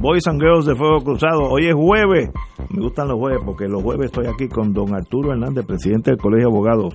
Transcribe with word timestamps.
Boys 0.00 0.26
and 0.26 0.40
Girls 0.40 0.66
de 0.66 0.74
Fuego 0.74 1.02
Cruzado. 1.02 1.42
Hoy 1.50 1.66
es 1.68 1.74
jueves. 1.74 2.30
Me 2.70 2.82
gustan 2.82 3.08
los 3.08 3.18
jueves 3.18 3.40
porque 3.44 3.68
los 3.68 3.82
jueves 3.82 4.06
estoy 4.06 4.26
aquí 4.26 4.48
con 4.48 4.72
don 4.72 4.94
Arturo 4.94 5.32
Hernández, 5.32 5.64
presidente 5.64 6.10
del 6.10 6.18
Colegio 6.18 6.48
de 6.48 6.54
Abogados. 6.54 6.94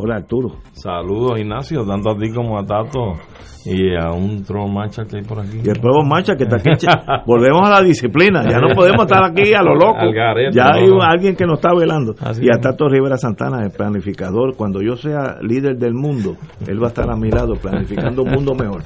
Hola 0.00 0.14
Arturo. 0.14 0.50
Saludos 0.74 1.40
Ignacio, 1.40 1.84
tanto 1.84 2.10
a 2.10 2.16
ti 2.16 2.30
como 2.32 2.56
a 2.56 2.64
Tato 2.64 3.16
y 3.64 3.96
a 3.96 4.12
un 4.12 4.44
Tron 4.44 4.72
Mancha 4.72 5.02
que 5.04 5.16
hay 5.16 5.24
por 5.24 5.40
aquí. 5.40 5.58
Y 5.64 5.68
el 5.68 5.80
Probo 5.80 6.04
Mancha 6.04 6.36
que 6.36 6.44
está 6.44 6.54
aquí. 6.54 6.86
Volvemos 7.26 7.66
a 7.66 7.70
la 7.70 7.82
disciplina. 7.82 8.48
Ya 8.48 8.60
no 8.60 8.68
podemos 8.76 9.02
estar 9.02 9.24
aquí 9.24 9.52
a 9.54 9.60
lo 9.60 9.74
loco. 9.74 9.98
Al 9.98 10.14
garete, 10.14 10.56
ya 10.56 10.70
hay 10.72 10.86
no. 10.86 11.02
alguien 11.02 11.34
que 11.34 11.44
nos 11.44 11.58
está 11.58 11.74
velando. 11.74 12.14
Así 12.20 12.44
y 12.44 12.48
a. 12.48 12.60
Tato 12.60 12.88
Rivera 12.88 13.16
Santana, 13.16 13.64
el 13.64 13.72
planificador. 13.72 14.54
Cuando 14.56 14.80
yo 14.80 14.94
sea 14.94 15.38
líder 15.42 15.76
del 15.76 15.94
mundo, 15.94 16.36
él 16.68 16.80
va 16.80 16.86
a 16.86 16.90
estar 16.90 17.10
a 17.10 17.16
mi 17.16 17.32
lado 17.32 17.54
planificando 17.54 18.22
un 18.22 18.30
mundo 18.30 18.54
mejor. 18.54 18.82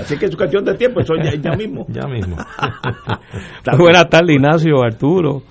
Así 0.00 0.16
que 0.16 0.26
es 0.26 0.34
cuestión 0.34 0.64
de 0.64 0.76
tiempo. 0.76 1.00
Eso 1.00 1.12
ya, 1.22 1.34
ya 1.34 1.54
mismo. 1.54 1.84
Ya 1.88 2.08
mismo. 2.08 2.36
Buenas 3.78 4.08
tardes, 4.08 4.34
Ignacio, 4.34 4.82
Arturo, 4.82 5.42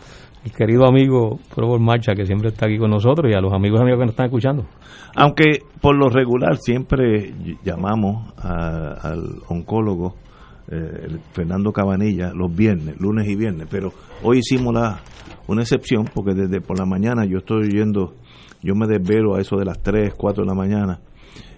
el 0.44 0.52
querido 0.52 0.86
amigo 0.88 1.40
Probor 1.54 1.80
Marcha, 1.80 2.14
que 2.16 2.26
siempre 2.26 2.50
está 2.50 2.66
aquí 2.66 2.78
con 2.78 2.90
nosotros, 2.90 3.32
y 3.32 3.36
a 3.36 3.42
los 3.42 3.54
amigos 3.54 3.80
y 3.80 3.84
amigos 3.84 4.00
que 4.00 4.06
nos 4.06 4.14
están 4.14 4.26
escuchando. 4.28 4.66
Aunque 5.16 5.60
por 5.82 5.96
lo 5.96 6.10
regular 6.10 6.58
siempre 6.58 7.34
llamamos 7.64 8.34
a- 8.38 8.94
al 9.10 9.24
oncólogo 9.50 10.16
eh, 10.74 11.18
Fernando 11.34 11.74
Cabanilla 11.74 12.32
los 12.34 12.56
viernes, 12.56 12.96
lunes 13.00 13.28
y 13.28 13.36
viernes, 13.36 13.68
pero 13.70 13.92
hoy 14.24 14.38
hicimos 14.40 14.74
la, 14.74 15.02
una 15.48 15.62
excepción 15.64 16.06
porque 16.14 16.34
desde 16.34 16.62
por 16.62 16.80
la 16.80 16.86
mañana 16.86 17.26
yo 17.26 17.40
estoy 17.40 17.64
oyendo, 17.68 18.14
yo 18.64 18.74
me 18.74 18.88
desvelo 18.88 19.36
a 19.36 19.42
eso 19.42 19.58
de 19.58 19.66
las 19.66 19.82
3, 19.82 20.14
4 20.16 20.44
de 20.44 20.48
la 20.48 20.56
mañana 20.56 21.02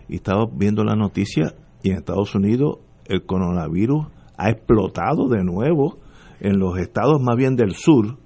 y 0.10 0.16
estaba 0.16 0.46
viendo 0.52 0.84
la 0.84 0.96
noticia 0.96 1.54
y 1.84 1.92
en 1.92 1.98
Estados 1.98 2.34
Unidos 2.34 2.80
el 3.06 3.24
coronavirus 3.24 4.08
ha 4.36 4.50
explotado 4.50 5.28
de 5.30 5.44
nuevo 5.44 6.00
en 6.40 6.58
los 6.58 6.80
estados 6.80 7.22
más 7.22 7.36
bien 7.36 7.56
del 7.56 7.76
sur 7.76 8.18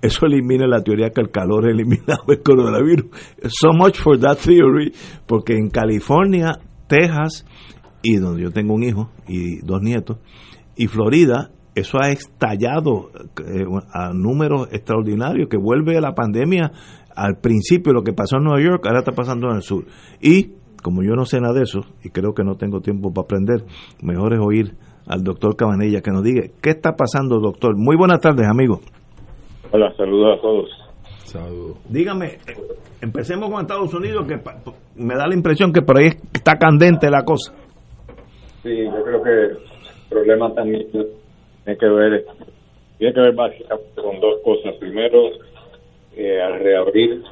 eso 0.00 0.26
elimina 0.26 0.66
la 0.66 0.82
teoría 0.82 1.10
que 1.10 1.20
el 1.20 1.30
calor 1.30 1.64
ha 1.68 1.70
eliminado 1.70 2.24
el 2.28 2.42
coronavirus. 2.42 3.06
So 3.48 3.72
much 3.72 3.98
for 3.98 4.18
that 4.20 4.38
theory, 4.38 4.92
porque 5.26 5.54
en 5.54 5.70
California, 5.70 6.58
Texas, 6.86 7.44
y 8.02 8.16
donde 8.16 8.42
yo 8.42 8.50
tengo 8.50 8.74
un 8.74 8.84
hijo 8.84 9.10
y 9.26 9.60
dos 9.60 9.82
nietos, 9.82 10.18
y 10.76 10.86
Florida, 10.86 11.50
eso 11.74 11.98
ha 12.00 12.10
estallado 12.10 13.10
eh, 13.46 13.64
a 13.92 14.12
números 14.12 14.68
extraordinarios 14.72 15.48
que 15.48 15.56
vuelve 15.56 16.00
la 16.00 16.14
pandemia 16.14 16.72
al 17.14 17.38
principio, 17.38 17.92
lo 17.92 18.02
que 18.02 18.12
pasó 18.12 18.36
en 18.36 18.44
Nueva 18.44 18.62
York, 18.62 18.86
ahora 18.86 19.00
está 19.00 19.12
pasando 19.12 19.48
en 19.50 19.56
el 19.56 19.62
sur. 19.62 19.86
Y 20.20 20.52
como 20.82 21.02
yo 21.02 21.14
no 21.16 21.24
sé 21.24 21.40
nada 21.40 21.54
de 21.54 21.62
eso, 21.62 21.80
y 22.04 22.10
creo 22.10 22.32
que 22.32 22.44
no 22.44 22.54
tengo 22.54 22.80
tiempo 22.80 23.12
para 23.12 23.24
aprender, 23.24 23.64
mejor 24.00 24.34
es 24.34 24.40
oír 24.40 24.76
al 25.06 25.24
doctor 25.24 25.56
Cabanella 25.56 26.00
que 26.00 26.12
nos 26.12 26.22
diga, 26.22 26.42
¿qué 26.60 26.70
está 26.70 26.94
pasando, 26.94 27.40
doctor? 27.40 27.76
Muy 27.76 27.96
buenas 27.96 28.20
tardes, 28.20 28.46
amigo. 28.46 28.80
Hola, 29.70 29.92
saludos 29.96 30.38
a 30.38 30.40
todos. 30.40 30.70
Saludos. 31.24 31.76
Dígame, 31.90 32.38
empecemos 33.02 33.50
con 33.50 33.60
Estados 33.60 33.92
Unidos, 33.92 34.26
que 34.26 34.40
me 34.96 35.14
da 35.14 35.26
la 35.26 35.34
impresión 35.34 35.72
que 35.72 35.82
por 35.82 35.98
ahí 35.98 36.08
está 36.32 36.56
candente 36.56 37.10
la 37.10 37.22
cosa. 37.22 37.52
Sí, 38.62 38.84
yo 38.84 39.04
creo 39.04 39.22
que 39.22 39.30
el 39.30 39.58
problema 40.08 40.54
también 40.54 40.90
tiene 40.90 41.78
que 41.78 41.86
ver, 41.86 42.24
tiene 42.96 43.12
que 43.12 43.20
ver 43.20 43.34
básicamente 43.34 44.02
con 44.02 44.20
dos 44.20 44.40
cosas. 44.42 44.74
Primero, 44.80 45.18
eh, 46.16 46.40
al 46.40 46.60
reabrir 46.60 47.22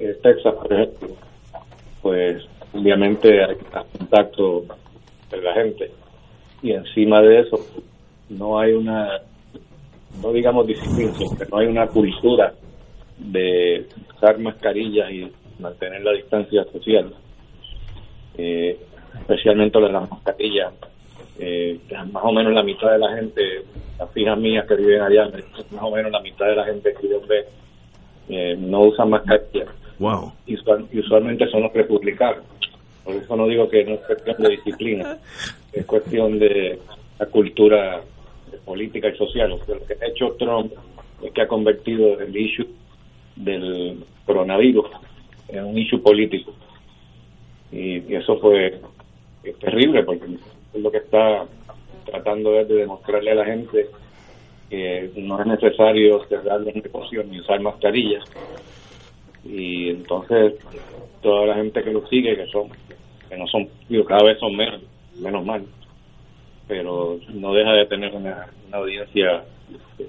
eh, 0.00 0.18
Texas, 0.20 0.54
por 0.54 0.72
ejemplo, 0.72 1.08
pues 2.02 2.44
obviamente 2.74 3.44
hay 3.44 3.56
contacto 3.96 4.64
de 5.30 5.42
la 5.42 5.54
gente. 5.54 5.92
Y 6.60 6.72
encima 6.72 7.20
de 7.20 7.40
eso, 7.40 7.56
no 8.30 8.58
hay 8.58 8.72
una, 8.72 9.20
no 10.22 10.32
digamos 10.32 10.66
disciplina, 10.66 11.12
sino 11.16 11.36
que 11.36 11.46
no 11.50 11.58
hay 11.58 11.66
una 11.66 11.86
cultura 11.86 12.52
de 13.18 13.86
usar 14.16 14.38
mascarillas 14.38 15.10
y 15.10 15.30
mantener 15.58 16.02
la 16.02 16.12
distancia 16.12 16.64
social. 16.72 17.12
Eh, 18.36 18.78
especialmente 19.20 19.78
lo 19.80 19.86
de 19.86 19.92
las 19.92 20.10
mascarillas. 20.10 20.72
Eh, 21.40 21.78
más 22.12 22.22
o 22.24 22.32
menos 22.32 22.52
la 22.52 22.62
mitad 22.62 22.90
de 22.92 22.98
la 22.98 23.14
gente, 23.16 23.42
las 23.98 24.16
hijas 24.16 24.38
mías 24.38 24.66
que 24.66 24.74
viven 24.76 25.02
allá, 25.02 25.28
más 25.70 25.82
o 25.82 25.90
menos 25.90 26.10
la 26.12 26.20
mitad 26.20 26.46
de 26.46 26.56
la 26.56 26.64
gente 26.64 26.92
que 27.00 27.08
yo 27.08 27.20
veo 27.26 27.44
eh, 28.28 28.56
no 28.58 28.82
usan 28.82 29.10
mascarillas. 29.10 29.68
Wow. 29.98 30.32
Y 30.46 30.54
usual- 30.54 30.86
y 30.92 30.98
usualmente 31.00 31.48
son 31.48 31.62
los 31.62 31.72
republicanos. 31.72 32.44
Por 33.04 33.14
eso 33.16 33.36
no 33.36 33.46
digo 33.46 33.68
que 33.68 33.84
no 33.84 33.94
es 33.94 34.00
cuestión 34.00 34.36
de 34.38 34.48
disciplina, 34.50 35.16
es 35.72 35.84
cuestión 35.86 36.38
de 36.38 36.78
la 37.18 37.26
cultura 37.26 38.00
política 38.64 39.08
y 39.08 39.16
social. 39.16 39.52
O 39.52 39.64
sea, 39.64 39.74
lo 39.74 39.86
que 39.86 39.94
ha 39.94 40.08
hecho 40.08 40.36
Trump 40.38 40.72
es 41.22 41.32
que 41.32 41.42
ha 41.42 41.48
convertido 41.48 42.20
el 42.20 42.36
issue 42.36 42.68
del 43.36 44.04
coronavirus 44.24 44.86
en 45.48 45.64
un 45.64 45.78
issue 45.78 46.02
político. 46.02 46.52
Y, 47.70 47.98
y 48.10 48.14
eso 48.14 48.38
fue 48.38 48.80
es 49.44 49.58
terrible 49.58 50.02
porque 50.02 50.26
es 50.74 50.80
lo 50.80 50.90
que 50.90 50.98
está 50.98 51.46
tratando 52.04 52.58
es 52.58 52.68
de 52.68 52.76
demostrarle 52.76 53.32
a 53.32 53.36
la 53.36 53.44
gente 53.44 53.86
que 54.70 55.10
no 55.16 55.40
es 55.40 55.46
necesario 55.46 56.24
cerrar 56.26 56.60
los 56.60 56.74
negocios 56.74 57.26
ni 57.26 57.40
usar 57.40 57.60
mascarillas. 57.60 58.24
Y 59.44 59.90
entonces 59.90 60.54
toda 61.22 61.46
la 61.46 61.54
gente 61.54 61.82
que 61.82 61.92
lo 61.92 62.06
sigue, 62.08 62.36
que 62.36 62.46
son 62.46 62.68
que 63.28 63.36
no 63.36 63.46
son, 63.46 63.68
digo, 63.88 64.04
cada 64.04 64.24
vez 64.24 64.38
son 64.38 64.56
menos, 64.56 64.80
menos 65.18 65.44
mal, 65.44 65.62
pero 66.68 67.18
no 67.30 67.54
deja 67.54 67.72
de 67.72 67.86
tener 67.86 68.14
una, 68.14 68.46
audiencia 68.70 69.44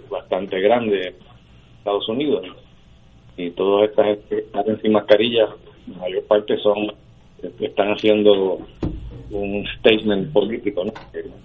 bastante 0.09 0.59
grande 0.59 1.07
en 1.07 1.15
Estados 1.77 2.07
Unidos. 2.09 2.45
Y 3.37 3.51
todas 3.51 3.89
estas 3.89 4.17
que 4.27 4.39
están 4.39 4.81
sin 4.81 4.91
mascarilla, 4.91 5.47
la 5.87 5.97
mayor 5.97 6.23
parte 6.25 6.57
son, 6.57 6.91
están 7.61 7.93
haciendo 7.93 8.59
un 9.31 9.65
statement 9.79 10.33
político, 10.33 10.83
¿no? 10.83 10.91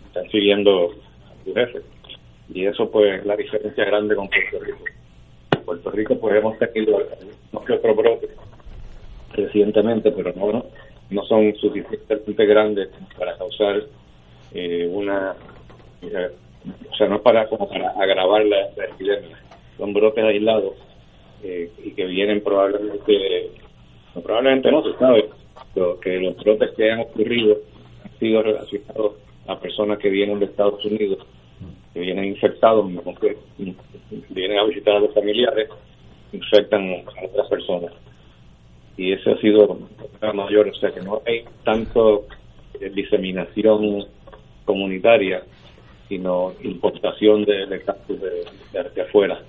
Están 0.07 0.29
siguiendo 0.31 0.91
a 0.91 1.45
su 1.45 1.55
jefe. 1.55 1.81
Y 2.53 2.67
eso, 2.67 2.91
pues, 2.91 3.21
es 3.21 3.27
la 3.27 3.37
diferencia 3.37 3.85
grande 3.85 4.17
con 4.17 4.29
Puerto 4.29 4.65
Rico. 4.65 4.85
En 5.57 5.63
Puerto 5.65 5.91
Rico, 5.93 6.19
pues, 6.19 6.35
hemos 6.37 6.59
tenido 6.59 6.99
unos 7.53 7.65
que 7.65 7.73
otros 7.75 7.97
brotes 7.97 8.31
recientemente, 9.33 10.11
pero 10.11 10.33
no, 10.35 10.65
no 11.11 11.25
son 11.27 11.55
suficientemente 11.57 12.47
grandes 12.47 12.89
para 13.17 13.37
causar 13.39 13.85
eh, 14.55 14.89
una 14.91 15.35
o 16.03 16.95
sea 16.97 17.09
no 17.09 17.21
para 17.23 17.47
como 17.49 17.69
para 17.69 17.91
agravar 17.91 18.45
la, 18.45 18.69
la 18.77 18.85
epidemia 18.85 19.39
son 19.77 19.93
brotes 19.93 20.25
aislados 20.25 20.75
eh, 21.43 21.71
y 21.83 21.91
que 21.93 22.07
vienen 22.07 22.43
probablemente 22.43 23.51
no, 24.15 24.23
probablemente 24.23 24.71
no 24.71 24.83
se 24.83 24.99
sabe 24.99 25.29
pero 25.75 25.99
que 26.01 26.19
los 26.19 26.37
brotes 26.37 26.71
que 26.77 26.91
han 26.91 27.01
ocurrido 27.01 27.59
han 28.05 28.19
sido 28.19 28.43
relacionados 28.43 29.15
a 29.47 29.59
personas 29.59 29.99
que 29.99 30.09
vienen 30.09 30.39
de 30.39 30.47
Estados 30.47 30.85
Unidos 30.85 31.27
que 31.93 32.01
vienen 32.01 32.25
infectados 32.25 32.87
que 33.21 33.37
vienen 34.31 34.59
a 34.59 34.65
visitar 34.65 34.97
a 34.97 35.01
los 35.01 35.15
familiares 35.15 35.69
infectan 36.35 36.91
a 36.91 37.27
otras 37.27 37.49
personas. 37.49 37.93
Y 38.97 39.13
ese 39.13 39.33
ha 39.33 39.39
sido 39.39 39.79
la 40.21 40.33
mayor, 40.33 40.69
o 40.69 40.75
sea 40.75 40.93
que 40.93 41.01
no 41.01 41.21
hay 41.27 41.45
tanto 41.65 42.27
eh, 42.81 42.91
diseminación 42.91 44.07
comunitaria 44.65 45.43
sino 46.09 46.53
importación 46.63 47.45
de, 47.45 47.67
de 47.67 47.83
cactus 47.83 48.21
de, 48.21 48.45
de, 48.95 49.03
afuera. 49.03 49.41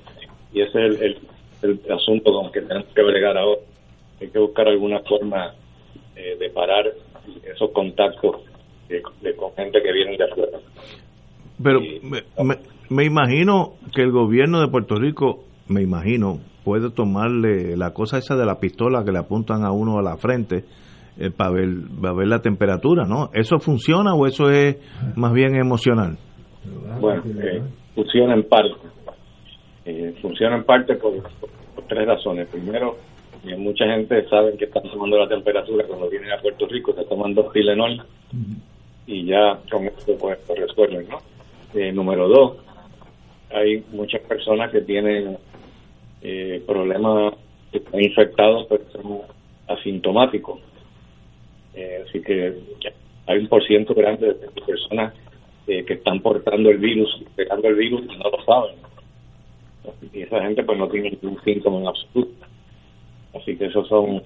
Y 0.53 0.61
ese 0.61 0.87
es 0.87 1.01
el, 1.01 1.17
el, 1.61 1.91
asunto 1.91 2.31
con 2.31 2.51
que 2.51 2.61
tenemos 2.61 2.87
que 2.93 3.03
bregar 3.03 3.37
ahora. 3.37 3.61
Hay 4.21 4.29
que 4.29 4.39
buscar 4.39 4.67
alguna 4.67 4.99
forma 5.01 5.53
eh, 6.15 6.37
de 6.39 6.49
parar 6.49 6.85
esos 7.43 7.71
contactos 7.71 8.37
de, 8.87 9.35
con 9.35 9.53
gente 9.55 9.81
que 9.81 9.91
viene 9.91 10.17
de 10.17 10.23
afuera. 10.23 10.59
Pero 11.61 11.81
me, 12.01 12.57
me, 12.89 13.03
imagino 13.03 13.73
que 13.93 14.01
el 14.01 14.11
gobierno 14.11 14.61
de 14.61 14.67
Puerto 14.67 14.95
Rico, 14.95 15.43
me 15.67 15.81
imagino, 15.81 16.39
puede 16.63 16.89
tomarle 16.89 17.75
la 17.75 17.93
cosa 17.93 18.17
esa 18.17 18.35
de 18.35 18.45
la 18.45 18.59
pistola 18.59 19.03
que 19.03 19.11
le 19.11 19.19
apuntan 19.19 19.63
a 19.63 19.71
uno 19.71 19.99
a 19.99 20.01
la 20.01 20.17
frente 20.17 20.63
eh, 21.17 21.31
para, 21.31 21.51
ver, 21.51 21.69
para 22.01 22.13
ver 22.13 22.27
la 22.27 22.41
temperatura, 22.41 23.05
¿no? 23.05 23.29
¿Eso 23.33 23.59
funciona 23.59 24.13
o 24.13 24.25
eso 24.27 24.49
es 24.49 24.77
más 25.15 25.33
bien 25.33 25.55
emocional? 25.55 26.17
Bueno, 26.99 27.23
eh, 27.41 27.61
funciona 27.93 28.33
en 28.33 28.43
parte. 28.43 28.75
Eh, 29.85 30.15
funciona 30.21 30.57
en 30.57 30.63
parte 30.63 30.95
por, 30.95 31.13
tres 31.87 32.07
razones. 32.07 32.49
Primero, 32.49 32.97
eh, 33.45 33.55
mucha 33.55 33.85
gente 33.85 34.27
sabe 34.29 34.57
que 34.57 34.65
están 34.65 34.83
tomando 34.83 35.17
la 35.17 35.27
temperatura 35.27 35.85
cuando 35.87 36.09
vienen 36.09 36.31
a 36.31 36.41
Puerto 36.41 36.67
Rico, 36.67 36.93
se 36.93 37.05
toman 37.05 37.33
dos 37.33 37.51
Tilenol 37.53 38.01
y 39.05 39.25
ya 39.25 39.59
con 39.69 39.85
esto 39.85 40.17
pues, 40.19 40.39
lo 40.49 40.55
resuelven, 40.55 41.07
¿no? 41.09 41.19
número 41.93 42.29
dos, 42.29 42.57
hay 43.53 43.83
muchas 43.91 44.21
personas 44.21 44.71
que 44.71 44.79
tienen 44.81 45.37
problemas 46.65 47.33
están 47.71 48.01
infectados 48.01 48.65
pero 48.69 48.83
son 48.91 49.21
asintomáticos. 49.67 50.59
Así 52.05 52.21
que 52.21 52.53
hay 53.27 53.39
un 53.39 53.47
por 53.47 53.65
ciento 53.65 53.93
grande 53.93 54.27
de 54.27 54.61
personas 54.65 55.13
eh, 55.67 55.83
que 55.83 55.93
están 55.93 56.21
portando 56.21 56.69
el 56.69 56.77
virus, 56.77 57.23
pegando 57.35 57.67
el 57.67 57.75
virus 57.75 58.03
y 58.03 58.17
no 58.17 58.29
lo 58.29 58.43
saben. 58.45 58.75
Y 60.13 60.21
esa 60.21 60.41
gente 60.41 60.63
pues 60.63 60.77
no 60.77 60.87
tiene 60.89 61.11
ningún 61.11 61.41
síntoma 61.43 61.79
en 61.79 61.87
absoluto. 61.87 62.45
Así 63.33 63.57
que 63.57 63.65
esos 63.65 63.87
son 63.87 64.21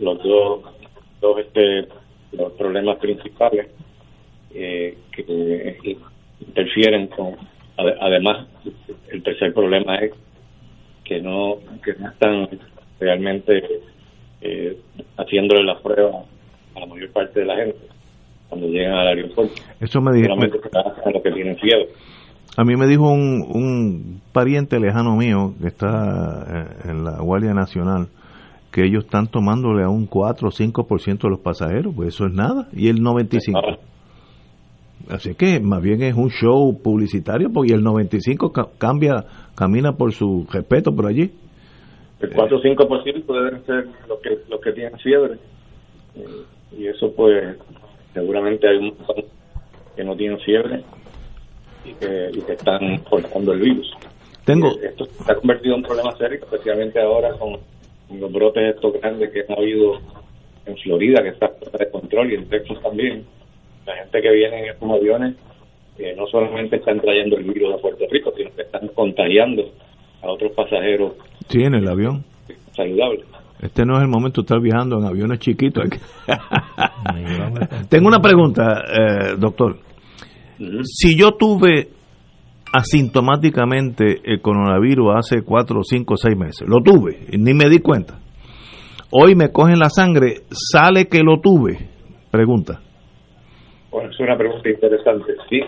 los 0.00 0.22
dos, 0.22 0.62
dos 1.20 1.38
este, 1.38 1.88
los 2.32 2.52
problemas 2.52 2.98
principales 2.98 3.68
eh, 4.52 4.98
que 5.12 5.96
interfieren 6.40 7.06
con 7.08 7.36
además 7.76 8.46
el 9.10 9.22
tercer 9.22 9.52
problema 9.52 9.96
es 9.96 10.12
que 11.04 11.20
no 11.20 11.58
que 11.84 11.94
no 11.94 12.08
están 12.10 12.48
realmente 13.00 13.80
eh, 14.40 14.76
haciéndole 15.16 15.64
las 15.64 15.80
pruebas 15.80 16.26
a 16.74 16.80
la 16.80 16.86
mayor 16.86 17.10
parte 17.10 17.40
de 17.40 17.46
la 17.46 17.56
gente 17.56 17.78
cuando 18.48 18.68
llegan 18.68 18.92
al 18.92 19.08
aeropuerto. 19.08 19.54
Eso 19.80 20.00
me 20.00 20.12
dijo. 20.12 20.34
que 21.22 21.30
tienen 21.32 21.56
fiebre. 21.56 21.88
A 22.56 22.64
mí 22.64 22.76
me 22.76 22.86
dijo 22.86 23.10
un, 23.10 23.44
un 23.52 24.20
pariente 24.32 24.78
lejano 24.78 25.16
mío 25.16 25.54
que 25.60 25.68
está 25.68 26.44
eh, 26.48 26.90
en 26.90 27.04
la 27.04 27.18
Guardia 27.18 27.52
Nacional 27.52 28.08
que 28.74 28.84
ellos 28.84 29.04
están 29.04 29.28
tomándole 29.28 29.84
a 29.84 29.88
un 29.88 30.06
4 30.06 30.48
o 30.48 30.50
5% 30.50 31.22
de 31.22 31.30
los 31.30 31.38
pasajeros, 31.38 31.94
pues 31.94 32.08
eso 32.08 32.26
es 32.26 32.32
nada, 32.32 32.66
y 32.72 32.88
el 32.88 33.00
95. 33.00 33.60
Así 35.08 35.36
que 35.36 35.60
más 35.60 35.80
bien 35.80 36.02
es 36.02 36.14
un 36.16 36.28
show 36.30 36.76
publicitario, 36.82 37.50
porque 37.52 37.72
el 37.72 37.84
95 37.84 38.52
cambia, 38.76 39.24
camina 39.54 39.92
por 39.92 40.12
su 40.12 40.44
respeto 40.50 40.92
por 40.92 41.06
allí. 41.06 41.30
El 42.18 42.30
4 42.34 42.56
o 42.56 42.60
5% 42.60 43.44
deben 43.44 43.64
ser 43.64 43.86
los 44.08 44.18
que, 44.20 44.30
los 44.50 44.60
que 44.60 44.72
tienen 44.72 44.98
fiebre. 44.98 45.38
Eh, 46.74 46.80
y 46.80 46.86
eso 46.88 47.12
pues 47.14 47.56
seguramente 48.12 48.68
hay 48.68 48.76
un 48.76 48.96
que 49.96 50.04
no 50.04 50.16
tienen 50.16 50.38
fiebre 50.40 50.82
y 51.84 51.92
que, 51.94 52.30
y 52.32 52.40
que 52.42 52.52
están 52.52 53.02
portando 53.08 53.52
el 53.52 53.60
virus. 53.60 53.92
Tengo. 54.44 54.72
Esto 54.82 55.06
se 55.06 55.32
ha 55.32 55.36
convertido 55.36 55.74
en 55.74 55.80
un 55.80 55.86
problema 55.86 56.16
serio, 56.16 56.38
especialmente 56.42 57.00
ahora 57.00 57.30
con, 57.38 57.58
los 58.10 58.32
brotes 58.32 58.74
estos 58.74 58.92
grandes 59.00 59.30
que 59.32 59.44
ha 59.48 59.56
habido 59.56 59.94
en 60.66 60.76
Florida, 60.78 61.22
que 61.22 61.30
está 61.30 61.48
fuera 61.48 61.84
de 61.84 61.90
control, 61.90 62.32
y 62.32 62.34
en 62.36 62.48
Texas 62.48 62.80
también. 62.82 63.24
La 63.86 63.96
gente 63.96 64.20
que 64.20 64.30
viene 64.30 64.60
en 64.60 64.70
estos 64.70 64.90
aviones 64.90 65.36
que 65.96 66.14
no 66.14 66.26
solamente 66.26 66.76
están 66.76 67.00
trayendo 67.00 67.36
el 67.36 67.44
virus 67.44 67.74
a 67.74 67.78
Puerto 67.78 68.04
Rico, 68.10 68.32
sino 68.36 68.50
que 68.54 68.62
están 68.62 68.88
contagiando 68.88 69.70
a 70.22 70.30
otros 70.30 70.52
pasajeros. 70.52 71.12
Sí, 71.48 71.62
en 71.62 71.74
el 71.74 71.86
avión. 71.86 72.24
Saludables. 72.72 73.26
Este 73.60 73.84
no 73.84 73.96
es 73.96 74.02
el 74.02 74.08
momento 74.08 74.42
de 74.42 74.44
estar 74.44 74.60
viajando 74.60 74.98
en 74.98 75.06
aviones 75.06 75.38
chiquitos. 75.38 75.84
Tengo 77.88 78.08
una 78.08 78.20
pregunta, 78.20 78.82
eh, 78.86 79.36
doctor. 79.38 79.78
Si 80.84 81.16
yo 81.18 81.32
tuve 81.32 81.88
asintomáticamente 82.72 84.20
el 84.24 84.40
coronavirus 84.40 85.14
hace 85.16 85.42
cuatro, 85.42 85.82
cinco, 85.82 86.16
seis 86.16 86.36
meses, 86.36 86.68
lo 86.68 86.82
tuve, 86.82 87.20
ni 87.38 87.54
me 87.54 87.68
di 87.68 87.78
cuenta. 87.78 88.18
Hoy 89.10 89.36
me 89.36 89.52
cogen 89.52 89.78
la 89.78 89.90
sangre, 89.90 90.42
sale 90.50 91.06
que 91.06 91.20
lo 91.22 91.40
tuve. 91.40 91.88
Pregunta. 92.32 92.80
Bueno, 93.92 94.10
es 94.10 94.18
una 94.18 94.36
pregunta 94.36 94.68
interesante. 94.68 95.34
Sí, 95.48 95.60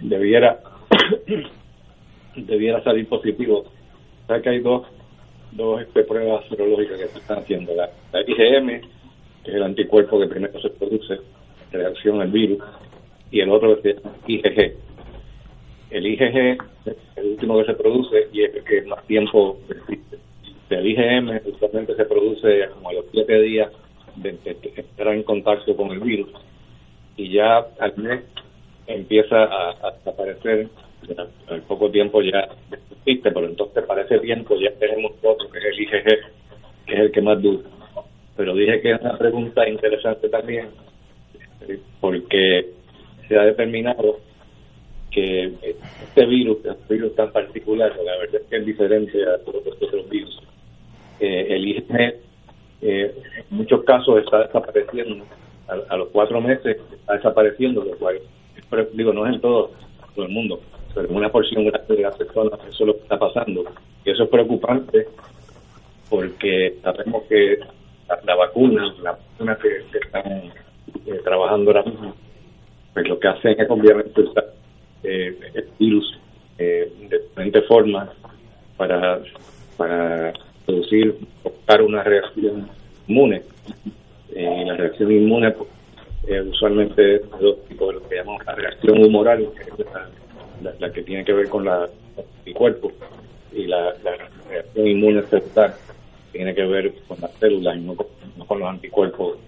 debiera, 0.00 0.58
debiera 2.36 2.84
salir 2.84 3.08
positivo. 3.08 3.60
O 3.60 4.26
sea 4.26 4.42
que 4.42 4.50
hay 4.50 4.60
dos 4.60 4.86
dos 5.54 5.82
este, 5.82 6.04
pruebas 6.04 6.44
serológicas 6.48 6.98
que 6.98 7.08
se 7.08 7.18
están 7.18 7.38
haciendo. 7.38 7.74
La, 7.74 7.90
IgM, 8.20 8.80
que 9.42 9.50
es 9.50 9.54
el 9.54 9.62
anticuerpo 9.62 10.20
que 10.20 10.26
primero 10.26 10.60
se 10.60 10.70
produce 10.70 11.14
en 11.14 11.80
reacción 11.80 12.20
al 12.20 12.30
virus, 12.30 12.62
y 13.30 13.40
el 13.40 13.50
otro 13.50 13.78
es 13.78 13.84
el 13.84 14.00
IgG. 14.26 14.74
El 15.90 16.06
IgG 16.06 16.58
es 16.86 16.96
el 17.16 17.26
último 17.26 17.58
que 17.58 17.66
se 17.66 17.74
produce 17.74 18.28
y 18.32 18.42
es 18.42 18.54
el 18.54 18.64
que 18.64 18.82
más 18.82 19.04
tiempo 19.06 19.58
existe. 19.68 20.18
El 20.70 20.86
IgM 20.86 21.40
usualmente 21.46 21.94
se 21.94 22.04
produce 22.04 22.68
como 22.74 22.90
a 22.90 22.94
los 22.94 23.04
siete 23.12 23.40
días 23.42 23.70
de, 24.16 24.36
entrar 24.76 25.14
en 25.14 25.22
contacto 25.22 25.76
con 25.76 25.90
el 25.90 26.00
virus 26.00 26.30
y 27.16 27.30
ya 27.30 27.58
al 27.78 27.96
mes 27.96 28.22
empieza 28.86 29.44
a, 29.44 29.70
a 29.70 29.92
aparecer 31.12 31.26
al 31.48 31.62
poco 31.62 31.90
tiempo 31.90 32.22
ya 32.22 32.48
existe, 32.70 33.30
pero 33.30 33.46
entonces 33.46 33.84
para 33.84 34.02
ese 34.02 34.18
tiempo 34.18 34.56
ya 34.56 34.70
tenemos 34.78 35.12
otro 35.22 35.50
que 35.50 35.58
es 35.58 35.64
el 35.64 35.80
IgG, 35.80 36.04
que 36.86 36.94
es 36.94 37.00
el 37.00 37.12
que 37.12 37.22
más 37.22 37.40
dura. 37.40 37.68
Pero 38.36 38.54
dije 38.54 38.80
que 38.80 38.92
es 38.92 39.00
una 39.00 39.16
pregunta 39.16 39.68
interesante 39.68 40.28
también, 40.28 40.68
porque 42.00 42.70
se 43.28 43.38
ha 43.38 43.44
determinado 43.44 44.18
que 45.10 45.52
este 46.02 46.26
virus, 46.26 46.58
este 46.64 46.94
virus 46.94 47.14
tan 47.14 47.30
particular, 47.30 47.92
la 48.04 48.16
verdad 48.18 48.40
es 48.42 48.48
que 48.48 48.56
es 48.56 48.66
diferente 48.66 49.22
a 49.24 49.38
todos 49.44 49.64
los 49.64 49.76
otros 49.80 50.08
virus, 50.08 50.42
eh, 51.20 51.46
el 51.50 51.68
IgG 51.68 52.24
eh, 52.82 53.14
en 53.50 53.56
muchos 53.56 53.84
casos 53.84 54.18
está 54.18 54.40
desapareciendo, 54.40 55.24
a, 55.68 55.96
los 55.96 56.08
cuatro 56.08 56.40
meses 56.40 56.76
está 56.92 57.14
desapareciendo, 57.14 57.84
lo 57.84 57.96
cual, 57.96 58.20
digo, 58.92 59.12
no 59.12 59.26
es 59.26 59.34
en 59.34 59.40
todo, 59.40 59.70
todo 60.14 60.26
el 60.26 60.32
mundo, 60.32 60.60
pero 60.94 61.08
en 61.08 61.16
una 61.16 61.28
porción 61.28 61.64
grande 61.64 61.96
de 61.96 62.02
las 62.02 62.16
personas 62.16 62.60
eso 62.60 62.84
es 62.84 62.86
lo 62.86 62.94
que 62.94 63.02
está 63.02 63.18
pasando. 63.18 63.64
Y 64.04 64.10
eso 64.10 64.24
es 64.24 64.28
preocupante 64.30 65.06
porque 66.08 66.76
sabemos 66.82 67.24
que 67.28 67.58
la, 68.24 68.36
vacuna, 68.36 68.94
la 69.02 69.12
vacuna 69.12 69.58
que, 69.60 69.98
están 69.98 70.52
eh, 71.06 71.20
trabajando 71.24 71.70
ahora 71.70 71.82
mismo, 71.82 72.14
pues 72.92 73.08
lo 73.08 73.18
que 73.18 73.28
hacen 73.28 73.60
es 73.60 73.68
obviamente 73.68 74.20
usar 74.20 74.44
eh, 75.02 75.36
el 75.54 75.68
virus 75.78 76.18
eh, 76.58 76.92
de 77.08 77.18
diferentes 77.18 77.66
formas 77.66 78.10
para, 78.76 79.20
para 79.76 80.32
producir, 80.64 81.16
buscar 81.42 81.82
una 81.82 82.02
reacción 82.02 82.68
inmune. 83.08 83.42
y 84.34 84.64
la 84.64 84.76
reacción 84.76 85.10
inmune 85.10 85.50
pues, 85.50 85.68
usualmente 86.46 87.16
es 87.16 87.30
dos 87.40 87.64
tipos 87.66 87.88
de 87.88 87.94
lo 87.94 88.08
que 88.08 88.16
llamamos 88.16 88.46
la 88.46 88.54
reacción 88.54 89.04
humoral, 89.04 89.48
que 89.56 89.62
es 89.62 89.92
la 89.92 90.08
la, 90.62 90.92
que 90.92 91.02
tiene 91.02 91.24
que 91.24 91.32
ver 91.32 91.48
con 91.48 91.64
la, 91.64 91.88
el 92.44 92.54
cuerpo 92.54 92.92
y 93.52 93.66
la, 93.66 93.92
reacción 94.48 94.86
inmune 94.86 95.22
celular 95.22 95.74
tiene 96.32 96.54
que 96.54 96.64
ver 96.64 96.92
con 97.06 97.20
las 97.20 97.32
células 97.34 97.76
y 97.76 97.80
no 97.80 97.94
con, 98.46 98.58
los 98.58 98.68
anticuerpos 98.68 99.38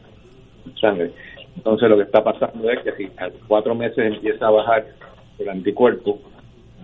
en 0.64 0.76
sangre. 0.76 1.10
Entonces 1.56 1.88
lo 1.88 1.96
que 1.96 2.04
está 2.04 2.22
pasando 2.22 2.70
es 2.70 2.80
que 2.80 2.92
si 2.92 3.04
a 3.16 3.28
cuatro 3.48 3.75
meses 3.75 3.98
empieza 3.98 4.46
a 4.46 4.50
bajar 4.50 4.86
el 5.38 5.48
anticuerpo, 5.48 6.20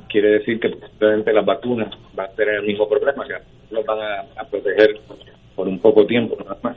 quiere 0.09 0.39
decir 0.39 0.61
que 0.61 0.71
posiblemente 0.71 1.33
las 1.33 1.45
vacunas 1.45 1.95
van 2.15 2.27
a 2.27 2.33
tener 2.35 2.57
el 2.57 2.67
mismo 2.67 2.89
problema, 2.89 3.25
que 3.27 3.35
nos 3.75 3.85
van 3.85 3.99
a, 4.37 4.45
proteger 4.45 5.01
por 5.55 5.69
un 5.69 5.79
poco 5.79 6.05
tiempo 6.07 6.37
nada 6.39 6.59
más. 6.63 6.77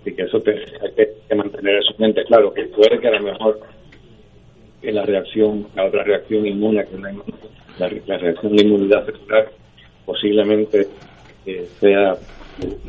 Así 0.00 0.14
que 0.14 0.22
eso 0.22 0.38
hay 0.38 1.06
que, 1.28 1.34
mantener 1.34 1.76
eso 1.76 1.92
en 1.92 2.00
mente. 2.00 2.24
Claro, 2.24 2.52
que 2.52 2.64
puede 2.64 2.98
que 2.98 3.08
a 3.08 3.12
lo 3.12 3.20
mejor 3.20 3.60
que 4.80 4.92
la 4.92 5.04
reacción, 5.04 5.66
la 5.74 5.86
otra 5.86 6.04
reacción 6.04 6.46
inmune, 6.46 6.84
que 6.84 6.98
la, 6.98 7.88
la, 8.06 8.18
reacción 8.18 8.56
de 8.56 8.64
inmunidad 8.64 9.04
celular, 9.06 9.48
posiblemente 10.06 10.86
eh, 11.46 11.66
sea 11.80 12.14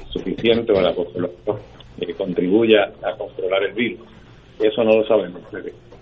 suficiente 0.10 0.72
o 0.72 0.82
la 0.82 0.92
eh, 0.92 2.14
contribuya 2.18 2.92
a 3.04 3.16
controlar 3.18 3.64
el 3.64 3.74
virus. 3.74 4.00
Eso 4.60 4.84
no 4.84 4.92
lo 4.98 5.06
sabemos. 5.08 5.42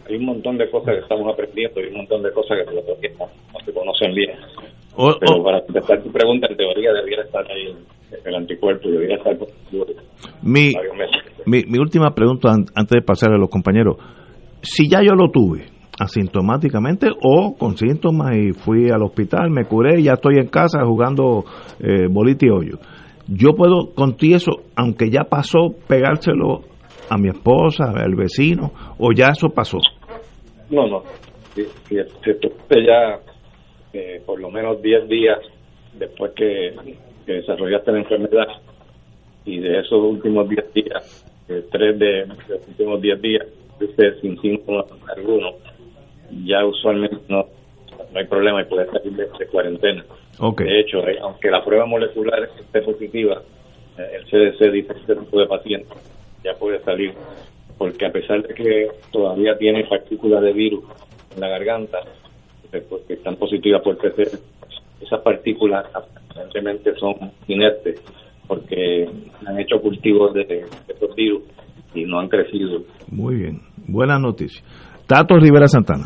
hay 0.07 0.15
un 0.15 0.25
montón 0.25 0.57
de 0.57 0.69
cosas 0.69 0.95
que 0.95 1.01
estamos 1.01 1.31
aprendiendo 1.31 1.81
y 1.81 1.87
un 1.87 1.97
montón 1.97 2.23
de 2.23 2.31
cosas 2.31 2.57
que 2.59 2.63
todavía 2.65 3.11
no, 3.19 3.25
no 3.53 3.59
se 3.65 3.73
conocen 3.73 4.13
bien. 4.13 4.31
Pero 5.19 5.43
para 5.43 5.61
contestar 5.61 6.01
tu 6.01 6.11
pregunta, 6.11 6.47
en 6.49 6.57
teoría 6.57 6.91
debiera 6.91 7.23
estar 7.23 7.45
ahí 7.51 7.67
el, 7.67 7.77
el 8.25 8.35
anticuerpo, 8.35 8.89
debería 8.89 9.17
estar 9.17 9.37
de 9.37 9.45
mi, 10.41 10.71
mi, 11.45 11.63
mi 11.67 11.77
última 11.77 12.15
pregunta 12.15 12.49
an- 12.51 12.65
antes 12.73 12.95
de 12.95 13.01
pasar 13.01 13.31
a 13.31 13.37
los 13.37 13.49
compañeros. 13.49 13.97
Si 14.61 14.89
ya 14.89 15.01
yo 15.03 15.13
lo 15.13 15.29
tuve 15.29 15.65
asintomáticamente 15.99 17.07
o 17.21 17.55
con 17.57 17.77
síntomas 17.77 18.35
y 18.35 18.53
fui 18.53 18.89
al 18.89 19.03
hospital, 19.03 19.49
me 19.49 19.65
curé, 19.65 20.01
ya 20.01 20.13
estoy 20.13 20.35
en 20.37 20.47
casa 20.47 20.85
jugando 20.85 21.43
eh, 21.79 22.07
bolita 22.09 22.45
y 22.45 22.49
hoyo. 22.49 22.77
Yo 23.27 23.53
puedo 23.55 23.93
con 23.93 24.15
ti 24.15 24.33
eso, 24.33 24.51
aunque 24.75 25.09
ya 25.09 25.23
pasó, 25.23 25.75
pegárselo 25.87 26.61
a 27.09 27.17
mi 27.17 27.29
esposa, 27.29 27.91
al 27.95 28.15
vecino, 28.15 28.71
o 28.97 29.11
ya 29.11 29.27
eso 29.29 29.49
pasó. 29.49 29.79
No, 30.69 30.87
no. 30.87 31.03
Si, 31.53 31.63
si, 31.63 31.95
si 31.95 32.29
estuviste 32.29 32.85
ya 32.85 33.19
eh, 33.93 34.21
por 34.25 34.39
lo 34.39 34.51
menos 34.51 34.81
10 34.81 35.07
días 35.07 35.39
después 35.93 36.31
que, 36.35 36.75
desarrollaste 37.25 37.91
la 37.91 37.99
enfermedad 37.99 38.47
y 39.43 39.59
de 39.59 39.79
esos 39.79 40.01
últimos 40.03 40.47
10 40.47 40.73
días, 40.73 41.25
eh, 41.49 41.63
de, 41.71 42.25
los 42.27 42.67
últimos 42.67 43.01
10 43.01 43.21
días, 43.21 43.47
estuviste 43.71 44.21
sin 44.21 44.39
síntomas 44.39 44.85
alguno, 45.15 45.53
ya 46.45 46.65
usualmente 46.65 47.17
no, 47.29 47.45
no 48.11 48.19
hay 48.19 48.25
problema 48.27 48.61
y 48.61 48.65
puedes 48.65 48.89
salir 48.89 49.13
de, 49.13 49.27
de 49.37 49.47
cuarentena. 49.47 50.03
De 50.39 50.79
hecho, 50.79 51.07
eh, 51.07 51.17
aunque 51.21 51.49
la 51.49 51.63
prueba 51.63 51.85
molecular 51.85 52.49
esté 52.59 52.81
positiva, 52.81 53.41
eh, 53.97 54.17
el 54.17 54.25
CDC 54.25 54.71
dice 54.71 54.93
que 54.93 54.99
este 54.99 55.15
tipo 55.15 55.39
de 55.39 55.47
paciente 55.47 55.89
ya 56.43 56.53
puede 56.53 56.79
salir, 56.83 57.13
porque 57.77 58.05
a 58.05 58.11
pesar 58.11 58.43
de 58.43 58.53
que 58.53 58.87
todavía 59.11 59.57
tiene 59.57 59.83
partículas 59.85 60.43
de 60.43 60.53
virus 60.53 60.83
en 61.35 61.41
la 61.41 61.49
garganta, 61.49 61.99
eh, 62.71 62.83
pues, 62.87 63.03
que 63.07 63.13
están 63.13 63.35
positivas 63.37 63.81
por 63.81 63.97
PCR, 63.97 64.37
esas 65.01 65.21
partículas 65.21 65.85
aparentemente 65.93 66.93
son 66.95 67.15
inertes, 67.47 67.99
porque 68.47 69.09
han 69.45 69.59
hecho 69.59 69.81
cultivos 69.81 70.33
de, 70.33 70.45
de 70.45 70.65
estos 70.87 71.15
virus 71.15 71.43
y 71.95 72.05
no 72.05 72.19
han 72.19 72.29
crecido. 72.29 72.83
Muy 73.09 73.35
bien. 73.35 73.61
Buenas 73.87 74.21
noticias. 74.21 74.63
Tato 75.07 75.37
Rivera 75.37 75.67
Santana. 75.67 76.05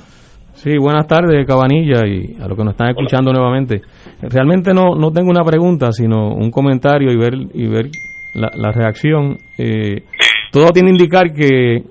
Sí, 0.63 0.77
buenas 0.77 1.08
tardes, 1.08 1.46
Cabanilla, 1.48 2.06
y 2.08 2.36
a 2.39 2.48
los 2.48 2.56
que 2.56 2.63
nos 2.63 2.74
están 2.74 2.89
escuchando 2.89 3.34
nuevamente. 3.34 3.82
Realmente 4.22 4.74
no, 4.74 4.94
no 4.96 5.12
tengo 5.12 5.32
una 5.32 5.44
pregunta, 5.44 5.91
sino 5.91 6.34
un 6.36 6.51
comentario 6.51 7.12
y 7.12 7.18
ver, 7.18 7.34
y 7.53 7.68
ver 7.68 7.88
la, 8.36 8.51
la 8.56 8.72
reacción. 8.72 9.38
Eh, 9.58 10.03
todo 10.51 10.68
tiene 10.72 10.89
que 10.89 10.98
indicar 10.98 11.34
que 11.34 11.84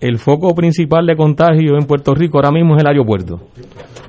el 0.00 0.18
foco 0.18 0.54
principal 0.54 1.04
de 1.06 1.16
contagio 1.16 1.76
en 1.76 1.86
Puerto 1.86 2.14
Rico 2.14 2.38
ahora 2.38 2.52
mismo 2.52 2.76
es 2.76 2.82
el 2.82 2.88
aeropuerto. 2.88 3.40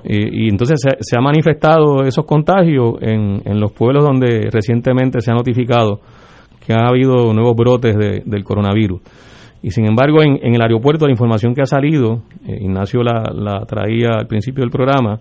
Eh, 0.04 0.30
y 0.32 0.50
entonces 0.50 0.80
se, 0.80 0.90
se 1.00 1.18
ha 1.18 1.22
manifestado 1.22 2.04
esos 2.04 2.26
contagios 2.26 2.96
en, 3.02 3.42
en 3.46 3.60
los 3.60 3.72
pueblos 3.72 4.04
donde 4.04 4.50
recientemente 4.52 5.22
se 5.22 5.32
ha 5.32 5.34
notificado 5.34 6.00
que 6.66 6.74
ha 6.74 6.88
habido 6.88 7.34
nuevos 7.34 7.56
brotes 7.56 7.96
de- 7.98 8.22
del 8.26 8.44
coronavirus. 8.44 9.02
Y 9.64 9.72
sin 9.72 9.86
embargo, 9.86 10.22
en, 10.22 10.54
el 10.54 10.62
aeropuerto, 10.62 11.06
la 11.06 11.12
información 11.12 11.56
que 11.56 11.62
ha 11.62 11.66
salido, 11.66 12.24
eh, 12.46 12.58
Ignacio 12.62 13.02
la, 13.02 13.64
traía 13.66 14.10
al 14.20 14.28
principio 14.28 14.62
del 14.62 14.70
programa, 14.70 15.20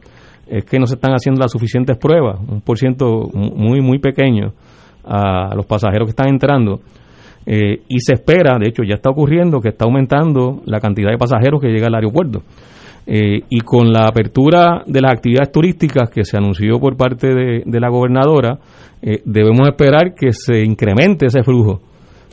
es 0.49 0.65
que 0.65 0.81
no 0.81 0.87
se 0.87 0.97
están 0.97 1.13
haciendo 1.13 1.41
las 1.41 1.53
suficientes 1.53 1.97
pruebas, 1.97 2.41
un 2.49 2.61
por 2.61 2.77
ciento 2.77 3.31
mu- 3.33 3.55
muy, 3.55 3.81
muy 3.81 4.01
pequeño 4.01 4.53
a 5.05 5.55
los 5.55 5.65
pasajeros 5.65 6.07
que 6.07 6.11
están 6.11 6.29
entrando. 6.29 6.81
Eh, 7.47 7.83
y 7.89 8.01
se 8.01 8.15
espera, 8.15 8.59
de 8.59 8.69
hecho 8.69 8.83
ya 8.83 8.95
está 8.95 9.11
ocurriendo, 9.11 9.61
que 9.61 9.69
está 9.69 9.85
aumentando 9.85 10.61
la 10.67 10.81
cantidad 10.81 11.11
de 11.11 11.19
pasajeros 11.19 11.61
que 11.61 11.69
llega 11.69 11.87
al 11.87 11.95
aeropuerto. 11.95 12.43
Eh, 13.07 13.43
y 13.49 13.61
con 13.61 13.93
la 13.93 14.07
apertura 14.07 14.83
de 14.87 15.01
las 15.01 15.13
actividades 15.13 15.53
turísticas 15.53 16.11
que 16.11 16.25
se 16.25 16.37
anunció 16.37 16.81
por 16.81 16.97
parte 16.97 17.29
de, 17.33 17.81
la 17.81 17.89
gobernadora, 17.89 18.59
eh, 19.01 19.23
debemos 19.25 19.69
esperar 19.69 20.15
que 20.15 20.33
se 20.33 20.65
incremente 20.65 21.27
ese 21.27 21.45
flujo 21.45 21.81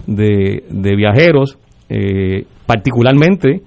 de 0.08 0.96
viajeros, 0.96 1.60
eh, 1.90 2.46
particularmente 2.66 3.62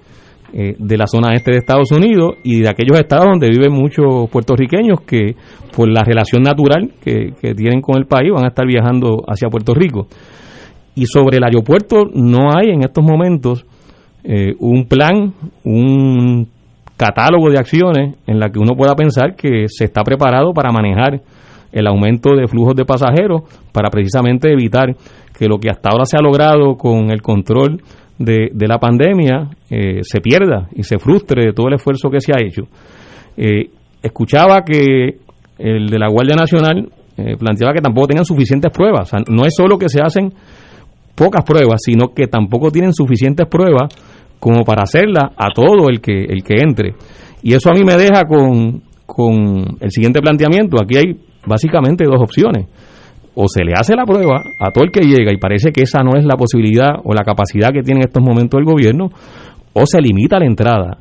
eh, 0.55 0.75
de 0.77 0.97
la 0.97 1.07
zona 1.07 1.33
este 1.33 1.51
de 1.51 1.57
Estados 1.57 1.91
Unidos 1.91 2.35
y 2.43 2.61
de 2.61 2.69
aquellos 2.69 2.99
estados 2.99 3.25
donde 3.25 3.49
viven 3.49 3.73
muchos 3.73 4.29
puertorriqueños 4.29 5.01
que 5.01 5.35
por 5.75 5.89
la 5.89 6.03
relación 6.03 6.43
natural 6.43 6.93
que, 7.03 7.33
tienen 7.55 7.81
con 7.81 7.97
el 7.97 8.05
país 8.05 8.31
van 8.31 8.45
a 8.45 8.49
estar 8.49 8.67
viajando 8.67 9.23
hacia 9.27 9.49
Puerto 9.49 9.73
Rico. 9.73 10.07
Y 10.93 11.07
sobre 11.07 11.37
el 11.37 11.43
aeropuerto 11.43 12.03
no 12.13 12.51
hay 12.55 12.69
en 12.69 12.83
estos 12.83 13.03
momentos 13.03 13.65
eh, 14.23 14.53
un 14.59 14.85
plan, 14.85 15.33
un 15.63 16.47
catálogo 16.97 17.49
de 17.49 17.57
acciones 17.57 18.15
en 18.27 18.39
la 18.39 18.51
que 18.51 18.59
uno 18.59 18.75
pueda 18.75 18.95
pensar 18.95 19.35
que 19.35 19.65
se 19.67 19.85
está 19.85 20.03
preparado 20.03 20.53
para 20.53 20.71
manejar 20.71 21.19
el 21.71 21.87
aumento 21.87 22.35
de 22.35 22.47
flujos 22.47 22.75
de 22.75 22.85
pasajeros 22.85 23.41
para 23.71 23.89
precisamente 23.89 24.53
evitar 24.53 24.95
que 25.35 25.47
lo 25.47 25.57
que 25.57 25.71
hasta 25.71 25.89
ahora 25.89 26.05
se 26.05 26.15
ha 26.15 26.21
logrado 26.21 26.75
con 26.77 27.09
el 27.09 27.23
control 27.23 27.81
de, 28.17 28.49
de 28.53 28.67
la 28.67 28.79
pandemia 28.79 29.49
eh, 29.69 29.99
se 30.03 30.21
pierda 30.21 30.69
y 30.75 30.83
se 30.83 30.99
frustre 30.99 31.45
de 31.45 31.53
todo 31.53 31.67
el 31.67 31.75
esfuerzo 31.75 32.09
que 32.09 32.19
se 32.19 32.31
ha 32.33 32.41
hecho. 32.41 32.63
Eh, 33.37 33.69
escuchaba 34.01 34.63
que 34.63 35.17
el 35.57 35.87
de 35.87 35.99
la 35.99 36.09
Guardia 36.09 36.35
Nacional 36.35 36.89
eh, 37.17 37.35
planteaba 37.37 37.73
que 37.73 37.81
tampoco 37.81 38.07
tenían 38.07 38.25
suficientes 38.25 38.71
pruebas. 38.71 39.11
No 39.29 39.45
es 39.45 39.53
solo 39.55 39.77
que 39.77 39.89
se 39.89 40.01
hacen 40.01 40.33
pocas 41.15 41.43
pruebas, 41.43 41.81
sino 41.83 42.13
que 42.13 42.27
tampoco 42.27 42.71
tienen 42.71 42.93
suficientes 42.93 43.47
pruebas 43.47 43.93
como 44.39 44.63
para 44.63 44.83
hacerlas 44.83 45.31
a 45.37 45.49
todo 45.53 45.89
el 45.89 46.01
que, 46.01 46.25
el 46.25 46.43
que 46.43 46.61
entre. 46.61 46.95
Y 47.43 47.53
eso 47.53 47.69
a 47.69 47.73
mí 47.73 47.83
me 47.83 47.95
deja 47.95 48.23
con, 48.25 48.81
con 49.05 49.77
el 49.79 49.91
siguiente 49.91 50.21
planteamiento. 50.21 50.77
Aquí 50.81 50.97
hay 50.97 51.17
básicamente 51.45 52.05
dos 52.05 52.21
opciones. 52.21 52.67
O 53.35 53.47
se 53.47 53.63
le 53.63 53.73
hace 53.73 53.95
la 53.95 54.05
prueba 54.05 54.43
a 54.59 54.71
todo 54.71 54.83
el 54.83 54.91
que 54.91 55.01
llega 55.01 55.31
y 55.33 55.37
parece 55.37 55.71
que 55.71 55.83
esa 55.83 56.03
no 56.03 56.15
es 56.15 56.23
la 56.23 56.35
posibilidad 56.35 56.95
o 57.03 57.13
la 57.13 57.23
capacidad 57.23 57.71
que 57.71 57.81
tiene 57.81 58.01
en 58.01 58.07
estos 58.07 58.23
momentos 58.23 58.59
el 58.59 58.65
gobierno, 58.65 59.09
o 59.73 59.85
se 59.85 59.99
limita 59.99 60.39
la 60.39 60.45
entrada 60.45 60.97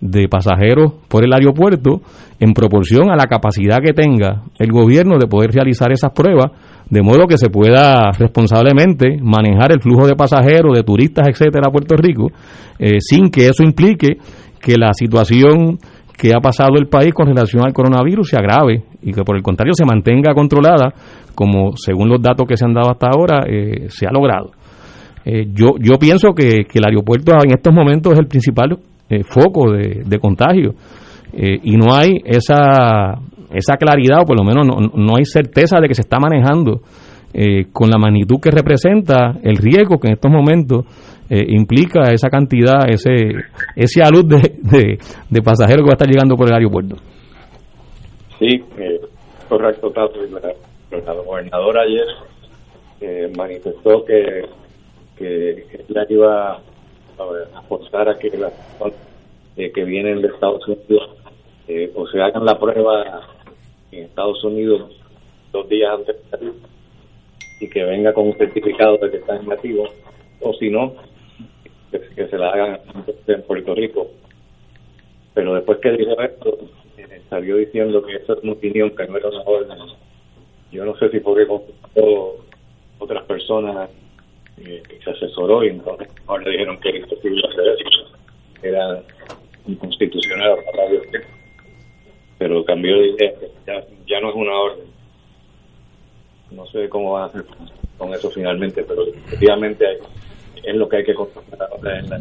de 0.00 0.28
pasajeros 0.28 0.92
por 1.08 1.24
el 1.24 1.32
aeropuerto 1.32 2.02
en 2.38 2.52
proporción 2.52 3.10
a 3.10 3.16
la 3.16 3.26
capacidad 3.26 3.78
que 3.78 3.94
tenga 3.94 4.42
el 4.58 4.70
gobierno 4.70 5.18
de 5.18 5.26
poder 5.26 5.50
realizar 5.50 5.90
esas 5.92 6.12
pruebas, 6.12 6.52
de 6.90 7.02
modo 7.02 7.26
que 7.26 7.38
se 7.38 7.48
pueda 7.48 8.10
responsablemente 8.12 9.16
manejar 9.22 9.72
el 9.72 9.80
flujo 9.80 10.06
de 10.06 10.14
pasajeros, 10.14 10.76
de 10.76 10.82
turistas, 10.82 11.26
etcétera, 11.26 11.68
a 11.68 11.72
Puerto 11.72 11.96
Rico, 11.96 12.30
eh, 12.78 13.00
sin 13.00 13.30
que 13.30 13.46
eso 13.46 13.62
implique 13.62 14.18
que 14.60 14.76
la 14.76 14.92
situación 14.92 15.78
que 16.16 16.32
ha 16.34 16.40
pasado 16.40 16.76
el 16.76 16.86
país 16.86 17.12
con 17.12 17.26
relación 17.26 17.64
al 17.64 17.72
coronavirus 17.72 18.28
se 18.28 18.36
agrave 18.36 18.84
y 19.02 19.12
que 19.12 19.22
por 19.22 19.36
el 19.36 19.42
contrario 19.42 19.74
se 19.74 19.84
mantenga 19.84 20.34
controlada, 20.34 20.92
como 21.34 21.76
según 21.76 22.08
los 22.08 22.22
datos 22.22 22.46
que 22.46 22.56
se 22.56 22.64
han 22.64 22.72
dado 22.72 22.90
hasta 22.90 23.08
ahora 23.08 23.44
eh, 23.48 23.86
se 23.88 24.06
ha 24.06 24.10
logrado. 24.12 24.52
Eh, 25.24 25.46
yo, 25.52 25.74
yo 25.80 25.98
pienso 25.98 26.32
que, 26.34 26.64
que 26.64 26.78
el 26.78 26.84
aeropuerto 26.86 27.32
en 27.42 27.52
estos 27.52 27.74
momentos 27.74 28.12
es 28.12 28.18
el 28.18 28.26
principal 28.26 28.78
eh, 29.08 29.24
foco 29.24 29.72
de, 29.72 30.02
de 30.04 30.18
contagio 30.18 30.74
y 31.36 31.76
no 31.76 31.92
hay 31.92 32.20
esa, 32.24 33.18
esa 33.50 33.76
claridad, 33.76 34.20
o 34.22 34.24
por 34.24 34.38
lo 34.38 34.44
menos 34.44 34.64
no, 34.64 34.76
no 34.94 35.16
hay 35.16 35.24
certeza 35.24 35.80
de 35.80 35.88
que 35.88 35.94
se 35.94 36.02
está 36.02 36.20
manejando 36.20 36.80
eh, 37.34 37.66
con 37.72 37.90
la 37.90 37.98
magnitud 37.98 38.36
que 38.40 38.50
representa 38.50 39.34
el 39.42 39.56
riesgo 39.56 39.98
que 39.98 40.06
en 40.06 40.14
estos 40.14 40.30
momentos 40.30 40.84
eh, 41.28 41.44
implica 41.48 42.12
esa 42.12 42.28
cantidad, 42.28 42.88
ese 42.88 43.32
ese 43.74 44.02
alud 44.02 44.24
de, 44.24 44.52
de, 44.62 44.98
de 45.28 45.42
pasajeros 45.42 45.82
que 45.82 45.88
va 45.88 45.92
a 45.92 45.98
estar 45.98 46.08
llegando 46.08 46.36
por 46.36 46.46
el 46.46 46.54
aeropuerto. 46.54 46.96
Sí, 48.38 48.62
eh, 48.78 49.00
correcto, 49.48 49.90
Tato. 49.90 50.20
La, 50.90 51.12
gobernadora 51.12 51.82
ayer 51.82 52.06
eh, 53.00 53.32
manifestó 53.36 54.04
que, 54.04 54.42
que 55.16 55.66
ella 55.88 56.06
iba 56.08 56.52
a, 56.52 56.56
a 57.18 58.10
a 58.10 58.18
que 58.18 58.38
las 58.38 58.52
personas 58.52 58.94
eh, 59.56 59.72
que 59.72 59.84
vienen 59.84 60.22
de 60.22 60.28
Estados 60.28 60.66
Unidos 60.68 61.10
o 61.94 62.06
se 62.06 62.20
hagan 62.20 62.44
la 62.44 62.58
prueba 62.58 63.22
en 63.90 64.04
Estados 64.04 64.44
Unidos 64.44 64.92
dos 65.50 65.68
días 65.68 65.90
antes 65.98 66.16
de 66.40 66.52
y 67.60 67.68
que 67.68 67.84
venga 67.84 68.12
con 68.12 68.28
un 68.28 68.36
certificado 68.36 68.98
de 68.98 69.10
que 69.10 69.16
está 69.18 69.38
negativo 69.38 69.88
o 70.40 70.52
si 70.54 70.70
no, 70.70 70.94
que, 71.90 72.00
que 72.00 72.28
se 72.28 72.38
la 72.38 72.50
hagan 72.50 72.80
en 73.26 73.42
Puerto 73.42 73.74
Rico. 73.74 74.10
Pero 75.34 75.54
después 75.54 75.78
que 75.78 75.92
dijo 75.92 76.20
esto, 76.20 76.58
eh, 76.96 77.22
salió 77.28 77.56
diciendo 77.56 78.04
que 78.04 78.16
eso 78.16 78.34
es 78.34 78.42
una 78.42 78.52
opinión, 78.52 78.94
que 78.94 79.06
no 79.06 79.16
era 79.16 79.28
una 79.28 79.42
orden. 79.42 79.78
Yo 80.70 80.84
no 80.84 80.96
sé 80.96 81.10
si 81.10 81.20
porque 81.20 81.46
consultó 81.46 82.36
otras 82.98 83.24
personas 83.24 83.90
eh, 84.58 84.82
que 84.88 85.00
se 85.02 85.10
asesoró 85.10 85.64
y 85.64 85.68
entonces 85.68 86.08
ahora 86.26 86.50
dijeron 86.50 86.78
que 86.80 86.90
era 86.90 86.98
imposible 86.98 87.42
hacer 87.48 87.64
eso, 87.68 88.18
que 88.60 88.68
era 88.68 89.02
inconstitucional. 89.66 90.58
Pero 92.38 92.64
cambió 92.64 92.98
de 92.98 93.08
idea, 93.08 93.32
que 93.38 93.50
ya, 93.66 93.84
ya 94.06 94.20
no 94.20 94.30
es 94.30 94.34
una 94.36 94.54
orden. 94.54 94.93
No 96.54 96.66
sé 96.66 96.88
cómo 96.88 97.12
van 97.12 97.22
a 97.24 97.26
hacer 97.26 97.44
con- 97.98 98.12
eso 98.14 98.30
finalmente, 98.30 98.84
pero 98.86 99.02
efectivamente 99.06 99.86
hay- 99.86 99.98
es 100.64 100.76
lo 100.76 100.88
que 100.88 100.98
hay 100.98 101.04
que 101.04 101.12
en 101.12 102.10
la- 102.10 102.18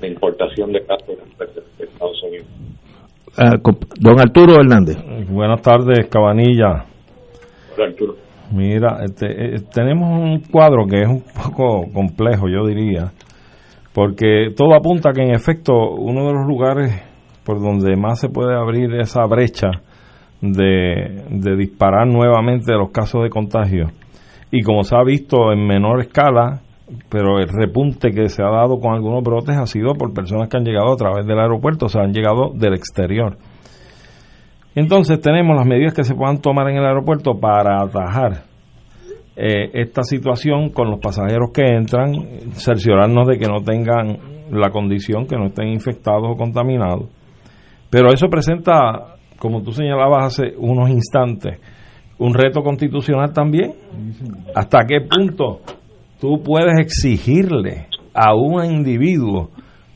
de 0.00 0.08
importación 0.08 0.72
de 0.72 0.84
casos 0.86 1.16
de 1.78 1.84
Estados 1.84 2.22
Unidos. 2.22 2.46
Ah, 3.36 3.52
don 4.00 4.20
Arturo 4.20 4.54
Hernández. 4.60 4.96
Buenas 5.28 5.60
tardes, 5.62 6.08
Cabanilla. 6.08 6.84
Hola, 7.76 7.86
Arturo. 7.86 8.16
Mira, 8.52 9.04
este, 9.04 9.26
eh, 9.26 9.60
tenemos 9.72 10.08
un 10.08 10.40
cuadro 10.50 10.86
que 10.86 11.02
es 11.02 11.08
un 11.08 11.22
poco 11.22 11.84
complejo, 11.92 12.48
yo 12.48 12.66
diría, 12.66 13.12
porque 13.92 14.48
todo 14.56 14.74
apunta 14.74 15.12
que 15.12 15.22
en 15.22 15.34
efecto 15.34 15.72
uno 15.98 16.26
de 16.28 16.32
los 16.32 16.46
lugares 16.46 17.02
por 17.44 17.60
donde 17.60 17.94
más 17.96 18.20
se 18.20 18.28
puede 18.28 18.54
abrir 18.56 18.94
esa 18.94 19.24
brecha 19.26 19.68
de, 20.40 21.56
disparar 21.56 22.06
nuevamente 22.06 22.72
los 22.72 22.90
casos 22.90 23.22
de 23.22 23.30
contagio 23.30 23.90
y 24.50 24.62
como 24.62 24.84
se 24.84 24.96
ha 24.96 25.02
visto 25.02 25.52
en 25.52 25.66
menor 25.66 26.00
escala, 26.00 26.60
pero 27.10 27.38
el 27.38 27.48
repunte 27.48 28.10
que 28.12 28.28
se 28.28 28.42
ha 28.42 28.48
dado 28.48 28.78
con 28.78 28.94
algunos 28.94 29.22
brotes 29.22 29.56
ha 29.56 29.66
sido 29.66 29.94
por 29.94 30.14
personas 30.14 30.48
que 30.48 30.56
han 30.56 30.64
llegado 30.64 30.92
a 30.92 30.96
través 30.96 31.26
del 31.26 31.38
aeropuerto, 31.38 31.86
o 31.86 31.88
sea, 31.88 32.02
han 32.02 32.12
llegado 32.12 32.52
del 32.54 32.74
exterior. 32.74 33.36
Entonces 34.74 35.20
tenemos 35.20 35.56
las 35.56 35.66
medidas 35.66 35.92
que 35.92 36.04
se 36.04 36.14
puedan 36.14 36.38
tomar 36.38 36.70
en 36.70 36.78
el 36.78 36.86
aeropuerto 36.86 37.34
para 37.38 37.82
atajar 37.82 38.44
eh, 39.36 39.70
esta 39.74 40.02
situación 40.02 40.70
con 40.70 40.90
los 40.90 41.00
pasajeros 41.00 41.50
que 41.52 41.62
entran, 41.62 42.12
cerciorarnos 42.52 43.28
de 43.28 43.38
que 43.38 43.46
no 43.46 43.60
tengan 43.60 44.18
la 44.50 44.70
condición, 44.70 45.26
que 45.26 45.36
no 45.36 45.46
estén 45.46 45.68
infectados 45.68 46.24
o 46.28 46.36
contaminados. 46.36 47.08
Pero 47.90 48.12
eso 48.12 48.28
presenta, 48.28 49.17
como 49.38 49.62
tú 49.62 49.72
señalabas 49.72 50.38
hace 50.38 50.54
unos 50.58 50.90
instantes, 50.90 51.60
un 52.18 52.34
reto 52.34 52.62
constitucional 52.62 53.32
también. 53.32 53.74
¿Hasta 54.54 54.84
qué 54.86 55.00
punto 55.00 55.60
tú 56.20 56.42
puedes 56.42 56.78
exigirle 56.78 57.86
a 58.12 58.34
un 58.34 58.64
individuo 58.64 59.50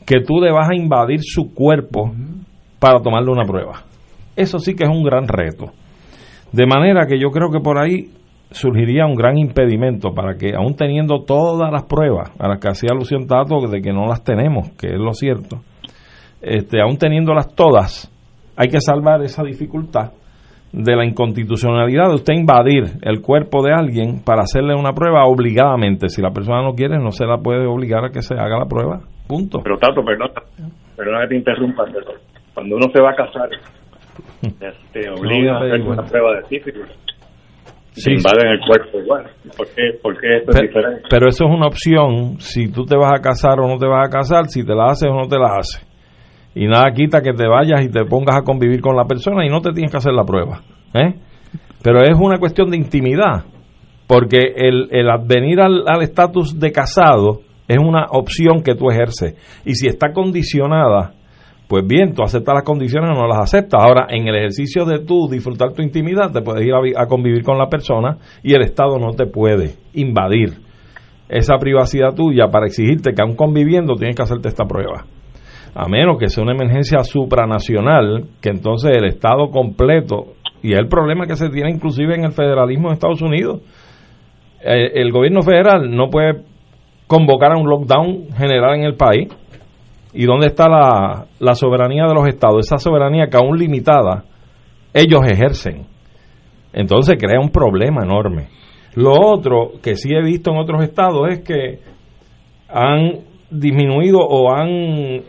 que 0.05 0.21
tú 0.21 0.39
le 0.39 0.51
vas 0.51 0.69
a 0.69 0.75
invadir 0.75 1.19
su 1.21 1.53
cuerpo 1.53 2.11
para 2.79 2.99
tomarle 2.99 3.31
una 3.31 3.45
prueba? 3.45 3.83
Eso 4.35 4.59
sí 4.59 4.75
que 4.75 4.83
es 4.85 4.89
un 4.89 5.03
gran 5.03 5.27
reto. 5.27 5.71
De 6.51 6.65
manera 6.65 7.05
que 7.07 7.19
yo 7.19 7.29
creo 7.29 7.51
que 7.51 7.59
por 7.59 7.77
ahí 7.77 8.09
surgiría 8.51 9.05
un 9.05 9.15
gran 9.15 9.37
impedimento 9.37 10.13
para 10.13 10.35
que, 10.37 10.53
aún 10.55 10.75
teniendo 10.75 11.23
todas 11.23 11.71
las 11.71 11.83
pruebas 11.83 12.31
a 12.39 12.47
las 12.47 12.59
que 12.59 12.69
hacía 12.69 12.89
alusión 12.91 13.27
Tato 13.27 13.67
de 13.67 13.81
que 13.81 13.91
no 13.91 14.05
las 14.05 14.23
tenemos, 14.23 14.69
que 14.77 14.87
es 14.87 14.99
lo 14.99 15.13
cierto, 15.13 15.61
este, 16.41 16.81
aún 16.81 16.97
teniéndolas 16.97 17.53
todas, 17.55 18.12
hay 18.55 18.67
que 18.67 18.79
salvar 18.79 19.21
esa 19.23 19.43
dificultad 19.43 20.11
de 20.73 20.95
la 20.95 21.05
inconstitucionalidad 21.05 22.09
de 22.09 22.15
usted 22.15 22.33
invadir 22.33 22.97
el 23.03 23.21
cuerpo 23.21 23.63
de 23.63 23.73
alguien 23.73 24.23
para 24.25 24.41
hacerle 24.41 24.73
una 24.73 24.91
prueba 24.93 25.25
obligadamente. 25.25 26.09
Si 26.09 26.21
la 26.21 26.31
persona 26.31 26.63
no 26.63 26.73
quiere, 26.73 26.97
no 26.97 27.11
se 27.11 27.25
la 27.25 27.37
puede 27.37 27.67
obligar 27.67 28.05
a 28.05 28.09
que 28.09 28.23
se 28.23 28.33
haga 28.33 28.57
la 28.57 28.65
prueba. 28.65 29.01
Punto. 29.27 29.59
Pero 29.63 29.77
Tato, 29.77 30.03
perdona, 30.03 30.33
perdona 30.97 31.21
que 31.21 31.27
te 31.27 31.35
interrumpa, 31.35 31.85
pero 31.85 32.17
cuando 32.55 32.75
uno 32.75 32.87
se 32.91 33.01
va 33.01 33.11
a 33.11 33.15
casar, 33.15 33.49
te 34.91 35.09
obliga 35.11 35.53
a 35.53 35.57
hacer 35.59 35.81
una 35.81 36.03
prueba 36.03 36.37
de 36.37 36.43
sífilis. 36.47 36.87
Sí. 37.91 38.13
invaden 38.13 38.53
el 38.53 38.59
cuerpo 38.59 38.97
igual. 38.97 39.25
¿Por 39.55 39.67
qué, 39.67 39.99
¿Por 40.01 40.19
qué 40.19 40.37
esto 40.37 40.51
pero, 40.51 40.65
es 40.65 40.73
diferente? 40.73 41.03
Pero 41.07 41.27
eso 41.27 41.45
es 41.45 41.51
una 41.51 41.67
opción. 41.67 42.39
Si 42.39 42.71
tú 42.71 42.85
te 42.85 42.97
vas 42.97 43.13
a 43.13 43.21
casar 43.21 43.59
o 43.59 43.67
no 43.67 43.77
te 43.77 43.85
vas 43.85 44.07
a 44.07 44.09
casar, 44.09 44.47
si 44.47 44.65
te 44.65 44.73
la 44.73 44.85
haces 44.85 45.07
o 45.07 45.13
no 45.13 45.27
te 45.27 45.37
la 45.37 45.57
haces 45.57 45.92
y 46.55 46.67
nada 46.67 46.91
quita 46.93 47.21
que 47.21 47.33
te 47.33 47.47
vayas 47.47 47.83
y 47.83 47.89
te 47.89 48.05
pongas 48.05 48.37
a 48.37 48.41
convivir 48.43 48.81
con 48.81 48.95
la 48.95 49.05
persona 49.05 49.45
y 49.45 49.49
no 49.49 49.61
te 49.61 49.71
tienes 49.71 49.91
que 49.91 49.97
hacer 49.97 50.13
la 50.13 50.23
prueba. 50.23 50.61
¿eh? 50.93 51.15
Pero 51.81 52.03
es 52.03 52.15
una 52.19 52.37
cuestión 52.37 52.69
de 52.69 52.77
intimidad, 52.77 53.45
porque 54.07 54.53
el, 54.55 54.87
el 54.91 55.09
advenir 55.09 55.59
al 55.59 56.01
estatus 56.01 56.59
de 56.59 56.71
casado 56.71 57.41
es 57.67 57.77
una 57.77 58.05
opción 58.11 58.61
que 58.61 58.75
tú 58.75 58.89
ejerces. 58.89 59.35
Y 59.65 59.75
si 59.75 59.87
está 59.87 60.11
condicionada, 60.11 61.13
pues 61.67 61.85
bien, 61.87 62.13
tú 62.13 62.21
aceptas 62.23 62.53
las 62.53 62.63
condiciones 62.63 63.09
o 63.11 63.19
no 63.19 63.27
las 63.27 63.39
aceptas. 63.39 63.81
Ahora, 63.81 64.07
en 64.09 64.27
el 64.27 64.35
ejercicio 64.35 64.85
de 64.85 64.99
tú 64.99 65.27
disfrutar 65.29 65.73
tu 65.73 65.81
intimidad, 65.81 66.31
te 66.31 66.41
puedes 66.41 66.65
ir 66.65 66.73
a, 66.73 67.01
a 67.01 67.07
convivir 67.07 67.43
con 67.43 67.57
la 67.57 67.67
persona 67.67 68.17
y 68.43 68.53
el 68.53 68.61
Estado 68.61 68.99
no 68.99 69.11
te 69.13 69.25
puede 69.25 69.75
invadir 69.93 70.53
esa 71.29 71.57
privacidad 71.57 72.13
tuya 72.13 72.49
para 72.51 72.67
exigirte 72.67 73.13
que 73.13 73.21
aún 73.21 73.35
conviviendo 73.35 73.95
tienes 73.95 74.15
que 74.15 74.21
hacerte 74.21 74.49
esta 74.49 74.65
prueba 74.65 75.05
a 75.75 75.87
menos 75.87 76.17
que 76.19 76.29
sea 76.29 76.43
una 76.43 76.53
emergencia 76.53 77.03
supranacional, 77.03 78.25
que 78.41 78.49
entonces 78.49 78.91
el 78.95 79.05
Estado 79.05 79.49
completo, 79.49 80.33
y 80.61 80.73
es 80.73 80.79
el 80.79 80.87
problema 80.87 81.25
que 81.25 81.35
se 81.35 81.49
tiene 81.49 81.71
inclusive 81.71 82.15
en 82.15 82.25
el 82.25 82.31
federalismo 82.31 82.89
de 82.89 82.93
Estados 82.93 83.21
Unidos, 83.21 83.61
eh, 84.63 84.91
el 84.95 85.11
gobierno 85.11 85.41
federal 85.41 85.89
no 85.89 86.09
puede 86.09 86.43
convocar 87.07 87.51
a 87.51 87.57
un 87.57 87.67
lockdown 87.67 88.29
general 88.37 88.75
en 88.75 88.83
el 88.83 88.95
país. 88.95 89.29
¿Y 90.13 90.25
dónde 90.25 90.47
está 90.47 90.69
la, 90.69 91.25
la 91.39 91.55
soberanía 91.55 92.05
de 92.05 92.13
los 92.13 92.27
estados? 92.27 92.65
Esa 92.65 92.77
soberanía 92.77 93.27
que 93.27 93.37
aún 93.37 93.57
limitada, 93.57 94.23
ellos 94.93 95.21
ejercen. 95.25 95.87
Entonces 96.71 97.17
crea 97.19 97.39
un 97.41 97.49
problema 97.49 98.03
enorme. 98.03 98.47
Lo 98.95 99.13
otro 99.13 99.71
que 99.81 99.95
sí 99.95 100.09
he 100.13 100.21
visto 100.21 100.51
en 100.51 100.57
otros 100.57 100.83
estados 100.83 101.27
es 101.29 101.39
que 101.41 101.79
han 102.69 103.32
disminuido 103.59 104.19
o 104.19 104.51
han 104.51 104.69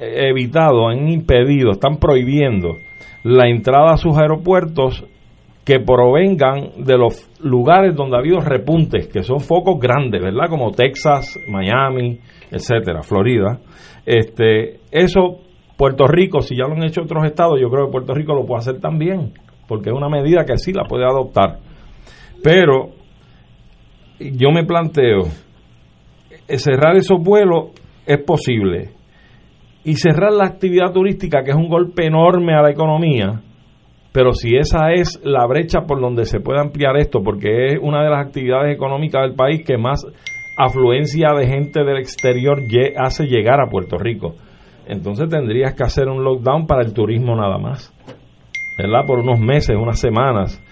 evitado, 0.00 0.88
han 0.88 1.08
impedido, 1.08 1.72
están 1.72 1.98
prohibiendo 1.98 2.78
la 3.22 3.48
entrada 3.48 3.92
a 3.92 3.96
sus 3.96 4.16
aeropuertos 4.18 5.04
que 5.64 5.80
provengan 5.80 6.84
de 6.84 6.98
los 6.98 7.30
lugares 7.40 7.96
donde 7.96 8.16
ha 8.16 8.20
habido 8.20 8.40
repuntes, 8.40 9.08
que 9.08 9.22
son 9.22 9.40
focos 9.40 9.80
grandes, 9.80 10.20
¿verdad? 10.22 10.48
Como 10.50 10.72
Texas, 10.72 11.38
Miami, 11.48 12.20
etcétera, 12.50 13.02
Florida. 13.02 13.60
Este, 14.04 14.80
eso 14.90 15.40
Puerto 15.76 16.06
Rico, 16.06 16.40
si 16.40 16.56
ya 16.56 16.68
lo 16.68 16.74
han 16.74 16.84
hecho 16.84 17.02
otros 17.02 17.24
estados, 17.24 17.58
yo 17.60 17.68
creo 17.70 17.86
que 17.86 17.92
Puerto 17.92 18.14
Rico 18.14 18.34
lo 18.34 18.44
puede 18.44 18.58
hacer 18.58 18.80
también, 18.80 19.32
porque 19.66 19.90
es 19.90 19.96
una 19.96 20.08
medida 20.08 20.44
que 20.44 20.58
sí 20.58 20.72
la 20.72 20.84
puede 20.84 21.04
adoptar. 21.04 21.58
Pero 22.42 22.90
yo 24.20 24.50
me 24.50 24.64
planteo 24.64 25.22
eh, 26.46 26.58
cerrar 26.58 26.96
esos 26.96 27.18
vuelos 27.20 27.70
es 28.06 28.22
posible. 28.22 28.90
Y 29.84 29.94
cerrar 29.94 30.32
la 30.32 30.46
actividad 30.46 30.92
turística, 30.92 31.42
que 31.42 31.50
es 31.50 31.56
un 31.56 31.68
golpe 31.68 32.06
enorme 32.06 32.54
a 32.54 32.62
la 32.62 32.70
economía, 32.70 33.42
pero 34.12 34.32
si 34.32 34.56
esa 34.56 34.92
es 34.92 35.20
la 35.24 35.44
brecha 35.46 35.80
por 35.86 36.00
donde 36.00 36.24
se 36.24 36.40
puede 36.40 36.60
ampliar 36.60 36.96
esto, 36.96 37.20
porque 37.22 37.66
es 37.66 37.78
una 37.82 38.02
de 38.02 38.10
las 38.10 38.24
actividades 38.24 38.74
económicas 38.74 39.22
del 39.22 39.34
país 39.34 39.64
que 39.66 39.76
más 39.76 40.06
afluencia 40.56 41.34
de 41.36 41.48
gente 41.48 41.82
del 41.82 41.98
exterior 41.98 42.60
hace 42.96 43.24
llegar 43.26 43.60
a 43.60 43.68
Puerto 43.68 43.98
Rico, 43.98 44.36
entonces 44.86 45.28
tendrías 45.28 45.74
que 45.74 45.82
hacer 45.82 46.08
un 46.08 46.22
lockdown 46.22 46.66
para 46.66 46.82
el 46.82 46.92
turismo 46.92 47.34
nada 47.34 47.58
más, 47.58 47.92
¿verdad? 48.78 49.04
Por 49.04 49.18
unos 49.18 49.40
meses, 49.40 49.76
unas 49.76 49.98
semanas, 49.98 50.62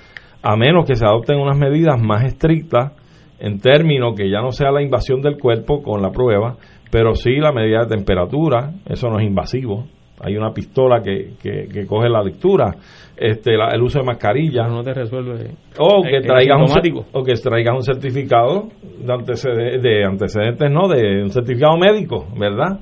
a 0.42 0.57
menos 0.57 0.87
que 0.87 0.95
se 0.95 1.05
adopten 1.05 1.38
unas 1.38 1.59
medidas 1.59 2.01
más 2.01 2.25
estrictas 2.25 2.92
en 3.40 3.59
términos 3.59 4.14
que 4.16 4.31
ya 4.31 4.40
no 4.40 4.53
sea 4.53 4.71
la 4.71 4.83
invasión 4.83 5.21
del 5.21 5.37
cuerpo 5.37 5.83
con 5.83 6.01
la 6.01 6.12
prueba, 6.12 6.59
pero 6.93 7.15
sí 7.15 7.37
la 7.37 7.53
medida 7.53 7.85
de 7.85 7.97
temperatura, 7.97 8.71
eso 8.85 9.09
no 9.09 9.19
es 9.19 9.27
invasivo. 9.27 9.87
Hay 10.21 10.37
una 10.37 10.53
pistola 10.53 11.01
que, 11.03 11.33
que, 11.43 11.87
coge 11.87 12.11
la 12.11 12.23
lectura, 12.23 12.77
este, 13.17 13.55
el 13.55 13.83
uso 13.83 14.01
de 14.01 14.05
mascarilla. 14.05 14.69
No 14.69 14.83
te 14.83 14.93
resuelve. 14.93 15.53
O 15.79 16.03
que, 16.03 16.21
traigas 16.21 16.59
un, 16.59 17.05
o 17.13 17.25
que 17.25 17.33
traigas 17.33 17.75
un 17.75 17.83
certificado 17.83 18.69
de 18.99 19.11
antecedentes, 19.11 19.83
de 19.83 20.05
antecedentes, 20.05 20.71
no, 20.71 20.87
de 20.87 21.23
un 21.23 21.31
certificado 21.31 21.79
médico, 21.79 22.27
¿verdad? 22.39 22.79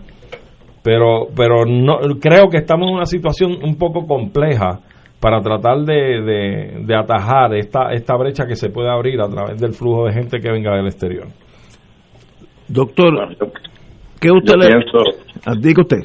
Pero, 0.83 1.29
pero 1.35 1.65
no, 1.65 1.99
creo 2.21 2.49
que 2.51 2.59
estamos 2.59 2.89
en 2.89 2.97
una 2.97 3.07
situación 3.07 3.59
un 3.63 3.77
poco 3.77 4.09
compleja 4.09 4.81
para 5.21 5.41
tratar 5.41 5.85
de, 5.85 6.21
de, 6.21 6.85
de 6.85 6.95
atajar 6.97 7.55
esta, 7.55 7.93
esta 7.93 8.17
brecha 8.17 8.45
que 8.45 8.57
se 8.57 8.71
puede 8.71 8.91
abrir 8.91 9.21
a 9.21 9.29
través 9.29 9.61
del 9.61 9.73
flujo 9.73 10.07
de 10.07 10.15
gente 10.15 10.41
que 10.41 10.51
venga 10.51 10.75
del 10.75 10.87
exterior. 10.87 11.29
Doctor, 12.67 13.37
¿Qué 14.21 14.31
usted 14.31 14.55
le 14.57 14.67
pienso, 14.67 14.99
ah, 15.47 15.55
Diga 15.59 15.83
usted. 15.83 16.03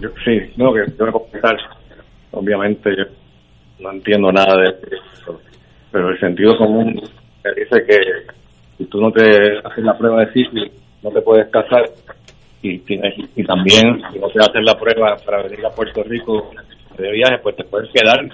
Yo, 0.00 0.08
sí, 0.24 0.52
no, 0.56 0.72
que 0.72 0.84
yo 0.98 1.04
me 1.04 1.12
obviamente 2.32 2.90
yo 2.96 3.04
no 3.78 3.92
entiendo 3.92 4.32
nada 4.32 4.56
de 4.56 4.70
eso, 4.86 5.40
pero 5.90 6.10
el 6.10 6.18
sentido 6.18 6.56
común 6.56 7.00
me 7.44 7.50
dice 7.54 7.84
que 7.86 7.98
si 8.78 8.84
tú 8.86 9.00
no 9.00 9.10
te 9.10 9.22
haces 9.64 9.84
la 9.84 9.96
prueba 9.96 10.24
de 10.24 10.32
sífilis, 10.32 10.72
no 11.02 11.10
te 11.10 11.20
puedes 11.20 11.48
casar 11.48 11.84
y, 12.62 12.82
y, 13.36 13.44
también 13.44 14.02
si 14.12 14.18
no 14.18 14.28
te 14.28 14.40
haces 14.40 14.62
la 14.62 14.78
prueba 14.78 15.16
para 15.24 15.42
venir 15.42 15.64
a 15.64 15.70
Puerto 15.70 16.02
Rico 16.02 16.50
de 16.98 17.12
viaje, 17.12 17.38
pues 17.42 17.56
te 17.56 17.64
puedes 17.64 17.90
quedar, 17.90 18.26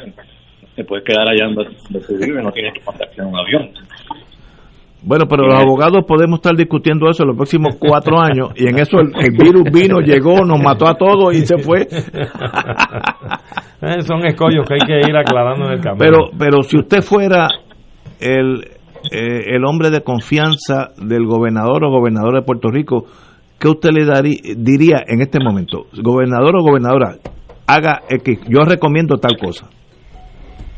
te 0.77 0.85
puedes 0.85 1.05
quedar 1.05 1.29
allá 1.29 1.47
donde, 1.53 1.75
tú 2.07 2.17
vives, 2.17 2.43
no 2.43 2.53
tienes 2.53 2.75
que 2.75 2.81
montarte 2.85 3.21
en 3.21 3.27
un 3.27 3.37
avión. 3.37 3.73
Bueno, 5.05 5.27
pero 5.29 5.47
los 5.47 5.61
abogados 5.61 6.05
podemos 6.07 6.39
estar 6.39 6.55
discutiendo 6.55 7.09
eso 7.11 7.25
en 7.25 7.29
los 7.29 7.37
próximos 7.37 7.77
cuatro 7.77 8.21
años 8.21 8.51
y 8.55 8.69
en 8.69 8.79
eso 8.79 8.99
el, 9.01 9.33
virus 9.33 9.65
vino, 9.73 9.99
llegó, 9.99 10.45
nos 10.45 10.63
mató 10.63 10.87
a 10.87 10.95
todos 10.95 11.35
y 11.35 11.47
se 11.47 11.59
fue. 11.59 11.89
Eh, 13.85 14.03
son 14.03 14.25
escollos 14.25 14.65
que 14.69 14.75
hay 14.75 14.87
que 14.87 15.11
ir 15.11 15.17
aclarando 15.17 15.67
en 15.67 15.73
el 15.73 15.81
camino. 15.81 15.99
Pero, 15.99 16.31
pero 16.39 16.63
si 16.63 16.79
usted 16.79 17.03
fuera 17.03 17.49
el, 18.21 18.61
eh, 19.11 19.57
el 19.57 19.65
hombre 19.65 19.91
de 19.91 20.03
confianza 20.03 20.91
del 20.97 21.27
gobernador 21.27 21.85
o 21.85 21.91
gobernador 21.91 22.37
de 22.37 22.43
Puerto 22.43 22.71
Rico, 22.71 23.07
¿qué 23.59 23.67
usted 23.67 23.91
le 23.91 24.05
daría, 24.05 24.39
diría 24.57 25.03
en 25.05 25.21
este 25.21 25.41
momento? 25.43 25.87
Gobernador 26.01 26.55
o 26.57 26.63
gobernadora, 26.63 27.17
haga 27.67 28.03
X, 28.09 28.39
yo 28.49 28.61
recomiendo 28.61 29.17
tal 29.17 29.37
cosa. 29.37 29.69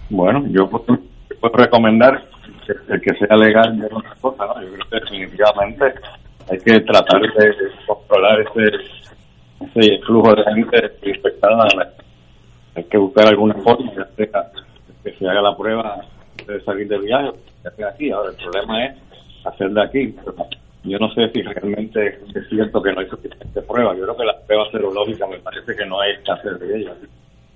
Bueno, 0.09 0.45
yo 0.49 0.69
puedo, 0.71 0.99
recomendar 1.53 2.25
el 2.89 3.01
que 3.01 3.15
sea 3.15 3.37
legal 3.37 3.79
de 3.79 3.87
otra 3.87 4.15
cosa, 4.21 4.47
¿no? 4.47 4.63
Yo 4.63 4.73
creo 4.73 4.89
que 4.91 5.01
definitivamente 5.01 5.85
hay 6.51 6.59
que 6.59 6.81
tratar 6.81 7.21
de 7.21 7.29
controlar 7.87 8.41
ese, 8.41 8.77
ese 9.61 9.99
flujo 10.05 10.35
de 10.35 10.45
gente 10.55 11.11
infectada. 11.11 11.69
Hay 12.75 12.85
que 12.85 12.99
buscar 12.99 13.29
alguna 13.29 13.55
forma, 13.55 13.93
ya 13.95 14.09
que 14.17 15.13
se 15.13 15.29
haga 15.29 15.43
la 15.43 15.57
prueba 15.57 16.01
de 16.47 16.61
salir 16.63 16.89
del 16.89 17.03
viaje, 17.03 17.31
ya 17.63 17.71
sea 17.71 17.89
aquí. 17.89 18.11
Ahora, 18.11 18.31
el 18.31 18.37
problema 18.37 18.85
es 18.85 18.97
hacer 19.45 19.71
de 19.71 19.83
aquí. 19.83 20.17
Yo 20.85 20.99
no 20.99 21.11
sé 21.15 21.31
si 21.31 21.43
realmente 21.43 22.21
es 22.35 22.49
cierto 22.49 22.83
que 22.83 22.93
no 22.93 23.01
hay 23.01 23.09
suficiente 23.09 23.63
prueba. 23.63 23.95
Yo 23.95 24.03
creo 24.03 24.17
que 24.17 24.25
la 24.25 24.39
prueba 24.47 24.71
serológica 24.71 25.27
me 25.27 25.39
parece 25.39 25.75
que 25.75 25.87
no 25.87 26.01
hay 26.01 26.13
escasez 26.13 26.59
de 26.61 26.77
ella. 26.79 26.93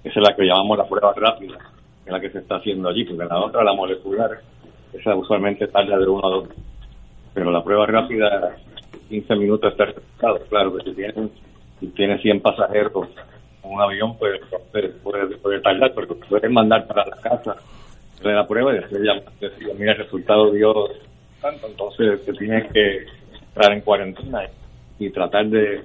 Esa 0.05 0.21
es 0.21 0.29
la 0.29 0.35
que 0.35 0.45
llamamos 0.45 0.79
la 0.79 0.89
prueba 0.89 1.13
rápida, 1.15 1.59
que 1.59 2.07
es 2.07 2.13
la 2.13 2.21
que 2.21 2.31
se 2.31 2.39
está 2.39 2.57
haciendo 2.57 2.89
allí, 2.89 3.05
porque 3.05 3.25
la 3.25 3.39
otra, 3.39 3.65
la 3.65 3.75
molecular, 3.75 4.31
esa 4.93 5.15
usualmente 5.15 5.67
tarda 5.69 5.99
de 5.99 6.07
uno 6.07 6.27
a 6.27 6.31
dos. 6.31 6.49
Pero 7.35 7.51
la 7.51 7.63
prueba 7.63 7.87
rápida, 7.87 8.57
15 9.09 9.37
minutos 9.37 9.73
está 9.73 9.87
resultado. 9.87 10.41
Claro 10.49 10.77
que 10.77 10.85
si 10.85 10.95
tiene, 10.95 11.29
si 11.81 11.87
tiene 11.89 12.19
100 12.19 12.41
pasajeros 12.41 13.09
en 13.63 13.71
un 13.71 13.81
avión, 13.81 14.17
pues 14.19 14.41
puede, 14.73 14.89
puede 15.37 15.61
tardar, 15.61 15.93
pero 15.95 16.17
puedes 16.17 16.51
mandar 16.51 16.87
para 16.87 17.05
la 17.07 17.17
casa 17.17 17.57
de 18.23 18.33
la 18.33 18.47
prueba 18.47 18.73
y 18.73 18.79
después 18.79 19.03
ya 19.03 19.15
decir, 19.41 19.69
mira, 19.79 19.93
el 19.93 19.99
resultado 19.99 20.51
dio 20.51 20.73
tanto, 21.41 21.69
entonces 21.69 22.25
te 22.25 22.33
tienes 22.33 22.71
que 22.73 23.07
entrar 23.49 23.73
en 23.73 23.81
cuarentena 23.83 24.43
y, 24.99 25.11
tratar 25.11 25.47
de, 25.47 25.85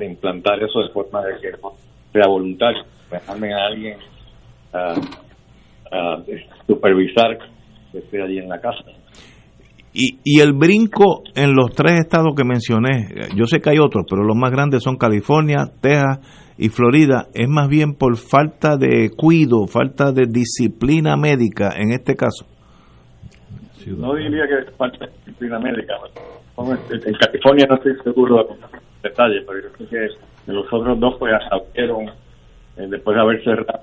implantar 0.00 0.62
eso 0.62 0.80
de 0.80 0.90
forma 0.90 1.24
de 1.24 1.40
que 1.40 1.52
sea 2.12 2.26
voluntario, 2.26 2.84
dejarme 3.10 3.54
a 3.54 3.66
alguien 3.66 3.98
a 4.72 4.94
supervisar 6.66 7.38
esté 7.98 8.22
allí 8.22 8.38
en 8.38 8.48
la 8.48 8.60
casa. 8.60 8.84
Y, 9.92 10.18
y 10.24 10.40
el 10.40 10.52
brinco 10.52 11.22
en 11.36 11.54
los 11.54 11.72
tres 11.72 12.00
estados 12.00 12.34
que 12.36 12.44
mencioné, 12.44 13.28
yo 13.36 13.46
sé 13.46 13.60
que 13.60 13.70
hay 13.70 13.78
otros, 13.78 14.04
pero 14.10 14.24
los 14.24 14.36
más 14.36 14.50
grandes 14.50 14.82
son 14.82 14.96
California, 14.96 15.70
Texas 15.80 16.18
y 16.58 16.68
Florida, 16.68 17.26
es 17.32 17.48
más 17.48 17.68
bien 17.68 17.94
por 17.94 18.16
falta 18.16 18.76
de 18.76 19.10
cuido, 19.16 19.66
falta 19.66 20.12
de 20.12 20.26
disciplina 20.26 21.16
médica 21.16 21.74
en 21.76 21.92
este 21.92 22.14
caso. 22.16 22.46
No 23.86 24.14
diría 24.14 24.46
que 24.48 24.70
es 24.70 24.76
falta 24.76 25.06
de 25.06 25.12
disciplina 25.12 25.58
médica. 25.58 25.94
En 26.56 27.14
California 27.14 27.66
no 27.68 27.76
estoy 27.76 27.92
seguro 28.02 28.44
de 28.44 29.08
detalles, 29.08 29.44
pero 29.46 29.62
yo 29.62 29.72
creo 29.72 29.88
que 29.88 30.52
los 30.52 30.72
otros 30.72 30.98
dos 31.00 31.14
pues 31.18 31.32
abrieron 31.50 32.08
eh, 32.76 32.86
después 32.88 33.16
de 33.16 33.20
haber 33.20 33.44
cerrado 33.44 33.80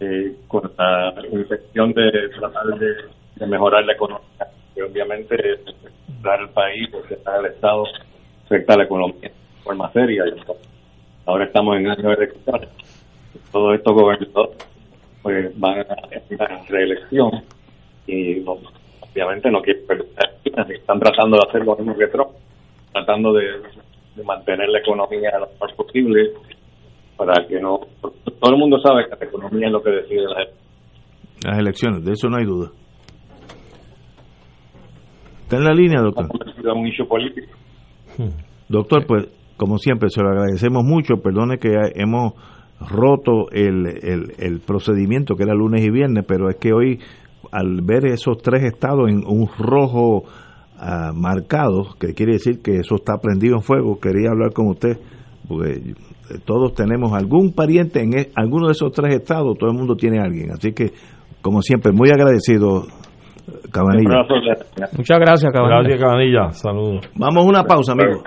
eh, 0.00 0.36
con 0.48 0.70
la 0.78 1.14
infección 1.30 1.92
de 1.92 2.10
tratar 2.38 2.78
de, 2.78 2.94
de 3.40 3.46
mejorar 3.46 3.84
la 3.84 3.94
economía 3.94 4.46
que 4.74 4.82
obviamente 4.82 5.34
dar 6.22 6.40
el 6.40 6.50
país, 6.50 6.88
está 7.10 7.38
el 7.38 7.46
Estado 7.46 7.84
afecta 8.44 8.74
a 8.74 8.76
la 8.76 8.84
economía 8.84 9.28
de 9.28 9.62
forma 9.64 9.90
seria. 9.92 10.24
Ahora 11.26 11.46
estamos 11.46 11.76
en 11.76 11.88
año 11.88 12.08
de 12.08 12.14
elecciones. 12.14 12.68
Todos 13.50 13.76
estos 13.76 13.94
gobernadores 13.94 14.56
pues, 15.22 15.58
van 15.58 15.80
a 15.80 15.86
una 16.30 16.62
reelección 16.68 17.30
y 18.06 18.44
obviamente 18.44 19.50
no 19.50 19.62
quieren 19.62 19.86
perder 19.86 20.06
están 20.44 20.98
tratando 20.98 21.36
de 21.36 21.48
hacer 21.48 21.64
lo 21.64 21.76
mismo 21.76 21.96
que 21.96 22.06
Trump, 22.08 22.30
tratando 22.92 23.32
de, 23.32 23.44
mantener 24.24 24.68
la 24.68 24.80
economía 24.80 25.30
lo 25.38 25.48
más 25.60 25.72
posible 25.74 26.32
para 27.16 27.46
que 27.46 27.58
no... 27.60 27.80
Todo 28.00 28.52
el 28.52 28.58
mundo 28.58 28.78
sabe 28.80 29.04
que 29.04 29.16
la 29.16 29.30
economía 29.30 29.68
es 29.68 29.72
lo 29.72 29.82
que 29.82 29.90
decide 29.90 30.22
las 30.22 30.48
las 31.46 31.58
elecciones, 31.58 32.04
de 32.04 32.12
eso 32.12 32.28
no 32.28 32.36
hay 32.36 32.44
duda. 32.44 32.70
Está 35.50 35.58
en 35.58 35.64
la 35.64 35.74
línea, 35.74 36.00
doctor. 36.00 36.28
un 36.76 36.86
issue 36.86 37.08
político. 37.08 37.48
Doctor, 38.68 39.04
pues 39.04 39.26
como 39.56 39.78
siempre, 39.78 40.08
se 40.08 40.22
lo 40.22 40.28
agradecemos 40.28 40.84
mucho. 40.84 41.16
Perdone 41.16 41.58
que 41.58 41.74
hemos 41.96 42.34
roto 42.78 43.50
el, 43.50 43.84
el, 43.84 44.32
el, 44.38 44.60
procedimiento 44.60 45.34
que 45.34 45.42
era 45.42 45.52
lunes 45.52 45.84
y 45.84 45.90
viernes, 45.90 46.24
pero 46.24 46.50
es 46.50 46.54
que 46.54 46.72
hoy, 46.72 47.00
al 47.50 47.80
ver 47.82 48.06
esos 48.06 48.38
tres 48.38 48.62
estados 48.62 49.10
en 49.10 49.24
un 49.26 49.48
rojo 49.58 50.18
uh, 50.18 51.12
marcado, 51.16 51.96
que 51.98 52.14
quiere 52.14 52.34
decir 52.34 52.62
que 52.62 52.76
eso 52.76 52.94
está 52.94 53.18
prendido 53.20 53.56
en 53.56 53.62
fuego, 53.62 53.98
quería 53.98 54.30
hablar 54.30 54.52
con 54.52 54.68
usted, 54.68 55.00
porque 55.48 55.94
todos 56.44 56.74
tenemos 56.74 57.12
algún 57.12 57.54
pariente 57.54 58.00
en 58.04 58.16
e, 58.16 58.30
alguno 58.36 58.68
de 58.68 58.72
esos 58.74 58.92
tres 58.92 59.16
estados, 59.16 59.58
todo 59.58 59.68
el 59.68 59.76
mundo 59.76 59.96
tiene 59.96 60.20
alguien. 60.20 60.52
Así 60.52 60.72
que, 60.72 60.92
como 61.42 61.60
siempre, 61.60 61.90
muy 61.90 62.08
agradecido, 62.10 62.86
Cabanilla. 63.70 64.24
Muchas 64.96 65.18
gracias, 65.18 65.52
Cabanilla. 65.52 65.80
Gracias, 65.80 66.00
Cabanilla. 66.00 66.50
Saludos. 66.52 67.08
Vamos 67.14 67.44
a 67.44 67.48
una 67.48 67.64
pausa, 67.64 67.92
amigos. 67.92 68.22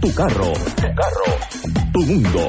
Tu 0.00 0.14
carro. 0.14 0.52
Tu 0.76 0.94
carro. 0.94 1.38
Tu 1.92 2.00
mundo. 2.00 2.48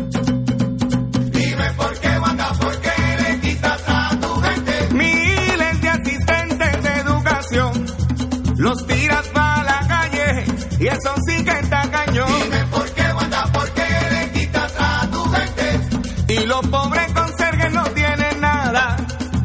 Y 11.11 11.19
eso 11.19 11.21
sí 11.27 11.43
que 11.43 11.51
está 11.51 11.89
cañón. 11.89 12.27
Dime 12.43 12.65
por 12.67 12.89
qué, 12.91 13.13
Wanda, 13.13 13.51
por 13.51 13.69
qué 13.71 13.87
le 14.11 14.31
quitas 14.31 14.73
a 14.77 15.09
tu 15.11 15.23
gente. 15.23 16.33
Y 16.33 16.45
los 16.45 16.67
pobres 16.67 17.13
conserjes 17.13 17.73
no 17.73 17.83
tienen 17.85 18.41
nada, 18.41 18.97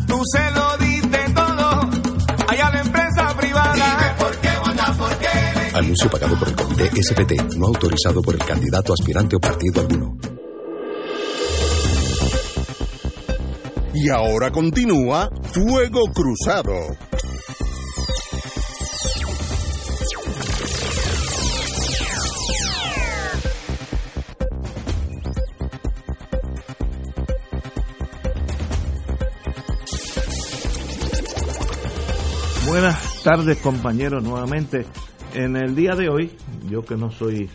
tú 0.07 0.21
se 0.33 0.51
lo 0.53 0.77
diste 0.79 1.19
todo 1.35 1.81
allá 2.49 2.71
la 2.71 2.81
empresa 2.81 3.37
privada. 3.37 3.75
Dime 3.75 4.15
por 4.19 4.37
qué, 4.37 4.49
Wanda, 4.65 4.95
por 4.99 5.19
qué 5.19 5.29
le 5.55 5.79
Anuncio 5.79 6.11
pagado 6.11 6.39
por 6.39 6.49
el 6.49 6.57
Comité 6.57 6.91
SPT, 7.03 7.57
no 7.57 7.67
autorizado 7.67 8.23
por 8.23 8.35
el 8.35 8.45
candidato 8.45 8.93
aspirante 8.93 9.37
o 9.37 9.41
partido 9.41 9.81
alguno. 9.81 10.17
Y 13.95 14.11
ahora 14.11 14.51
continúa 14.51 15.31
Fuego 15.43 16.03
Cruzado. 16.13 17.06
Buenas 32.79 33.23
tardes 33.23 33.59
compañeros 33.63 34.23
nuevamente. 34.23 34.85
En 35.33 35.57
el 35.57 35.75
día 35.75 35.95
de 35.95 36.11
hoy, 36.11 36.33
yo 36.69 36.85
que 36.85 36.95
no 36.95 37.11
soy 37.11 37.49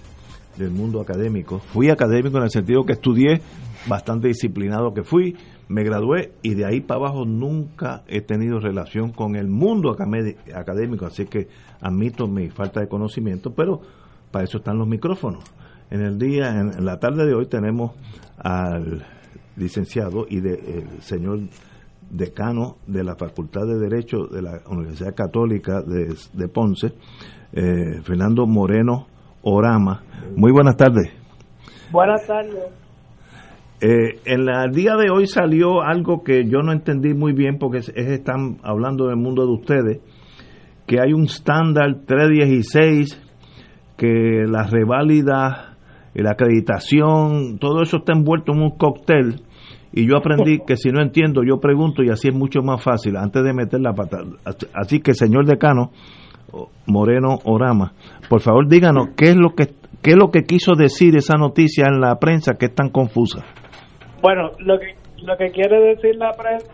del 0.58 0.72
mundo 0.72 1.00
académico, 1.00 1.60
fui 1.60 1.92
académico 1.92 2.38
en 2.38 2.46
el 2.46 2.50
sentido 2.50 2.84
que 2.86 2.94
estudié, 2.94 3.40
bastante 3.86 4.30
disciplinado 4.30 4.96
que 4.96 5.04
fui, 5.04 5.38
me 5.68 5.84
gradué 5.84 6.34
y 6.42 6.56
de 6.56 6.66
ahí 6.66 6.82
para 6.82 7.02
abajo 7.02 7.26
nunca 7.26 8.02
he 8.08 8.22
tenido 8.22 8.58
relación 8.60 9.12
con 9.12 9.36
el 9.36 9.48
mundo 9.48 9.92
académico, 9.92 11.06
así 11.06 11.28
que 11.28 11.50
admito 11.82 12.28
mi 12.28 12.50
falta 12.50 12.80
de 12.80 12.88
conocimiento, 12.88 13.54
pero 13.54 13.80
para 14.32 14.46
eso 14.46 14.58
están 14.58 14.80
los 14.80 14.88
micrófonos. 14.88 15.44
En 15.92 16.02
el 16.02 16.18
día, 16.18 16.50
en 16.50 16.84
la 16.84 17.00
tarde 17.00 17.28
de 17.28 17.36
hoy 17.36 17.46
tenemos 17.46 17.92
al 18.40 19.06
licenciado 19.56 20.26
y 20.28 20.40
de, 20.40 20.54
el 20.54 21.02
señor 21.04 21.42
decano 22.12 22.78
de 22.88 23.04
la 23.04 23.15
Facultad 23.15 23.65
de 23.65 23.80
Derecho 23.80 24.26
de 24.28 24.41
la 24.41 24.60
Universidad 24.69 25.15
Católica 25.15 25.82
de, 25.82 26.47
Ponce, 26.47 26.93
eh, 27.54 28.02
Fernando 28.04 28.45
Moreno 28.45 29.08
Orama. 29.41 30.04
Muy 30.36 30.52
buenas 30.52 30.76
tardes. 30.76 31.12
Buenas 31.91 32.26
tardes. 32.28 32.82
Eh, 33.82 34.19
en 34.26 34.47
el 34.47 34.71
día 34.74 34.95
de 34.95 35.10
hoy 35.10 35.26
salió 35.26 35.82
algo 35.82 36.24
que 36.24 36.45
yo 36.45 36.60
no 36.60 36.71
entendí 36.71 37.15
muy 37.15 37.34
bien 37.34 37.58
porque 37.58 37.80
es, 37.80 37.89
están 37.89 38.60
hablando 38.63 39.08
del 39.08 39.17
mundo 39.17 39.45
de 39.45 39.54
ustedes, 39.54 40.00
que 40.86 41.00
hay 41.00 41.13
un 41.13 41.24
estándar 41.24 42.02
316, 42.06 43.19
que 43.97 44.45
la 44.47 44.63
reválida, 44.63 45.78
la 46.13 46.32
acreditación, 46.32 47.58
todo 47.60 47.82
eso 47.82 47.97
está 47.97 48.13
envuelto 48.13 48.52
en 48.54 48.62
un 48.62 48.78
cóctel 48.78 49.41
y 49.93 50.08
yo 50.08 50.17
aprendí 50.17 50.60
que 50.65 50.77
si 50.77 50.89
no 50.89 51.01
entiendo, 51.01 51.43
yo 51.43 51.60
pregunto 51.60 52.04
y 52.04 52.10
así 52.10 52.30
es 52.30 52.34
mucho 52.34 52.62
más 52.62 52.84
fácil 52.84 53.17
antes 53.17 53.43
de 53.43 53.54
meter 53.54 53.82
la 53.82 53.93
pata. 53.93 54.19
Así 54.73 55.01
que, 55.01 55.13
señor 55.13 55.45
decano, 55.45 55.91
Moreno 56.86 57.39
Orama, 57.45 57.93
por 58.30 58.41
favor 58.41 58.67
díganos 58.67 59.10
qué 59.15 59.30
es 59.30 59.36
lo 59.36 59.54
que 59.56 59.69
qué 60.01 60.12
es 60.12 60.17
lo 60.17 60.32
que 60.32 60.43
quiso 60.43 60.73
decir 60.75 61.15
esa 61.15 61.38
noticia 61.38 61.86
en 61.88 62.01
la 62.01 62.15
prensa 62.19 62.56
que 62.56 62.65
es 62.65 62.75
tan 62.75 62.89
confusa. 62.89 63.45
Bueno, 64.21 64.49
lo 64.60 64.80
que 64.80 64.95
lo 65.23 65.38
que 65.38 65.51
quiere 65.51 65.80
decir 65.93 66.15
la 66.15 66.32
prensa 66.32 66.71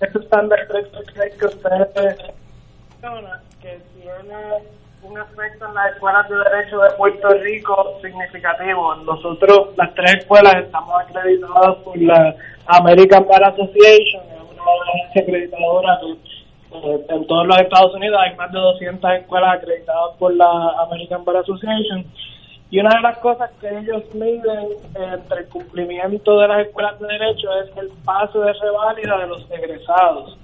es 0.00 0.12
que 0.12 0.18
ustedes 0.18 1.70
que 3.60 3.80
tiene 3.94 4.36
un 5.02 5.18
efecto 5.18 5.66
en 5.66 5.74
las 5.74 5.92
escuelas 5.94 6.28
de 6.28 6.36
derecho 6.36 6.78
de 6.80 6.90
Puerto 6.96 7.28
Rico 7.28 7.98
significativo. 8.02 8.94
Nosotros, 8.96 9.70
las 9.76 9.94
tres 9.94 10.16
escuelas, 10.16 10.54
estamos 10.56 10.94
acreditadas 11.00 11.76
por 11.84 11.98
la 12.00 12.34
American 12.66 13.26
Bar 13.26 13.44
Association, 13.44 14.22
una 14.52 14.62
agencia 14.92 15.22
acreditadora 15.22 16.00
eh, 16.72 17.04
en 17.08 17.26
todos 17.26 17.46
los 17.48 17.58
Estados 17.58 17.94
Unidos 17.94 18.20
hay 18.20 18.36
más 18.36 18.52
de 18.52 18.58
200 18.58 19.10
escuelas 19.14 19.56
acreditadas 19.56 20.16
por 20.18 20.34
la 20.34 20.70
American 20.82 21.24
Bar 21.24 21.38
Association. 21.38 22.04
Y 22.70 22.78
una 22.78 22.94
de 22.94 23.02
las 23.02 23.18
cosas 23.18 23.50
que 23.60 23.68
ellos 23.68 24.04
miden 24.14 24.68
entre 24.94 25.40
el 25.40 25.48
cumplimiento 25.48 26.38
de 26.38 26.46
las 26.46 26.66
escuelas 26.66 27.00
de 27.00 27.08
derecho 27.08 27.48
es 27.64 27.76
el 27.76 27.88
paso 28.04 28.40
de 28.42 28.52
reválida 28.52 29.18
de 29.18 29.26
los 29.26 29.50
egresados. 29.50 30.38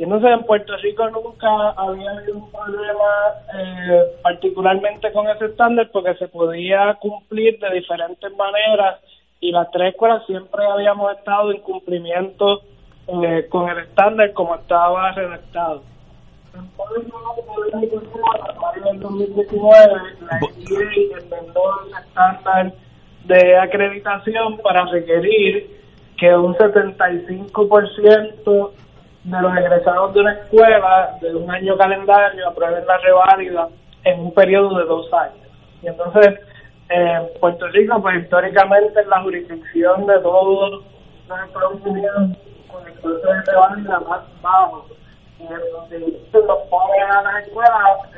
Y 0.00 0.04
entonces 0.04 0.30
en 0.32 0.44
Puerto 0.44 0.74
Rico 0.78 1.10
nunca 1.10 1.72
había 1.76 2.12
habido 2.12 2.38
un 2.38 2.50
problema 2.50 3.34
eh, 3.54 4.02
particularmente 4.22 5.12
con 5.12 5.28
ese 5.28 5.44
estándar 5.44 5.90
porque 5.92 6.14
se 6.14 6.28
podía 6.28 6.94
cumplir 6.94 7.58
de 7.58 7.70
diferentes 7.74 8.34
maneras 8.34 8.98
y 9.40 9.52
las 9.52 9.70
tres 9.70 9.92
escuelas 9.92 10.24
siempre 10.24 10.64
habíamos 10.64 11.14
estado 11.18 11.52
en 11.52 11.60
cumplimiento 11.60 12.62
eh, 13.08 13.46
con 13.50 13.68
el 13.68 13.80
estándar 13.80 14.32
como 14.32 14.54
estaba 14.54 15.12
redactado. 15.12 15.82
En 16.54 16.62
el 18.88 19.00
2019 19.00 20.00
la 20.22 20.38
FDA 20.38 21.18
enmendó 21.20 21.60
el 21.84 21.92
estándar 22.06 22.72
de 23.26 23.58
acreditación 23.58 24.56
para 24.62 24.86
requerir 24.86 25.78
que 26.16 26.34
un 26.34 26.54
75% 26.54 28.72
de 29.24 29.42
los 29.42 29.56
egresados 29.56 30.14
de 30.14 30.20
una 30.20 30.32
escuela 30.32 31.18
de 31.20 31.34
un 31.34 31.50
año 31.50 31.76
calendario 31.76 32.48
aprueben 32.48 32.86
la 32.86 32.98
reválida 32.98 33.68
en 34.04 34.20
un 34.20 34.32
periodo 34.32 34.78
de 34.78 34.84
dos 34.84 35.12
años. 35.12 35.46
Y 35.82 35.88
entonces, 35.88 36.40
en 36.88 37.28
Puerto 37.38 37.68
Rico, 37.68 38.00
pues 38.00 38.22
históricamente 38.22 39.00
es 39.00 39.06
la 39.06 39.22
jurisdicción 39.22 40.06
de 40.06 40.18
todos 40.20 40.84
los 41.28 41.40
Estados 41.46 41.80
Unidos 41.84 42.36
con 42.70 42.86
el 42.86 42.92
proceso 42.94 43.32
de 43.32 43.42
reválida 43.42 44.00
más 44.00 44.20
bajo. 44.42 44.86
Y 45.38 45.42
entonces 45.42 46.22
nos 46.32 46.58
pone 46.68 47.02
a 47.02 47.22
las 47.22 47.46
escuelas, 47.46 47.74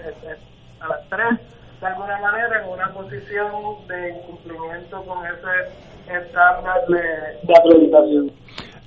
este, 0.06 0.36
a 0.80 0.88
las 0.88 1.08
tres, 1.08 1.40
de 1.80 1.86
alguna 1.86 2.18
manera, 2.18 2.62
en 2.62 2.68
una 2.68 2.88
posición 2.92 3.86
de 3.88 4.10
incumplimiento 4.10 5.02
con 5.04 5.18
ese 5.26 6.16
estándar 6.16 6.80
de, 6.88 7.02
de 7.42 7.56
acreditación. 7.56 8.32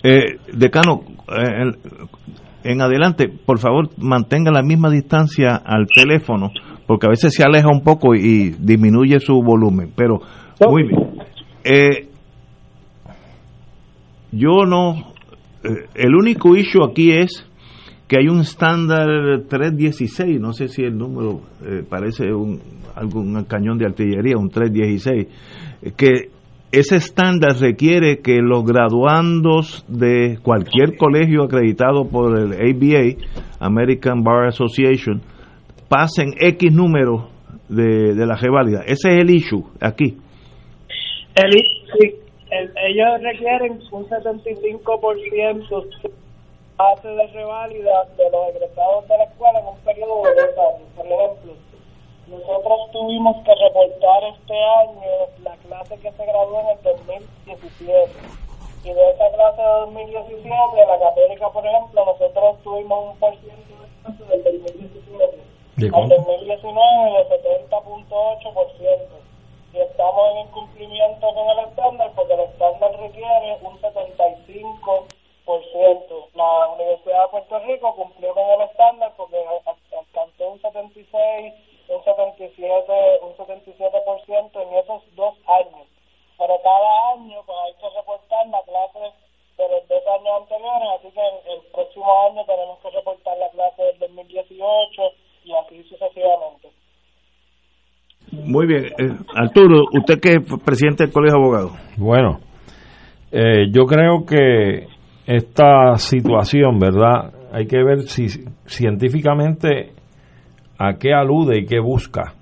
Eh, 0.04 0.38
decano, 0.54 1.02
eh, 1.28 1.72
en 2.64 2.82
adelante, 2.82 3.30
por 3.30 3.60
favor, 3.60 3.90
mantenga 3.98 4.52
la 4.52 4.64
misma 4.64 4.90
distancia 4.90 5.56
al 5.56 5.88
teléfono, 5.88 6.52
porque 6.88 7.08
a 7.08 7.10
veces 7.10 7.34
se 7.34 7.44
aleja 7.44 7.68
un 7.72 7.82
poco 7.82 8.16
y, 8.16 8.56
disminuye 8.60 9.20
su 9.20 9.42
volumen. 9.42 9.92
Pero, 9.96 10.20
muy 10.68 10.84
bien. 10.84 11.22
Eh, 11.64 12.10
yo 14.32 14.66
no 14.66 15.16
eh, 15.66 15.88
el 15.96 16.16
único 16.16 16.56
issue 16.56 16.84
aquí 16.84 17.12
es 17.12 17.46
que 18.08 18.18
hay 18.18 18.28
un 18.28 18.42
estándar 18.42 19.08
316, 19.50 20.40
no 20.40 20.54
sé 20.54 20.68
si 20.68 20.84
el 20.84 20.96
número 20.96 21.42
eh, 21.66 21.84
parece 21.90 22.32
un, 22.32 22.62
algún 22.94 23.44
cañón 23.46 23.80
de 23.80 23.86
artillería, 23.86 24.38
un 24.38 24.50
316, 24.50 25.28
eh, 25.82 25.92
que 25.98 26.30
ese 26.80 26.98
estándar 26.98 27.54
requiere 27.60 28.20
que 28.22 28.40
los 28.42 28.64
graduandos 28.66 29.86
de 29.88 30.38
cualquier 30.44 30.98
colegio 30.98 31.44
acreditado 31.44 32.08
por 32.10 32.38
el 32.38 32.54
ABA, 32.54 33.16
American 33.60 34.24
Bar 34.24 34.48
Association, 34.48 35.22
pasen 35.90 36.34
X 36.40 36.72
número 36.74 37.30
de, 37.70 38.14
de 38.14 38.26
la 38.26 38.36
reválida. 38.36 38.82
Ese 38.86 39.10
es 39.10 39.16
el 39.22 39.30
issue 39.30 39.64
aquí. 39.80 40.18
El, 41.36 41.54
el- 41.56 42.72
ellos 42.88 43.22
requieren 43.22 43.80
un 43.92 44.06
75% 44.06 45.86
base 46.78 47.08
de 47.08 47.28
reválida 47.34 48.04
de 48.18 48.24
los 48.32 48.50
egresados 48.56 49.08
de 49.08 49.18
la 49.18 49.24
escuela 49.26 49.60
en 49.60 49.66
un 49.68 49.78
periodo 49.86 50.24
de 50.24 50.30
dos 50.42 50.56
años. 50.60 50.90
Por 50.96 51.06
ejemplo, 51.06 51.54
nosotros 52.28 52.92
tuvimos 52.92 53.38
que 53.44 53.54
reportar 53.56 54.24
este 54.24 54.54
año 54.64 55.02
la 55.44 55.56
clase 55.58 55.98
que 56.00 56.12
se 56.12 56.26
graduó 56.26 56.60
en 56.62 56.68
el 56.70 56.82
2017. 56.84 58.12
Y 58.84 58.94
de 58.94 59.10
esa 59.12 59.30
clase 59.32 59.62
de 59.62 59.68
2017, 59.68 60.86
la 60.88 61.00
católica, 61.00 61.50
por 61.50 61.66
ejemplo, 61.66 62.06
nosotros 62.06 62.58
tuvimos 62.64 63.12
un 63.12 63.18
por 63.20 63.36
ciento 63.38 63.74
de 63.82 63.88
clase 64.04 64.24
del 64.50 64.64
2017. 64.64 65.38
¿De 65.78 65.86
Al 65.88 65.92
cuánto? 65.92 66.16
2019 66.16 67.12
de 67.12 67.70
70.8%. 67.70 69.08
Y 69.74 69.80
estamos 69.80 70.32
en 70.32 70.38
incumplimiento 70.48 71.28
con 71.34 71.50
el 71.50 71.60
estándar 71.68 72.12
porque 72.16 72.34
el 72.34 72.40
estándar 72.42 72.92
requiere 73.00 73.58
un 73.62 73.78
75%. 73.82 75.06
La 76.34 76.68
Universidad 76.76 77.24
de 77.24 77.28
Puerto 77.30 77.60
Rico 77.60 77.96
cumplió 77.96 78.34
con 78.34 78.50
el 78.52 78.62
estándar 78.70 79.12
porque 79.18 79.38
al- 79.38 79.76
alcanzó 80.00 80.50
un 80.50 80.62
76, 80.62 81.54
un 81.88 82.04
77, 82.04 83.20
un 83.22 83.34
77% 83.36 84.62
en 84.62 84.70
esos 84.78 85.02
dos 85.16 85.36
años. 85.48 85.88
Pero 86.38 86.54
cada 86.64 87.14
año 87.14 87.42
pues 87.46 87.58
hay 87.66 87.74
que 87.74 87.96
reportar 87.96 88.48
la 88.48 88.62
clase 88.64 89.14
de 89.58 89.70
los 89.70 89.88
dos 89.88 90.04
años 90.08 90.34
anteriores, 90.42 90.90
así 91.00 91.12
que 91.12 91.22
el, 91.22 91.58
el 91.58 91.62
próximo 91.72 92.06
año 92.28 92.46
tenemos 92.46 92.80
que 92.80 92.90
reportar 92.90 93.38
la 93.38 93.50
clase 93.50 93.84
del 93.84 94.00
2018 94.00 95.02
y 95.46 95.54
así 95.54 95.84
sucesivamente. 95.84 96.70
Muy 98.32 98.68
bien. 98.68 98.86
Eh, 98.86 99.18
Arturo, 99.36 99.86
usted 99.94 100.20
que 100.20 100.34
es 100.34 100.64
presidente 100.64 101.06
del 101.06 101.14
Colegio 101.14 101.40
de 101.40 101.44
Abogados. 101.44 101.72
Bueno, 101.98 102.40
eh, 103.32 103.70
yo 103.72 103.86
creo 103.86 104.26
que 104.26 104.88
esta 105.26 105.96
situación, 105.96 106.80
¿verdad? 106.80 107.34
Hay 107.52 107.68
que 107.68 107.84
ver 107.84 108.02
si 108.04 108.28
científicamente 108.66 109.94
a 110.78 110.94
qué 110.98 111.14
alude 111.14 111.60
y 111.60 111.66
qué 111.66 111.80
busca. 111.80 112.34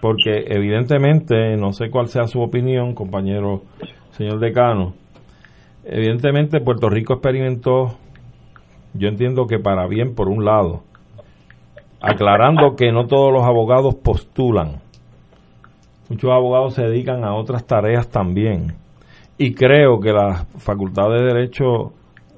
Porque 0.00 0.44
evidentemente, 0.46 1.56
no 1.56 1.72
sé 1.72 1.90
cuál 1.90 2.08
sea 2.08 2.26
su 2.26 2.40
opinión, 2.40 2.94
compañero 2.94 3.62
señor 4.10 4.38
decano, 4.38 4.94
evidentemente 5.84 6.60
Puerto 6.60 6.88
Rico 6.88 7.14
experimentó, 7.14 7.96
yo 8.92 9.08
entiendo 9.08 9.46
que 9.46 9.58
para 9.58 9.86
bien 9.88 10.14
por 10.14 10.28
un 10.28 10.44
lado, 10.44 10.82
aclarando 12.00 12.76
que 12.76 12.92
no 12.92 13.06
todos 13.06 13.32
los 13.32 13.44
abogados 13.44 13.94
postulan, 13.96 14.82
muchos 16.08 16.30
abogados 16.30 16.74
se 16.74 16.82
dedican 16.82 17.24
a 17.24 17.34
otras 17.34 17.66
tareas 17.66 18.08
también. 18.08 18.74
Y 19.36 19.54
creo 19.54 19.98
que 19.98 20.12
las 20.12 20.46
facultades 20.62 21.22
de 21.22 21.26
Derecho 21.26 21.92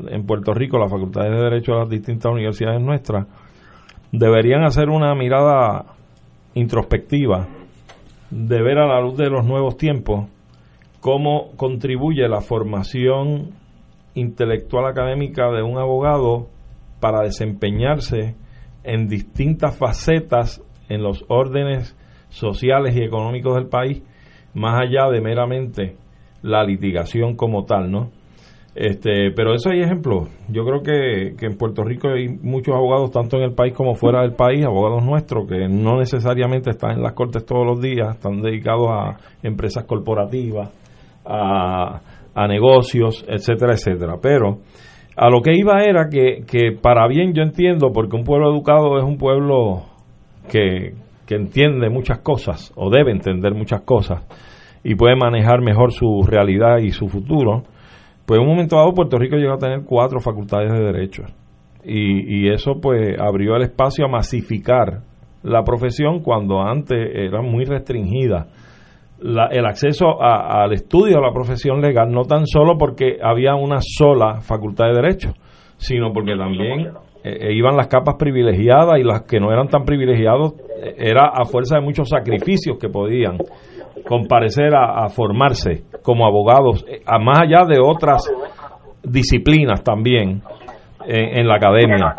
en 0.08 0.24
Puerto 0.24 0.54
Rico, 0.54 0.78
las 0.78 0.90
facultades 0.90 1.32
de 1.32 1.42
Derecho 1.42 1.72
de 1.72 1.78
las 1.80 1.90
distintas 1.90 2.32
universidades 2.32 2.80
nuestras, 2.80 3.26
deberían 4.18 4.64
hacer 4.64 4.88
una 4.88 5.14
mirada 5.14 5.94
introspectiva 6.54 7.48
de 8.30 8.62
ver 8.62 8.78
a 8.78 8.86
la 8.86 9.00
luz 9.00 9.16
de 9.16 9.28
los 9.28 9.44
nuevos 9.44 9.76
tiempos 9.76 10.28
cómo 11.00 11.52
contribuye 11.56 12.26
la 12.28 12.40
formación 12.40 13.50
intelectual 14.14 14.86
académica 14.86 15.50
de 15.50 15.62
un 15.62 15.78
abogado 15.78 16.48
para 16.98 17.20
desempeñarse 17.20 18.34
en 18.84 19.06
distintas 19.06 19.76
facetas 19.76 20.62
en 20.88 21.02
los 21.02 21.24
órdenes 21.28 21.96
sociales 22.30 22.96
y 22.96 23.02
económicos 23.02 23.54
del 23.54 23.68
país, 23.68 24.02
más 24.54 24.80
allá 24.80 25.10
de 25.10 25.20
meramente 25.20 25.96
la 26.42 26.64
litigación 26.64 27.36
como 27.36 27.66
tal, 27.66 27.90
¿no? 27.90 28.10
Este, 28.78 29.30
pero 29.34 29.54
eso 29.54 29.70
hay 29.70 29.80
ejemplos. 29.80 30.28
Yo 30.48 30.62
creo 30.66 30.82
que, 30.82 31.34
que 31.34 31.46
en 31.46 31.56
Puerto 31.56 31.82
Rico 31.82 32.08
hay 32.08 32.28
muchos 32.28 32.74
abogados, 32.74 33.10
tanto 33.10 33.38
en 33.38 33.44
el 33.44 33.54
país 33.54 33.72
como 33.72 33.94
fuera 33.94 34.20
del 34.20 34.34
país, 34.34 34.66
abogados 34.66 35.02
nuestros, 35.02 35.48
que 35.48 35.66
no 35.66 35.96
necesariamente 35.96 36.68
están 36.68 36.90
en 36.90 37.02
las 37.02 37.14
cortes 37.14 37.46
todos 37.46 37.64
los 37.64 37.80
días, 37.80 38.16
están 38.16 38.42
dedicados 38.42 38.88
a 38.90 39.16
empresas 39.42 39.84
corporativas, 39.84 40.70
a, 41.24 42.00
a 42.34 42.46
negocios, 42.48 43.24
etcétera, 43.26 43.72
etcétera. 43.72 44.16
Pero 44.20 44.58
a 45.16 45.30
lo 45.30 45.40
que 45.40 45.52
iba 45.56 45.82
era 45.82 46.10
que, 46.10 46.44
que 46.46 46.72
para 46.72 47.08
bien 47.08 47.32
yo 47.32 47.42
entiendo, 47.42 47.92
porque 47.94 48.14
un 48.14 48.24
pueblo 48.24 48.52
educado 48.52 48.98
es 48.98 49.04
un 49.04 49.16
pueblo 49.16 49.84
que, 50.52 50.92
que 51.26 51.34
entiende 51.34 51.88
muchas 51.88 52.18
cosas, 52.18 52.74
o 52.76 52.90
debe 52.90 53.10
entender 53.10 53.54
muchas 53.54 53.80
cosas, 53.80 54.22
y 54.84 54.96
puede 54.96 55.16
manejar 55.16 55.62
mejor 55.62 55.92
su 55.92 56.26
realidad 56.28 56.76
y 56.82 56.90
su 56.90 57.08
futuro, 57.08 57.62
pues 58.26 58.38
en 58.40 58.46
un 58.46 58.52
momento 58.52 58.76
dado 58.76 58.92
Puerto 58.92 59.18
Rico 59.18 59.36
llegó 59.36 59.54
a 59.54 59.58
tener 59.58 59.82
cuatro 59.84 60.20
facultades 60.20 60.72
de 60.72 60.80
derecho. 60.80 61.22
Y, 61.84 62.46
y 62.46 62.48
eso 62.52 62.80
pues 62.82 63.16
abrió 63.18 63.54
el 63.56 63.62
espacio 63.62 64.04
a 64.06 64.08
masificar 64.08 65.02
la 65.44 65.62
profesión 65.62 66.20
cuando 66.20 66.60
antes 66.60 66.98
era 67.14 67.40
muy 67.40 67.64
restringida 67.64 68.48
la- 69.20 69.46
el 69.52 69.64
acceso 69.64 70.20
a- 70.20 70.62
al 70.64 70.72
estudio 70.72 71.16
de 71.16 71.22
la 71.22 71.32
profesión 71.32 71.80
legal, 71.80 72.10
no 72.10 72.22
tan 72.24 72.46
solo 72.46 72.76
porque 72.76 73.18
había 73.22 73.54
una 73.54 73.78
sola 73.80 74.40
facultad 74.40 74.86
de 74.88 74.94
derecho, 75.00 75.32
sino 75.76 76.12
porque 76.12 76.36
también 76.36 76.88
eh, 77.24 77.52
iban 77.54 77.76
las 77.76 77.86
capas 77.88 78.16
privilegiadas 78.18 78.98
y 78.98 79.04
las 79.04 79.22
que 79.22 79.38
no 79.40 79.50
eran 79.52 79.68
tan 79.68 79.84
privilegiados 79.84 80.54
eh, 80.82 80.94
era 80.98 81.28
a 81.28 81.44
fuerza 81.44 81.76
de 81.76 81.82
muchos 81.82 82.08
sacrificios 82.08 82.76
que 82.78 82.88
podían 82.88 83.38
comparecer 84.08 84.74
a, 84.74 85.08
formarse 85.08 85.84
como 86.02 86.26
abogados, 86.26 86.84
eh, 86.88 87.02
a 87.06 87.18
más 87.18 87.40
allá 87.40 87.66
de 87.66 87.80
otras 87.80 88.30
disciplinas 89.02 89.82
también 89.82 90.42
en, 91.06 91.38
en 91.38 91.46
la 91.46 91.56
academia. 91.56 92.14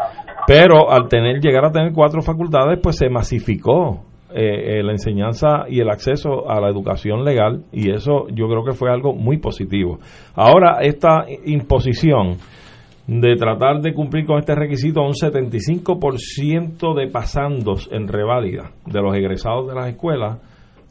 Pero 0.46 0.92
al 0.92 1.08
tener 1.10 1.40
llegar 1.42 1.66
a 1.66 1.72
tener 1.72 1.92
cuatro 1.94 2.22
facultades, 2.22 2.80
pues 2.82 2.98
se 2.98 3.10
masificó 3.10 4.08
eh, 4.30 4.80
eh, 4.80 4.84
la 4.84 4.92
enseñanza 4.92 5.66
y 5.70 5.80
el 5.80 5.90
acceso 5.90 6.50
a 6.52 6.60
la 6.60 6.68
educación 6.68 7.24
legal 7.24 7.64
y 7.72 7.92
eso 7.92 8.28
yo 8.28 8.50
creo 8.50 8.66
que 8.66 8.74
fue 8.74 8.92
algo 8.92 9.14
muy 9.14 9.38
positivo. 9.38 10.00
Ahora 10.36 10.80
esta 10.82 11.26
imposición 11.46 12.36
de 13.08 13.36
tratar 13.38 13.80
de 13.80 13.94
cumplir 13.94 14.26
con 14.26 14.38
este 14.38 14.54
requisito 14.54 15.02
un 15.02 15.14
75% 15.14 16.94
de 16.94 17.08
pasandos 17.08 17.90
en 17.90 18.10
reválida 18.10 18.72
de 18.86 19.02
los 19.02 19.16
egresados 19.16 19.70
de 19.70 19.76
las 19.76 19.88
escuelas 19.88 20.40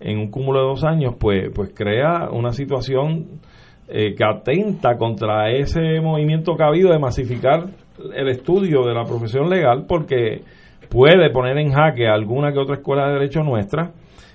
en 0.00 0.18
un 0.18 0.30
cúmulo 0.30 0.60
de 0.60 0.66
dos 0.66 0.84
años, 0.84 1.14
pues, 1.18 1.50
pues 1.54 1.72
crea 1.74 2.28
una 2.30 2.52
situación 2.52 3.40
eh, 3.88 4.14
que 4.14 4.24
atenta 4.24 4.96
contra 4.96 5.50
ese 5.50 6.00
movimiento 6.00 6.56
que 6.56 6.62
ha 6.62 6.68
habido 6.68 6.90
de 6.90 6.98
masificar 6.98 7.64
el 8.14 8.28
estudio 8.28 8.82
de 8.82 8.94
la 8.94 9.04
profesión 9.04 9.48
legal 9.48 9.84
porque 9.88 10.42
puede 10.88 11.30
poner 11.30 11.58
en 11.58 11.72
jaque 11.72 12.06
alguna 12.06 12.52
que 12.52 12.58
otra 12.58 12.76
escuela 12.76 13.06
de 13.06 13.14
derecho 13.14 13.42
nuestra 13.42 13.92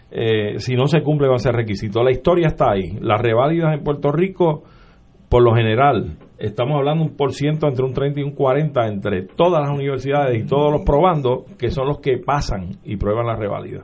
eh, 0.09 0.59
si 0.59 0.75
no 0.75 0.87
se 0.87 1.01
cumple 1.01 1.27
con 1.27 1.37
ese 1.37 1.51
requisito. 1.51 2.03
La 2.03 2.11
historia 2.11 2.47
está 2.47 2.71
ahí. 2.71 2.97
Las 2.99 3.21
reválidas 3.21 3.73
en 3.73 3.83
Puerto 3.83 4.11
Rico, 4.11 4.63
por 5.29 5.41
lo 5.41 5.55
general, 5.55 6.17
estamos 6.37 6.75
hablando 6.77 7.05
un 7.05 7.15
por 7.15 7.33
ciento 7.33 7.67
entre 7.67 7.85
un 7.85 7.93
30 7.93 8.19
y 8.19 8.23
un 8.23 8.31
40 8.31 8.87
entre 8.87 9.23
todas 9.23 9.61
las 9.61 9.71
universidades 9.71 10.37
y 10.37 10.45
todos 10.45 10.71
los 10.71 10.81
probando, 10.81 11.45
que 11.57 11.71
son 11.71 11.87
los 11.87 11.99
que 11.99 12.17
pasan 12.17 12.77
y 12.83 12.97
prueban 12.97 13.25
la 13.25 13.37
reválida. 13.37 13.83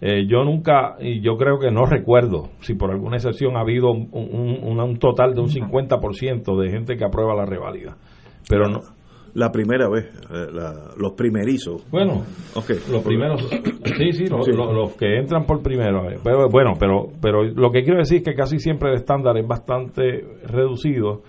Eh, 0.00 0.26
yo 0.28 0.44
nunca, 0.44 0.96
y 1.00 1.20
yo 1.22 1.36
creo 1.36 1.58
que 1.58 1.70
no 1.70 1.86
recuerdo 1.86 2.50
si 2.60 2.74
por 2.74 2.90
alguna 2.90 3.16
excepción 3.16 3.56
ha 3.56 3.60
habido 3.60 3.90
un, 3.90 4.08
un- 4.12 4.58
un- 4.62 4.78
un 4.80 4.98
total 4.98 5.34
de 5.34 5.40
un 5.40 5.48
50% 5.48 6.56
de 6.60 6.70
gente 6.70 6.96
que 6.96 7.04
aprueba 7.04 7.34
la 7.34 7.46
reválida. 7.46 7.96
Pero 8.48 8.68
no, 8.68 8.80
La 9.34 9.52
primera 9.52 9.86
vez, 9.90 10.06
eh, 10.30 10.46
la- 10.50 10.92
los 10.96 11.12
primerizos. 11.12 11.84
Bueno, 11.90 12.22
los 12.90 13.02
primeros, 13.04 13.46
sí, 13.98 14.12
sí, 14.12 14.26
los, 14.28 14.46
Sí. 14.46 14.50
los- 14.52 14.72
los 14.72 14.94
que 14.96 15.18
entran 15.18 15.44
por 15.44 15.62
primero. 15.62 16.04
vez. 16.04 16.18
Pero 16.24 16.48
bueno, 16.48 16.72
pero, 16.80 17.08
pero 17.20 17.42
lo 17.44 17.70
que 17.70 17.82
quiero 17.82 17.98
decir 17.98 18.18
es 18.18 18.24
que 18.24 18.34
casi 18.34 18.58
siempre 18.58 18.88
el 18.88 18.94
estándar 18.96 19.36
es 19.36 19.46
bastante 19.46 20.24
reducido 20.46 21.20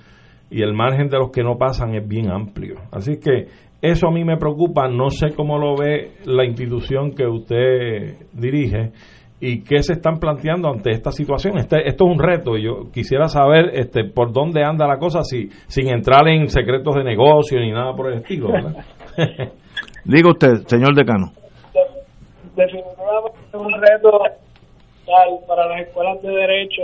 y 0.50 0.62
el 0.62 0.74
margen 0.74 1.10
de 1.10 1.18
los 1.18 1.32
que 1.32 1.44
no 1.44 1.58
pasan 1.58 1.96
es 1.96 2.08
bien 2.08 2.30
amplio. 2.32 2.76
Así 2.94 3.18
que 3.20 3.48
eso 3.82 4.08
a 4.08 4.12
mí 4.12 4.24
me 4.24 4.38
preocupa. 4.38 4.88
No 4.88 5.10
sé 5.10 5.36
cómo 5.36 5.58
lo 5.58 5.76
ve 5.76 6.14
la 6.26 6.46
institución 6.46 7.12
que 7.12 7.26
usted 7.26 8.28
dirige 8.34 8.92
y 9.40 9.64
qué 9.64 9.84
se 9.84 9.94
están 9.94 10.20
planteando 10.20 10.70
ante 10.70 10.92
esta 10.92 11.12
situación. 11.12 11.58
Este, 11.58 11.88
esto 11.88 12.06
es 12.06 12.12
un 12.12 12.20
reto 12.20 12.58
y 12.58 12.64
yo 12.64 12.92
quisiera 12.92 13.28
saber 13.28 13.70
este, 13.74 14.04
por 14.06 14.34
dónde 14.34 14.64
anda 14.64 14.88
la 14.88 14.98
cosa 14.98 15.22
si, 15.24 15.50
sin 15.68 15.90
entrar 15.90 16.28
en 16.28 16.48
secretos 16.50 16.96
de 16.96 17.04
negocio 17.04 17.60
ni 17.60 17.72
nada 17.72 17.94
por 17.94 18.12
el 18.12 18.20
estilo. 18.20 18.50
Diga 20.06 20.30
usted, 20.30 20.66
señor 20.66 20.96
decano. 20.96 21.32
Definitivamente 22.56 23.40
es 23.54 23.60
un 23.60 23.74
reto 23.74 24.20
para 25.48 25.68
las 25.68 25.88
escuelas 25.88 26.22
de 26.22 26.30
derecho. 26.30 26.84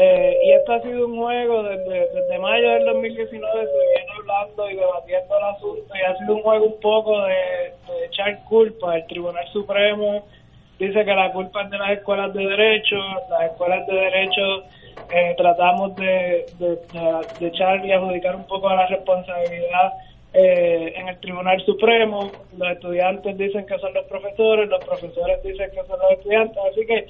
Eh, 0.00 0.38
y 0.44 0.52
esto 0.52 0.74
ha 0.74 0.82
sido 0.82 1.08
un 1.08 1.16
juego 1.16 1.64
desde, 1.64 2.38
mayo 2.38 2.70
del 2.70 2.84
2019 2.84 3.52
se 3.52 3.66
viene 3.66 4.12
hablando 4.16 4.70
y 4.70 4.76
debatiendo 4.76 5.38
el 5.38 5.44
asunto 5.44 5.92
y 5.92 6.02
ha 6.02 6.16
sido 6.18 6.36
un 6.36 6.42
juego 6.42 6.66
un 6.66 6.80
poco 6.80 7.20
de, 7.22 7.72
echar 8.06 8.44
culpa. 8.44 8.94
El 8.94 9.06
Tribunal 9.08 9.44
Supremo 9.52 10.24
dice 10.78 11.04
que 11.04 11.14
la 11.14 11.32
culpa 11.32 11.64
es 11.64 11.70
de 11.70 11.78
las 11.78 11.90
escuelas 11.90 12.32
de 12.32 12.46
derecho, 12.46 12.96
las 13.28 13.50
escuelas 13.50 13.84
de 13.88 13.94
derecho 13.94 14.62
eh, 15.12 15.34
tratamos 15.36 15.96
de, 15.96 16.46
de, 16.60 17.46
echar 17.48 17.84
y 17.84 17.90
adjudicar 17.90 18.36
un 18.36 18.46
poco 18.46 18.68
a 18.68 18.76
la 18.76 18.86
responsabilidad 18.86 19.94
eh, 20.32 20.92
en 20.94 21.08
el 21.08 21.18
Tribunal 21.18 21.60
Supremo, 21.64 22.30
los 22.56 22.70
estudiantes 22.70 23.36
dicen 23.36 23.66
que 23.66 23.78
son 23.80 23.92
los 23.94 24.04
profesores, 24.06 24.68
los 24.68 24.84
profesores 24.84 25.42
dicen 25.42 25.70
que 25.70 25.82
son 25.88 25.98
los 25.98 26.12
estudiantes, 26.12 26.58
así 26.70 26.86
que 26.86 27.06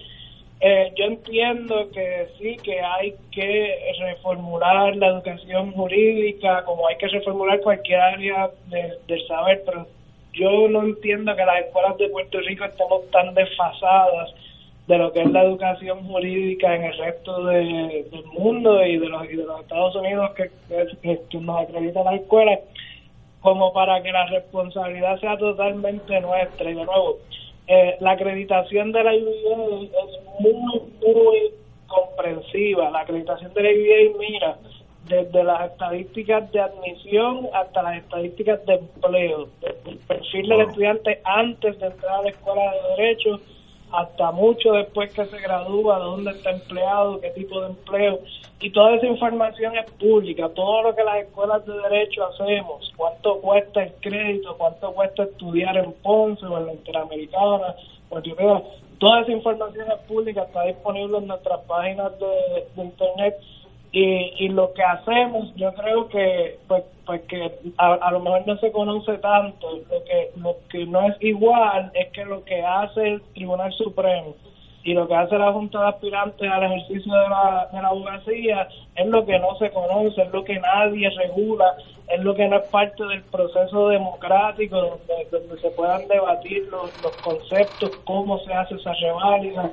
eh, 0.61 0.93
yo 0.97 1.05
entiendo 1.05 1.89
que 1.91 2.29
sí, 2.39 2.57
que 2.63 2.81
hay 2.81 3.15
que 3.31 3.95
reformular 4.01 4.97
la 4.97 5.09
educación 5.09 5.73
jurídica, 5.73 6.65
como 6.65 6.89
hay 6.89 6.97
que 6.97 7.07
reformular 7.09 7.61
cualquier 7.61 8.01
área 8.01 8.51
del 8.67 9.27
saber, 9.29 9.63
pero 9.65 9.87
yo 10.33 10.69
no 10.69 10.83
entiendo 10.83 11.35
que 11.37 11.45
las 11.45 11.65
escuelas 11.65 11.97
de 11.99 12.09
Puerto 12.09 12.41
Rico 12.41 12.65
estemos 12.65 13.09
tan 13.11 13.35
desfasadas 13.35 14.35
de 14.89 14.99
lo 14.99 15.13
que 15.13 15.21
es 15.21 15.31
la 15.31 15.45
educación 15.45 16.03
jurídica 16.05 16.75
en 16.75 16.85
el 16.85 16.97
resto 16.97 17.45
del 17.45 18.25
mundo 18.33 18.85
y 18.85 18.99
de, 18.99 19.09
los, 19.09 19.29
de 19.29 19.37
los 19.37 19.61
Estados 19.61 19.95
Unidos 19.95 20.31
que, 20.35 20.51
que, 21.03 21.39
nos 21.39 21.61
acredita 21.61 22.03
la 22.03 22.17
escuela, 22.17 22.59
como 23.41 23.73
para 23.73 24.03
que 24.03 24.11
la 24.11 24.27
responsabilidad 24.27 25.21
sea 25.21 25.37
totalmente 25.37 26.21
nuestra. 26.21 26.71
Y 26.71 26.75
de 26.75 26.85
nuevo, 26.85 27.19
eh, 27.69 27.97
la 28.01 28.13
acreditación 28.13 28.93
de 28.93 29.05
la 29.05 29.15
IBA 29.15 29.31
es 29.31 30.41
muy, 30.41 30.81
muy 31.03 31.53
comprensiva. 31.87 32.91
La 32.91 33.01
acreditación 33.01 33.53
de 33.55 33.63
la 33.63 33.71
IBA 33.71 34.19
mira 34.19 34.59
desde 35.07 35.45
las 35.45 35.71
estadísticas 35.73 36.51
de 36.53 36.61
admisión 36.61 37.49
hasta 37.55 37.83
las 37.83 37.99
estadísticas 37.99 38.65
de 38.67 38.75
empleo, 38.75 39.49
desde 39.61 39.91
el 39.91 39.99
perfil 39.99 40.49
del 40.49 40.61
estudiante 40.63 41.21
antes 41.25 41.79
de 41.79 41.87
entrar 41.87 42.21
a 42.21 42.23
la 42.23 42.29
escuela 42.31 42.73
de 42.73 43.03
derecho 43.03 43.41
hasta 43.93 44.33
mucho 44.33 44.73
después 44.73 45.13
que 45.13 45.25
se 45.27 45.39
gradúa, 45.39 45.99
dónde 45.99 46.33
está 46.33 46.51
empleado, 46.51 47.21
qué 47.21 47.31
tipo 47.31 47.61
de 47.61 47.69
empleo, 47.69 48.21
y 48.61 48.71
toda 48.71 48.97
esa 48.97 49.07
información 49.07 49.77
es 49.77 49.91
pública, 49.93 50.49
todo 50.51 50.83
lo 50.83 50.95
que 50.95 51.05
las 51.05 51.19
escuelas 51.19 51.65
de 51.65 51.75
derecho 51.75 52.27
hacemos, 52.27 52.93
cuánto 52.97 53.41
cuesta 53.41 53.83
el 53.83 53.93
crédito, 54.01 54.57
cuánto 54.59 54.93
cuesta 54.93 55.25
estudiar 55.25 55.77
en 55.77 55.93
Ponce 56.03 56.45
o 56.45 56.59
en 56.59 56.67
la 56.67 56.73
Interamericana, 56.73 57.75
o 58.11 58.19
en 58.19 58.63
toda 58.99 59.21
esa 59.21 59.31
información 59.31 59.87
es 59.93 59.99
pública, 60.09 60.43
está 60.43 60.65
disponible 60.65 61.19
en 61.19 61.29
nuestras 61.29 61.61
páginas 61.61 62.13
de 62.19 62.83
internet 62.83 63.37
y, 63.91 64.45
y 64.45 64.49
lo 64.49 64.73
que 64.75 64.83
hacemos 64.83 65.55
yo 65.57 65.73
creo 65.75 66.09
que 66.09 66.59
pues, 66.69 66.85
pues 67.07 67.23
que 67.23 67.51
a, 67.79 68.11
lo 68.11 68.21
mejor 68.21 68.47
no 68.47 68.59
se 68.59 68.71
conoce 68.71 69.17
tanto 69.19 69.79
lo 69.91 70.05
que 70.05 70.31
lo 70.37 70.57
que 70.69 70.85
no 70.87 71.09
es 71.09 71.17
igual 71.21 71.91
es 71.95 72.09
que 72.09 72.25
lo 72.25 72.45
que 72.45 72.63
hace 72.63 73.09
el 73.09 73.23
Tribunal 73.35 73.73
Supremo 73.73 74.35
y 74.85 74.95
lo 74.95 75.09
que 75.09 75.15
hace 75.15 75.39
la 75.39 75.53
Junta 75.53 75.81
de 75.81 75.89
Aspirantes 75.89 76.51
al 76.51 76.65
ejercicio 76.65 77.13
de 77.13 77.29
la, 77.29 77.69
de 77.73 77.83
la 77.83 77.89
abogacía 77.89 78.69
es 78.95 79.07
lo 79.07 79.25
que 79.27 79.39
no 79.39 79.55
se 79.57 79.71
conoce, 79.71 80.23
es 80.23 80.33
lo 80.33 80.45
que 80.45 80.59
nadie 80.61 81.11
regula, 81.11 81.75
es 82.09 82.21
lo 82.23 82.35
que 82.35 82.49
no 82.49 82.57
es 82.57 82.69
parte 82.69 83.05
del 83.05 83.23
proceso 83.25 83.89
democrático 83.89 84.77
donde, 84.77 85.29
donde 85.31 85.61
se 85.61 85.71
puedan 85.71 86.07
debatir 86.09 86.69
los, 86.71 86.91
los 87.03 87.15
conceptos, 87.17 87.91
cómo 88.05 88.39
se 88.41 88.53
hace 88.55 88.77
esa 88.77 88.95
reválida, 88.95 89.71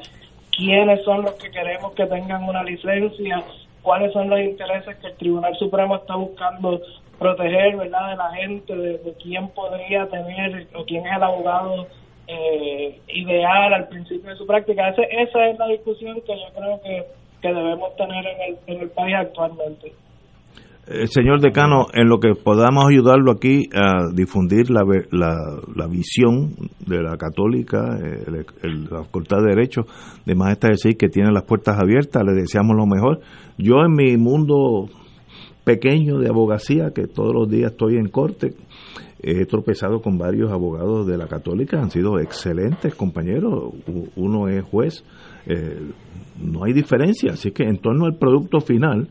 quiénes 0.52 1.04
son 1.04 1.22
los 1.22 1.36
que 1.36 1.52
queremos 1.52 1.94
que 1.94 2.06
tengan 2.08 2.44
una 2.44 2.64
licencia 2.64 3.44
cuáles 3.86 4.12
son 4.14 4.30
los 4.30 4.40
intereses 4.40 4.98
que 4.98 5.08
el 5.08 5.16
Tribunal 5.16 5.56
Supremo 5.58 5.96
está 5.98 6.16
buscando 6.16 6.82
proteger, 7.20 7.78
¿verdad?, 7.78 8.10
de 8.10 8.16
la 8.18 8.32
gente, 8.34 8.76
de, 8.76 9.14
quién 9.22 9.48
podría 9.50 10.08
tener 10.08 10.68
o 10.74 10.84
quién 10.86 11.06
es 11.06 11.16
el 11.16 11.24
abogado 11.24 11.86
eh, 12.28 13.00
ideal 13.08 13.74
al 13.76 13.88
principio 13.88 14.32
de 14.32 14.38
su 14.38 14.48
práctica. 14.48 14.90
esa 14.90 15.48
es 15.48 15.60
la 15.60 15.68
discusión 15.68 16.16
que 16.22 16.34
yo 16.36 16.60
creo 16.60 16.82
que, 16.82 17.26
debemos 17.46 17.96
tener 17.96 18.26
en 18.26 18.42
el, 18.42 18.58
en 18.66 18.82
el 18.82 18.90
país 18.90 19.14
actualmente. 19.16 19.94
Eh, 20.88 21.08
señor 21.08 21.42
decano, 21.42 21.88
en 21.94 22.08
lo 22.08 22.20
que 22.20 22.34
podamos 22.36 22.86
ayudarlo 22.86 23.32
aquí 23.32 23.70
a 23.74 24.14
difundir 24.14 24.70
la, 24.70 24.82
la, 25.12 25.88
visión 25.88 26.54
de 26.86 27.02
la 27.02 27.18
católica, 27.18 27.98
eh, 27.98 28.44
la 28.92 29.04
Facultad 29.04 29.38
de 29.38 29.56
Derecho, 29.56 29.82
de 30.28 30.34
está 30.52 30.68
decir 30.68 30.96
que 30.96 31.10
tiene 31.10 31.32
las 31.32 31.44
puertas 31.44 31.80
abiertas, 31.80 32.24
le 32.24 32.34
deseamos 32.34 32.76
lo 32.76 32.86
mejor. 32.86 33.20
Yo 33.58 33.76
en 33.86 33.94
mi 33.94 34.18
mundo 34.18 34.90
pequeño 35.64 36.20
de 36.20 36.30
abogacía, 36.30 36.92
que 36.92 37.08
todos 37.08 37.34
los 37.34 37.50
días 37.50 37.72
estoy 37.72 37.98
en 37.98 38.10
corte, 38.10 38.54
he 39.22 39.46
tropezado 39.46 40.02
con 40.02 40.18
varios 40.18 40.52
abogados 40.52 41.08
de 41.08 41.18
la 41.18 41.28
católica, 41.28 41.82
han 41.82 41.90
sido 41.90 42.20
excelentes 42.20 42.94
compañeros, 42.94 43.74
uno 44.16 44.48
es 44.48 44.64
juez, 44.64 45.04
eh, 45.48 45.80
no 46.40 46.64
hay 46.64 46.74
diferencia, 46.74 47.32
así 47.34 47.52
que 47.52 47.64
en 47.64 47.80
torno 47.80 48.06
al 48.06 48.18
producto 48.18 48.60
final, 48.60 49.10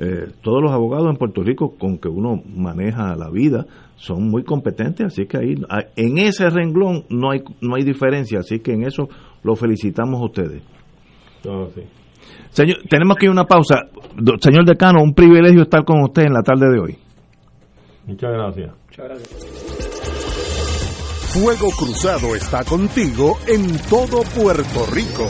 eh, 0.00 0.26
todos 0.42 0.60
los 0.60 0.72
abogados 0.72 1.08
en 1.08 1.16
Puerto 1.16 1.42
Rico 1.42 1.76
con 1.78 1.98
que 1.98 2.08
uno 2.08 2.42
maneja 2.56 3.14
la 3.14 3.30
vida 3.30 3.64
son 3.94 4.28
muy 4.28 4.42
competentes, 4.42 5.06
así 5.06 5.26
que 5.26 5.36
ahí 5.36 5.54
en 5.94 6.18
ese 6.18 6.50
renglón 6.50 7.04
no 7.10 7.30
hay 7.30 7.44
no 7.60 7.76
hay 7.76 7.84
diferencia, 7.84 8.40
así 8.40 8.58
que 8.58 8.72
en 8.72 8.82
eso 8.82 9.08
lo 9.44 9.54
felicitamos 9.54 10.20
a 10.20 10.24
ustedes. 10.24 10.62
Señor, 12.54 12.78
tenemos 12.88 13.16
que 13.16 13.26
ir 13.26 13.30
a 13.30 13.32
una 13.32 13.44
pausa. 13.44 13.88
Señor 14.40 14.64
decano, 14.64 15.02
un 15.02 15.12
privilegio 15.12 15.62
estar 15.62 15.84
con 15.84 16.04
usted 16.04 16.22
en 16.22 16.34
la 16.34 16.42
tarde 16.42 16.70
de 16.70 16.78
hoy. 16.78 16.96
Muchas 18.06 18.30
gracias. 18.32 18.72
Muchas 18.86 19.08
gracias. 19.08 19.64
Fuego 21.32 21.68
Cruzado 21.76 22.36
está 22.36 22.62
contigo 22.62 23.38
en 23.48 23.76
todo 23.90 24.22
Puerto 24.40 24.86
Rico. 24.92 25.28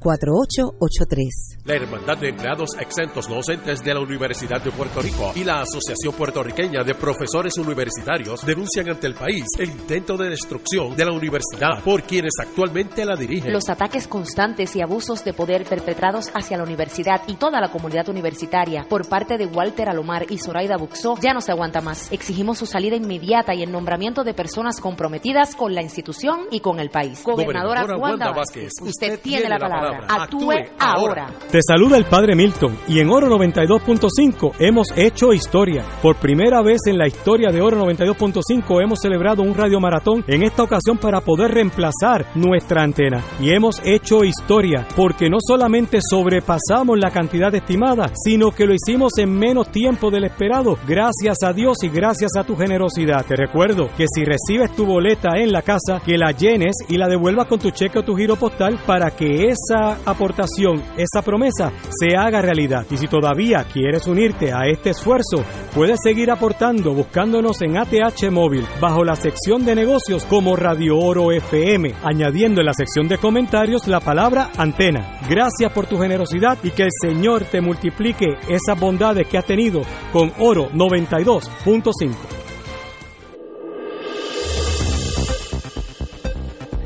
510-4883. 0.00 1.62
La 1.64 1.74
Hermandad 1.74 2.18
de 2.18 2.28
Empleados 2.28 2.70
Exentos 2.78 3.28
No 3.28 3.36
Docentes 3.36 3.82
de 3.82 3.94
la 3.94 4.00
Universidad 4.00 4.62
de 4.62 4.70
Puerto 4.72 5.00
Rico 5.00 5.32
y 5.34 5.44
la 5.44 5.60
Asociación 5.62 6.14
Puertorriqueña 6.14 6.82
de 6.84 6.94
Profesores 6.94 7.56
Universitarios 7.58 8.44
denuncian 8.44 8.90
ante 8.90 9.06
el 9.06 9.14
país 9.14 9.44
el 9.58 9.70
intento 9.70 10.16
de 10.16 10.30
destrucción 10.30 10.96
de 10.96 11.04
la 11.04 11.12
universidad 11.12 11.82
por 11.84 12.02
quienes 12.02 12.32
actualmente 12.40 13.04
la 13.04 13.16
dirigen. 13.16 13.52
Los 13.52 13.68
ataques 13.68 14.08
constantes 14.26 14.74
y 14.74 14.82
abusos 14.82 15.24
de 15.24 15.32
poder 15.32 15.62
perpetrados 15.62 16.32
hacia 16.34 16.56
la 16.56 16.64
universidad 16.64 17.22
y 17.28 17.34
toda 17.34 17.60
la 17.60 17.68
comunidad 17.68 18.08
universitaria 18.08 18.84
por 18.88 19.08
parte 19.08 19.38
de 19.38 19.46
Walter 19.46 19.88
Alomar 19.88 20.26
y 20.28 20.38
Zoraida 20.38 20.76
Buxó 20.76 21.14
ya 21.22 21.32
no 21.32 21.40
se 21.40 21.52
aguanta 21.52 21.80
más. 21.80 22.10
Exigimos 22.10 22.58
su 22.58 22.66
salida 22.66 22.96
inmediata 22.96 23.54
y 23.54 23.62
el 23.62 23.70
nombramiento 23.70 24.24
de 24.24 24.34
personas 24.34 24.80
comprometidas 24.80 25.54
con 25.54 25.76
la 25.76 25.82
institución 25.82 26.40
y 26.50 26.58
con 26.58 26.80
el 26.80 26.90
país. 26.90 27.22
Gobernadora, 27.22 27.86
Wanda 27.96 28.32
Vázquez, 28.32 28.72
usted, 28.82 29.20
tiene 29.20 29.48
la 29.48 29.58
palabra. 29.58 30.06
Actúe 30.08 30.54
ahora. 30.80 31.28
Te 31.48 31.60
saluda 31.62 31.96
el 31.96 32.06
Padre 32.06 32.34
Milton 32.34 32.76
y 32.88 32.98
en 32.98 33.08
Oro 33.10 33.28
92.5 33.28 34.54
hemos 34.58 34.88
hecho 34.96 35.32
historia. 35.32 35.84
Por 36.02 36.16
primera 36.16 36.62
vez 36.62 36.80
en 36.86 36.98
la 36.98 37.06
historia 37.06 37.52
de 37.52 37.60
Oro 37.60 37.80
92.5 37.84 38.82
hemos 38.82 38.98
celebrado 39.00 39.42
un 39.42 39.54
radio 39.54 39.78
maratón 39.78 40.24
en 40.26 40.42
esta 40.42 40.64
ocasión 40.64 40.98
para 40.98 41.20
poder 41.20 41.52
reemplazar 41.52 42.26
nuestra 42.34 42.82
antena. 42.82 43.22
Y 43.40 43.50
hemos 43.50 43.80
hecho 43.84 44.05
historia 44.24 44.86
porque 44.94 45.28
no 45.28 45.38
solamente 45.40 45.98
sobrepasamos 46.00 46.98
la 46.98 47.10
cantidad 47.10 47.52
estimada, 47.54 48.10
sino 48.14 48.52
que 48.52 48.64
lo 48.64 48.72
hicimos 48.72 49.18
en 49.18 49.30
menos 49.30 49.70
tiempo 49.72 50.10
del 50.10 50.24
esperado, 50.24 50.78
gracias 50.86 51.42
a 51.42 51.52
Dios 51.52 51.78
y 51.82 51.88
gracias 51.88 52.36
a 52.38 52.44
tu 52.44 52.56
generosidad. 52.56 53.26
Te 53.26 53.34
recuerdo 53.34 53.88
que 53.96 54.06
si 54.06 54.24
recibes 54.24 54.74
tu 54.76 54.86
boleta 54.86 55.38
en 55.38 55.50
la 55.50 55.62
casa, 55.62 56.00
que 56.04 56.16
la 56.16 56.30
llenes 56.30 56.76
y 56.88 56.96
la 56.96 57.08
devuelvas 57.08 57.48
con 57.48 57.58
tu 57.58 57.70
cheque 57.70 57.98
o 57.98 58.04
tu 58.04 58.14
giro 58.14 58.36
postal 58.36 58.78
para 58.86 59.10
que 59.10 59.48
esa 59.48 59.98
aportación, 60.04 60.82
esa 60.96 61.22
promesa, 61.22 61.72
se 61.90 62.16
haga 62.16 62.40
realidad. 62.40 62.86
Y 62.90 62.96
si 62.96 63.08
todavía 63.08 63.66
quieres 63.72 64.06
unirte 64.06 64.52
a 64.52 64.68
este 64.68 64.90
esfuerzo, 64.90 65.44
puedes 65.74 65.98
seguir 66.02 66.30
aportando 66.30 66.94
buscándonos 66.94 67.60
en 67.62 67.76
ATH 67.76 68.30
Móvil 68.30 68.64
bajo 68.80 69.04
la 69.04 69.16
sección 69.16 69.64
de 69.64 69.74
negocios 69.74 70.24
como 70.26 70.54
Radio 70.54 70.96
Oro 70.96 71.32
FM, 71.32 71.92
añadiendo 72.04 72.60
en 72.60 72.66
la 72.66 72.72
sección 72.72 73.08
de 73.08 73.18
comentarios 73.18 73.88
la 73.88 73.95
palabra 74.00 74.50
antena. 74.56 75.20
Gracias 75.28 75.72
por 75.72 75.86
tu 75.86 75.98
generosidad 75.98 76.58
y 76.62 76.70
que 76.70 76.84
el 76.84 76.90
Señor 77.00 77.44
te 77.44 77.60
multiplique 77.60 78.38
esas 78.48 78.78
bondades 78.78 79.26
que 79.26 79.38
has 79.38 79.46
tenido 79.46 79.82
con 80.12 80.32
Oro 80.38 80.70
92.5. 80.70 82.14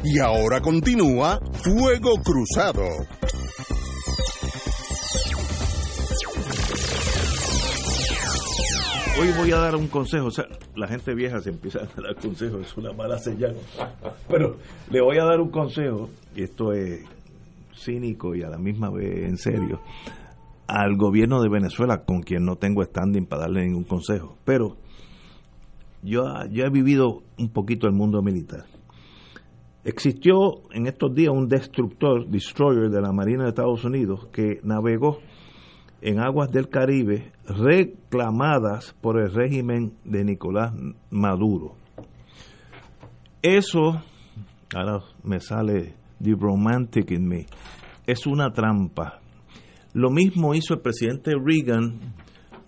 Y 0.03 0.19
ahora 0.19 0.61
continúa 0.61 1.39
Fuego 1.63 2.15
Cruzado. 2.23 2.83
Hoy 9.21 9.33
voy 9.37 9.53
a 9.53 9.59
dar 9.59 9.77
un 9.77 9.89
consejo. 9.89 10.29
O 10.29 10.31
sea, 10.31 10.47
la 10.75 10.89
gente 10.89 11.15
vieja 11.15 11.41
se 11.41 11.51
empieza 11.51 11.81
a 11.81 12.01
dar 12.01 12.17
consejos, 12.17 12.67
es 12.67 12.77
una 12.79 12.93
mala 12.93 13.19
señal. 13.19 13.55
Pero 14.29 14.57
le 14.91 15.03
voy 15.03 15.19
a 15.19 15.25
dar 15.25 15.41
un 15.41 15.51
consejo, 15.51 16.09
esto 16.37 16.73
es 16.73 17.05
cínico 17.75 18.35
y 18.35 18.43
a 18.43 18.51
la 18.51 18.59
misma 18.59 18.91
vez 18.91 19.25
en 19.25 19.37
serio, 19.37 19.81
al 20.67 20.97
gobierno 20.97 21.43
de 21.43 21.49
Venezuela, 21.49 22.05
con 22.05 22.23
quien 22.23 22.45
no 22.45 22.57
tengo 22.57 22.85
standing 22.85 23.27
para 23.27 23.43
darle 23.43 23.65
ningún 23.65 23.85
consejo. 23.85 24.37
Pero 24.45 24.77
yo, 26.03 26.23
yo 26.51 26.65
he 26.65 26.71
vivido 26.71 27.23
un 27.39 27.51
poquito 27.51 27.87
el 27.87 27.93
mundo 27.93 28.23
militar. 28.23 28.65
Existió 29.83 30.63
en 30.73 30.87
estos 30.87 31.15
días 31.15 31.33
un 31.33 31.49
destructor, 31.49 32.27
destroyer 32.29 32.91
de 32.91 33.01
la 33.01 33.13
Marina 33.13 33.45
de 33.45 33.49
Estados 33.49 33.85
Unidos, 33.85 34.29
que 34.31 34.61
navegó 34.63 35.19
en 36.03 36.21
aguas 36.21 36.51
del 36.51 36.69
Caribe 36.69 37.33
reclamadas 37.47 38.95
por 39.01 39.19
el 39.19 39.33
régimen 39.33 39.95
de 40.05 40.25
Nicolás 40.25 40.73
Maduro. 41.11 41.75
Eso, 43.43 44.03
ahora 44.75 45.01
me 45.25 45.41
sale 45.41 45.95
the 46.21 46.35
romantic 46.35 47.11
in 47.11 47.27
me, 47.27 47.47
es 48.07 48.27
una 48.27 48.53
trampa. 48.53 49.21
Lo 49.93 50.11
mismo 50.11 50.55
hizo 50.55 50.75
el 50.75 50.81
presidente 50.81 51.33
Reagan 51.43 52.15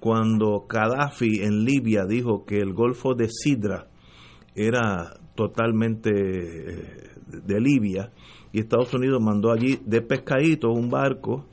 cuando 0.01 0.67
Gaddafi 0.69 1.43
en 1.43 1.65
Libia 1.65 2.05
dijo 2.05 2.45
que 2.45 2.59
el 2.59 2.73
Golfo 2.73 3.15
de 3.15 3.29
Sidra 3.29 3.87
era 4.55 5.15
totalmente 5.35 6.11
de 6.11 7.61
Libia 7.61 8.13
y 8.53 8.61
Estados 8.61 8.93
Unidos 8.95 9.23
mandó 9.23 9.53
allí 9.53 9.79
de 9.85 10.03
pescadito 10.03 10.71
un 10.71 10.91
barco 10.91 11.47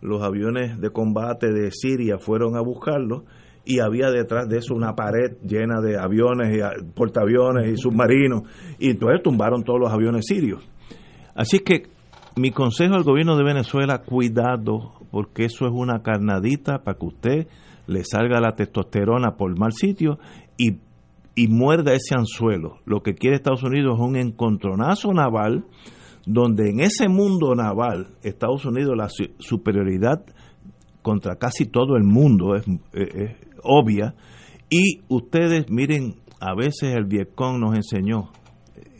los 0.00 0.22
aviones 0.22 0.80
de 0.80 0.90
combate 0.90 1.52
de 1.52 1.70
Siria 1.70 2.18
fueron 2.18 2.56
a 2.56 2.62
buscarlo 2.62 3.24
y 3.64 3.80
había 3.80 4.10
detrás 4.10 4.48
de 4.48 4.58
eso 4.58 4.74
una 4.74 4.94
pared 4.94 5.36
llena 5.42 5.80
de 5.80 5.98
aviones, 5.98 6.56
y 6.56 6.84
portaaviones 6.94 7.70
y 7.70 7.76
submarinos, 7.76 8.42
y 8.78 8.90
entonces 8.90 9.22
tumbaron 9.22 9.62
todos 9.62 9.78
los 9.78 9.92
aviones 9.92 10.24
sirios. 10.26 10.66
Así 11.34 11.60
que 11.60 11.84
mi 12.36 12.50
consejo 12.50 12.94
al 12.94 13.04
gobierno 13.04 13.36
de 13.36 13.44
Venezuela, 13.44 14.02
cuidado, 14.02 14.92
porque 15.10 15.44
eso 15.44 15.66
es 15.66 15.72
una 15.72 16.02
carnadita 16.02 16.82
para 16.82 16.98
que 16.98 17.06
usted 17.06 17.46
le 17.86 18.04
salga 18.04 18.40
la 18.40 18.54
testosterona 18.54 19.36
por 19.36 19.58
mal 19.58 19.72
sitio 19.72 20.18
y, 20.56 20.78
y 21.34 21.48
muerda 21.48 21.92
ese 21.92 22.14
anzuelo. 22.14 22.78
Lo 22.84 23.02
que 23.02 23.14
quiere 23.14 23.36
Estados 23.36 23.64
Unidos 23.64 23.94
es 23.98 24.00
un 24.00 24.16
encontronazo 24.16 25.12
naval 25.12 25.64
donde 26.26 26.70
en 26.70 26.80
ese 26.80 27.08
mundo 27.08 27.54
naval 27.54 28.08
Estados 28.22 28.64
Unidos 28.64 28.94
la 28.96 29.08
superioridad 29.38 30.24
contra 31.02 31.36
casi 31.36 31.66
todo 31.66 31.96
el 31.96 32.04
mundo 32.04 32.54
es, 32.54 32.64
obvia 33.62 34.14
y 34.68 35.00
ustedes 35.08 35.70
miren 35.70 36.16
a 36.40 36.54
veces 36.54 36.94
el 36.94 37.04
Vietcong 37.04 37.58
nos 37.58 37.74
enseñó 37.74 38.30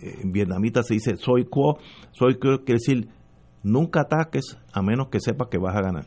en 0.03 0.33
vietnamita 0.33 0.83
se 0.83 0.95
dice 0.95 1.17
soy 1.17 1.45
quo 1.45 1.79
soy 2.13 2.39
quo 2.39 2.59
quiere 2.65 2.79
decir 2.85 3.09
nunca 3.63 4.03
ataques 4.03 4.59
a 4.73 4.83
menos 4.83 5.09
que 5.09 5.21
sepas 5.21 5.49
que 5.49 5.59
vas 5.59 5.77
a 5.77 5.83
ganar 5.83 6.07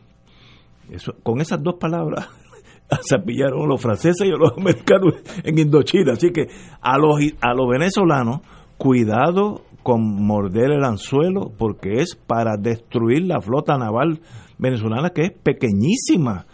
Eso, 0.90 1.14
con 1.24 1.42
esas 1.42 1.62
dos 1.62 1.76
palabras 1.80 2.28
se 3.02 3.20
pillaron 3.20 3.68
los 3.68 3.82
franceses 3.82 4.28
y 4.28 4.32
los 4.32 4.54
americanos 4.58 5.16
en 5.44 5.58
Indochina 5.58 6.14
así 6.14 6.32
que 6.32 6.48
a 6.82 6.98
los 6.98 7.20
a 7.42 7.54
los 7.54 7.70
venezolanos 7.70 8.42
cuidado 8.78 9.62
con 9.84 10.02
morder 10.02 10.72
el 10.72 10.84
anzuelo 10.84 11.52
porque 11.58 12.02
es 12.02 12.16
para 12.16 12.56
destruir 12.58 13.26
la 13.26 13.42
flota 13.42 13.78
naval 13.78 14.22
venezolana 14.58 15.10
que 15.10 15.24
es 15.24 15.32
pequeñísima. 15.32 16.48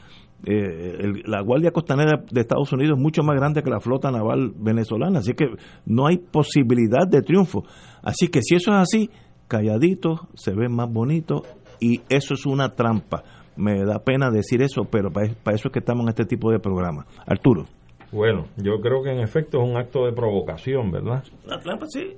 Eh, 0.46 1.24
la 1.26 1.42
Guardia 1.42 1.72
Costanera 1.72 2.24
de 2.32 2.42
Estados 2.42 2.72
Unidos 2.72 2.98
es 2.98 3.02
mucho 3.02 3.24
más 3.24 3.36
grande 3.36 3.62
que 3.62 3.70
la 3.70 3.80
flota 3.80 4.10
naval 4.10 4.54
venezolana, 4.56 5.20
así 5.20 5.34
que 5.34 5.48
no 5.86 6.08
hay 6.08 6.18
posibilidad 6.18 7.08
de 7.08 7.22
triunfo. 7.22 7.64
Así 8.02 8.30
que 8.30 8.42
si 8.42 8.56
eso 8.56 8.72
es 8.72 8.78
así, 8.78 9.10
calladito, 9.48 10.30
se 10.36 10.54
ve 10.54 10.70
más 10.70 10.92
bonito 10.92 11.44
y 11.80 12.02
eso 12.10 12.34
es 12.34 12.46
una 12.46 12.70
trampa. 12.76 13.24
Me 13.58 13.84
da 13.84 14.00
pena 14.00 14.32
decir 14.32 14.62
eso, 14.62 14.84
pero 14.90 15.12
para, 15.12 15.28
para 15.44 15.56
eso 15.56 15.68
es 15.68 15.74
que 15.74 15.80
estamos 15.80 16.04
en 16.04 16.10
este 16.10 16.26
tipo 16.26 16.52
de 16.52 16.60
programa. 16.60 17.06
Arturo. 17.26 17.66
Bueno, 18.12 18.46
yo 18.58 18.80
creo 18.82 19.04
que 19.04 19.12
en 19.12 19.20
efecto 19.20 19.62
es 19.62 19.70
un 19.70 19.78
acto 19.78 20.06
de 20.06 20.14
provocación, 20.14 20.90
¿verdad? 20.90 21.24
La 21.46 21.60
trampa 21.60 21.86
sí. 21.88 22.16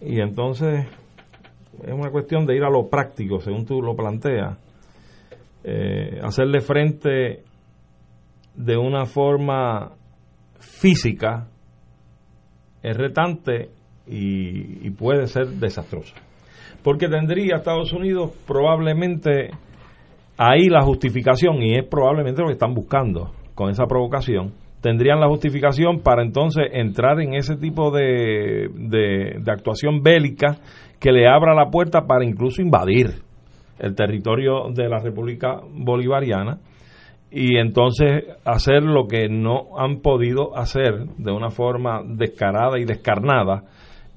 Y 0.00 0.20
entonces 0.20 0.86
es 1.82 1.92
una 1.92 2.10
cuestión 2.10 2.46
de 2.46 2.56
ir 2.56 2.62
a 2.62 2.70
lo 2.70 2.88
práctico, 2.88 3.40
según 3.40 3.64
tú 3.64 3.82
lo 3.82 3.96
planteas. 3.96 4.58
Eh, 5.64 6.20
hacerle 6.22 6.60
frente 6.60 7.42
de 8.54 8.76
una 8.76 9.06
forma 9.06 9.92
física 10.60 11.48
es 12.82 12.96
retante 12.96 13.70
y, 14.06 14.90
puede 14.90 15.26
ser 15.26 15.46
desastrosa. 15.46 16.14
Porque 16.82 17.08
tendría 17.08 17.56
Estados 17.56 17.92
Unidos 17.92 18.32
probablemente 18.46 19.50
ahí 20.36 20.68
la 20.68 20.82
justificación, 20.82 21.62
y 21.62 21.78
es 21.78 21.86
probablemente 21.86 22.42
lo 22.42 22.48
que 22.48 22.54
están 22.54 22.74
buscando 22.74 23.32
con 23.54 23.70
esa 23.70 23.86
provocación, 23.86 24.52
tendrían 24.82 25.18
la 25.18 25.28
justificación 25.28 26.00
para 26.00 26.22
entonces 26.22 26.64
entrar 26.72 27.20
en 27.20 27.34
ese 27.34 27.56
tipo 27.56 27.90
de, 27.90 28.68
de, 28.74 29.50
actuación 29.50 30.02
bélica 30.02 30.58
que 31.00 31.10
le 31.10 31.26
abra 31.26 31.54
la 31.54 31.70
puerta 31.70 32.02
para 32.02 32.26
incluso 32.26 32.60
invadir 32.60 33.22
el 33.78 33.94
territorio 33.94 34.68
de 34.74 34.88
la 34.88 34.98
República 34.98 35.60
Bolivariana 35.72 36.58
y 37.34 37.56
entonces 37.56 38.26
hacer 38.44 38.84
lo 38.84 39.08
que 39.08 39.28
no 39.28 39.76
han 39.76 40.02
podido 40.02 40.56
hacer 40.56 41.06
de 41.18 41.32
una 41.32 41.50
forma 41.50 42.00
descarada 42.06 42.78
y 42.78 42.84
descarnada 42.84 43.64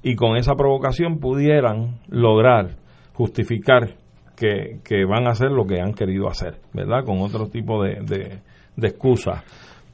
y 0.04 0.14
con 0.14 0.36
esa 0.36 0.54
provocación 0.54 1.18
pudieran 1.18 1.98
lograr 2.08 2.76
justificar 3.14 3.96
que, 4.36 4.78
que, 4.84 5.04
van 5.04 5.26
a 5.26 5.30
hacer 5.30 5.50
lo 5.50 5.66
que 5.66 5.80
han 5.80 5.94
querido 5.94 6.28
hacer, 6.28 6.60
¿verdad? 6.72 7.04
Con 7.04 7.20
otro 7.20 7.48
tipo 7.48 7.82
de, 7.82 7.96
de, 8.02 8.38
de 8.76 8.86
excusas. 8.86 9.42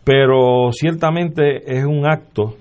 Pero 0.04 0.70
ciertamente 0.72 1.78
es 1.78 1.86
un 1.86 2.06
acto 2.06 2.56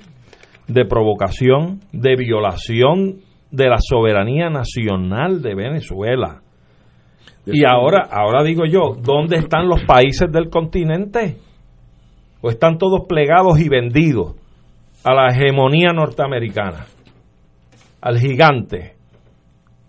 de 0.70 0.86
provocación, 0.86 1.82
de 1.91 2.16
violación 2.16 3.18
de 3.51 3.68
la 3.68 3.80
soberanía 3.82 4.49
nacional 4.49 5.41
de 5.41 5.55
Venezuela. 5.55 6.43
Y 7.46 7.66
ahora, 7.66 8.08
ahora 8.10 8.44
digo 8.44 8.66
yo, 8.66 8.96
¿dónde 9.02 9.38
están 9.38 9.68
los 9.68 9.84
países 9.84 10.32
del 10.32 10.50
continente? 10.50 11.38
¿O 12.41 12.50
están 12.50 12.78
todos 12.78 13.06
plegados 13.08 13.60
y 13.60 13.68
vendidos 13.68 14.36
a 15.04 15.14
la 15.14 15.28
hegemonía 15.28 15.91
norteamericana? 15.91 16.86
Al 18.02 18.18
gigante, 18.18 18.96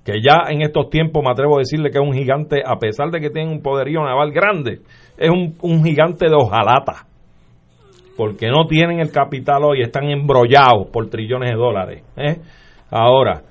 que 0.05 0.20
ya 0.20 0.50
en 0.50 0.62
estos 0.62 0.90
tiempos 0.90 1.22
me 1.24 1.30
atrevo 1.30 1.57
a 1.57 1.61
decirle 1.61 1.90
que 1.90 1.98
es 1.98 2.05
un 2.05 2.12
gigante, 2.12 2.62
a 2.64 2.76
pesar 2.78 3.11
de 3.11 3.20
que 3.20 3.30
tiene 3.30 3.50
un 3.50 3.62
poderío 3.62 4.02
naval 4.02 4.32
grande, 4.32 4.80
es 5.16 5.30
un, 5.30 5.57
un 5.62 5.84
gigante 5.84 6.26
de 6.28 6.34
hojalata, 6.34 7.07
porque 8.16 8.48
no 8.48 8.66
tienen 8.66 9.00
el 9.00 9.11
capital 9.11 9.64
hoy, 9.64 9.80
están 9.82 10.11
embrollados 10.11 10.88
por 10.92 11.09
trillones 11.09 11.50
de 11.50 11.57
dólares. 11.57 12.05
¿eh? 12.16 12.36
Ahora, 12.90 13.42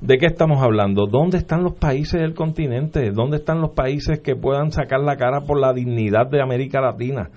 ¿De 0.00 0.16
qué 0.16 0.24
estamos 0.24 0.62
hablando? 0.62 1.06
¿Dónde 1.06 1.36
están 1.36 1.62
los 1.62 1.74
países 1.74 2.22
del 2.22 2.32
continente? 2.32 3.10
¿Dónde 3.10 3.36
están 3.36 3.60
los 3.60 3.72
países 3.72 4.20
que 4.20 4.34
puedan 4.34 4.70
sacar 4.70 5.00
la 5.00 5.16
cara 5.16 5.42
por 5.42 5.60
la 5.60 5.74
dignidad 5.74 6.26
de 6.26 6.40
América 6.40 6.80
Latina? 6.80 7.28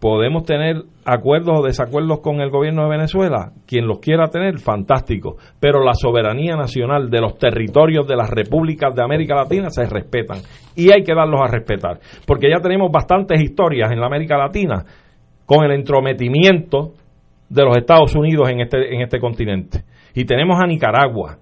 Podemos 0.00 0.42
tener 0.44 0.82
acuerdos 1.04 1.60
o 1.60 1.62
desacuerdos 1.62 2.18
con 2.18 2.40
el 2.40 2.50
gobierno 2.50 2.82
de 2.82 2.96
Venezuela, 2.96 3.52
quien 3.64 3.86
los 3.86 4.00
quiera 4.00 4.26
tener, 4.26 4.58
fantástico, 4.58 5.36
pero 5.60 5.84
la 5.84 5.94
soberanía 5.94 6.56
nacional 6.56 7.10
de 7.10 7.20
los 7.20 7.38
territorios 7.38 8.08
de 8.08 8.16
las 8.16 8.28
repúblicas 8.28 8.92
de 8.92 9.04
América 9.04 9.36
Latina 9.36 9.70
se 9.70 9.84
respetan 9.84 10.38
y 10.74 10.90
hay 10.90 11.04
que 11.04 11.14
darlos 11.14 11.40
a 11.40 11.52
respetar, 11.52 12.00
porque 12.26 12.50
ya 12.50 12.60
tenemos 12.60 12.90
bastantes 12.90 13.40
historias 13.40 13.92
en 13.92 14.00
la 14.00 14.06
América 14.06 14.36
Latina 14.36 14.84
con 15.46 15.64
el 15.64 15.70
entrometimiento 15.72 16.94
de 17.48 17.62
los 17.62 17.76
Estados 17.76 18.16
Unidos 18.16 18.48
en 18.50 18.62
este, 18.62 18.94
en 18.94 19.02
este 19.02 19.20
continente. 19.20 19.84
Y 20.14 20.24
tenemos 20.24 20.58
a 20.58 20.66
Nicaragua, 20.66 21.36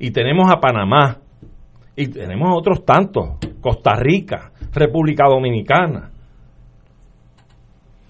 y 0.00 0.10
tenemos 0.10 0.50
a 0.50 0.58
Panamá, 0.58 1.18
y 1.94 2.08
tenemos 2.08 2.48
otros 2.56 2.84
tantos, 2.84 3.36
Costa 3.60 3.94
Rica, 3.94 4.50
República 4.72 5.26
Dominicana. 5.28 6.10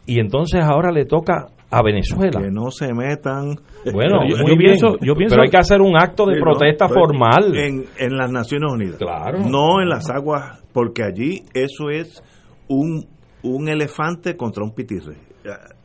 Y 0.07 0.20
entonces 0.20 0.62
ahora 0.62 0.93
le 0.93 1.05
toca 1.05 1.49
a 1.68 1.82
Venezuela. 1.82 2.41
Que 2.41 2.51
no 2.51 2.70
se 2.70 2.95
metan. 2.95 3.57
Bueno, 3.93 4.20
yo, 4.28 4.36
muy 4.38 4.57
pienso, 4.57 4.99
yo 5.01 5.14
pienso, 5.14 5.34
pero 5.34 5.43
hay 5.43 5.51
que 5.51 5.57
hacer 5.57 5.80
un 5.80 5.97
acto 5.97 6.26
de 6.26 6.41
protesta 6.41 6.88
formal. 6.88 7.57
En, 7.57 7.84
en, 7.99 8.16
las 8.16 8.30
Naciones 8.30 8.72
Unidas. 8.72 8.99
Claro. 8.99 9.41
No 9.41 9.80
en 9.82 9.88
las 9.88 10.09
aguas, 10.11 10.62
porque 10.72 11.03
allí 11.03 11.43
eso 11.55 11.91
es 11.91 12.22
un, 12.68 13.05
un 13.43 13.68
elefante 13.68 14.36
contra 14.36 14.62
un 14.62 14.74
pitirre. 14.74 15.16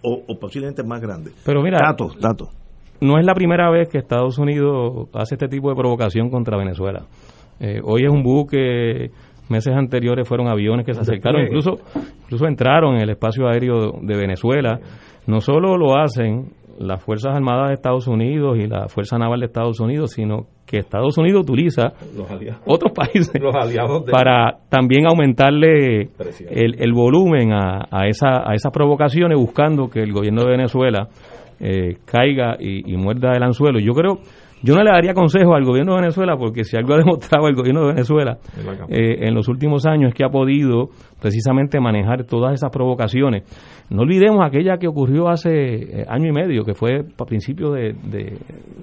O, 0.03 0.21
o 0.27 0.39
posiblemente 0.39 0.83
más 0.83 1.01
grande. 1.01 1.31
Pero 1.43 1.63
mira. 1.63 1.79
Datos, 1.81 2.15
datos 2.19 2.49
no 3.01 3.17
es 3.17 3.25
la 3.25 3.33
primera 3.33 3.69
vez 3.69 3.89
que 3.89 3.97
Estados 3.97 4.37
Unidos 4.37 5.09
hace 5.13 5.35
este 5.35 5.47
tipo 5.47 5.69
de 5.69 5.75
provocación 5.75 6.29
contra 6.29 6.57
Venezuela. 6.57 7.01
Eh, 7.59 7.79
hoy 7.83 8.03
es 8.03 8.09
un 8.09 8.23
buque, 8.23 9.11
meses 9.49 9.75
anteriores 9.75 10.27
fueron 10.27 10.47
aviones 10.47 10.85
que 10.85 10.93
se 10.93 11.01
acercaron, 11.01 11.43
incluso, 11.43 11.77
incluso 12.23 12.47
entraron 12.47 12.95
en 12.95 13.01
el 13.01 13.09
espacio 13.11 13.47
aéreo 13.47 13.93
de 14.01 14.17
Venezuela. 14.17 14.79
No 15.27 15.41
solo 15.41 15.77
lo 15.77 15.97
hacen 15.97 16.51
las 16.79 17.01
Fuerzas 17.01 17.33
Armadas 17.33 17.69
de 17.69 17.75
Estados 17.75 18.07
Unidos 18.07 18.57
y 18.57 18.67
la 18.67 18.87
Fuerza 18.89 19.17
Naval 19.17 19.39
de 19.39 19.45
Estados 19.45 19.79
Unidos, 19.79 20.11
sino 20.11 20.47
que 20.65 20.79
Estados 20.79 21.17
Unidos 21.17 21.43
utiliza 21.43 21.93
otros 22.65 22.91
países 22.91 23.41
para 24.11 24.57
también 24.69 25.07
aumentarle 25.07 26.09
el, 26.49 26.75
el 26.79 26.93
volumen 26.93 27.53
a, 27.53 27.85
a, 27.89 28.07
esa, 28.07 28.49
a 28.49 28.53
esas 28.53 28.73
provocaciones, 28.73 29.37
buscando 29.39 29.89
que 29.89 30.01
el 30.01 30.11
gobierno 30.11 30.43
de 30.43 30.51
Venezuela 30.51 31.07
eh, 31.59 31.97
caiga 32.05 32.57
y, 32.59 32.95
muerda 32.97 33.31
el 33.33 33.43
anzuelo. 33.43 33.79
Yo 33.79 33.93
creo, 33.93 34.19
yo 34.61 34.75
no 34.75 34.83
le 34.83 34.91
daría 34.91 35.13
consejo 35.13 35.55
al 35.55 35.63
gobierno 35.63 35.93
de 35.93 36.01
Venezuela 36.01 36.35
porque 36.37 36.63
si 36.63 36.75
algo 36.75 36.93
ha 36.93 36.97
demostrado 37.03 37.47
el 37.47 37.55
gobierno 37.55 37.81
de 37.81 37.93
Venezuela 37.93 38.37
eh, 38.89 39.27
en 39.27 39.33
los 39.33 39.47
últimos 39.47 39.85
años 39.85 40.09
es 40.09 40.15
que 40.15 40.25
ha 40.25 40.29
podido 40.29 40.89
precisamente 41.21 41.79
manejar 41.79 42.25
todas 42.25 42.53
esas 42.53 42.71
provocaciones. 42.71 43.43
No 43.89 44.01
olvidemos 44.01 44.45
aquella 44.45 44.77
que 44.77 44.87
ocurrió 44.87 45.29
hace 45.29 45.51
eh, 45.51 46.05
año 46.09 46.29
y 46.29 46.33
medio, 46.33 46.63
que 46.63 46.73
fue 46.73 47.05
a 47.17 47.25
principios 47.25 47.73
de, 47.75 48.37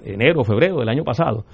enero, 0.05 0.45
febrero 0.45 0.79
del 0.79 0.89
año 0.89 1.05
pasado, 1.05 1.45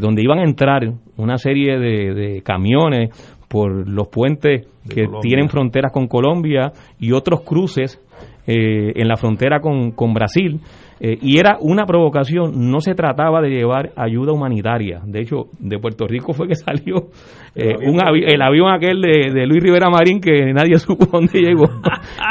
donde 0.00 0.22
iban 0.22 0.40
a 0.40 0.44
entrar 0.44 0.82
una 1.16 1.36
serie 1.36 1.78
de, 1.78 2.42
camiones 2.42 3.10
por 3.48 3.88
los 3.88 4.08
puentes 4.08 4.66
que 4.88 5.06
tienen 5.22 5.48
fronteras 5.48 5.92
con 5.92 6.08
Colombia 6.08 6.72
y 6.98 7.12
otros 7.12 7.42
cruces 7.42 8.00
eh, 8.46 8.92
en 8.94 9.08
la 9.08 9.16
frontera 9.16 9.60
con, 9.60 9.92
con 9.92 10.14
Brasil. 10.14 10.60
Eh, 10.98 11.18
y 11.20 11.38
era 11.38 11.58
una 11.60 11.84
provocación, 11.84 12.70
no 12.70 12.80
se 12.80 12.94
trataba 12.94 13.42
de 13.42 13.50
llevar 13.50 13.90
ayuda 13.96 14.32
humanitaria. 14.32 15.00
De 15.04 15.20
hecho, 15.20 15.48
de 15.58 15.78
Puerto 15.78 16.06
Rico 16.06 16.32
fue 16.32 16.48
que 16.48 16.54
salió 16.56 17.08
eh, 17.54 17.76
el, 17.80 17.90
un 17.90 18.00
avión, 18.00 18.30
el 18.30 18.42
avión 18.42 18.72
aquel 18.72 19.02
de, 19.02 19.46
Luis 19.46 19.62
Rivera 19.62 19.90
Marín 19.90 20.20
que 20.20 20.52
nadie 20.54 20.78
supo 20.78 21.06
dónde 21.06 21.40
llegó. 21.40 21.66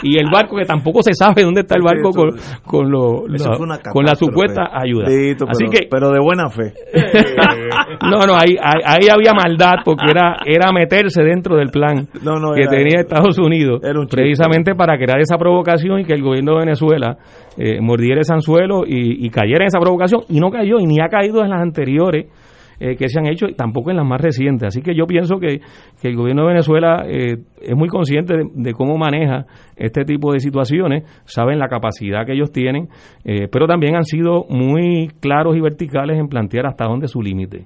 y 0.02 0.18
el 0.18 0.30
barco 0.32 0.58
que 0.58 0.66
tampoco 0.66 1.04
se 1.04 1.14
sabe 1.14 1.44
dónde 1.44 1.62
está 1.62 1.76
el 1.76 1.84
barco 1.84 2.10
con, 2.10 2.32
con, 2.66 2.90
lo, 2.90 3.26
con 3.92 4.06
la 4.06 4.16
supuesta 4.16 4.70
ayuda. 4.74 5.06
Así 5.48 5.66
que, 5.72 5.88
pero 5.90 6.10
de 6.10 6.20
buena 6.20 6.50
fe. 6.50 6.74
no, 8.02 8.26
no, 8.26 8.34
ahí, 8.34 8.56
ahí, 8.60 9.08
había 9.12 9.34
maldad 9.34 9.84
porque 9.84 10.06
era, 10.10 10.38
era 10.46 10.72
meterse 10.72 11.22
dentro 11.24 11.56
del 11.56 11.70
plan 11.70 12.08
que 12.08 12.68
tenía 12.68 13.02
Estados 13.02 13.38
Unidos 13.38 13.82
precisamente 14.10 14.74
para 14.74 14.98
crear 14.98 15.20
esa 15.20 15.38
provocación 15.38 16.00
y 16.00 16.06
que 16.06 16.14
el 16.14 16.22
gobierno 16.22 16.54
de 16.54 16.60
Venezuela 16.60 17.18
eh, 17.58 17.80
mordiera 17.80 18.22
ese 18.22 18.34
anzuelo 18.56 18.84
y, 18.88 19.30
cayera 19.30 19.64
en 19.64 19.68
esa 19.68 19.80
provocación 19.80 20.22
y 20.30 20.40
no 20.40 20.50
cayó 20.50 20.80
y 20.80 20.86
ni 20.86 21.00
ha 21.00 21.08
caído 21.08 21.44
en 21.44 21.50
las 21.50 21.62
anteriores 21.62 22.28
eh, 22.80 22.96
que 22.98 23.08
se 23.08 23.20
han 23.20 23.28
hecho 23.28 23.46
y 23.48 23.54
tampoco 23.54 23.92
en 23.92 23.98
las 23.98 24.06
más 24.06 24.20
recientes. 24.20 24.68
Así 24.68 24.82
que 24.82 24.94
yo 24.96 25.06
pienso 25.06 25.38
que, 25.40 25.62
el 26.04 26.16
gobierno 26.16 26.44
de 26.44 26.50
Venezuela 26.50 27.06
eh, 27.08 27.38
es 27.62 27.76
muy 27.76 27.88
consciente 27.88 28.36
de, 28.54 28.74
cómo 28.74 28.98
maneja 28.98 29.46
este 29.76 30.04
tipo 30.04 30.34
de 30.34 30.40
situaciones, 30.40 31.04
saben 31.26 31.58
la 31.58 31.68
capacidad 31.68 32.26
que 32.26 32.34
ellos 32.34 32.52
tienen, 32.52 32.90
eh, 33.24 33.48
pero 33.52 33.66
también 33.66 33.96
han 33.96 34.04
sido 34.04 34.46
muy 34.50 35.10
claros 35.20 35.56
y 35.56 35.62
verticales 35.62 36.20
en 36.20 36.28
plantear 36.28 36.68
hasta 36.68 36.86
dónde 36.86 37.08
su 37.08 37.22
límite. 37.22 37.66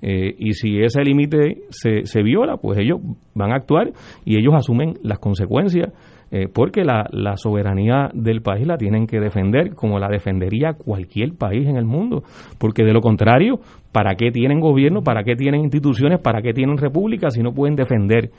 y 0.00 0.52
si 0.52 0.78
ese 0.80 1.02
límite 1.02 1.62
se, 1.70 2.04
se 2.04 2.22
viola, 2.22 2.58
pues 2.58 2.78
ellos 2.78 3.00
van 3.34 3.50
a 3.52 3.56
actuar 3.56 3.92
y 4.24 4.38
ellos 4.38 4.54
asumen 4.54 4.94
las 5.02 5.18
consecuencias 5.18 5.92
eh, 6.30 6.48
porque 6.52 6.84
la, 6.84 7.06
la, 7.12 7.36
soberanía 7.36 8.08
del 8.12 8.42
país 8.42 8.66
la 8.66 8.76
tienen 8.76 9.06
que 9.06 9.20
defender 9.20 9.74
como 9.74 9.98
la 9.98 10.08
defendería 10.08 10.72
cualquier 10.72 11.34
país 11.34 11.68
en 11.68 11.76
el 11.76 11.84
mundo, 11.84 12.24
porque 12.58 12.82
de 12.82 12.92
lo 12.92 13.00
contrario, 13.00 13.60
¿para 13.92 14.16
qué 14.16 14.32
tienen 14.32 14.58
gobierno? 14.58 15.02
¿Para 15.02 15.22
qué 15.22 15.36
tienen 15.36 15.60
instituciones? 15.60 16.18
¿Para 16.18 16.42
qué 16.42 16.52
tienen 16.52 16.78
repúblicas 16.78 17.34
si 17.34 17.42
no 17.42 17.52
pueden 17.52 17.76
defender 17.76 18.30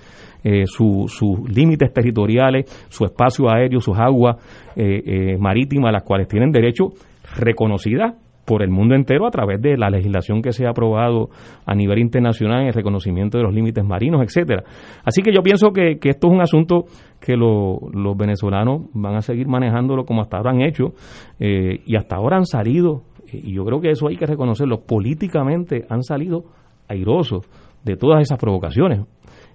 eh, 0.44 0.66
sus 0.66 1.22
límites 1.50 1.94
territoriales, 1.94 2.66
su 2.90 3.06
espacio 3.06 3.50
aéreo, 3.50 3.80
sus 3.80 3.98
aguas 3.98 4.36
eh, 4.76 5.38
marítimas, 5.40 5.94
las 5.94 6.04
cuales 6.04 6.28
tienen 6.28 6.52
derecho 6.52 6.90
reconocidas 7.38 8.16
por 8.48 8.64
el 8.64 8.70
mundo 8.70 8.96
entero 8.96 9.28
a 9.28 9.30
través 9.30 9.62
de 9.62 9.76
la 9.76 9.90
legislación 9.90 10.42
que 10.42 10.54
se 10.54 10.66
ha 10.66 10.70
aprobado 10.70 11.30
a 11.66 11.76
nivel 11.76 12.00
internacional 12.00 12.62
en 12.62 12.68
el 12.68 12.74
reconocimiento 12.74 13.38
de 13.38 13.44
los 13.44 13.54
límites 13.54 13.84
marinos, 13.84 14.22
etcétera. 14.24 14.64
Así 15.04 15.22
que 15.22 15.34
yo 15.34 15.44
pienso 15.44 15.72
que, 15.72 16.00
esto 16.02 16.28
es 16.28 16.34
un 16.34 16.40
asunto 16.40 16.86
que 17.20 17.36
los 17.36 18.18
venezolanos 18.18 18.84
van 18.94 19.16
a 19.16 19.22
seguir 19.22 19.50
manejándolo 19.50 20.06
como 20.06 20.22
hasta 20.22 20.38
ahora 20.38 20.52
han 20.52 20.62
hecho 20.62 20.94
eh, 21.42 21.82
y 21.86 21.98
hasta 21.98 22.16
ahora 22.16 22.38
han 22.38 22.46
salido, 22.46 23.02
y 23.30 23.54
yo 23.54 23.66
creo 23.66 23.82
que 23.82 23.90
eso 23.90 24.08
hay 24.08 24.16
que 24.16 24.26
reconocerlo, 24.26 24.80
políticamente 24.80 25.84
han 25.90 26.04
salido 26.04 26.46
airosos 26.88 27.46
de 27.84 27.98
todas 27.98 28.22
esas 28.22 28.40
provocaciones. 28.40 29.02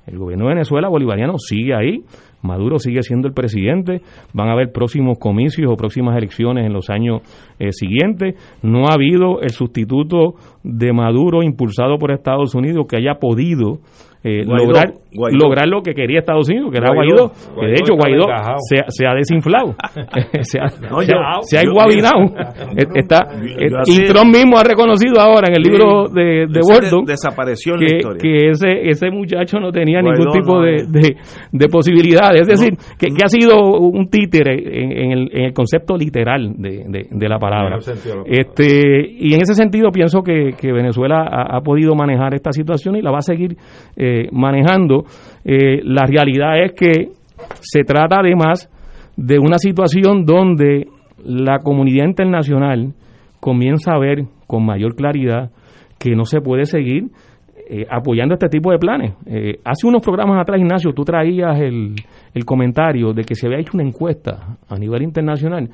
El 0.07 0.19
gobierno 0.19 0.47
de 0.49 0.55
Venezuela 0.55 0.91
bolivariano 0.91 1.39
sigue 1.39 1.75
ahí, 1.75 2.05
Maduro 2.43 2.79
sigue 2.79 3.03
siendo 3.03 3.29
el 3.29 3.35
presidente, 3.35 4.03
van 4.33 4.49
a 4.49 4.53
haber 4.53 4.73
próximos 4.73 5.19
comicios 5.19 5.71
o 5.73 5.77
próximas 5.77 6.17
elecciones 6.17 6.67
en 6.67 6.73
los 6.73 6.91
años 6.91 7.23
eh, 7.59 7.73
siguientes. 7.73 8.35
No 8.63 8.89
ha 8.89 8.95
habido 8.95 9.41
el 9.41 9.51
sustituto 9.51 10.35
de 10.63 10.93
Maduro 10.93 11.43
impulsado 11.43 11.99
por 11.99 12.13
Estados 12.13 12.55
Unidos 12.55 12.87
que 12.89 12.97
haya 12.97 13.15
podido 13.21 13.79
eh, 14.25 14.45
lograr 14.45 14.93
lograr 15.15 15.69
lo 15.69 15.83
que 15.83 15.93
quería 15.95 16.21
Estados 16.21 16.49
Unidos, 16.49 16.71
que 16.73 16.79
era 16.79 16.95
Guaidó, 16.95 17.33
que 17.59 17.67
de 17.67 17.75
hecho 17.75 17.95
Guaidó 17.95 18.25
se, 18.59 18.79
se, 18.89 19.07
ha 19.07 19.15
desinflado, 19.15 19.75
se 20.41 20.59
ha, 20.59 20.69
se, 21.43 21.59
ha 21.59 21.63
iguabinado. 21.63 22.33
Está, 22.95 23.27
y 23.87 24.05
Trump 24.05 24.35
mismo 24.35 24.59
ha 24.59 24.65
reconocido 24.65 25.21
ahora 25.21 25.49
en 25.49 25.57
el 25.57 25.63
libro 25.63 26.09
de, 26.09 26.47
de 26.47 26.61
desapareció 27.05 27.75
que, 27.75 27.99
que 28.19 28.51
ese, 28.51 28.89
ese 28.89 29.11
muchacho 29.11 29.59
no 29.59 29.71
tenía 29.71 30.01
ningún 30.01 30.31
tipo 30.33 30.61
de, 30.61 30.87
de, 30.89 31.17
de, 31.51 31.69
posibilidades. 31.69 32.43
Es 32.43 32.61
decir, 32.61 32.77
que, 32.99 33.09
que, 33.09 33.25
ha 33.25 33.29
sido 33.29 33.59
un 33.59 34.09
títere 34.09 34.55
en, 34.55 35.13
el, 35.13 35.31
en 35.33 35.45
el, 35.47 35.53
concepto 35.53 35.97
literal 35.97 36.55
de, 36.57 37.07
de 37.11 37.29
la 37.29 37.39
palabra. 37.39 37.79
Este, 38.27 39.11
y 39.11 39.35
en 39.35 39.43
ese 39.43 39.55
sentido 39.55 39.91
pienso 39.91 40.23
que, 40.23 40.51
que 40.59 40.73
Venezuela 40.73 41.27
ha, 41.31 41.57
ha, 41.57 41.61
podido 41.61 41.95
manejar 41.95 42.35
esta 42.35 42.53
situación 42.53 42.97
y 42.97 43.03
la 43.03 43.11
va 43.11 43.19
a 43.19 43.23
seguir 43.23 43.57
eh, 43.97 44.12
manejando. 44.33 45.05
Eh, 45.45 45.81
la 45.85 46.07
realidad 46.07 46.63
es 46.63 46.73
que 46.73 47.11
se 47.61 47.85
trata 47.85 48.21
además 48.21 48.69
de 49.17 49.39
una 49.39 49.59
situación 49.59 50.25
donde 50.25 50.89
la 51.25 51.59
comunidad 51.59 52.07
internacional 52.07 52.93
comienza 53.41 53.93
a 53.93 53.99
ver 53.99 54.25
con 54.47 54.65
mayor 54.65 54.95
claridad 54.95 55.51
que 55.99 56.15
no 56.17 56.25
se 56.25 56.41
puede 56.41 56.65
seguir 56.65 57.05
eh, 57.69 57.87
apoyando 57.91 58.35
este 58.35 58.49
tipo 58.49 58.71
de 58.71 58.79
planes. 58.79 59.15
Eh, 59.27 59.59
hace 59.65 59.87
unos 59.87 60.03
programas 60.03 60.41
atrás, 60.41 60.61
Ignacio, 60.61 60.93
tú 60.93 61.05
traías 61.05 61.59
el, 61.61 61.95
el 62.35 62.45
comentario 62.45 63.13
de 63.13 63.25
que 63.25 63.35
se 63.35 63.47
había 63.47 63.61
hecho 63.61 63.73
una 63.75 63.85
encuesta 63.85 64.59
a 64.69 64.77
nivel 64.77 65.03
internacional 65.03 65.71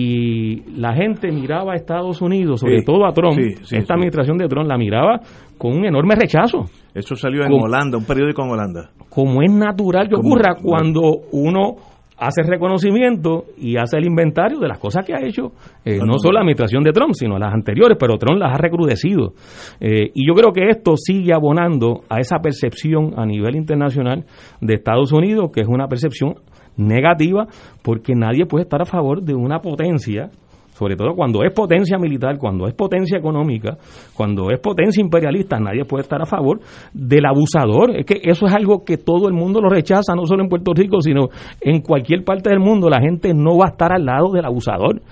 y 0.00 0.62
la 0.78 0.94
gente 0.94 1.32
miraba 1.32 1.72
a 1.72 1.74
Estados 1.74 2.22
Unidos, 2.22 2.60
sobre 2.60 2.82
todo 2.82 3.04
a 3.04 3.10
Trump, 3.10 3.36
esta 3.36 3.94
administración 3.94 4.38
de 4.38 4.46
Trump 4.46 4.68
la 4.68 4.78
miraba 4.78 5.18
con 5.58 5.76
un 5.76 5.86
enorme 5.86 6.14
rechazo. 6.14 6.66
Eso 6.94 7.16
salió 7.16 7.44
en 7.44 7.52
Holanda, 7.52 7.98
un 7.98 8.04
periódico 8.04 8.44
en 8.44 8.50
Holanda. 8.50 8.90
Como 9.10 9.42
es 9.42 9.50
natural 9.50 10.06
que 10.08 10.14
ocurra 10.14 10.54
cuando 10.62 11.02
uno 11.32 11.74
hace 12.16 12.42
reconocimiento 12.42 13.44
y 13.56 13.76
hace 13.76 13.96
el 13.96 14.06
inventario 14.06 14.60
de 14.60 14.68
las 14.68 14.78
cosas 14.78 15.04
que 15.04 15.14
ha 15.14 15.24
hecho, 15.24 15.52
eh, 15.84 15.98
no 16.04 16.18
solo 16.18 16.34
la 16.34 16.40
administración 16.40 16.84
de 16.84 16.92
Trump, 16.92 17.14
sino 17.14 17.36
las 17.36 17.52
anteriores, 17.52 17.96
pero 17.98 18.18
Trump 18.18 18.38
las 18.38 18.54
ha 18.54 18.58
recrudecido. 18.58 19.32
Eh, 19.80 20.10
y 20.14 20.26
yo 20.26 20.34
creo 20.34 20.52
que 20.52 20.68
esto 20.68 20.94
sigue 20.96 21.32
abonando 21.32 22.02
a 22.08 22.18
esa 22.20 22.38
percepción 22.38 23.14
a 23.16 23.24
nivel 23.26 23.56
internacional 23.56 24.24
de 24.60 24.74
Estados 24.74 25.12
Unidos, 25.12 25.50
que 25.52 25.60
es 25.60 25.68
una 25.68 25.86
percepción 25.86 26.34
negativa, 26.78 27.46
porque 27.82 28.14
nadie 28.14 28.46
puede 28.46 28.62
estar 28.62 28.80
a 28.80 28.86
favor 28.86 29.22
de 29.22 29.34
una 29.34 29.60
potencia 29.60 30.30
sobre 30.78 30.94
todo 30.94 31.14
cuando 31.16 31.42
es 31.42 31.52
potencia 31.52 31.98
militar, 31.98 32.38
cuando 32.38 32.68
es 32.68 32.74
potencia 32.74 33.18
económica, 33.18 33.76
cuando 34.14 34.50
es 34.50 34.60
potencia 34.60 35.00
imperialista, 35.00 35.58
nadie 35.58 35.84
puede 35.84 36.02
estar 36.02 36.22
a 36.22 36.24
favor 36.24 36.60
del 36.92 37.26
abusador. 37.26 37.96
Es 37.96 38.06
que 38.06 38.20
eso 38.22 38.46
es 38.46 38.54
algo 38.54 38.84
que 38.84 38.96
todo 38.96 39.26
el 39.26 39.34
mundo 39.34 39.60
lo 39.60 39.68
rechaza, 39.68 40.14
no 40.14 40.24
solo 40.24 40.44
en 40.44 40.48
Puerto 40.48 40.72
Rico, 40.72 41.00
sino 41.00 41.30
en 41.60 41.80
cualquier 41.80 42.22
parte 42.22 42.50
del 42.50 42.60
mundo. 42.60 42.88
La 42.88 43.00
gente 43.00 43.34
no 43.34 43.58
va 43.58 43.66
a 43.66 43.70
estar 43.70 43.92
al 43.92 44.04
lado 44.04 44.30
del 44.30 44.44
abusador, 44.44 45.02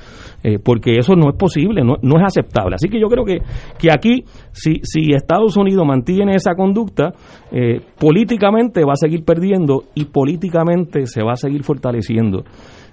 eh, 0.45 0.61
porque 0.63 0.99
eso 0.99 1.17
no 1.17 1.31
es 1.31 1.37
posible, 1.37 1.83
no, 1.83 1.97
es 1.97 2.25
aceptable. 2.25 2.77
Así 2.77 2.89
que 2.89 3.01
yo 3.01 3.09
creo 3.09 3.25
que, 3.25 3.39
que 3.77 3.91
aquí, 3.91 4.23
si, 4.53 4.75
si 4.85 5.15
Estados 5.15 5.57
Unidos 5.57 5.85
mantiene 5.85 6.37
esa 6.37 6.55
conducta, 6.55 7.13
eh, 7.51 7.81
políticamente 7.99 8.85
va 8.85 8.93
a 8.93 8.97
seguir 8.97 9.25
perdiendo 9.25 9.83
y 9.97 10.05
políticamente 10.05 11.07
se 11.07 11.25
va 11.25 11.33
a 11.33 11.37
seguir 11.37 11.65
fortaleciendo. 11.65 12.45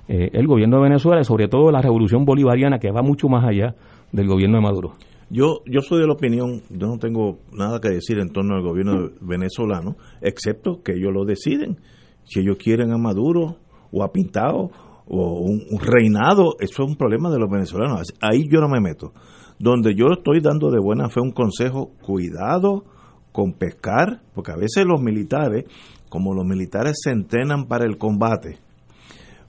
Eh, 0.08 0.32
el 0.34 0.48
gobierno 0.48 0.78
de 0.78 0.84
Venezuela 0.84 1.22
y 1.22 1.24
sobre 1.24 1.48
todo 1.48 1.72
la 1.72 1.82
revolución 1.82 2.26
bolivariana 2.26 2.78
que 2.78 2.92
va 2.92 3.02
mucho 3.02 3.30
más 3.30 3.46
allá 3.46 3.76
del 4.12 4.28
gobierno 4.28 4.58
de 4.58 4.64
Maduro. 4.64 4.94
Yo, 5.30 5.62
yo 5.66 5.82
soy 5.82 6.02
de 6.02 6.08
la 6.08 6.14
opinión, 6.14 6.62
yo 6.70 6.88
no 6.88 6.98
tengo 7.00 7.40
nada 7.52 7.80
que 7.80 7.90
decir 7.90 8.20
en 8.20 8.30
torno 8.30 8.56
al 8.56 8.62
gobierno 8.62 9.10
venezolano, 9.22 9.96
excepto 10.22 10.84
que 10.84 10.94
ellos 10.94 11.14
lo 11.14 11.24
deciden. 11.26 11.78
Si 12.26 12.42
ellos 12.42 12.58
quieren 12.58 12.92
a 12.92 12.98
Maduro 12.98 13.58
o 13.92 14.04
a 14.04 14.12
Pintado 14.12 14.70
o 15.08 15.40
un, 15.40 15.80
reinado, 15.80 16.56
eso 16.60 16.84
es 16.84 16.90
un 16.90 16.96
problema 16.96 17.32
de 17.32 17.40
los 17.40 17.50
venezolanos. 17.50 18.14
Ahí 18.22 18.44
yo 18.50 18.60
no 18.60 18.70
me 18.70 18.80
meto. 18.80 19.14
Donde 19.58 19.96
yo 19.96 20.08
estoy 20.12 20.42
dando 20.42 20.70
de 20.70 20.80
buena 20.80 21.10
fe 21.10 21.22
un 21.22 21.32
consejo, 21.32 21.92
cuidado 22.02 22.84
con 23.32 23.54
pescar, 23.54 24.22
porque 24.34 24.52
a 24.52 24.56
veces 24.56 24.86
los 24.86 25.02
militares, 25.02 25.66
como 26.10 26.34
los 26.34 26.46
militares 26.46 27.00
se 27.02 27.12
entrenan 27.12 27.68
para 27.68 27.86
el 27.86 27.98
combate, 27.98 28.60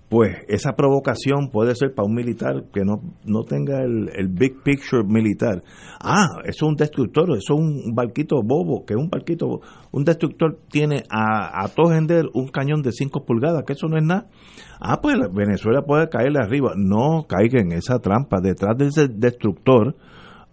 pues 0.08 0.36
esa 0.48 0.72
provocación 0.76 1.50
puede 1.50 1.74
ser 1.74 1.94
para 1.94 2.06
un 2.06 2.14
militar 2.14 2.64
que 2.72 2.84
no, 2.84 3.00
no 3.24 3.42
tenga 3.42 3.82
el, 3.82 4.10
el, 4.14 4.28
big 4.28 4.62
picture 4.62 5.02
militar. 5.02 5.62
Ah, 6.00 6.26
eso 6.44 6.66
es 6.66 6.70
un 6.70 6.76
destructor, 6.76 7.30
eso 7.30 7.54
es 7.54 7.60
un 7.60 7.94
barquito 7.94 8.36
bobo, 8.44 8.84
que 8.84 8.94
es 8.94 9.00
un 9.00 9.08
barquito, 9.08 9.60
un 9.92 10.04
destructor 10.04 10.58
tiene 10.70 11.02
a, 11.10 11.64
a 11.64 11.68
todo 11.68 11.90
gender 11.90 12.26
un 12.34 12.48
cañón 12.48 12.82
de 12.82 12.92
5 12.92 13.24
pulgadas, 13.24 13.64
que 13.64 13.72
eso 13.72 13.88
no 13.88 13.96
es 13.96 14.04
nada. 14.04 14.26
Ah, 14.80 15.00
pues 15.00 15.16
Venezuela 15.32 15.82
puede 15.82 16.08
caerle 16.08 16.40
arriba. 16.40 16.72
No 16.76 17.26
caiga 17.26 17.60
en 17.60 17.72
esa 17.72 17.98
trampa. 17.98 18.40
Detrás 18.40 18.76
de 18.76 18.86
ese 18.86 19.08
destructor 19.08 19.96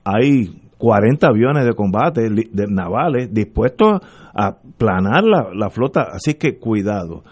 hay 0.04 0.62
40 0.78 1.28
aviones 1.28 1.66
de 1.66 1.74
combate 1.74 2.30
de 2.30 2.66
navales 2.68 3.34
dispuestos 3.34 4.00
a 4.34 4.58
planar 4.78 5.24
la, 5.24 5.50
la 5.54 5.70
flota, 5.70 6.08
así 6.14 6.36
que 6.36 6.58
cuidado 6.58 7.24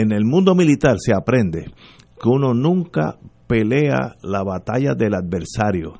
en 0.00 0.12
el 0.12 0.24
mundo 0.24 0.54
militar 0.54 0.96
se 0.98 1.12
aprende 1.12 1.66
que 2.20 2.28
uno 2.28 2.54
nunca 2.54 3.16
pelea 3.48 4.14
la 4.22 4.44
batalla 4.44 4.94
del 4.94 5.14
adversario. 5.14 5.94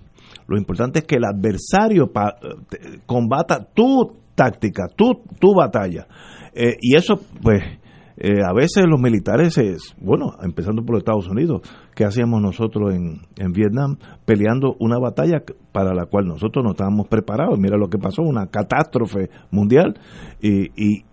Lo 0.46 0.56
importante 0.56 1.00
es 1.00 1.04
que 1.04 1.16
el 1.16 1.24
adversario 1.24 2.10
combata 3.06 3.66
tu 3.74 4.12
táctica, 4.36 4.86
tu, 4.94 5.22
tu 5.40 5.52
batalla. 5.52 6.06
Eh, 6.54 6.76
y 6.80 6.94
eso, 6.94 7.20
pues, 7.42 7.60
eh, 8.18 8.42
a 8.44 8.52
veces 8.52 8.84
los 8.88 9.00
militares, 9.00 9.58
es, 9.58 9.94
bueno, 10.00 10.32
empezando 10.42 10.82
por 10.82 10.94
los 10.94 11.00
Estados 11.00 11.28
Unidos, 11.28 11.62
¿qué 11.94 12.04
hacíamos 12.04 12.40
nosotros 12.40 12.94
en, 12.94 13.20
en 13.36 13.52
Vietnam? 13.52 13.96
Peleando 14.24 14.76
una 14.78 14.98
batalla 14.98 15.42
para 15.72 15.92
la 15.92 16.06
cual 16.06 16.26
nosotros 16.26 16.64
no 16.64 16.70
estábamos 16.70 17.08
preparados. 17.08 17.58
Mira 17.58 17.76
lo 17.76 17.88
que 17.88 17.98
pasó, 17.98 18.22
una 18.22 18.46
catástrofe 18.46 19.28
mundial. 19.50 19.98
Y, 20.40 20.66
y, 20.76 21.04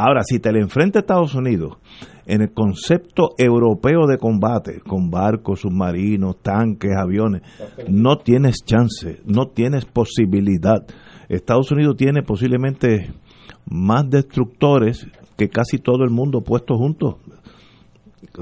Ahora, 0.00 0.22
si 0.22 0.38
te 0.38 0.52
le 0.52 0.60
enfrenta 0.60 1.00
a 1.00 1.02
Estados 1.02 1.34
Unidos 1.34 1.78
en 2.24 2.40
el 2.42 2.52
concepto 2.52 3.30
europeo 3.36 4.06
de 4.06 4.16
combate, 4.16 4.78
con 4.78 5.10
barcos, 5.10 5.62
submarinos, 5.62 6.40
tanques, 6.40 6.92
aviones, 6.96 7.42
no 7.88 8.18
tienes 8.18 8.64
chance, 8.64 9.20
no 9.24 9.48
tienes 9.48 9.86
posibilidad. 9.86 10.86
Estados 11.28 11.72
Unidos 11.72 11.96
tiene 11.96 12.22
posiblemente 12.22 13.12
más 13.68 14.08
destructores 14.08 15.04
que 15.36 15.48
casi 15.48 15.78
todo 15.78 16.04
el 16.04 16.10
mundo 16.10 16.42
puesto 16.42 16.76
juntos. 16.76 17.16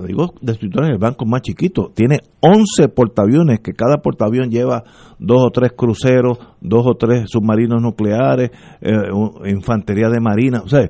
Digo, 0.06 0.34
destructores 0.42 0.90
el 0.90 0.98
banco 0.98 1.24
más 1.24 1.40
chiquito. 1.40 1.90
Tiene 1.94 2.18
11 2.40 2.90
portaaviones, 2.94 3.60
que 3.60 3.72
cada 3.72 4.02
portaavión 4.02 4.50
lleva 4.50 4.84
dos 5.18 5.42
o 5.42 5.50
tres 5.50 5.72
cruceros, 5.74 6.38
dos 6.60 6.86
o 6.86 6.96
tres 6.96 7.30
submarinos 7.30 7.80
nucleares, 7.80 8.50
eh, 8.82 8.92
infantería 9.46 10.10
de 10.10 10.20
marina. 10.20 10.60
O 10.62 10.68
sea, 10.68 10.86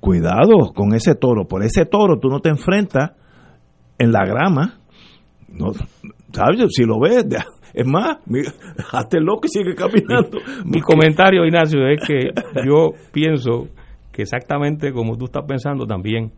cuidado 0.00 0.72
con 0.74 0.94
ese 0.94 1.14
toro. 1.14 1.46
Por 1.46 1.62
ese 1.64 1.84
toro 1.84 2.18
tú 2.18 2.28
no 2.28 2.40
te 2.40 2.50
enfrentas 2.50 3.12
en 3.98 4.12
la 4.12 4.24
grama. 4.24 4.78
No, 5.48 5.72
¿sabes? 6.32 6.60
Si 6.70 6.84
lo 6.84 7.00
ves, 7.00 7.26
es 7.74 7.86
más, 7.86 8.18
hazte 8.92 9.20
loco 9.20 9.42
y 9.44 9.48
sigue 9.48 9.74
caminando. 9.74 10.38
Mi, 10.64 10.80
comentario, 10.80 11.44
Ignacio, 11.44 11.86
es 11.86 12.00
que 12.06 12.30
yo 12.66 12.90
pienso 13.12 13.68
que 14.12 14.22
exactamente 14.22 14.92
como 14.92 15.16
tú 15.16 15.26
estás 15.26 15.44
pensando 15.46 15.86
también 15.86 16.32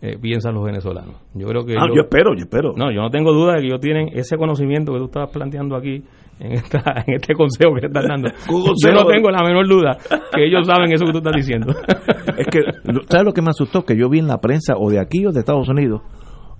eh, 0.00 0.18
piensan 0.20 0.54
los 0.54 0.64
venezolanos. 0.64 1.16
Yo 1.34 1.46
creo 1.48 1.64
que... 1.64 1.74
Ah, 1.78 1.86
yo 1.94 2.02
espero, 2.02 2.34
yo 2.34 2.42
espero. 2.42 2.72
No, 2.76 2.92
yo 2.92 3.00
no 3.00 3.10
tengo 3.10 3.32
duda 3.32 3.54
de 3.54 3.60
que 3.60 3.66
ellos 3.68 3.80
tienen 3.80 4.08
ese 4.12 4.36
conocimiento 4.36 4.92
que 4.92 4.98
tú 4.98 5.04
estás 5.06 5.30
planteando 5.30 5.76
aquí 5.76 6.04
en, 6.38 6.52
esta, 6.52 7.04
en 7.06 7.14
este 7.14 7.34
consejo 7.34 7.74
que 7.74 7.86
están 7.86 8.06
dando. 8.06 8.30
Yo 8.84 8.92
no 8.92 9.06
tengo 9.06 9.30
la 9.30 9.42
menor 9.42 9.66
duda 9.68 9.96
que 10.34 10.46
ellos 10.46 10.66
saben 10.66 10.92
eso 10.92 11.04
que 11.06 11.12
tú 11.12 11.18
estás 11.18 11.34
diciendo. 11.34 11.72
es 12.36 12.46
que, 12.46 12.60
¿sabes 13.08 13.24
lo 13.24 13.32
que 13.32 13.42
me 13.42 13.50
asustó? 13.50 13.84
Que 13.84 13.96
yo 13.96 14.08
vi 14.08 14.18
en 14.18 14.26
la 14.26 14.40
prensa, 14.40 14.74
o 14.76 14.90
de 14.90 15.00
aquí 15.00 15.24
o 15.26 15.32
de 15.32 15.40
Estados 15.40 15.68
Unidos, 15.68 16.02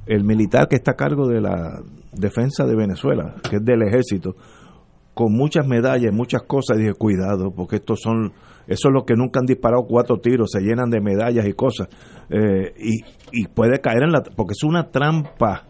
el 0.06 0.24
militar 0.24 0.68
que 0.68 0.76
está 0.76 0.92
a 0.92 0.96
cargo 0.96 1.28
de 1.28 1.40
la 1.40 1.80
defensa 2.12 2.64
de 2.64 2.76
Venezuela, 2.76 3.34
que 3.48 3.56
es 3.56 3.64
del 3.64 3.82
ejército, 3.82 4.36
con 5.14 5.32
muchas 5.32 5.66
medallas, 5.66 6.12
muchas 6.12 6.42
cosas, 6.42 6.78
y 6.78 6.82
dije, 6.82 6.94
cuidado, 6.94 7.52
porque 7.54 7.76
estos 7.76 8.00
son, 8.00 8.32
eso 8.66 8.88
es 8.88 8.94
lo 8.94 9.04
que 9.04 9.14
nunca 9.14 9.40
han 9.40 9.46
disparado 9.46 9.84
cuatro 9.86 10.18
tiros, 10.18 10.50
se 10.52 10.60
llenan 10.60 10.90
de 10.90 11.00
medallas 11.00 11.46
y 11.46 11.52
cosas, 11.52 11.88
eh, 12.30 12.72
y, 12.78 13.00
y 13.32 13.48
puede 13.48 13.80
caer 13.80 14.04
en 14.04 14.12
la, 14.12 14.22
porque 14.22 14.52
es 14.52 14.62
una 14.62 14.90
trampa 14.90 15.68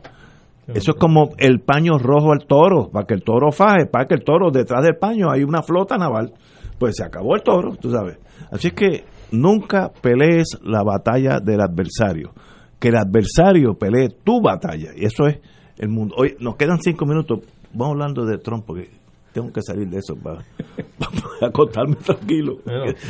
eso 0.68 0.92
es 0.92 0.96
como 0.98 1.30
el 1.38 1.60
paño 1.60 1.98
rojo 1.98 2.32
al 2.32 2.46
toro, 2.46 2.90
para 2.90 3.06
que 3.06 3.14
el 3.14 3.22
toro 3.22 3.52
faje, 3.52 3.86
para 3.86 4.06
que 4.06 4.14
el 4.14 4.24
toro 4.24 4.50
detrás 4.50 4.82
del 4.84 4.96
paño 4.96 5.30
hay 5.30 5.44
una 5.44 5.62
flota 5.62 5.96
naval. 5.96 6.32
Pues 6.78 6.96
se 6.96 7.04
acabó 7.04 7.36
el 7.36 7.42
toro, 7.42 7.76
tú 7.76 7.90
sabes. 7.90 8.18
Así 8.50 8.68
es 8.68 8.74
que 8.74 9.04
nunca 9.30 9.90
pelees 10.00 10.58
la 10.62 10.82
batalla 10.82 11.40
del 11.40 11.60
adversario. 11.60 12.32
Que 12.78 12.88
el 12.88 12.96
adversario 12.96 13.74
pelee 13.74 14.08
tu 14.24 14.42
batalla. 14.42 14.90
Y 14.94 15.04
eso 15.04 15.26
es 15.26 15.38
el 15.78 15.88
mundo. 15.88 16.14
Hoy 16.18 16.36
nos 16.40 16.56
quedan 16.56 16.78
cinco 16.82 17.06
minutos. 17.06 17.40
Vamos 17.72 17.94
hablando 17.94 18.24
de 18.24 18.38
Trump 18.38 18.64
porque 18.66 18.90
tengo 19.32 19.52
que 19.52 19.62
salir 19.62 19.88
de 19.88 19.98
eso. 19.98 20.14
acostarme 21.42 21.96
tranquilo. 21.96 22.56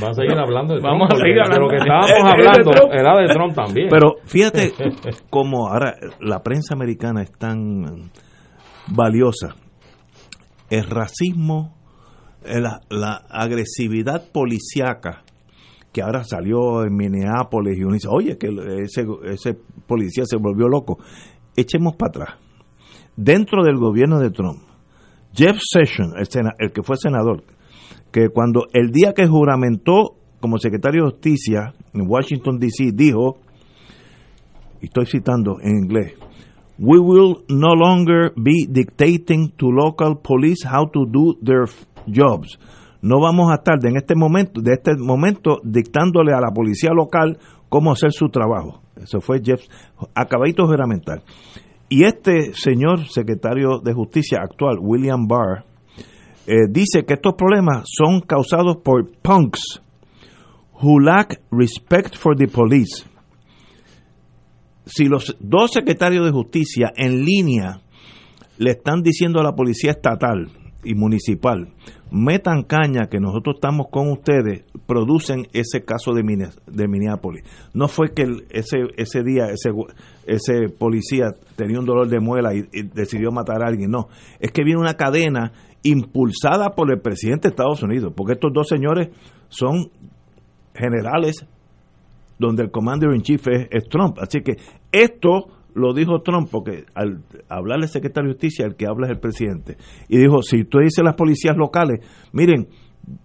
va 0.03 0.11
a 0.11 0.15
seguir 0.15 0.37
hablando 0.39 0.75
de 0.75 0.81
Vamos 0.81 1.09
a 1.11 1.17
seguir 1.17 1.41
hablando. 1.41 1.65
lo 1.65 1.69
que 1.71 1.77
estábamos 1.77 2.11
hablando 2.33 2.93
era 2.93 3.17
de 3.21 3.29
Trump 3.33 3.55
también. 3.55 3.89
Pero 3.91 4.15
fíjate 4.25 4.73
como 5.31 5.69
ahora 5.69 5.95
la 6.21 6.43
prensa 6.43 6.75
americana 6.75 7.23
es 7.23 7.33
tan 7.33 8.11
valiosa. 8.89 9.55
El 10.71 10.85
racismo, 10.91 11.77
eh, 12.45 12.61
la, 12.61 12.81
la 12.91 13.15
agresividad 13.31 14.31
policíaca 14.33 15.23
que 15.93 16.03
ahora 16.03 16.25
salió 16.25 16.85
en 16.85 16.95
Minneapolis 16.95 17.79
y 17.79 17.83
uno 17.85 17.95
dice, 17.95 18.09
oye, 18.11 18.37
que 18.37 18.49
ese, 18.83 19.07
ese 19.25 19.57
policía 19.87 20.25
se 20.27 20.37
volvió 20.37 20.69
loco. 20.69 20.99
Echemos 21.57 21.97
para 21.97 22.09
atrás. 22.11 22.29
Dentro 23.17 23.63
del 23.65 23.77
gobierno 23.79 24.19
de 24.19 24.31
Trump, 24.31 24.59
Jeff 25.33 25.57
Sessions, 25.59 26.13
el, 26.19 26.27
sena- 26.27 26.53
el 26.59 26.71
que 26.73 26.83
fue 26.83 26.97
senador, 26.99 27.45
que 28.11 28.29
cuando 28.29 28.67
el 28.73 28.91
día 28.91 29.13
que 29.13 29.27
juramentó 29.27 30.17
como 30.41 30.59
secretario 30.59 31.05
de 31.05 31.11
Justicia 31.11 31.75
en 31.93 32.09
Washington, 32.09 32.59
D.C., 32.59 32.93
dijo, 32.95 33.39
y 34.81 34.87
estoy 34.87 35.07
citando 35.07 35.57
en 35.61 35.85
inglés, 35.85 36.15
We 36.79 36.99
will 36.99 37.43
no 37.49 37.75
longer 37.75 38.33
be 38.37 38.67
dictating 38.69 39.51
to 39.57 39.71
local 39.71 40.21
police 40.23 40.63
how 40.63 40.91
to 40.91 41.07
do 41.07 41.35
their 41.43 41.65
jobs. 42.07 42.59
No 43.01 43.19
vamos 43.21 43.51
a 43.51 43.57
estar 43.57 43.79
de 43.79 43.89
en 43.89 43.97
este 43.97 44.15
momento, 44.15 44.61
de 44.61 44.75
este 44.75 44.95
momento 44.97 45.61
dictándole 45.65 46.33
a 46.35 46.41
la 46.41 46.53
policía 46.53 46.91
local 46.93 47.39
cómo 47.71 47.93
hacer 47.93 48.13
su 48.13 48.29
trabajo. 48.29 48.83
Eso 49.01 49.21
fue 49.21 49.41
Jeff, 49.43 49.63
acabadito 50.15 50.63
de 50.63 50.69
juramentar. 50.69 51.23
Y 51.89 52.05
este 52.05 52.53
señor 52.53 53.07
secretario 53.09 53.79
de 53.83 53.95
Justicia 53.95 54.41
actual, 54.43 54.79
William 54.81 55.27
Barr, 55.27 55.65
eh, 56.47 56.69
dice 56.71 57.05
que 57.05 57.15
estos 57.15 57.35
problemas 57.35 57.85
son 57.87 58.21
causados 58.21 58.77
por 58.79 59.11
punks 59.23 59.83
who 60.83 61.01
lack 61.01 61.41
respect 61.51 62.17
for 62.17 62.37
the 62.37 62.47
police. 62.49 63.05
Si 64.85 65.07
los 65.07 65.37
dos 65.41 65.73
secretarios 65.73 66.25
de 66.25 66.31
justicia 66.31 66.93
en 66.97 67.25
línea 67.25 67.81
le 68.59 68.71
están 68.71 69.03
diciendo 69.03 69.41
a 69.41 69.43
la 69.43 69.55
policía 69.55 69.91
estatal 69.91 70.51
y 70.85 70.95
municipal, 70.95 71.73
metan 72.13 72.63
caña 72.63 73.09
que 73.11 73.19
nosotros 73.19 73.57
estamos 73.57 73.89
con 73.91 74.11
ustedes, 74.13 74.65
producen 74.87 75.49
ese 75.53 75.85
caso 75.85 76.13
de, 76.13 76.23
de 76.67 76.89
Minneapolis. 76.89 77.43
No 77.75 77.89
fue 77.89 78.15
que 78.15 78.23
ese, 78.51 78.79
ese 78.97 79.25
día 79.25 79.47
ese, 79.47 79.71
ese 80.27 80.69
policía 80.69 81.35
tenía 81.57 81.81
un 81.81 81.87
dolor 81.87 82.09
de 82.09 82.21
muela 82.21 82.55
y, 82.55 82.69
y 82.73 82.83
decidió 82.83 83.33
matar 83.33 83.65
a 83.65 83.69
alguien, 83.69 83.91
no. 83.91 84.09
Es 84.39 84.53
que 84.53 84.63
viene 84.63 84.81
una 84.81 84.95
cadena 84.95 85.53
impulsada 85.87 86.71
por 86.71 86.91
el 86.91 87.01
presidente 87.01 87.49
de 87.49 87.53
Estados 87.53 87.83
Unidos, 87.83 88.13
porque 88.17 88.35
estos 88.35 88.53
dos 88.53 88.69
señores 88.69 89.09
son 89.49 89.91
generales 90.75 91.47
donde 92.39 92.65
el 92.65 92.71
commander 92.71 93.15
in 93.15 93.23
chief 93.23 93.47
es, 93.49 93.89
Trump. 93.89 94.19
Así 94.21 94.43
que 94.43 94.57
esto 94.93 95.47
lo 95.75 95.93
dijo 95.95 96.21
Trump 96.23 96.49
porque 96.51 96.85
al 96.95 97.23
hablarle 97.49 97.85
al 97.85 97.91
secretario 97.91 98.29
de 98.29 98.35
justicia, 98.35 98.67
el 98.67 98.77
que 98.77 98.87
habla 98.87 99.07
es 99.07 99.13
el 99.13 99.21
presidente. 99.21 99.77
Y 100.09 100.19
dijo, 100.19 100.43
si 100.43 100.65
tú 100.65 100.79
dices 100.79 101.05
las 101.05 101.15
policías 101.15 101.57
locales, 101.57 102.01
miren, 102.33 102.69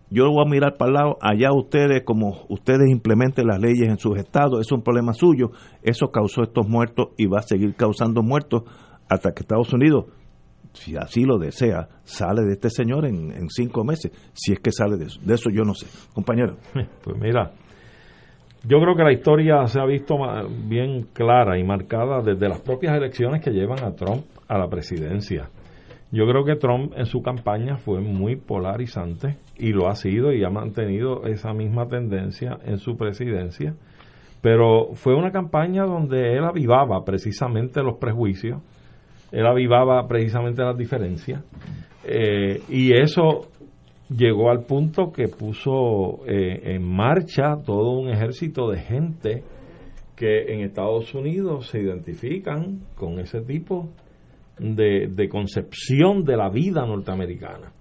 yo 0.10 0.30
voy 0.30 0.46
a 0.46 0.50
mirar 0.50 0.78
para 0.78 0.90
el 0.90 0.94
lado, 0.96 1.18
allá 1.22 1.54
ustedes, 1.54 2.04
como 2.04 2.46
ustedes 2.50 2.90
implementen 2.90 3.48
las 3.48 3.60
leyes 3.60 3.88
en 3.88 3.98
sus 3.98 4.18
estados, 4.18 4.60
es 4.62 4.72
un 4.72 4.84
problema 4.84 5.14
suyo, 5.14 5.52
eso 5.82 6.12
causó 6.12 6.44
estos 6.44 6.68
muertos 6.68 7.10
y 7.18 7.26
va 7.26 7.40
a 7.40 7.44
seguir 7.44 7.74
causando 7.76 8.22
muertos 8.22 8.64
hasta 9.10 9.32
que 9.32 9.42
Estados 9.42 9.74
Unidos, 9.74 10.06
si 10.74 10.96
así 10.96 11.24
lo 11.24 11.38
desea, 11.38 11.88
sale 12.04 12.44
de 12.44 12.54
este 12.54 12.70
señor 12.70 13.06
en, 13.06 13.50
cinco 13.50 13.84
meses, 13.84 14.12
si 14.34 14.54
es 14.54 14.60
que 14.60 14.72
sale 14.72 14.98
de 14.98 15.06
eso. 15.06 15.20
De 15.22 15.34
eso 15.34 15.50
yo 15.50 15.64
no 15.64 15.74
sé. 15.74 15.88
Compañero. 16.14 16.58
Pues 17.04 17.18
mira, 17.20 17.52
yo 18.64 18.80
creo 18.80 18.96
que 18.96 19.04
la 19.04 19.12
historia 19.12 19.66
se 19.68 19.80
ha 19.80 19.86
visto 19.86 20.16
bien 20.68 21.08
clara 21.14 21.58
y 21.58 21.64
marcada 21.64 22.22
desde 22.22 22.48
las 22.48 22.62
propias 22.62 22.96
elecciones 22.96 23.42
que 23.42 23.52
llevan 23.52 23.84
a 23.84 23.96
Trump 23.96 24.24
a 24.48 24.58
la 24.58 24.70
presidencia. 24.70 25.50
Yo 26.12 26.26
creo 26.28 26.44
que 26.44 26.58
Trump 26.58 26.94
en 26.96 27.06
su 27.06 27.22
campaña 27.22 27.78
fue 27.78 28.02
muy 28.02 28.36
polarizante 28.36 29.38
y 29.58 29.72
lo 29.72 29.88
ha 29.88 29.96
sido 29.96 30.34
y 30.34 30.44
ha 30.44 30.50
mantenido 30.50 31.26
esa 31.26 31.54
misma 31.54 31.88
tendencia 31.88 32.58
en 32.66 32.80
su 32.80 32.98
presidencia. 32.98 33.76
Pero 34.42 34.94
fue 34.94 35.16
una 35.16 35.32
campaña 35.32 35.86
donde 35.86 36.36
él 36.36 36.44
avivaba 36.44 37.06
precisamente 37.06 37.82
los 37.82 37.98
prejuicios, 37.98 38.62
él 39.32 39.46
avivaba 39.46 40.08
precisamente 40.08 40.62
las 40.62 40.78
diferencias 40.78 41.44
eh, 42.04 42.62
y 42.70 42.94
eso 42.94 43.48
llegó 44.10 44.50
al 44.50 44.66
punto 44.66 45.12
que 45.12 45.28
puso 45.28 46.26
eh, 46.28 46.76
en 46.76 46.84
marcha 46.84 47.56
todo 47.66 47.92
un 48.00 48.10
ejército 48.10 48.70
de 48.70 48.80
gente 48.80 49.44
que 50.16 50.54
en 50.54 50.62
Estados 50.62 51.14
Unidos 51.14 51.68
se 51.68 51.80
identifican 51.80 52.82
con 52.96 53.20
ese 53.20 53.42
tipo 53.42 53.90
de, 54.60 55.28
concepción 55.30 56.24
de 56.24 56.38
la 56.38 56.50
vida 56.50 56.86
norteamericana. 56.86 57.72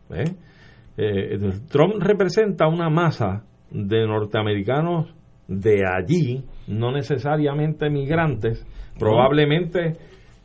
Eh, 0.97 1.39
Trump 1.69 1.97
representa 1.99 2.67
una 2.67 2.89
masa 2.89 3.45
de 3.71 4.07
norteamericanos 4.07 5.13
de 5.49 5.83
allí, 5.85 6.43
no 6.69 6.93
necesariamente 6.93 7.91
migrantes, 7.91 8.65
probablemente 8.99 9.97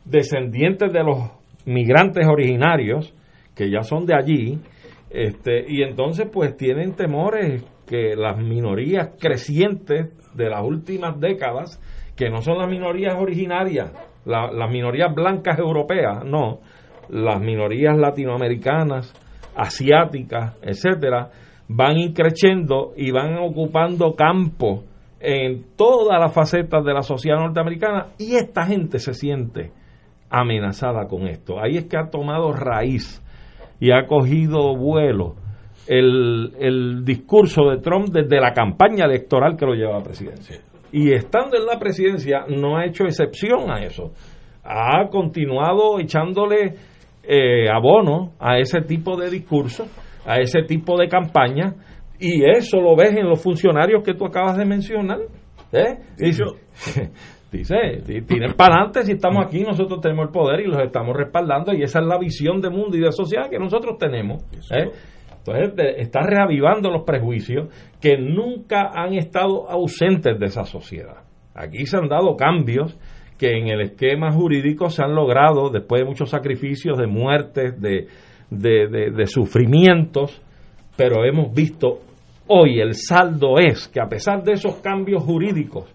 descendientes 0.06 0.92
de 0.92 1.02
los 1.02 1.30
migrantes 1.64 2.26
originarios 2.26 3.12
que 3.54 3.70
ya 3.70 3.82
son 3.82 4.06
de 4.06 4.14
allí, 4.14 4.58
este, 5.10 5.64
y 5.68 5.82
entonces 5.82 6.28
pues 6.32 6.56
tienen 6.56 6.94
temores 6.94 7.64
que 7.86 8.14
las 8.16 8.36
minorías 8.36 9.10
crecientes 9.18 10.10
de 10.34 10.50
las 10.50 10.62
últimas 10.62 11.18
décadas, 11.20 11.80
que 12.16 12.28
no 12.28 12.42
son 12.42 12.58
las 12.58 12.68
minorías 12.68 13.14
originarias, 13.18 13.92
la- 14.24 14.50
las 14.52 14.70
minorías 14.70 15.14
blancas 15.14 15.58
europeas, 15.58 16.24
no, 16.24 16.58
las 17.08 17.40
minorías 17.40 17.96
latinoamericanas, 17.96 19.12
asiáticas, 19.54 20.56
etcétera, 20.62 21.30
van 21.68 21.96
increciendo 21.96 22.92
y 22.96 23.10
van 23.10 23.36
ocupando 23.38 24.14
campo 24.14 24.84
en 25.20 25.64
todas 25.76 26.20
las 26.20 26.32
facetas 26.32 26.84
de 26.84 26.92
la 26.92 27.02
sociedad 27.02 27.38
norteamericana 27.38 28.08
y 28.18 28.34
esta 28.34 28.66
gente 28.66 28.98
se 28.98 29.14
siente 29.14 29.70
amenazada 30.30 31.06
con 31.06 31.26
esto. 31.26 31.60
Ahí 31.60 31.76
es 31.76 31.86
que 31.86 31.96
ha 31.96 32.10
tomado 32.10 32.52
raíz 32.52 33.22
y 33.80 33.92
ha 33.92 34.06
cogido 34.06 34.76
vuelo 34.76 35.34
el, 35.86 36.52
el 36.58 37.04
discurso 37.04 37.70
de 37.70 37.78
Trump 37.78 38.08
desde 38.08 38.40
la 38.40 38.52
campaña 38.52 39.04
electoral 39.04 39.56
que 39.56 39.66
lo 39.66 39.74
lleva 39.74 39.96
a 39.96 39.98
la 39.98 40.04
presidencia. 40.04 40.60
Y 40.92 41.12
estando 41.12 41.56
en 41.56 41.66
la 41.66 41.78
presidencia 41.78 42.44
no 42.48 42.76
ha 42.76 42.86
hecho 42.86 43.04
excepción 43.04 43.70
a 43.70 43.84
eso. 43.84 44.12
Ha 44.64 45.08
continuado 45.10 46.00
echándole 46.00 46.74
eh, 47.22 47.68
abono 47.68 48.32
a 48.38 48.58
ese 48.58 48.80
tipo 48.82 49.16
de 49.16 49.30
discurso, 49.30 49.86
a 50.24 50.38
ese 50.38 50.62
tipo 50.62 50.98
de 50.98 51.08
campaña, 51.08 51.74
y 52.18 52.44
eso 52.44 52.80
lo 52.80 52.96
ves 52.96 53.16
en 53.16 53.28
los 53.28 53.42
funcionarios 53.42 54.02
que 54.02 54.14
tú 54.14 54.24
acabas 54.24 54.56
de 54.56 54.64
mencionar. 54.64 55.18
¿eh? 55.72 55.98
dice, 57.52 58.02
ti- 58.06 58.22
tiren 58.22 58.52
para 58.54 58.74
adelante 58.76 59.04
si 59.04 59.12
estamos 59.12 59.44
aquí, 59.46 59.62
nosotros 59.62 60.00
tenemos 60.00 60.26
el 60.26 60.32
poder 60.32 60.60
y 60.60 60.66
los 60.66 60.80
estamos 60.82 61.16
respaldando, 61.16 61.72
y 61.72 61.82
esa 61.82 62.00
es 62.00 62.06
la 62.06 62.18
visión 62.18 62.60
de 62.60 62.70
mundo 62.70 62.96
y 62.96 63.00
de 63.00 63.12
sociedad 63.12 63.48
que 63.50 63.58
nosotros 63.58 63.96
tenemos. 63.98 64.42
¿eh? 64.74 64.90
Entonces, 65.38 65.76
de- 65.76 66.02
está 66.02 66.20
reavivando 66.22 66.90
los 66.90 67.04
prejuicios 67.04 67.68
que 68.00 68.16
nunca 68.18 68.90
han 68.94 69.14
estado 69.14 69.70
ausentes 69.70 70.38
de 70.38 70.46
esa 70.46 70.64
sociedad. 70.64 71.18
Aquí 71.54 71.86
se 71.86 71.96
han 71.96 72.08
dado 72.08 72.36
cambios 72.36 72.98
que 73.38 73.52
en 73.56 73.68
el 73.68 73.80
esquema 73.82 74.32
jurídico 74.32 74.90
se 74.90 75.02
han 75.04 75.14
logrado 75.14 75.70
después 75.70 76.02
de 76.02 76.06
muchos 76.08 76.30
sacrificios, 76.30 76.98
de 76.98 77.06
muertes, 77.06 77.80
de, 77.80 78.08
de- 78.50 79.10
de 79.10 79.26
sufrimientos, 79.26 80.40
pero 80.96 81.24
hemos 81.24 81.52
visto 81.54 82.00
hoy 82.48 82.80
el 82.80 82.94
saldo 82.94 83.58
es 83.58 83.88
que 83.88 84.00
a 84.00 84.06
pesar 84.08 84.42
de 84.42 84.52
esos 84.52 84.76
cambios 84.76 85.22
jurídicos 85.22 85.92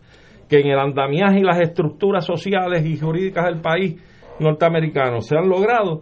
que 0.52 0.60
en 0.60 0.68
el 0.68 0.80
andamiaje 0.80 1.40
y 1.40 1.44
las 1.44 1.62
estructuras 1.62 2.26
sociales 2.26 2.86
y 2.86 2.98
jurídicas 2.98 3.46
del 3.46 3.62
país 3.62 3.96
norteamericano 4.38 5.22
se 5.22 5.38
han 5.38 5.48
logrado, 5.48 6.02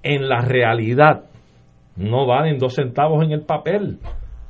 en 0.00 0.28
la 0.28 0.42
realidad 0.42 1.24
no 1.96 2.24
valen 2.24 2.56
dos 2.56 2.76
centavos 2.76 3.24
en 3.24 3.32
el 3.32 3.42
papel, 3.42 3.98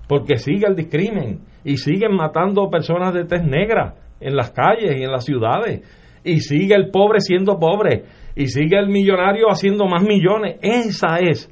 porque 0.07 0.36
sigue 0.36 0.66
el 0.66 0.76
discrimen 0.76 1.41
y 1.64 1.78
siguen 1.78 2.14
matando 2.16 2.68
personas 2.68 3.14
de 3.14 3.24
tez 3.24 3.43
negra 3.43 3.95
en 4.20 4.36
las 4.36 4.51
calles 4.51 4.95
y 4.99 5.05
en 5.05 5.11
las 5.11 5.24
ciudades, 5.24 5.80
y 6.22 6.41
sigue 6.41 6.74
el 6.74 6.91
pobre 6.91 7.20
siendo 7.20 7.59
pobre, 7.59 8.05
y 8.36 8.47
sigue 8.49 8.78
el 8.78 8.88
millonario 8.88 9.47
haciendo 9.51 9.86
más 9.86 10.03
millones. 10.03 10.59
Esa 10.61 11.16
es 11.18 11.51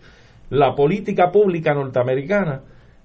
la 0.50 0.74
política 0.74 1.30
pública 1.30 1.72
norteamericana 1.72 2.60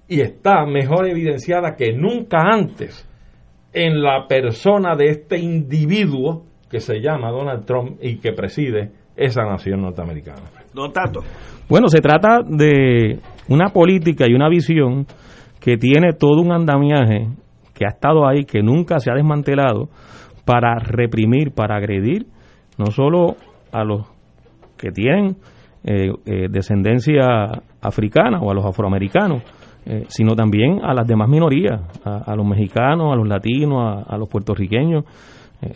y 0.06 0.20
está 0.20 0.66
mejor 0.66 1.08
evidenciada 1.08 1.74
que 1.74 1.94
nunca 1.94 2.36
antes 2.42 3.08
en 3.74 4.02
la 4.02 4.26
persona 4.26 4.96
de 4.96 5.10
este 5.10 5.38
individuo 5.38 6.44
que 6.70 6.80
se 6.80 7.00
llama 7.00 7.30
Donald 7.30 7.66
Trump 7.66 7.98
y 8.00 8.16
que 8.18 8.32
preside 8.32 8.90
esa 9.16 9.42
nación 9.44 9.82
norteamericana. 9.82 10.42
Don 10.72 10.92
Tato. 10.92 11.20
Bueno, 11.68 11.88
se 11.88 12.00
trata 12.00 12.40
de 12.46 13.18
una 13.48 13.68
política 13.68 14.26
y 14.28 14.34
una 14.34 14.48
visión 14.48 15.06
que 15.60 15.76
tiene 15.76 16.12
todo 16.12 16.40
un 16.40 16.52
andamiaje 16.52 17.28
que 17.74 17.86
ha 17.86 17.90
estado 17.90 18.26
ahí, 18.28 18.44
que 18.44 18.62
nunca 18.62 19.00
se 19.00 19.10
ha 19.10 19.14
desmantelado, 19.14 19.88
para 20.44 20.78
reprimir, 20.78 21.52
para 21.52 21.76
agredir, 21.76 22.26
no 22.78 22.86
solo 22.86 23.36
a 23.72 23.82
los 23.82 24.06
que 24.76 24.90
tienen 24.90 25.36
eh, 25.84 26.10
eh, 26.26 26.48
descendencia 26.50 27.62
africana 27.80 28.40
o 28.40 28.50
a 28.50 28.54
los 28.54 28.64
afroamericanos, 28.64 29.42
eh, 29.86 30.04
sino 30.08 30.34
también 30.34 30.80
a 30.82 30.94
las 30.94 31.06
demás 31.06 31.28
minorías, 31.28 31.80
a, 32.04 32.34
los 32.34 32.46
mexicanos, 32.46 33.12
a 33.12 33.16
los 33.16 33.28
latinos, 33.28 34.04
a, 34.06 34.16
los 34.16 34.28
puertorriqueños. 34.28 35.04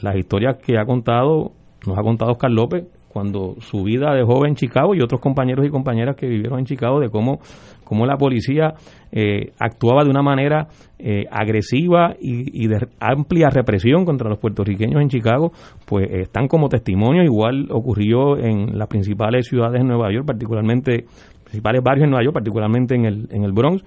las 0.02 0.16
historias 0.16 0.56
que 0.58 0.78
ha 0.78 0.84
contado, 0.84 1.52
nos 1.86 1.98
ha 1.98 2.02
contado 2.02 2.32
Oscar 2.32 2.50
López, 2.50 2.84
cuando 3.08 3.56
su 3.60 3.82
vida 3.82 4.14
de 4.14 4.22
joven 4.22 4.50
en 4.50 4.54
Chicago 4.54 4.94
y 4.94 5.00
otros 5.00 5.20
compañeros 5.20 5.66
y 5.66 5.70
compañeras 5.70 6.14
que 6.14 6.28
vivieron 6.28 6.60
en 6.60 6.66
Chicago 6.66 7.00
de 7.00 7.08
cómo, 7.08 7.40
cómo 7.82 8.06
la 8.06 8.16
policía 8.16 8.74
eh, 9.10 9.50
actuaba 9.58 10.04
de 10.04 10.10
una 10.10 10.22
manera 10.22 10.68
eh, 10.98 11.24
agresiva 11.30 12.14
y, 12.20 12.68
de 12.68 12.86
amplia 13.00 13.48
represión 13.50 14.04
contra 14.04 14.28
los 14.28 14.38
puertorriqueños 14.38 15.00
en 15.00 15.08
Chicago, 15.08 15.52
pues 15.86 16.06
están 16.10 16.48
como 16.48 16.68
testimonio. 16.68 17.24
Igual 17.24 17.68
ocurrió 17.70 18.36
en 18.36 18.78
las 18.78 18.88
principales 18.88 19.48
ciudades 19.48 19.80
de 19.80 19.88
Nueva 19.88 20.12
York, 20.12 20.26
particularmente 20.26 21.06
principales 21.48 21.82
barrios 21.82 22.04
en 22.04 22.10
Nueva 22.10 22.24
York, 22.24 22.34
particularmente 22.34 22.94
en 22.94 23.06
el, 23.06 23.28
en 23.30 23.44
el 23.44 23.52
Bronx, 23.52 23.82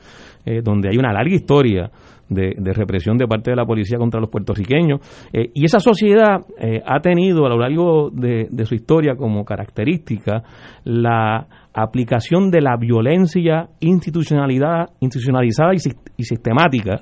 eh, 0.45 0.61
donde 0.63 0.89
hay 0.89 0.97
una 0.97 1.13
larga 1.13 1.33
historia 1.33 1.91
de, 2.27 2.53
represión 2.73 3.17
de 3.17 3.27
parte 3.27 3.51
de 3.51 3.57
la 3.57 3.65
policía 3.65 3.97
contra 3.97 4.19
los 4.19 4.29
puertorriqueños. 4.29 5.01
Eh, 5.33 5.51
y 5.53 5.65
esa 5.65 5.79
sociedad 5.79 6.39
eh, 6.59 6.81
ha 6.85 6.99
tenido 7.01 7.45
a 7.45 7.49
lo 7.49 7.59
largo 7.59 8.09
de, 8.09 8.47
su 8.65 8.73
historia 8.73 9.15
como 9.15 9.43
característica 9.43 10.41
la 10.85 11.45
aplicación 11.73 12.49
de 12.49 12.61
la 12.61 12.77
violencia 12.77 13.67
institucionalidad, 13.81 14.89
institucionalizada 15.01 15.73
y, 15.73 16.23
sistemática 16.23 17.01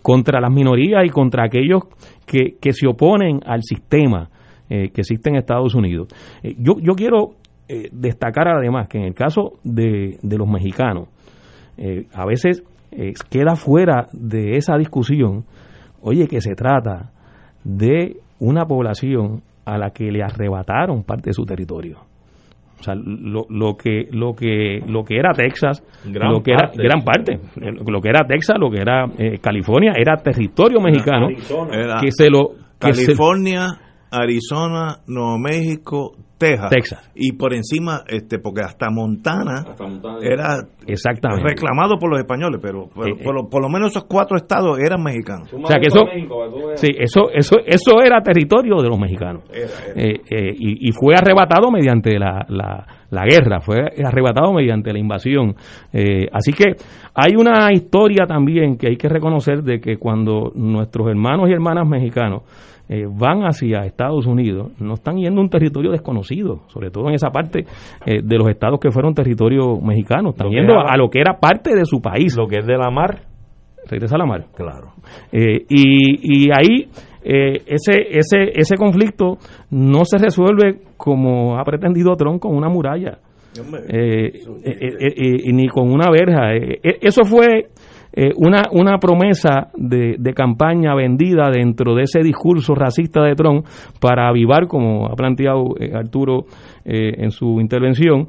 contra 0.00 0.40
las 0.40 0.50
minorías 0.50 1.04
y 1.04 1.08
contra 1.10 1.44
aquellos 1.44 1.84
que, 2.26 2.56
que 2.60 2.72
se 2.72 2.88
oponen 2.88 3.40
al 3.46 3.62
sistema 3.62 4.28
que 4.68 4.90
existe 4.92 5.28
en 5.30 5.36
Estados 5.36 5.74
Unidos. 5.74 6.08
yo, 6.42 6.80
yo 6.80 6.94
quiero 6.94 7.34
eh, 7.74 7.88
destacar 7.90 8.48
además 8.48 8.86
que 8.86 8.98
en 8.98 9.04
el 9.04 9.14
caso 9.14 9.54
de, 9.64 10.18
los 10.22 10.46
mexicanos, 10.46 11.08
eh, 11.78 12.04
a 12.12 12.26
veces 12.26 12.62
eh, 12.90 13.14
queda 13.30 13.56
fuera 13.56 14.08
de 14.12 14.58
esa 14.58 14.76
discusión, 14.76 15.46
oye, 16.02 16.28
que 16.28 16.42
se 16.42 16.54
trata 16.54 17.12
de 17.64 18.18
una 18.40 18.66
población 18.66 19.40
a 19.64 19.78
la 19.78 19.88
que 19.88 20.12
le 20.12 20.22
arrebataron 20.22 21.02
parte 21.02 21.30
de 21.30 21.32
su 21.32 21.46
territorio. 21.46 22.00
O 22.78 22.82
sea, 22.82 22.94
lo, 22.94 23.46
lo 23.48 23.74
que 23.78 24.06
lo 24.10 24.34
que 24.34 24.80
lo 24.86 25.02
que 25.02 25.16
era 25.16 25.32
Texas, 25.32 25.82
lo 26.04 26.42
que 26.42 26.52
era 26.52 26.70
gran 26.74 27.02
parte, 27.02 27.40
lo 27.56 28.02
que 28.02 28.08
era 28.10 28.26
Texas, 28.26 28.58
lo 28.60 28.70
que 28.70 28.82
era 28.82 29.06
California, 29.40 29.94
era 29.96 30.16
territorio 30.16 30.78
mexicano 30.78 31.28
que 32.02 32.10
se 32.10 32.28
lo 32.28 32.50
California, 32.78 33.68
Arizona, 34.12 34.98
Nuevo 35.06 35.38
México, 35.38 36.12
Texas. 36.68 37.10
Y 37.14 37.32
por 37.32 37.54
encima, 37.54 38.02
este 38.06 38.38
porque 38.38 38.62
hasta 38.62 38.90
Montana, 38.90 39.64
era 40.20 40.58
exactamente 40.86 41.48
reclamado 41.48 41.98
por 41.98 42.10
los 42.10 42.18
españoles, 42.18 42.60
pero, 42.60 42.86
eh, 43.06 43.22
por, 43.22 43.62
lo, 43.62 43.68
menos 43.68 43.90
esos 43.90 44.04
cuatro 44.04 44.36
estados 44.36 44.78
eran 44.78 45.02
mexicanos. 45.02 45.52
O 45.52 45.66
sea 45.66 45.78
que 45.78 45.86
eso, 45.86 46.00
sí, 46.74 46.88
eso, 46.98 47.30
eso, 47.32 47.56
eso 47.64 48.02
era 48.04 48.20
territorio 48.22 48.76
de 48.82 48.88
los 48.88 48.98
mexicanos. 48.98 49.44
Eh, 49.52 50.20
eh, 50.28 50.54
y, 50.58 50.90
fue 50.92 51.14
arrebatado 51.14 51.70
mediante 51.70 52.18
la, 52.18 52.44
la, 52.48 53.24
guerra, 53.24 53.60
fue 53.60 53.78
arrebatado 54.04 54.52
mediante 54.52 54.92
la 54.92 54.98
invasión. 54.98 55.54
así 56.32 56.52
que 56.52 56.74
hay 57.14 57.36
una 57.36 57.72
historia 57.72 58.26
también 58.26 58.76
que 58.76 58.88
hay 58.88 58.96
que 58.96 59.08
reconocer 59.08 59.62
de 59.62 59.80
que 59.80 59.96
cuando 59.96 60.50
nuestros 60.54 61.08
hermanos 61.08 61.48
y 61.48 61.52
hermanas 61.52 61.86
mexicanos 61.86 62.42
eh, 62.92 63.06
van 63.08 63.40
hacia 63.44 63.86
Estados 63.86 64.26
Unidos, 64.26 64.70
no 64.78 64.92
están 64.92 65.16
yendo 65.16 65.40
a 65.40 65.44
un 65.44 65.48
territorio 65.48 65.92
desconocido, 65.92 66.60
sobre 66.66 66.90
todo 66.90 67.08
en 67.08 67.14
esa 67.14 67.30
parte 67.30 67.64
eh, 68.04 68.20
de 68.22 68.36
los 68.36 68.50
estados 68.50 68.78
que 68.78 68.90
fueron 68.90 69.14
territorio 69.14 69.80
mexicano, 69.80 70.28
están 70.30 70.50
yendo 70.50 70.74
a, 70.78 70.94
lo 70.98 71.08
que 71.08 71.20
era 71.20 71.40
parte 71.40 71.74
de 71.74 71.86
su 71.86 72.02
país. 72.02 72.36
Lo 72.36 72.46
que 72.46 72.58
es 72.58 72.66
de 72.66 72.76
la 72.76 72.90
mar. 72.90 73.22
Regresa 73.88 74.16
a 74.16 74.18
la 74.18 74.26
mar. 74.26 74.44
Claro. 74.54 74.92
Eh, 75.32 75.64
y, 75.70 76.44
y 76.46 76.50
ahí 76.50 76.90
ese, 77.24 78.02
ese, 78.10 78.50
ese 78.52 78.76
conflicto 78.76 79.38
no 79.70 80.04
se 80.04 80.18
resuelve 80.18 80.82
como 80.98 81.56
ha 81.58 81.64
pretendido 81.64 82.14
Trump 82.14 82.42
con 82.42 82.54
una 82.54 82.68
muralla. 82.68 83.20
ni 85.50 85.68
con 85.68 85.90
una 85.90 86.10
verja. 86.10 86.52
eso 87.00 87.24
fue 87.24 87.68
eh, 88.14 88.30
una, 88.36 88.64
una 88.72 88.98
promesa 88.98 89.68
de, 89.74 90.16
de, 90.18 90.34
campaña 90.34 90.94
vendida 90.94 91.50
dentro 91.50 91.94
de 91.94 92.02
ese 92.02 92.22
discurso 92.22 92.74
racista 92.74 93.22
de 93.22 93.34
Trump 93.34 93.64
para 94.00 94.28
avivar, 94.28 94.66
como 94.66 95.06
ha 95.06 95.14
planteado 95.14 95.74
eh, 95.80 95.92
Arturo 95.94 96.44
eh, 96.84 97.14
en 97.18 97.30
su 97.30 97.60
intervención, 97.60 98.28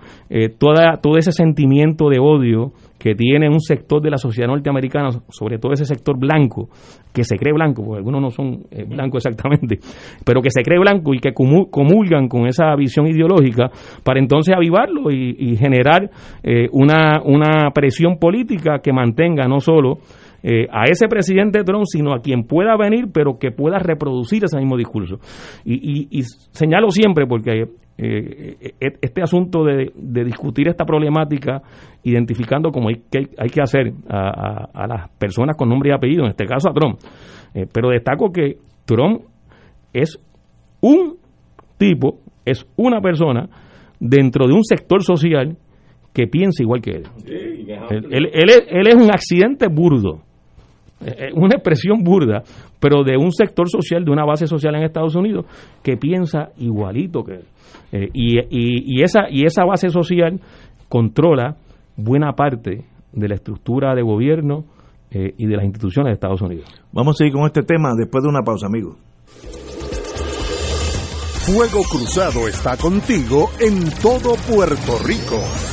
toda, 0.57 0.97
todo 1.01 1.17
ese 1.17 1.31
sentimiento 1.31 2.09
de 2.09 2.19
odio 2.19 2.71
que 3.03 3.15
tiene 3.15 3.49
un 3.49 3.59
sector 3.59 4.01
de 4.01 4.09
la 4.09 4.17
sociedad 4.17 4.47
norteamericana, 4.47 5.09
sobre 5.27 5.57
todo 5.57 5.73
ese 5.73 5.83
sector 5.83 6.17
blanco, 6.17 6.69
que 7.13 7.25
se 7.25 7.35
cree 7.35 7.51
blanco, 7.51 7.83
porque 7.83 7.97
algunos 7.97 8.21
no 8.21 8.29
son 8.29 8.63
eh, 8.71 8.85
blancos 8.85 9.25
exactamente, 9.25 9.79
pero 10.25 10.41
que 10.41 10.49
se 10.49 10.63
cree 10.63 10.79
blanco 10.79 11.13
y 11.13 11.19
que 11.19 11.33
comulgan 11.33 12.29
con 12.29 12.47
esa 12.47 12.73
visión 12.77 13.05
ideológica 13.05 13.69
para 14.05 14.21
entonces 14.21 14.55
avivarlo 14.55 15.11
y, 15.11 15.57
generar 15.57 16.09
eh, 16.43 16.69
una, 16.71 17.21
una 17.25 17.71
presión 17.75 18.17
política 18.17 18.79
que 18.81 18.93
mantenga 18.93 19.49
no 19.49 19.59
solo 19.59 19.97
eh, 20.45 20.67
a 20.69 20.83
ese 20.91 21.07
presidente 21.07 21.63
Trump, 21.63 21.85
sino 21.85 22.13
a 22.13 22.19
quien 22.19 22.43
pueda 22.43 22.75
venir, 22.75 23.05
pero 23.13 23.39
que 23.39 23.51
pueda 23.51 23.79
reproducir 23.79 24.43
ese 24.43 24.57
mismo 24.57 24.75
discurso. 24.75 25.17
Y, 25.63 26.21
señalo 26.51 26.89
siempre, 26.89 27.25
porque 27.25 27.63
eh, 27.97 28.57
e, 28.59 28.93
este 29.01 29.21
asunto 29.21 29.63
de, 29.63 29.91
discutir 30.25 30.67
esta 30.67 30.83
problemática, 30.83 31.61
identificando 32.03 32.71
como 32.71 32.89
hay 32.89 33.03
que, 33.09 33.29
hay 33.37 33.49
que 33.49 33.61
hacer 33.61 33.93
a, 34.09 34.85
las 34.85 35.09
personas 35.17 35.55
con 35.55 35.69
nombre 35.69 35.91
y 35.91 35.93
apellido, 35.93 36.23
en 36.23 36.31
este 36.31 36.45
caso 36.45 36.69
a 36.69 36.73
Trump, 36.73 36.99
eh, 37.53 37.65
pero 37.71 37.89
destaco 37.89 38.33
que 38.33 38.57
Trump 38.85 39.21
es 39.93 40.19
un 40.81 41.15
tipo, 41.77 42.19
es 42.43 42.67
una 42.75 42.99
persona 42.99 43.47
dentro 43.97 44.45
de 44.45 44.53
un 44.53 44.65
sector 44.65 45.03
social 45.03 45.57
que 46.13 46.27
piensa 46.27 46.61
igual 46.63 46.81
que 46.81 46.91
él. 46.91 47.03
él, 47.25 48.29
él, 48.33 48.87
es, 48.87 48.95
un 48.95 49.09
accidente 49.09 49.67
burdo 49.67 50.21
una 51.35 51.55
expresión 51.55 52.03
burda, 52.03 52.43
pero 52.79 53.03
de 53.03 53.17
un 53.17 53.31
sector 53.31 53.69
social, 53.69 54.03
de 54.03 54.11
una 54.11 54.25
base 54.25 54.47
social 54.47 54.75
en 54.75 54.83
Estados 54.83 55.15
Unidos 55.15 55.45
que 55.81 55.97
piensa 55.97 56.49
igualito 56.57 57.23
que 57.23 57.33
él. 57.33 57.45
Eh, 57.91 58.09
y, 58.13 58.39
y, 58.49 59.03
esa, 59.03 59.29
y 59.29 59.45
esa 59.45 59.65
base 59.65 59.89
social 59.89 60.39
controla 60.89 61.57
buena 61.95 62.33
parte 62.33 62.85
de 63.11 63.27
la 63.27 63.35
estructura 63.35 63.93
de 63.95 64.01
gobierno 64.01 64.65
eh, 65.11 65.33
y 65.37 65.45
de 65.45 65.55
las 65.55 65.65
instituciones 65.65 66.09
de 66.09 66.13
Estados 66.13 66.41
Unidos. 66.41 66.65
Vamos 66.91 67.15
a 67.15 67.17
seguir 67.19 67.33
con 67.33 67.45
este 67.45 67.61
tema 67.61 67.93
después 67.95 68.23
de 68.23 68.29
una 68.29 68.41
pausa, 68.41 68.65
amigos. 68.65 68.97
Fuego 71.45 71.83
Cruzado 71.83 72.47
está 72.47 72.77
contigo 72.77 73.49
en 73.59 73.91
todo 74.01 74.35
Puerto 74.47 74.97
Rico. 75.05 75.72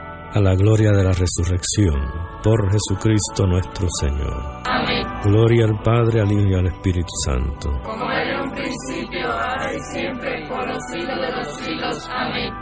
a 0.33 0.39
la 0.39 0.55
gloria 0.55 0.91
de 0.91 1.03
la 1.03 1.11
resurrección, 1.11 1.99
por 2.41 2.71
Jesucristo 2.71 3.45
nuestro 3.45 3.87
Señor. 3.99 4.61
Amén. 4.65 5.05
Gloria 5.25 5.65
al 5.65 5.81
Padre, 5.83 6.21
al 6.21 6.31
Hijo 6.31 6.47
y 6.47 6.53
al 6.53 6.67
Espíritu 6.67 7.09
Santo. 7.25 7.69
Como 7.83 8.09
era 8.09 8.35
en 8.35 8.49
un 8.49 8.55
principio, 8.55 9.29
ahora 9.29 9.73
y 9.73 9.79
siempre, 9.93 10.47
por 10.47 10.67
los 10.67 10.77
siglos 10.89 11.17
de 11.19 11.31
los 11.35 11.57
siglos. 11.57 12.09
Amén. 12.09 12.53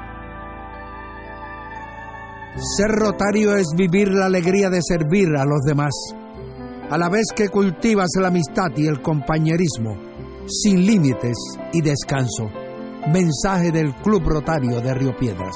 Ser 2.78 2.90
rotario 2.90 3.56
es 3.56 3.68
vivir 3.78 4.10
la 4.10 4.26
alegría 4.26 4.70
de 4.70 4.80
servir 4.82 5.28
a 5.38 5.46
los 5.46 5.62
demás, 5.62 5.94
a 6.90 6.98
la 6.98 7.08
vez 7.08 7.28
que 7.36 7.50
cultivas 7.50 8.10
la 8.20 8.30
amistad 8.30 8.72
y 8.76 8.88
el 8.88 9.02
compañerismo, 9.02 9.96
sin 10.48 10.86
límites 10.86 11.38
y 11.72 11.82
descanso. 11.82 12.50
Mensaje 13.14 13.72
del 13.72 13.94
Club 13.96 14.24
Rotario 14.26 14.82
de 14.82 14.94
Río 14.94 15.16
Piedras. 15.16 15.56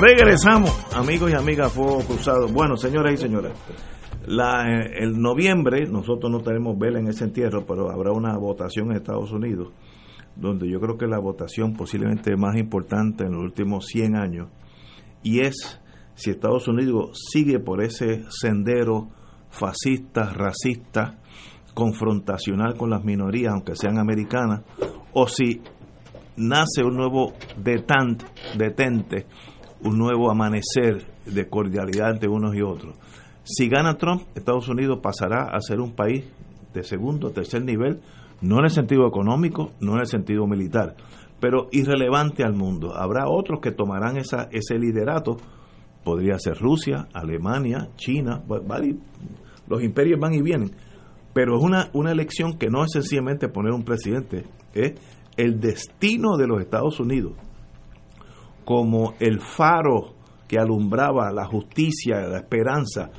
Regresamos, 0.00 0.70
amigos 0.94 1.30
y 1.30 1.34
amigas, 1.34 1.72
Fuego 1.72 1.98
Cruzado. 2.00 2.48
Bueno, 2.48 2.74
señoras 2.74 3.12
y 3.12 3.16
señores, 3.18 3.52
la, 4.26 4.62
eh, 4.66 4.92
el 4.96 5.20
noviembre, 5.20 5.86
nosotros 5.86 6.32
no 6.32 6.40
tenemos 6.40 6.78
vela 6.78 7.00
en 7.00 7.08
ese 7.08 7.24
entierro, 7.24 7.66
pero 7.66 7.90
habrá 7.90 8.10
una 8.10 8.34
votación 8.38 8.90
en 8.90 8.96
Estados 8.96 9.30
Unidos, 9.30 9.74
donde 10.36 10.70
yo 10.70 10.80
creo 10.80 10.96
que 10.96 11.06
la 11.06 11.18
votación 11.18 11.74
posiblemente 11.74 12.34
más 12.34 12.56
importante 12.56 13.24
en 13.24 13.32
los 13.32 13.42
últimos 13.42 13.84
100 13.88 14.16
años, 14.16 14.48
y 15.22 15.40
es 15.40 15.82
si 16.14 16.30
Estados 16.30 16.66
Unidos 16.66 17.20
sigue 17.30 17.58
por 17.58 17.82
ese 17.82 18.24
sendero 18.30 19.10
fascista, 19.50 20.32
racista, 20.32 21.18
confrontacional 21.74 22.74
con 22.74 22.88
las 22.88 23.04
minorías, 23.04 23.52
aunque 23.52 23.76
sean 23.76 23.98
americanas, 23.98 24.62
o 25.12 25.28
si 25.28 25.60
nace 26.38 26.82
un 26.82 26.96
nuevo 26.96 27.34
detente 28.56 29.26
un 29.82 29.98
nuevo 29.98 30.30
amanecer 30.30 31.04
de 31.26 31.48
cordialidad 31.48 32.10
entre 32.10 32.28
unos 32.28 32.54
y 32.54 32.62
otros. 32.62 32.94
Si 33.44 33.68
gana 33.68 33.96
Trump, 33.96 34.22
Estados 34.34 34.68
Unidos 34.68 35.00
pasará 35.02 35.44
a 35.44 35.60
ser 35.60 35.80
un 35.80 35.92
país 35.92 36.24
de 36.72 36.82
segundo 36.82 37.28
o 37.28 37.30
tercer 37.30 37.64
nivel, 37.64 38.00
no 38.42 38.58
en 38.58 38.64
el 38.64 38.70
sentido 38.70 39.06
económico, 39.06 39.70
no 39.80 39.94
en 39.94 40.00
el 40.00 40.06
sentido 40.06 40.46
militar, 40.46 40.94
pero 41.40 41.68
irrelevante 41.72 42.44
al 42.44 42.54
mundo. 42.54 42.94
Habrá 42.94 43.28
otros 43.28 43.60
que 43.60 43.72
tomarán 43.72 44.16
esa, 44.16 44.48
ese 44.52 44.78
liderato, 44.78 45.38
podría 46.04 46.38
ser 46.38 46.58
Rusia, 46.58 47.08
Alemania, 47.12 47.88
China, 47.96 48.42
los 49.68 49.82
imperios 49.82 50.20
van 50.20 50.34
y 50.34 50.42
vienen, 50.42 50.70
pero 51.32 51.56
es 51.56 51.62
una, 51.62 51.90
una 51.92 52.12
elección 52.12 52.58
que 52.58 52.68
no 52.68 52.84
es 52.84 52.92
sencillamente 52.92 53.48
poner 53.48 53.72
un 53.72 53.84
presidente, 53.84 54.44
es 54.74 54.94
el 55.36 55.60
destino 55.60 56.36
de 56.36 56.46
los 56.46 56.60
Estados 56.60 57.00
Unidos 57.00 57.32
como 58.70 59.14
el 59.18 59.40
faro 59.40 60.14
que 60.46 60.56
alumbraba 60.56 61.32
la 61.32 61.44
justicia, 61.44 62.20
la 62.20 62.38
esperanza, 62.38 63.10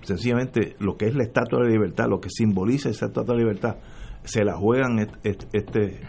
sencillamente 0.00 0.76
lo 0.78 0.96
que 0.96 1.08
es 1.08 1.14
la 1.14 1.24
estatua 1.24 1.62
de 1.62 1.68
libertad, 1.68 2.06
lo 2.08 2.20
que 2.20 2.30
simboliza 2.30 2.88
esa 2.88 3.04
estatua 3.04 3.34
de 3.34 3.40
libertad, 3.42 3.76
se 4.22 4.42
la 4.42 4.56
juegan 4.56 4.98
este, 5.22 6.00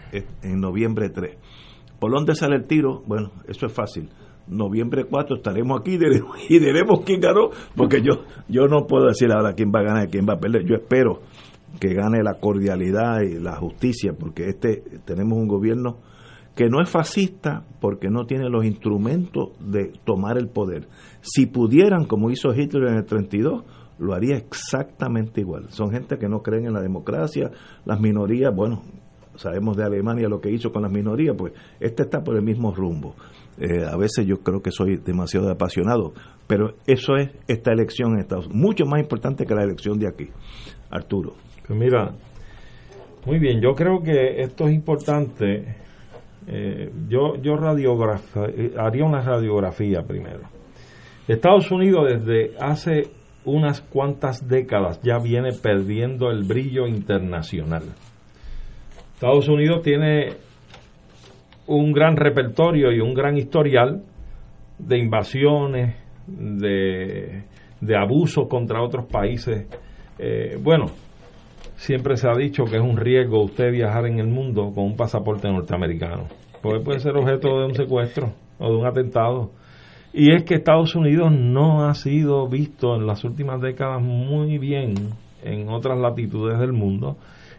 en 0.42 0.60
noviembre 0.60 1.10
3. 1.10 1.36
¿Por 2.00 2.10
dónde 2.10 2.34
sale 2.34 2.56
el 2.56 2.66
tiro? 2.66 3.02
Bueno, 3.06 3.32
eso 3.48 3.66
es 3.66 3.72
fácil. 3.74 4.08
Noviembre 4.46 5.04
4 5.04 5.36
estaremos 5.36 5.80
aquí 5.80 5.98
y 6.48 6.58
diremos 6.58 7.00
quién 7.04 7.20
ganó, 7.20 7.50
porque 7.76 8.00
yo, 8.00 8.24
yo 8.48 8.66
no 8.66 8.86
puedo 8.86 9.08
decir 9.08 9.30
ahora 9.30 9.52
quién 9.52 9.70
va 9.70 9.80
a 9.80 9.84
ganar 9.84 10.08
y 10.08 10.10
quién 10.10 10.24
va 10.26 10.36
a 10.36 10.40
perder. 10.40 10.64
Yo 10.64 10.76
espero 10.76 11.20
que 11.78 11.92
gane 11.92 12.22
la 12.22 12.40
cordialidad 12.40 13.20
y 13.20 13.38
la 13.38 13.56
justicia, 13.56 14.14
porque 14.18 14.48
este 14.48 14.82
tenemos 15.04 15.36
un 15.36 15.48
gobierno 15.48 15.98
que 16.54 16.68
no 16.68 16.82
es 16.82 16.90
fascista 16.90 17.64
porque 17.80 18.08
no 18.08 18.26
tiene 18.26 18.48
los 18.48 18.64
instrumentos 18.64 19.50
de 19.60 19.92
tomar 20.04 20.38
el 20.38 20.48
poder. 20.48 20.88
Si 21.20 21.46
pudieran, 21.46 22.04
como 22.04 22.30
hizo 22.30 22.54
Hitler 22.54 22.88
en 22.88 22.96
el 22.96 23.04
32, 23.04 23.64
lo 23.98 24.14
haría 24.14 24.36
exactamente 24.36 25.40
igual. 25.40 25.70
Son 25.70 25.90
gente 25.90 26.18
que 26.18 26.28
no 26.28 26.42
creen 26.42 26.66
en 26.66 26.74
la 26.74 26.82
democracia, 26.82 27.50
las 27.84 28.00
minorías, 28.00 28.54
bueno, 28.54 28.82
sabemos 29.36 29.76
de 29.76 29.84
Alemania 29.84 30.28
lo 30.28 30.40
que 30.40 30.50
hizo 30.50 30.70
con 30.70 30.82
las 30.82 30.92
minorías, 30.92 31.34
pues 31.36 31.52
este 31.80 32.02
está 32.02 32.22
por 32.22 32.36
el 32.36 32.42
mismo 32.42 32.74
rumbo. 32.74 33.14
Eh, 33.58 33.84
a 33.84 33.96
veces 33.96 34.26
yo 34.26 34.38
creo 34.38 34.62
que 34.62 34.70
soy 34.70 34.96
demasiado 34.96 35.50
apasionado, 35.50 36.12
pero 36.46 36.74
eso 36.86 37.16
es 37.16 37.30
esta 37.48 37.72
elección 37.72 38.14
en 38.14 38.20
Estados 38.20 38.46
Unidos, 38.46 38.62
mucho 38.62 38.84
más 38.86 39.00
importante 39.00 39.44
que 39.44 39.54
la 39.54 39.62
elección 39.62 39.98
de 39.98 40.08
aquí. 40.08 40.28
Arturo. 40.90 41.34
Pues 41.66 41.78
mira, 41.78 42.14
muy 43.24 43.38
bien, 43.38 43.60
yo 43.60 43.74
creo 43.74 44.02
que 44.02 44.40
esto 44.42 44.66
es 44.66 44.74
importante 44.74 45.76
eh, 46.46 46.90
yo 47.08 47.36
yo 47.36 47.54
eh, 47.54 48.74
haría 48.78 49.04
una 49.04 49.20
radiografía 49.20 50.02
primero. 50.02 50.40
Estados 51.28 51.70
Unidos 51.70 52.06
desde 52.08 52.56
hace 52.58 53.10
unas 53.44 53.80
cuantas 53.80 54.48
décadas 54.48 55.00
ya 55.02 55.18
viene 55.18 55.50
perdiendo 55.52 56.30
el 56.30 56.44
brillo 56.44 56.86
internacional. 56.86 57.82
Estados 59.14 59.48
Unidos 59.48 59.82
tiene 59.82 60.34
un 61.66 61.92
gran 61.92 62.16
repertorio 62.16 62.92
y 62.92 63.00
un 63.00 63.14
gran 63.14 63.36
historial 63.36 64.02
de 64.78 64.98
invasiones, 64.98 65.96
de, 66.26 67.44
de 67.80 67.96
abusos 67.96 68.48
contra 68.48 68.82
otros 68.82 69.06
países. 69.06 69.66
Eh, 70.18 70.56
bueno, 70.60 70.86
siempre 71.82 72.16
se 72.16 72.28
ha 72.28 72.34
dicho 72.36 72.64
que 72.64 72.76
es 72.76 72.82
un 72.82 72.96
riesgo 72.96 73.42
usted 73.42 73.72
viajar 73.72 74.06
en 74.06 74.20
el 74.20 74.28
mundo 74.28 74.70
con 74.72 74.84
un 74.84 74.96
pasaporte 74.96 75.50
norteamericano. 75.50 76.28
Puede, 76.62 76.78
puede 76.78 77.00
ser 77.00 77.16
objeto 77.16 77.58
de 77.58 77.66
un 77.66 77.74
secuestro 77.74 78.32
o 78.60 78.70
de 78.70 78.76
un 78.76 78.86
atentado. 78.86 79.50
Y 80.12 80.32
es 80.32 80.44
que 80.44 80.54
Estados 80.54 80.94
Unidos 80.94 81.32
no 81.32 81.84
ha 81.84 81.94
sido 81.94 82.46
visto 82.46 82.94
en 82.94 83.06
las 83.06 83.24
últimas 83.24 83.60
décadas 83.60 84.00
muy 84.00 84.58
bien 84.58 84.94
en 85.42 85.68
otras 85.70 85.98
latitudes 85.98 86.60
del 86.60 86.72
mundo 86.72 87.16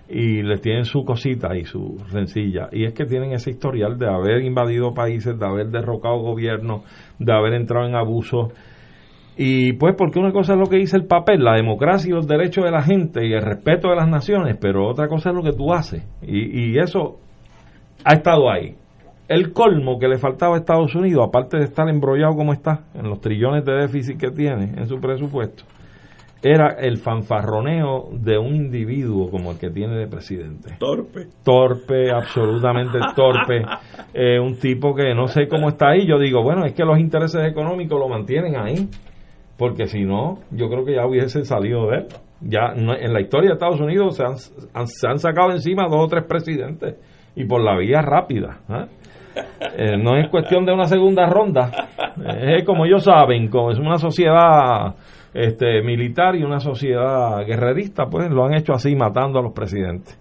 y 0.07 0.41
les 0.41 0.61
tienen 0.61 0.85
su 0.85 1.03
cosita 1.03 1.57
y 1.57 1.65
su 1.65 1.97
sencilla. 2.10 2.69
Y 2.72 2.85
es 2.85 2.93
que 2.93 3.03
tienen 3.03 3.34
ese 3.34 3.49
historial 3.49 3.97
de 3.97 4.07
haber 4.07 4.41
invadido 4.41 4.93
países, 4.93 5.38
de 5.38 5.45
haber 5.45 5.68
derrocado 5.68 6.19
gobiernos, 6.19 6.84
de 7.19 7.34
haber 7.34 7.56
entrado 7.56 7.88
en 7.88 7.95
abusos. 7.95 8.53
Y 9.35 9.73
pues 9.73 9.95
porque 9.97 10.19
una 10.19 10.31
cosa 10.31 10.53
es 10.53 10.60
lo 10.60 10.68
que 10.68 10.77
dice 10.77 10.95
el 10.95 11.05
papel, 11.05 11.43
la 11.43 11.55
democracia 11.55 12.10
y 12.10 12.14
los 12.14 12.27
derechos 12.27 12.64
de 12.64 12.72
la 12.72 12.84
gente 12.84 13.26
y 13.26 13.34
el 13.34 13.41
respeto 13.41 13.89
de 13.89 13.95
las 13.95 14.07
naciones, 14.07 14.57
pero 14.60 14.88
otra 14.88 15.07
cosa 15.07 15.30
es 15.30 15.35
lo 15.35 15.41
que 15.41 15.53
tú 15.53 15.73
haces. 15.73 16.03
Y, 16.22 16.73
y 16.73 16.77
eso 16.77 17.18
ha 18.05 18.14
estado 18.14 18.51
ahí. 18.51 18.76
El 19.27 19.53
colmo 19.53 19.97
que 19.97 20.07
le 20.07 20.18
faltaba 20.18 20.55
a 20.55 20.60
Estados 20.60 20.93
Unidos, 20.93 21.26
aparte 21.27 21.57
de 21.57 21.64
estar 21.64 21.89
embrollado 21.89 22.35
como 22.35 22.53
está, 22.53 22.84
en 22.93 23.10
los 23.10 23.22
trillones 23.22 23.65
de 23.65 23.73
déficit 23.73 24.19
que 24.19 24.30
tiene 24.30 24.73
en 24.77 24.88
su 24.88 24.99
presupuesto, 24.99 25.64
era 26.43 26.76
el 26.77 26.97
fanfarroneo 26.97 28.10
de 28.11 28.38
un 28.38 28.53
individuo 28.53 29.31
como 29.31 29.51
el 29.51 29.57
que 29.57 29.69
tiene 29.69 29.95
de 29.95 30.07
presidente. 30.07 30.76
Torpe. 30.77 31.27
Torpe, 31.43 32.11
absolutamente 32.11 32.99
torpe. 33.15 33.64
Eh, 34.15 34.39
un 34.39 34.60
tipo 34.60 34.93
que 34.93 35.15
no 35.15 35.26
sé 35.26 35.47
cómo 35.47 35.69
está 35.69 35.89
ahí. 35.89 36.05
Yo 36.05 36.19
digo, 36.19 36.43
bueno, 36.43 36.65
es 36.65 36.73
que 36.73 36.85
los 36.85 36.99
intereses 36.99 37.41
económicos 37.49 37.99
lo 37.99 38.07
mantienen 38.07 38.55
ahí. 38.55 38.88
Porque 39.57 39.85
si 39.85 40.03
no, 40.03 40.39
yo 40.51 40.69
creo 40.69 40.84
que 40.85 40.95
ya 40.95 41.05
hubiese 41.05 41.45
salido 41.45 41.89
de 41.89 41.97
él. 41.97 42.07
Ya 42.41 42.73
en 42.75 43.13
la 43.13 43.21
historia 43.21 43.49
de 43.49 43.53
Estados 43.53 43.80
Unidos 43.80 44.17
se 44.17 44.23
han, 44.23 44.38
se 44.88 45.07
han 45.07 45.19
sacado 45.19 45.51
encima 45.51 45.88
dos 45.88 46.05
o 46.05 46.07
tres 46.07 46.25
presidentes. 46.27 46.95
Y 47.35 47.45
por 47.45 47.61
la 47.61 47.77
vía 47.77 48.01
rápida. 48.01 48.59
¿eh? 48.69 48.85
Eh, 49.77 49.97
no 49.97 50.17
es 50.17 50.30
cuestión 50.30 50.65
de 50.65 50.73
una 50.73 50.85
segunda 50.85 51.25
ronda. 51.25 51.71
Es 52.41 52.63
como 52.63 52.85
ellos 52.85 53.03
saben, 53.03 53.47
como 53.47 53.71
es 53.71 53.80
una 53.80 53.97
sociedad 53.97 54.95
este, 55.34 55.81
militar 55.81 56.35
y 56.35 56.43
una 56.43 56.59
sociedad 56.59 57.45
guerrerista, 57.45 58.05
pues 58.05 58.30
lo 58.30 58.45
han 58.45 58.53
hecho 58.53 58.73
así, 58.73 58.95
matando 58.95 59.39
a 59.39 59.41
los 59.41 59.53
presidentes. 59.53 60.19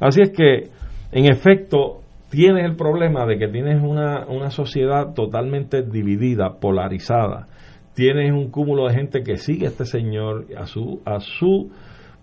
Así 0.00 0.22
es 0.22 0.30
que, 0.30 0.70
en 1.12 1.26
efecto, 1.26 2.00
tienes 2.30 2.64
el 2.64 2.76
problema 2.76 3.26
de 3.26 3.38
que 3.38 3.48
tienes 3.48 3.82
una, 3.82 4.26
una 4.26 4.50
sociedad 4.50 5.12
totalmente 5.14 5.82
dividida, 5.82 6.58
polarizada. 6.60 7.46
Tienes 7.94 8.32
un 8.32 8.50
cúmulo 8.50 8.88
de 8.88 8.94
gente 8.94 9.22
que 9.22 9.36
sigue 9.36 9.66
a 9.66 9.70
este 9.70 9.84
señor, 9.84 10.46
a 10.56 10.66
su, 10.66 11.00
a 11.04 11.20
su 11.20 11.70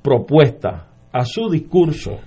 propuesta, 0.02 0.88
a 1.12 1.26
su 1.26 1.50
discurso 1.50 2.20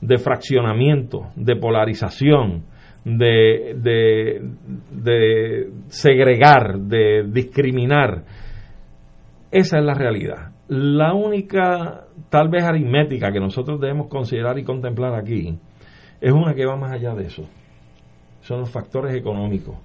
de 0.00 0.18
fraccionamiento, 0.18 1.28
de 1.34 1.56
polarización, 1.56 2.64
de, 3.04 3.74
de, 3.76 4.42
de 4.92 5.70
segregar, 5.88 6.78
de 6.78 7.24
discriminar 7.28 8.24
esa 9.50 9.78
es 9.78 9.84
la 9.84 9.94
realidad. 9.94 10.52
La 10.68 11.14
única, 11.14 12.04
tal 12.28 12.48
vez 12.50 12.64
aritmética, 12.64 13.32
que 13.32 13.40
nosotros 13.40 13.80
debemos 13.80 14.08
considerar 14.08 14.58
y 14.58 14.64
contemplar 14.64 15.14
aquí, 15.14 15.58
es 16.20 16.32
una 16.32 16.54
que 16.54 16.66
va 16.66 16.76
más 16.76 16.92
allá 16.92 17.14
de 17.14 17.26
eso. 17.26 17.44
Son 18.40 18.60
los 18.60 18.70
factores 18.70 19.14
económicos. 19.14 19.76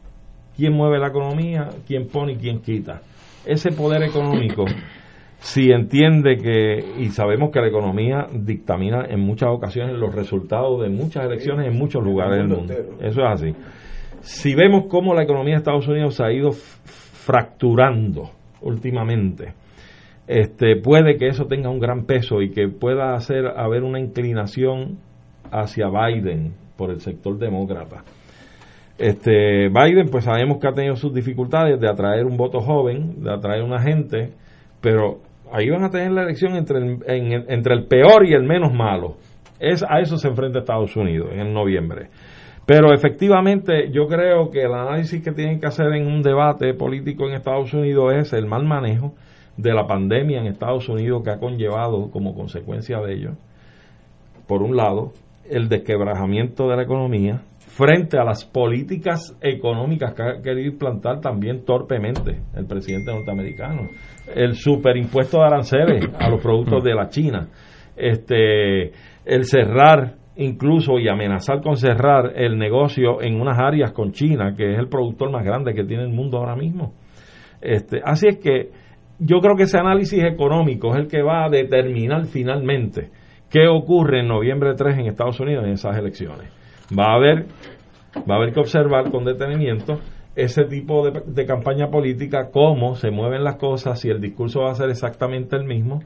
¿Quién 0.56 0.74
mueve 0.74 1.00
la 1.00 1.08
economía? 1.08 1.70
¿Quién 1.88 2.08
pone 2.08 2.34
y 2.34 2.36
quién 2.38 2.62
quita? 2.62 3.02
Ese 3.46 3.72
poder 3.72 4.04
económico, 4.04 4.66
si 5.40 5.72
entiende 5.72 6.38
que, 6.38 7.02
y 7.02 7.10
sabemos 7.10 7.52
que 7.52 7.60
la 7.60 7.68
economía 7.68 8.28
dictamina 8.32 9.06
en 9.10 9.20
muchas 9.20 9.50
ocasiones 9.50 9.98
los 9.98 10.14
resultados 10.14 10.82
de 10.82 10.90
muchas 10.90 11.26
elecciones 11.26 11.68
en 11.68 11.78
muchos 11.78 12.04
lugares 12.04 12.38
del 12.38 12.48
mundo. 12.48 12.74
Eso 13.02 13.22
es 13.22 13.28
así. 13.28 13.54
Si 14.22 14.56
vemos 14.56 14.86
cómo 14.88 15.14
la 15.14 15.24
economía 15.24 15.56
de 15.56 15.58
Estados 15.58 15.88
Unidos 15.88 16.16
se 16.16 16.24
ha 16.24 16.32
ido 16.32 16.52
fracturando, 16.52 18.30
últimamente, 18.62 19.54
este, 20.28 20.78
puede 20.78 21.18
que 21.18 21.28
eso 21.28 21.46
tenga 21.46 21.70
un 21.70 21.80
gran 21.80 22.06
peso 22.06 22.42
y 22.42 22.52
que 22.52 22.70
pueda 22.70 23.14
hacer 23.14 23.46
haber 23.46 23.84
una 23.84 24.00
inclinación 24.00 24.98
hacia 25.52 25.90
Biden 25.90 26.54
por 26.78 26.92
el 26.92 27.02
sector 27.02 27.38
demócrata. 27.38 28.04
Este, 28.98 29.70
Biden, 29.70 30.10
pues 30.10 30.26
sabemos 30.26 30.60
que 30.60 30.68
ha 30.68 30.74
tenido 30.74 30.96
sus 30.96 31.14
dificultades 31.14 31.80
de 31.80 31.90
atraer 31.90 32.26
un 32.26 32.38
voto 32.38 32.62
joven, 32.62 33.24
de 33.24 33.32
atraer 33.32 33.64
una 33.64 33.82
gente, 33.82 34.34
pero 34.82 35.20
ahí 35.52 35.70
van 35.70 35.84
a 35.84 35.90
tener 35.90 36.12
la 36.12 36.24
elección 36.24 36.56
entre 36.56 36.78
el, 36.78 37.46
entre 37.48 37.74
el 37.74 37.86
peor 37.86 38.26
y 38.26 38.34
el 38.34 38.44
menos 38.44 38.74
malo. 38.74 39.18
Es, 39.60 39.84
a 39.84 40.00
eso 40.00 40.18
se 40.18 40.28
enfrenta 40.28 40.60
Estados 40.60 40.96
Unidos 40.96 41.30
en 41.34 41.54
noviembre. 41.54 42.10
Pero 42.66 42.94
efectivamente 42.94 43.92
yo 43.92 44.08
creo 44.08 44.50
que 44.50 44.64
el 44.64 44.74
análisis 44.74 45.22
que 45.22 45.32
tienen 45.32 45.60
que 45.60 45.68
hacer 45.68 45.88
en 45.94 46.08
un 46.08 46.22
debate 46.22 46.74
político 46.74 47.28
en 47.28 47.36
Estados 47.36 47.74
Unidos 47.74 48.14
es 48.14 48.34
el 48.34 48.46
mal 48.46 48.64
manejo 48.64 49.14
de 49.58 49.74
la 49.74 49.86
pandemia 49.86 50.40
en 50.40 50.48
Estados 50.48 50.88
Unidos 50.88 51.24
que 51.24 51.32
ha 51.32 51.40
conllevado 51.40 52.10
como 52.10 52.34
consecuencia 52.34 53.00
de 53.02 53.14
ello, 53.14 53.32
por 54.48 54.64
un 54.64 54.76
lado, 54.76 55.12
el 55.50 55.68
desquebrajamiento 55.68 56.70
de 56.70 56.76
la 56.78 56.84
economía 56.84 57.42
frente 57.76 58.20
a 58.20 58.24
las 58.24 58.46
políticas 58.46 59.36
económicas 59.42 60.14
que 60.14 60.22
ha 60.22 60.42
querido 60.44 60.74
implantar 60.74 61.20
también 61.20 61.66
torpemente 61.66 62.40
el 62.56 62.68
presidente 62.68 63.12
norteamericano, 63.12 63.90
el 64.36 64.54
superimpuesto 64.54 65.40
de 65.40 65.44
aranceles 65.44 66.06
a 66.20 66.30
los 66.30 66.40
productos 66.40 66.84
de 66.84 66.94
la 66.94 67.10
China, 67.10 67.48
este, 67.98 68.92
el 69.26 69.46
cerrar 69.46 70.18
incluso 70.36 71.00
y 71.00 71.08
amenazar 71.08 71.62
con 71.62 71.76
cerrar 71.76 72.34
el 72.36 72.60
negocio 72.60 73.24
en 73.24 73.42
unas 73.42 73.58
áreas 73.60 73.92
con 73.92 74.12
China, 74.12 74.54
que 74.56 74.74
es 74.74 74.78
el 74.78 74.88
productor 74.88 75.32
más 75.32 75.44
grande 75.44 75.74
que 75.74 75.84
tiene 75.84 76.04
el 76.04 76.14
mundo 76.14 76.38
ahora 76.38 76.56
mismo. 76.56 76.94
Este, 77.60 78.02
así 78.06 78.28
es 78.28 78.38
que 78.38 78.70
yo 79.18 79.40
creo 79.40 79.56
que 79.56 79.64
ese 79.64 79.80
análisis 79.80 80.24
económico 80.24 80.94
es 80.94 81.00
el 81.00 81.08
que 81.08 81.24
va 81.24 81.46
a 81.46 81.50
determinar 81.50 82.26
finalmente 82.26 83.10
qué 83.50 83.68
ocurre 83.68 84.20
en 84.20 84.28
noviembre 84.28 84.76
3 84.76 85.00
en 85.00 85.08
Estados 85.08 85.40
Unidos 85.40 85.66
en 85.66 85.72
esas 85.72 85.98
elecciones. 85.98 86.63
Va 86.98 87.12
a 87.12 87.16
haber, 87.16 87.46
va 88.30 88.36
a 88.36 88.38
haber 88.38 88.54
que 88.54 88.60
observar 88.60 89.12
con 89.12 89.26
detenimiento 89.26 90.00
ese 90.36 90.66
tipo 90.66 91.10
de, 91.10 91.22
de 91.26 91.46
campaña 91.46 91.90
política, 91.90 92.50
cómo 92.52 92.96
se 92.96 93.12
mueven 93.12 93.44
las 93.44 93.58
cosas, 93.58 94.00
si 94.00 94.10
el 94.10 94.20
discurso 94.20 94.62
va 94.62 94.72
a 94.72 94.76
ser 94.76 94.90
exactamente 94.90 95.56
el 95.56 95.64
mismo, 95.64 96.02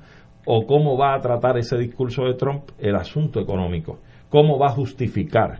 o 0.46 0.66
cómo 0.66 0.98
va 0.98 1.16
a 1.16 1.20
tratar 1.20 1.58
ese 1.58 1.78
discurso 1.78 2.24
de 2.24 2.36
Trump 2.36 2.64
el 2.80 2.96
asunto 2.96 3.40
económico 3.40 4.00
cómo 4.30 4.58
va 4.58 4.68
a 4.68 4.72
justificar 4.72 5.60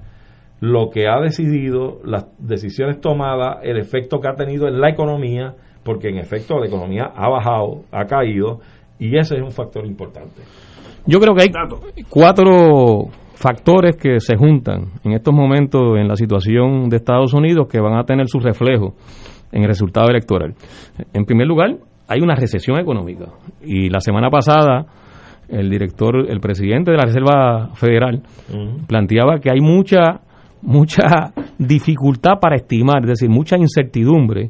lo 0.60 0.90
que 0.90 1.08
ha 1.08 1.20
decidido, 1.22 2.00
las 2.04 2.26
decisiones 2.40 3.00
tomadas, 3.00 3.60
el 3.62 3.78
efecto 3.78 4.20
que 4.20 4.28
ha 4.28 4.34
tenido 4.34 4.68
en 4.68 4.82
la 4.82 4.90
economía, 4.90 5.54
porque 5.84 6.10
en 6.10 6.18
efecto 6.18 6.58
la 6.58 6.66
economía 6.66 7.12
ha 7.16 7.30
bajado, 7.30 7.84
ha 7.92 8.06
caído, 8.06 8.60
y 8.98 9.18
ese 9.18 9.36
es 9.36 9.42
un 9.42 9.52
factor 9.52 9.86
importante. 9.86 10.42
Yo 11.06 11.20
creo 11.20 11.36
que 11.36 11.44
hay 11.44 12.04
cuatro 12.10 13.10
factores 13.38 13.96
que 13.96 14.20
se 14.20 14.36
juntan 14.36 14.94
en 15.04 15.14
estos 15.14 15.34
momentos 15.34 15.96
en 15.98 16.08
la 16.08 16.16
situación 16.16 16.90
de 16.90 16.98
Estados 16.98 17.34
Unidos 17.34 17.68
que 17.68 17.80
van 17.80 17.98
a 17.98 18.04
tener 18.04 18.28
su 18.28 18.40
reflejo 18.40 18.96
en 19.52 19.62
el 19.62 19.68
resultado 19.68 20.10
electoral. 20.10 20.56
En 21.14 21.26
primer 21.26 21.46
lugar, 21.46 21.78
hay 22.08 22.22
una 22.22 22.36
recesión 22.36 22.80
económica. 22.80 23.26
Y 23.62 23.90
la 23.90 24.00
semana 24.00 24.30
pasada 24.30 24.88
el 25.50 25.70
director, 25.70 26.30
el 26.30 26.40
presidente 26.40 26.92
de 26.92 26.98
la 26.98 27.06
Reserva 27.06 27.70
Federal, 27.76 28.22
planteaba 28.88 29.40
que 29.40 29.50
hay 29.50 29.62
mucha, 29.62 30.20
mucha 30.62 31.32
dificultad 31.58 32.40
para 32.42 32.58
estimar, 32.58 33.04
es 33.04 33.20
decir, 33.20 33.30
mucha 33.30 33.56
incertidumbre 33.56 34.50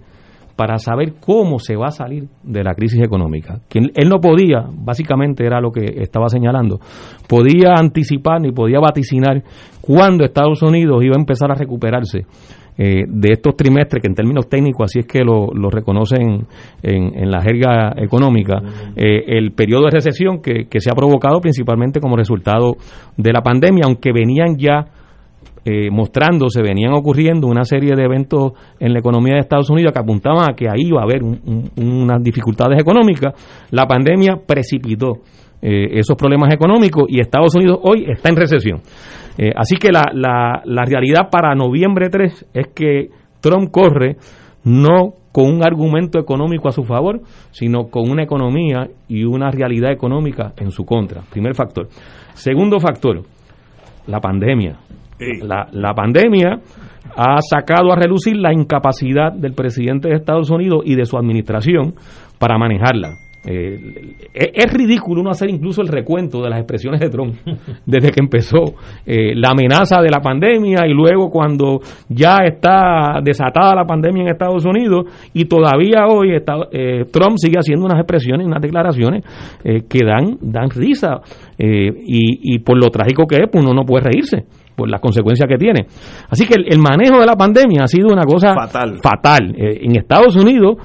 para 0.57 0.79
saber 0.79 1.13
cómo 1.21 1.59
se 1.59 1.77
va 1.77 1.87
a 1.87 1.91
salir 1.91 2.27
de 2.43 2.63
la 2.63 2.73
crisis 2.73 3.01
económica. 3.01 3.61
Quien, 3.69 3.91
él 3.95 4.09
no 4.09 4.19
podía, 4.19 4.65
básicamente 4.73 5.45
era 5.45 5.61
lo 5.61 5.71
que 5.71 6.01
estaba 6.01 6.27
señalando, 6.27 6.79
podía 7.29 7.75
anticipar 7.77 8.41
ni 8.41 8.51
podía 8.51 8.79
vaticinar 8.79 9.43
cuándo 9.79 10.25
Estados 10.25 10.61
Unidos 10.63 11.05
iba 11.05 11.15
a 11.15 11.19
empezar 11.19 11.51
a 11.51 11.55
recuperarse 11.55 12.25
eh, 12.79 13.03
de 13.07 13.33
estos 13.33 13.55
trimestres, 13.55 14.01
que 14.01 14.07
en 14.07 14.15
términos 14.15 14.49
técnicos 14.49 14.85
así 14.85 14.99
es 14.99 15.07
que 15.07 15.23
lo, 15.23 15.49
reconocen 15.69 16.45
en, 16.81 17.31
la 17.31 17.41
jerga 17.41 17.93
económica, 17.95 18.59
eh, 18.95 19.37
el 19.37 19.51
periodo 19.51 19.85
de 19.85 19.91
recesión 19.91 20.41
que, 20.41 20.67
se 20.79 20.91
ha 20.91 20.95
provocado 20.95 21.39
principalmente 21.39 21.99
como 21.99 22.15
resultado 22.15 22.77
de 23.15 23.31
la 23.31 23.41
pandemia, 23.41 23.83
aunque 23.85 24.11
venían 24.11 24.57
ya 24.57 24.85
eh, 25.69 25.89
mostrándose, 25.91 26.61
venían 26.61 26.93
ocurriendo 26.93 27.47
una 27.47 27.65
serie 27.65 27.93
de 27.93 28.03
eventos 28.03 28.53
en 28.79 28.93
la 28.93 28.99
economía 28.99 29.33
de 29.33 29.41
Estados 29.41 29.69
Unidos 29.69 29.91
que 29.91 29.99
apuntaban 29.99 30.49
a 30.49 30.55
que 30.55 30.69
ahí 30.69 30.87
iba 30.87 31.01
a 31.01 31.03
haber 31.03 31.21
unas 31.23 32.23
dificultades 32.23 32.79
económicas, 32.79 33.33
la 33.71 33.85
pandemia 33.85 34.37
precipitó 34.47 35.17
esos 35.59 36.15
problemas 36.15 36.53
económicos 36.53 37.05
y 37.09 37.19
Estados 37.19 37.53
Unidos 37.55 37.79
hoy 37.81 38.05
está 38.07 38.29
en 38.29 38.35
recesión. 38.35 38.81
Eh, 39.37 39.51
así 39.55 39.75
que 39.77 39.91
la, 39.91 40.03
la, 40.13 40.61
la 40.63 40.85
realidad 40.85 41.29
para 41.29 41.53
noviembre 41.53 42.09
3 42.09 42.45
es 42.53 42.67
que 42.67 43.09
Trump 43.41 43.69
corre 43.71 44.15
no 44.63 45.13
con 45.31 45.53
un 45.53 45.63
argumento 45.63 46.19
económico 46.19 46.67
a 46.67 46.71
su 46.71 46.83
favor, 46.83 47.21
sino 47.51 47.89
con 47.89 48.09
una 48.09 48.23
economía 48.23 48.87
y 49.07 49.23
una 49.23 49.51
realidad 49.51 49.91
económica 49.91 50.53
en 50.57 50.71
su 50.71 50.83
contra. 50.83 51.21
Primer 51.29 51.53
factor. 51.53 51.87
Segundo 52.33 52.79
factor, 52.79 53.21
la 54.07 54.19
pandemia. 54.19 54.77
La, 55.19 55.67
la, 55.71 55.93
pandemia 55.93 56.59
ha 57.15 57.41
sacado 57.41 57.91
a 57.91 57.95
relucir 57.95 58.37
la 58.37 58.53
incapacidad 58.53 59.31
del 59.33 59.53
presidente 59.53 60.09
de 60.09 60.15
Estados 60.15 60.49
Unidos 60.51 60.81
y 60.85 60.95
de 60.95 61.05
su 61.05 61.17
administración 61.17 61.95
para 62.37 62.57
manejarla. 62.57 63.26
Eh, 63.49 63.79
es, 64.33 64.73
ridículo 64.73 65.21
uno 65.21 65.29
hacer 65.29 65.49
incluso 65.49 65.81
el 65.81 65.87
recuento 65.87 66.41
de 66.41 66.49
las 66.49 66.59
expresiones 66.59 66.99
de 66.99 67.09
Trump 67.09 67.35
desde 67.85 68.11
que 68.11 68.19
empezó 68.19 68.75
eh, 69.05 69.33
la 69.35 69.51
amenaza 69.51 70.01
de 70.01 70.09
la 70.09 70.19
pandemia 70.19 70.85
y 70.85 70.93
luego 70.93 71.29
cuando 71.29 71.79
ya 72.09 72.39
está 72.45 73.21
desatada 73.23 73.73
la 73.73 73.85
pandemia 73.85 74.23
en 74.23 74.29
Estados 74.29 74.65
Unidos 74.65 75.05
y 75.33 75.45
todavía 75.45 76.07
hoy 76.07 76.35
está, 76.35 76.55
eh, 76.71 77.05
Trump 77.09 77.37
sigue 77.37 77.57
haciendo 77.57 77.85
unas 77.85 77.99
expresiones, 77.99 78.45
unas 78.45 78.61
declaraciones 78.61 79.23
eh, 79.63 79.83
que 79.87 80.05
dan, 80.05 80.37
dan 80.41 80.69
risa 80.69 81.21
y, 81.57 82.55
y 82.55 82.59
por 82.59 82.77
lo 82.77 82.89
trágico 82.91 83.25
que 83.25 83.37
es, 83.37 83.49
pues 83.51 83.63
uno 83.63 83.73
no 83.73 83.83
puede 83.83 84.09
reírse 84.09 84.45
por 84.77 84.89
las 84.89 85.01
consecuencias 85.01 85.49
que 85.49 85.57
tiene. 85.57 85.87
Así 86.29 86.45
que 86.45 86.53
el, 86.53 86.71
el 86.71 86.77
manejo 86.77 87.19
de 87.19 87.25
la 87.25 87.35
pandemia 87.35 87.83
ha 87.83 87.87
sido 87.87 88.09
una 88.13 88.23
cosa 88.23 88.53
Fatal. 88.53 88.99
fatal. 89.01 89.55
Eh, 89.57 89.79
en 89.81 89.97
Estados 89.97 90.35
Unidos 90.35 90.77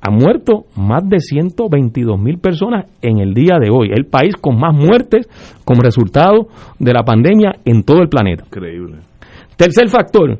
han 0.00 0.14
muerto 0.14 0.66
más 0.76 1.08
de 1.08 1.18
122 1.18 2.18
mil 2.18 2.38
personas 2.38 2.86
en 3.02 3.18
el 3.18 3.34
día 3.34 3.56
de 3.60 3.70
hoy. 3.70 3.90
El 3.92 4.06
país 4.06 4.34
con 4.40 4.58
más 4.58 4.74
muertes 4.74 5.28
como 5.64 5.82
resultado 5.82 6.48
de 6.78 6.92
la 6.92 7.02
pandemia 7.02 7.56
en 7.64 7.82
todo 7.82 8.02
el 8.02 8.08
planeta. 8.08 8.44
Increíble. 8.46 8.98
Tercer 9.56 9.88
factor, 9.88 10.38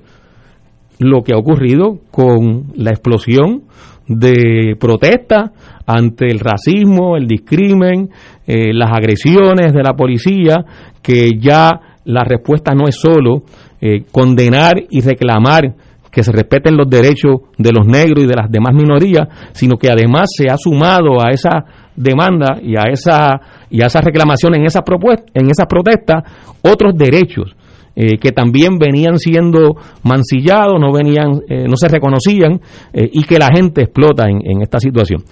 lo 0.99 1.23
que 1.23 1.33
ha 1.33 1.39
ocurrido 1.39 1.99
con 2.11 2.67
la 2.77 2.91
explosión 2.91 3.63
de 4.07 4.77
protesta 4.79 5.53
ante 5.87 6.27
el 6.27 6.39
racismo, 6.39 7.17
el 7.17 7.27
discrimen, 7.27 8.11
eh, 8.47 8.73
las 8.73 8.93
agresiones 8.93 9.73
de 9.73 9.83
la 9.83 9.95
policía, 9.95 10.65
que 11.03 11.31
ya 11.39 11.71
la 12.05 12.25
respuesta 12.25 12.73
no 12.75 12.87
es 12.87 12.97
solo 12.97 13.43
eh, 13.81 14.05
condenar 14.11 14.75
y 14.91 15.01
reclamar 15.01 15.75
que 16.17 16.23
se 16.23 16.33
respeten 16.33 16.79
los 16.79 16.89
derechos 16.89 17.43
de 17.59 17.73
los 17.73 17.87
negros 17.87 18.25
y 18.25 18.27
de 18.27 18.35
las 18.35 18.51
demás 18.51 18.73
minorías, 18.73 19.29
sino 19.53 19.77
que 19.77 19.91
además 19.91 20.31
se 20.35 20.49
ha 20.49 20.57
sumado 20.57 21.23
a 21.23 21.29
esa 21.29 21.63
demanda 21.95 22.59
y 22.63 22.75
a 22.75 22.85
esa 22.91 23.39
y 23.69 23.83
a 23.83 23.87
esa 23.89 24.01
reclamación 24.01 24.55
en 24.55 24.65
esa 24.65 24.81
propuesta, 24.81 25.27
en 25.35 25.51
esas 25.51 25.67
protestas 25.67 26.25
otros 26.63 26.95
derechos 26.97 27.55
eh, 27.95 28.17
que 28.17 28.33
también 28.33 28.79
venían 28.79 29.19
siendo 29.19 29.77
mancillados, 30.05 30.81
no 30.81 30.91
venían, 30.91 31.43
eh, 31.51 31.67
no 31.69 31.77
se 31.77 31.89
reconocían 31.89 32.63
eh, 32.95 33.11
y 33.13 33.23
que 33.25 33.39
la 33.39 33.49
gente 33.55 33.83
explota 33.83 34.25
en, 34.27 34.39
en 34.43 34.63
esta 34.63 34.81
situación. 34.81 35.23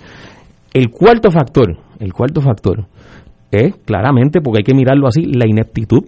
El 0.75 0.91
cuarto 0.91 1.31
factor, 1.31 1.79
el 1.99 2.13
cuarto 2.13 2.43
factor 2.43 2.85
es 3.51 3.75
claramente, 3.87 4.43
porque 4.43 4.59
hay 4.59 4.65
que 4.65 4.75
mirarlo 4.75 5.07
así, 5.07 5.25
la 5.25 5.49
ineptitud 5.49 6.05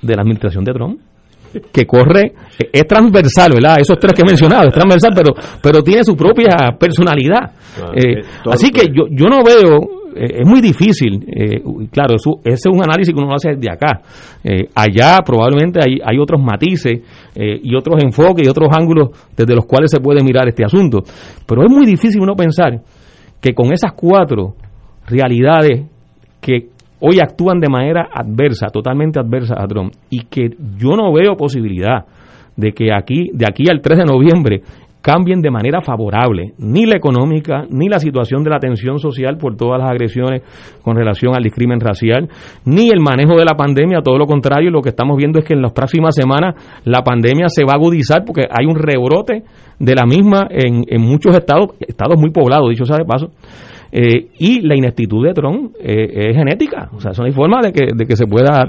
de 0.00 0.16
la 0.16 0.22
administración 0.22 0.64
de 0.64 0.72
Trump 0.72 1.00
que 1.72 1.86
corre, 1.86 2.32
es 2.72 2.86
transversal, 2.86 3.52
¿verdad? 3.54 3.76
Esos 3.80 3.98
tres 3.98 4.12
que 4.14 4.22
he 4.22 4.24
mencionado, 4.24 4.68
es 4.68 4.72
transversal, 4.72 5.12
pero, 5.14 5.34
pero 5.62 5.82
tiene 5.82 6.04
su 6.04 6.16
propia 6.16 6.76
personalidad. 6.78 7.52
Eh, 7.94 8.22
así 8.50 8.70
que 8.70 8.86
yo, 8.86 9.04
yo 9.10 9.26
no 9.28 9.42
veo, 9.42 9.96
eh, 10.16 10.40
es 10.40 10.48
muy 10.48 10.60
difícil, 10.60 11.24
eh, 11.28 11.62
claro, 11.90 12.16
eso, 12.16 12.40
ese 12.42 12.54
es 12.54 12.74
un 12.74 12.82
análisis 12.82 13.14
que 13.14 13.20
uno 13.20 13.34
hace 13.34 13.54
desde 13.54 13.70
acá. 13.70 14.00
Eh, 14.42 14.68
allá 14.74 15.20
probablemente 15.24 15.80
hay, 15.84 15.98
hay 16.04 16.18
otros 16.18 16.40
matices 16.40 17.00
y 17.34 17.74
otros 17.74 18.02
enfoques 18.02 18.46
y 18.46 18.50
otros 18.50 18.68
ángulos 18.72 19.10
desde 19.36 19.54
los 19.54 19.66
cuales 19.66 19.90
se 19.90 20.00
puede 20.00 20.22
mirar 20.24 20.48
este 20.48 20.64
asunto. 20.64 21.02
Pero 21.46 21.62
es 21.64 21.70
muy 21.70 21.84
difícil 21.84 22.20
uno 22.20 22.34
pensar 22.34 22.80
que 23.40 23.52
con 23.52 23.72
esas 23.72 23.92
cuatro 23.92 24.54
realidades 25.06 25.82
que 26.40 26.68
hoy 27.00 27.18
actúan 27.20 27.60
de 27.60 27.68
manera 27.68 28.08
adversa, 28.12 28.68
totalmente 28.68 29.18
adversa 29.18 29.54
a 29.58 29.66
Trump, 29.66 29.92
y 30.10 30.24
que 30.24 30.50
yo 30.78 30.96
no 30.96 31.12
veo 31.12 31.36
posibilidad 31.36 32.04
de 32.56 32.72
que 32.72 32.92
aquí, 32.92 33.30
de 33.32 33.46
aquí 33.46 33.64
al 33.70 33.80
3 33.80 33.98
de 33.98 34.04
noviembre, 34.04 34.62
cambien 35.06 35.40
de 35.40 35.52
manera 35.52 35.80
favorable 35.82 36.54
ni 36.58 36.84
la 36.84 36.96
económica, 36.96 37.64
ni 37.70 37.88
la 37.88 38.00
situación 38.00 38.42
de 38.42 38.50
la 38.50 38.58
tensión 38.58 38.98
social 38.98 39.36
por 39.38 39.56
todas 39.56 39.78
las 39.78 39.88
agresiones 39.88 40.42
con 40.82 40.96
relación 40.96 41.36
al 41.36 41.44
discrimen 41.44 41.78
racial, 41.78 42.28
ni 42.64 42.88
el 42.88 42.98
manejo 42.98 43.36
de 43.36 43.44
la 43.44 43.56
pandemia, 43.56 44.00
todo 44.02 44.18
lo 44.18 44.26
contrario, 44.26 44.68
lo 44.72 44.82
que 44.82 44.88
estamos 44.88 45.16
viendo 45.16 45.38
es 45.38 45.44
que 45.44 45.54
en 45.54 45.62
las 45.62 45.70
próximas 45.70 46.12
semanas 46.12 46.56
la 46.84 47.02
pandemia 47.02 47.48
se 47.48 47.62
va 47.62 47.74
a 47.74 47.76
agudizar 47.76 48.24
porque 48.24 48.46
hay 48.50 48.66
un 48.66 48.74
rebrote 48.74 49.44
de 49.78 49.94
la 49.94 50.06
misma 50.06 50.48
en, 50.50 50.82
en 50.88 51.02
muchos 51.02 51.36
estados, 51.36 51.76
estados 51.78 52.18
muy 52.18 52.30
poblados, 52.30 52.68
dicho 52.70 52.84
sea 52.84 52.96
de 52.96 53.04
paso, 53.04 53.30
eh, 53.98 54.28
y 54.40 54.60
la 54.60 54.76
ineptitud 54.76 55.24
de 55.26 55.32
Trump 55.32 55.74
eh, 55.80 56.28
es 56.28 56.36
genética. 56.36 56.90
O 56.92 57.00
sea, 57.00 57.12
eso 57.12 57.22
no 57.22 57.26
hay 57.28 57.32
forma 57.32 57.62
de 57.62 57.72
que, 57.72 57.86
de 57.96 58.04
que 58.04 58.14
se 58.14 58.26
pueda 58.26 58.62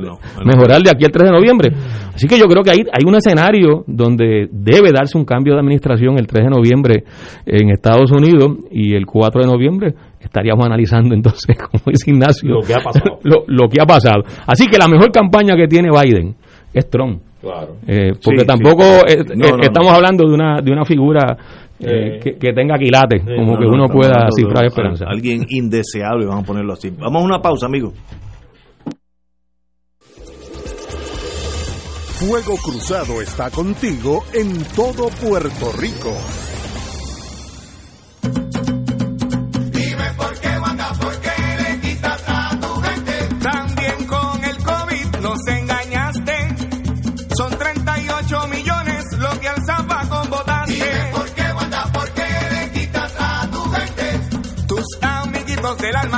mejorar 0.46 0.82
de 0.82 0.90
aquí 0.90 1.04
al 1.04 1.12
3 1.12 1.32
de 1.32 1.36
noviembre. 1.36 1.72
Así 2.16 2.30
que 2.30 2.40
yo 2.40 2.46
creo 2.46 2.64
que 2.64 2.72
hay, 2.72 2.78
hay 2.78 3.04
un 3.06 3.14
escenario 3.14 3.84
donde 3.88 4.48
debe 4.50 4.94
darse 4.94 5.18
un 5.18 5.26
cambio 5.26 5.56
de 5.56 5.60
administración 5.60 6.18
el 6.18 6.28
3 6.28 6.46
de 6.46 6.50
noviembre 6.50 7.04
en 7.46 7.72
Estados 7.72 8.10
Unidos 8.10 8.54
y 8.72 8.96
el 8.96 9.06
4 9.06 9.42
de 9.42 9.48
noviembre 9.48 9.94
estaríamos 10.22 10.66
analizando 10.66 11.14
entonces, 11.14 11.58
como 11.72 11.84
dice 11.88 12.10
Ignacio, 12.10 12.50
Lo 12.50 12.62
que 12.62 12.76
ha 12.76 12.80
pasado. 12.80 13.20
lo, 13.24 13.44
lo 13.48 13.68
que 13.68 13.82
ha 13.82 13.86
pasado. 13.86 14.24
Así 14.46 14.68
que 14.68 14.78
la 14.78 14.88
mejor 14.88 15.12
campaña 15.12 15.58
que 15.58 15.68
tiene 15.68 15.90
Biden 15.92 16.38
es 16.74 16.90
Trump. 16.90 17.22
Claro. 17.42 17.76
Eh, 17.86 18.14
porque 18.24 18.42
Sí, 18.42 18.48
tampoco 18.48 18.84
sí. 19.08 19.18
No, 19.36 19.46
eh, 19.46 19.52
no, 19.58 19.62
estamos 19.62 19.92
no. 19.92 19.96
hablando 19.96 20.28
de 20.28 20.34
una, 20.34 20.62
de 20.62 20.72
una 20.72 20.86
figura 20.86 21.38
eh, 21.80 21.86
Eh. 22.16 22.20
que, 22.24 22.38
que 22.38 22.54
tenga 22.54 22.78
quilates, 22.78 23.22
como 23.24 23.54
No, 23.54 23.60
que 23.60 23.66
no, 23.66 23.72
uno 23.74 23.88
pueda 23.88 24.14
hablando 24.14 24.36
cifrar 24.36 24.60
al- 24.64 24.68
esperanza. 24.68 25.06
Alguien 25.08 25.46
indeseable, 25.50 26.26
vamos 26.26 26.44
a 26.44 26.48
ponerlo 26.48 26.74
así. 26.74 26.90
Vamos 26.90 27.22
a 27.22 27.26
una 27.26 27.40
pausa, 27.42 27.66
amigos. 27.68 27.94
Fuego 32.20 32.58
Cruzado 32.58 33.22
está 33.22 33.52
contigo 33.52 34.24
en 34.34 34.64
todo 34.76 35.08
Puerto 35.22 35.72
Rico. 35.80 36.12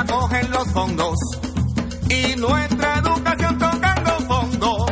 alma 0.00 0.06
cogen 0.06 0.50
los 0.50 0.72
fondos. 0.72 1.18
Y 2.08 2.36
nuestra 2.36 2.98
educación 2.98 3.58
tocando 3.58 4.10
fondo. 4.26 4.86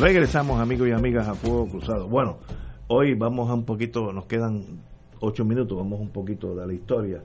Regresamos 0.00 0.60
amigos 0.60 0.88
y 0.88 0.92
amigas 0.92 1.28
a 1.28 1.34
Fuego 1.34 1.66
Cruzado. 1.68 2.08
Bueno, 2.08 2.38
hoy 2.88 3.14
vamos 3.14 3.48
a 3.50 3.54
un 3.54 3.64
poquito, 3.64 4.12
nos 4.12 4.26
quedan 4.26 4.80
ocho 5.20 5.44
minutos, 5.44 5.78
vamos 5.78 6.00
un 6.00 6.10
poquito 6.10 6.52
de 6.54 6.66
la 6.66 6.72
historia. 6.74 7.22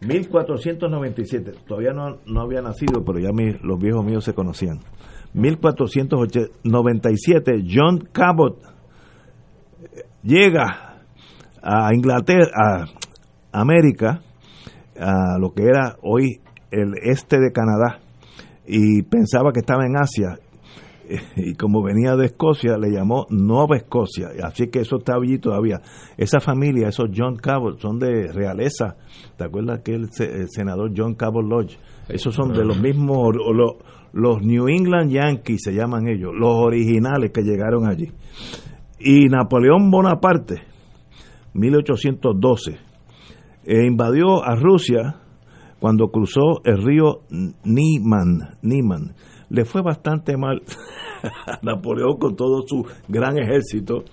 1497, 0.00 1.52
todavía 1.66 1.92
no, 1.92 2.18
no 2.26 2.40
había 2.40 2.60
nacido, 2.60 3.04
pero 3.04 3.18
ya 3.20 3.30
mi- 3.32 3.54
los 3.62 3.78
viejos 3.78 4.04
míos 4.04 4.24
se 4.24 4.34
conocían. 4.34 4.80
1497, 5.34 7.64
John 7.72 7.98
Cabot 8.12 8.58
eh, 9.82 10.02
llega 10.22 11.02
a 11.62 11.94
Inglaterra, 11.94 12.86
a 13.52 13.60
América, 13.60 14.22
a 14.98 15.38
lo 15.38 15.52
que 15.52 15.62
era 15.64 15.96
hoy 16.02 16.40
el 16.70 16.92
este 17.02 17.38
de 17.38 17.52
Canadá, 17.52 18.00
y 18.66 19.02
pensaba 19.02 19.52
que 19.52 19.60
estaba 19.60 19.84
en 19.86 19.96
Asia, 19.96 20.38
y 21.36 21.54
como 21.54 21.82
venía 21.82 22.16
de 22.16 22.26
Escocia, 22.26 22.76
le 22.78 22.90
llamó 22.90 23.26
Nueva 23.30 23.76
Escocia, 23.76 24.28
así 24.44 24.68
que 24.68 24.80
eso 24.80 24.96
está 24.98 25.14
allí 25.14 25.38
todavía. 25.38 25.80
Esa 26.16 26.40
familia, 26.40 26.88
esos 26.88 27.08
John 27.16 27.36
Cabot, 27.36 27.78
son 27.80 27.98
de 27.98 28.32
realeza, 28.32 28.96
¿te 29.36 29.44
acuerdas 29.44 29.80
que 29.84 29.94
el, 29.94 30.10
se- 30.12 30.30
el 30.30 30.48
senador 30.50 30.92
John 30.96 31.14
Cabot 31.14 31.44
Lodge? 31.44 31.78
Esos 32.08 32.34
son 32.34 32.52
de 32.52 32.64
los 32.64 32.78
mismos, 32.80 33.34
los 34.12 34.42
New 34.42 34.68
England 34.68 35.10
Yankees 35.10 35.60
se 35.64 35.74
llaman 35.74 36.08
ellos, 36.08 36.32
los 36.34 36.54
originales 36.54 37.30
que 37.32 37.42
llegaron 37.42 37.86
allí. 37.86 38.10
Y 39.00 39.26
Napoleón 39.28 39.90
Bonaparte, 39.90 40.62
1812, 41.54 42.76
e 43.64 43.86
invadió 43.86 44.42
a 44.42 44.54
Rusia 44.54 45.16
cuando 45.78 46.08
cruzó 46.08 46.62
el 46.64 46.82
río 46.82 47.20
Nieman. 47.64 48.56
Nieman. 48.62 49.14
Le 49.50 49.64
fue 49.64 49.82
bastante 49.82 50.36
mal 50.36 50.62
a 51.46 51.58
Napoleón 51.62 52.18
con 52.18 52.36
todo 52.36 52.62
su 52.66 52.84
gran 53.08 53.38
ejército 53.38 54.04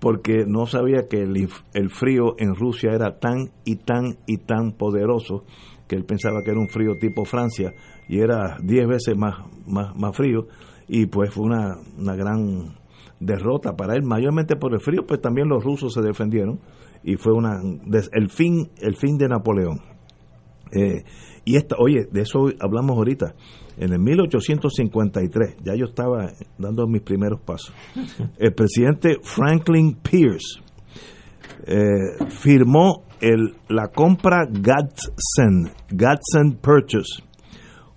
porque 0.00 0.44
no 0.46 0.66
sabía 0.66 1.08
que 1.08 1.22
el, 1.22 1.48
el 1.72 1.90
frío 1.90 2.34
en 2.38 2.54
Rusia 2.54 2.92
era 2.92 3.18
tan 3.18 3.50
y 3.64 3.76
tan 3.76 4.18
y 4.26 4.38
tan 4.38 4.72
poderoso 4.72 5.44
que 5.88 5.96
él 5.96 6.04
pensaba 6.04 6.42
que 6.44 6.50
era 6.50 6.60
un 6.60 6.68
frío 6.68 6.98
tipo 6.98 7.24
Francia 7.24 7.72
y 8.08 8.20
era 8.20 8.58
10 8.62 8.86
veces 8.86 9.16
más, 9.16 9.38
más, 9.66 9.96
más 9.96 10.16
frío 10.16 10.46
y 10.88 11.06
pues 11.06 11.32
fue 11.32 11.46
una, 11.46 11.78
una 11.98 12.14
gran 12.14 12.76
derrota 13.20 13.74
para 13.76 13.94
él, 13.94 14.02
mayormente 14.02 14.56
por 14.56 14.74
el 14.74 14.80
frío, 14.80 15.06
pues 15.06 15.20
también 15.20 15.48
los 15.48 15.64
rusos 15.64 15.94
se 15.94 16.02
defendieron 16.02 16.60
y 17.02 17.16
fue 17.16 17.32
una 17.32 17.60
el 18.12 18.30
fin 18.30 18.70
el 18.80 18.96
fin 18.96 19.16
de 19.16 19.28
Napoleón. 19.28 19.80
Eh, 20.72 21.04
y 21.44 21.56
esta, 21.56 21.76
oye, 21.78 22.06
de 22.10 22.22
eso 22.22 22.48
hablamos 22.60 22.96
ahorita. 22.96 23.34
En 23.76 23.92
el 23.92 23.98
1853, 23.98 25.56
ya 25.64 25.74
yo 25.74 25.86
estaba 25.86 26.28
dando 26.58 26.86
mis 26.86 27.02
primeros 27.02 27.40
pasos. 27.40 27.74
El 28.38 28.54
presidente 28.54 29.16
Franklin 29.22 29.96
Pierce 29.96 30.60
eh, 31.66 32.28
firmó 32.28 33.02
la 33.68 33.88
compra 33.88 34.46
Gadsden, 34.50 35.72
Gadsden 35.90 36.58
Purchase. 36.60 37.22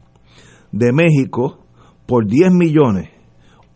de 0.71 0.91
México 0.91 1.59
por 2.07 2.25
10 2.25 2.51
millones. 2.51 3.14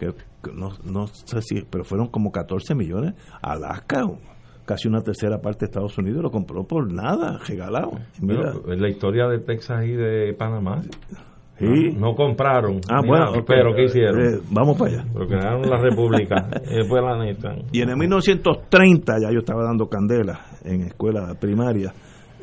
que, 0.00 0.06
que 0.42 0.52
no, 0.54 0.70
no 0.84 1.06
sé 1.06 1.42
si, 1.42 1.62
pero 1.68 1.84
fueron 1.84 2.08
como 2.08 2.30
14 2.30 2.74
millones. 2.74 3.14
Alaska, 3.42 4.04
casi 4.64 4.88
una 4.88 5.02
tercera 5.02 5.40
parte 5.40 5.60
de 5.60 5.66
Estados 5.66 5.96
Unidos, 5.98 6.22
lo 6.22 6.30
compró 6.30 6.64
por 6.64 6.90
nada, 6.92 7.38
regalado. 7.46 7.92
Mira, 8.20 8.54
es 8.68 8.80
la 8.80 8.88
historia 8.88 9.26
de 9.28 9.38
Texas 9.40 9.84
y 9.84 9.92
de 9.92 10.34
Panamá. 10.34 10.82
Sí. 11.62 11.92
No, 11.92 12.08
no 12.08 12.14
compraron. 12.16 12.80
Ah, 12.90 13.00
bueno, 13.06 13.26
nada, 13.26 13.44
pero 13.46 13.72
¿qué 13.72 13.84
hicieron? 13.84 14.20
Eh, 14.20 14.40
vamos 14.50 14.76
para 14.76 14.94
allá. 14.94 15.04
Pero 15.12 15.26
crearon 15.28 15.62
la 15.62 15.80
república. 15.80 16.48
y 16.68 16.74
después 16.78 17.02
la 17.04 17.24
neta. 17.24 17.54
Y 17.70 17.82
en 17.82 17.90
el 17.90 17.96
1930, 17.96 19.12
ya 19.20 19.30
yo 19.32 19.38
estaba 19.38 19.62
dando 19.64 19.86
candela 19.86 20.40
en 20.64 20.82
escuela 20.82 21.34
primaria, 21.40 21.92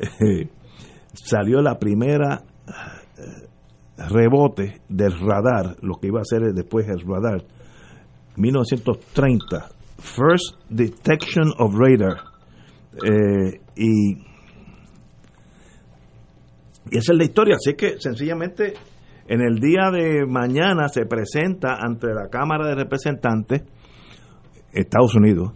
eh, 0.00 0.48
salió 1.12 1.60
la 1.60 1.78
primera 1.78 2.40
eh, 2.66 4.06
rebote 4.08 4.80
del 4.88 5.12
radar, 5.20 5.76
lo 5.82 5.96
que 5.96 6.06
iba 6.06 6.20
a 6.20 6.24
ser 6.24 6.40
después 6.54 6.88
el 6.88 7.02
radar, 7.06 7.44
1930, 8.36 9.68
First 9.98 10.56
Detection 10.70 11.52
of 11.58 11.74
Radar. 11.74 12.24
Eh, 13.04 13.60
y, 13.76 14.14
y 16.90 16.96
esa 16.96 17.12
es 17.12 17.18
la 17.18 17.24
historia, 17.24 17.56
así 17.56 17.74
que 17.74 18.00
sencillamente 18.00 18.72
en 19.30 19.42
el 19.42 19.60
día 19.60 19.92
de 19.92 20.26
mañana 20.26 20.88
se 20.88 21.06
presenta 21.06 21.76
ante 21.80 22.08
la 22.08 22.28
Cámara 22.28 22.66
de 22.66 22.74
Representantes 22.74 23.62
Estados 24.72 25.14
Unidos 25.14 25.52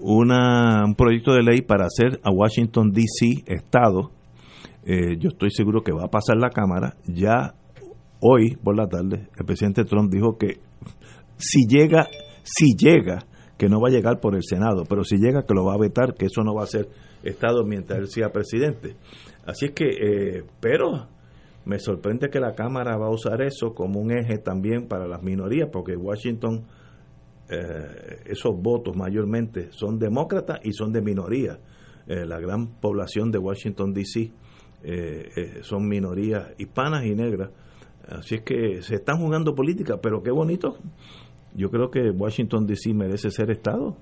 una, 0.00 0.82
un 0.84 0.96
proyecto 0.96 1.32
de 1.32 1.44
ley 1.44 1.62
para 1.62 1.84
hacer 1.84 2.18
a 2.24 2.32
Washington, 2.32 2.90
D.C. 2.90 3.44
Estado. 3.46 4.10
Eh, 4.84 5.16
yo 5.20 5.28
estoy 5.28 5.50
seguro 5.52 5.82
que 5.84 5.92
va 5.92 6.06
a 6.06 6.10
pasar 6.10 6.36
la 6.36 6.50
Cámara. 6.50 6.96
Ya 7.06 7.54
hoy 8.20 8.56
por 8.56 8.76
la 8.76 8.88
tarde 8.88 9.28
el 9.38 9.46
presidente 9.46 9.84
Trump 9.84 10.12
dijo 10.12 10.36
que 10.36 10.58
si 11.36 11.68
llega, 11.68 12.08
si 12.42 12.74
llega, 12.76 13.20
que 13.56 13.68
no 13.68 13.80
va 13.80 13.88
a 13.88 13.92
llegar 13.92 14.18
por 14.18 14.34
el 14.34 14.42
Senado, 14.42 14.82
pero 14.88 15.04
si 15.04 15.16
llega 15.16 15.44
que 15.46 15.54
lo 15.54 15.64
va 15.64 15.74
a 15.74 15.80
vetar, 15.80 16.14
que 16.14 16.26
eso 16.26 16.42
no 16.42 16.56
va 16.56 16.64
a 16.64 16.66
ser 16.66 16.88
Estado 17.22 17.62
mientras 17.64 18.00
él 18.00 18.08
sea 18.08 18.30
presidente. 18.30 18.96
Así 19.46 19.66
es 19.66 19.72
que, 19.72 19.84
eh, 19.84 20.44
pero 20.58 21.19
me 21.64 21.78
sorprende 21.78 22.30
que 22.30 22.40
la 22.40 22.54
Cámara 22.54 22.96
va 22.96 23.06
a 23.06 23.10
usar 23.10 23.42
eso 23.42 23.74
como 23.74 24.00
un 24.00 24.12
eje 24.12 24.38
también 24.38 24.88
para 24.88 25.06
las 25.06 25.22
minorías, 25.22 25.68
porque 25.70 25.96
Washington, 25.96 26.64
eh, 27.48 28.22
esos 28.26 28.56
votos 28.60 28.96
mayormente 28.96 29.68
son 29.72 29.98
demócratas 29.98 30.60
y 30.64 30.72
son 30.72 30.92
de 30.92 31.02
minoría. 31.02 31.58
Eh, 32.06 32.24
la 32.26 32.40
gran 32.40 32.80
población 32.80 33.30
de 33.30 33.38
Washington, 33.38 33.92
D.C. 33.92 34.32
eh, 34.82 35.58
son 35.62 35.86
minorías 35.86 36.54
hispanas 36.58 37.04
y 37.04 37.14
negras. 37.14 37.50
Así 38.08 38.36
es 38.36 38.42
que 38.42 38.82
se 38.82 38.96
están 38.96 39.18
jugando 39.18 39.54
política, 39.54 39.98
pero 40.02 40.22
qué 40.22 40.30
bonito. 40.30 40.78
Yo 41.54 41.70
creo 41.70 41.90
que 41.90 42.10
Washington 42.10 42.66
DC 42.66 42.94
merece 42.94 43.30
ser 43.30 43.50
Estado. 43.50 43.96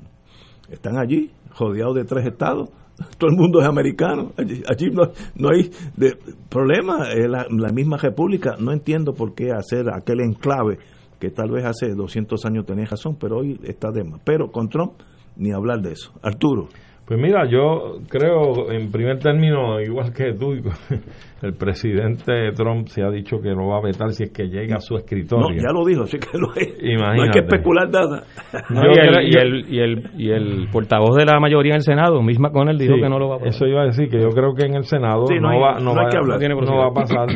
Están 0.70 0.98
allí, 0.98 1.30
rodeados 1.59 1.97
de 1.97 2.05
tres 2.05 2.26
estados. 2.26 2.70
Todo 3.19 3.31
el 3.31 3.37
mundo 3.37 3.61
es 3.61 3.66
americano. 3.66 4.33
Allí, 4.37 4.62
allí 4.69 4.91
no, 4.91 5.49
hay 5.49 5.70
de, 5.97 6.16
problema. 6.49 7.11
Es 7.11 7.29
la, 7.29 7.47
la 7.51 7.73
misma 7.73 7.97
república. 7.97 8.57
No 8.59 8.73
entiendo 8.73 9.12
por 9.15 9.35
qué 9.35 9.53
hacer 9.53 9.87
aquel 9.93 10.20
enclave 10.20 10.79
que 11.19 11.31
tal 11.31 11.51
vez 11.51 11.65
hace 11.65 11.95
200 11.95 12.45
años 12.45 12.65
tenía 12.66 12.85
razón, 12.85 13.16
pero 13.19 13.39
hoy 13.39 13.59
está 13.65 13.91
de 13.91 14.05
más. 14.05 14.20
Pero 14.25 14.51
con 14.51 14.69
Trump, 14.69 14.93
ni 15.37 15.53
hablar 15.53 15.81
de 15.81 15.93
eso. 15.93 16.12
Arturo. 16.23 16.69
Pues 17.09 17.18
mira, 17.18 17.48
yo 17.51 18.01
creo, 18.10 18.70
en 18.70 18.93
primer 18.93 19.18
término, 19.18 19.80
igual 19.80 20.12
que 20.12 20.35
tú, 20.35 20.52
el 21.43 21.55
presidente 21.55 22.52
Trump 22.55 22.89
se 22.89 23.02
ha 23.02 23.09
dicho 23.10 23.40
que 23.40 23.55
no 23.55 23.68
va 23.68 23.78
a 23.78 23.80
vetar 23.80 24.10
si 24.10 24.24
es 24.24 24.30
que 24.30 24.44
llega 24.44 24.76
a 24.76 24.80
su 24.80 24.94
escritorio. 24.94 25.48
No, 25.48 25.55
ya 25.55 25.72
lo 25.72 25.86
dijo, 25.86 26.02
así 26.02 26.18
que 26.18 26.36
no 26.39 26.48
hay, 26.55 26.66
Imagínate. 26.93 27.16
no 27.16 27.22
hay 27.22 27.30
que 27.30 27.39
especular 27.39 27.89
nada. 27.89 28.24
No, 28.68 28.82
y, 28.93 28.98
el, 28.98 29.22
y, 29.26 29.36
el, 29.39 29.72
y, 29.72 29.80
el, 29.80 30.10
y 30.18 30.30
el 30.32 30.68
portavoz 30.70 31.16
de 31.16 31.24
la 31.24 31.40
mayoría 31.40 31.72
en 31.72 31.76
el 31.76 31.82
Senado, 31.82 32.20
misma 32.22 32.51
con 32.51 32.68
él, 32.68 32.76
dijo 32.76 32.97
Sí, 32.97 33.01
que 33.01 33.09
no 33.09 33.18
lo 33.18 33.28
va 33.30 33.36
a 33.36 33.39
pasar. 33.39 33.55
Eso 33.55 33.66
iba 33.66 33.80
a 33.82 33.86
decir 33.86 34.10
que 34.10 34.20
yo 34.20 34.28
creo 34.28 34.55
que 34.55 34.66
en 34.66 34.74
el 34.74 34.85
Senado 34.85 35.26
Sí, 35.28 35.36
no 35.40 35.48
hay- 35.48 35.60
va, 35.60 35.80
no, 35.80 35.93
a 35.93 36.93
pasar. 36.93 37.28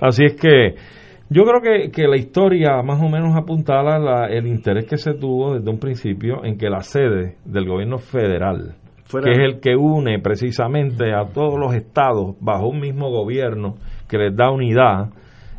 Así 0.00 0.24
es 0.24 0.34
que 0.34 0.74
yo 1.28 1.44
creo 1.44 1.60
que, 1.62 1.90
que 1.92 2.08
la 2.08 2.16
historia 2.16 2.82
más 2.82 3.00
o 3.00 3.08
menos 3.08 3.36
apuntala 3.36 3.98
la- 4.00 4.26
el 4.26 4.48
interés 4.48 4.86
que 4.86 4.96
se 4.96 5.14
tuvo 5.14 5.54
desde 5.54 5.70
un 5.70 5.78
principio 5.78 6.44
en 6.44 6.58
que 6.58 6.68
la 6.68 6.80
sede 6.80 7.36
del 7.44 7.66
gobierno 7.68 7.98
federal, 7.98 8.74
Que 9.24 9.30
es 9.32 9.38
el 9.38 9.60
que 9.60 9.76
une 9.76 10.18
precisamente 10.20 11.12
a 11.12 11.26
todos 11.32 11.58
los 11.58 11.74
estados 11.74 12.36
bajo 12.40 12.68
un 12.68 12.80
mismo 12.80 13.10
gobierno 13.10 13.74
que 14.08 14.18
les 14.18 14.36
da 14.36 14.50
unidad 14.50 15.10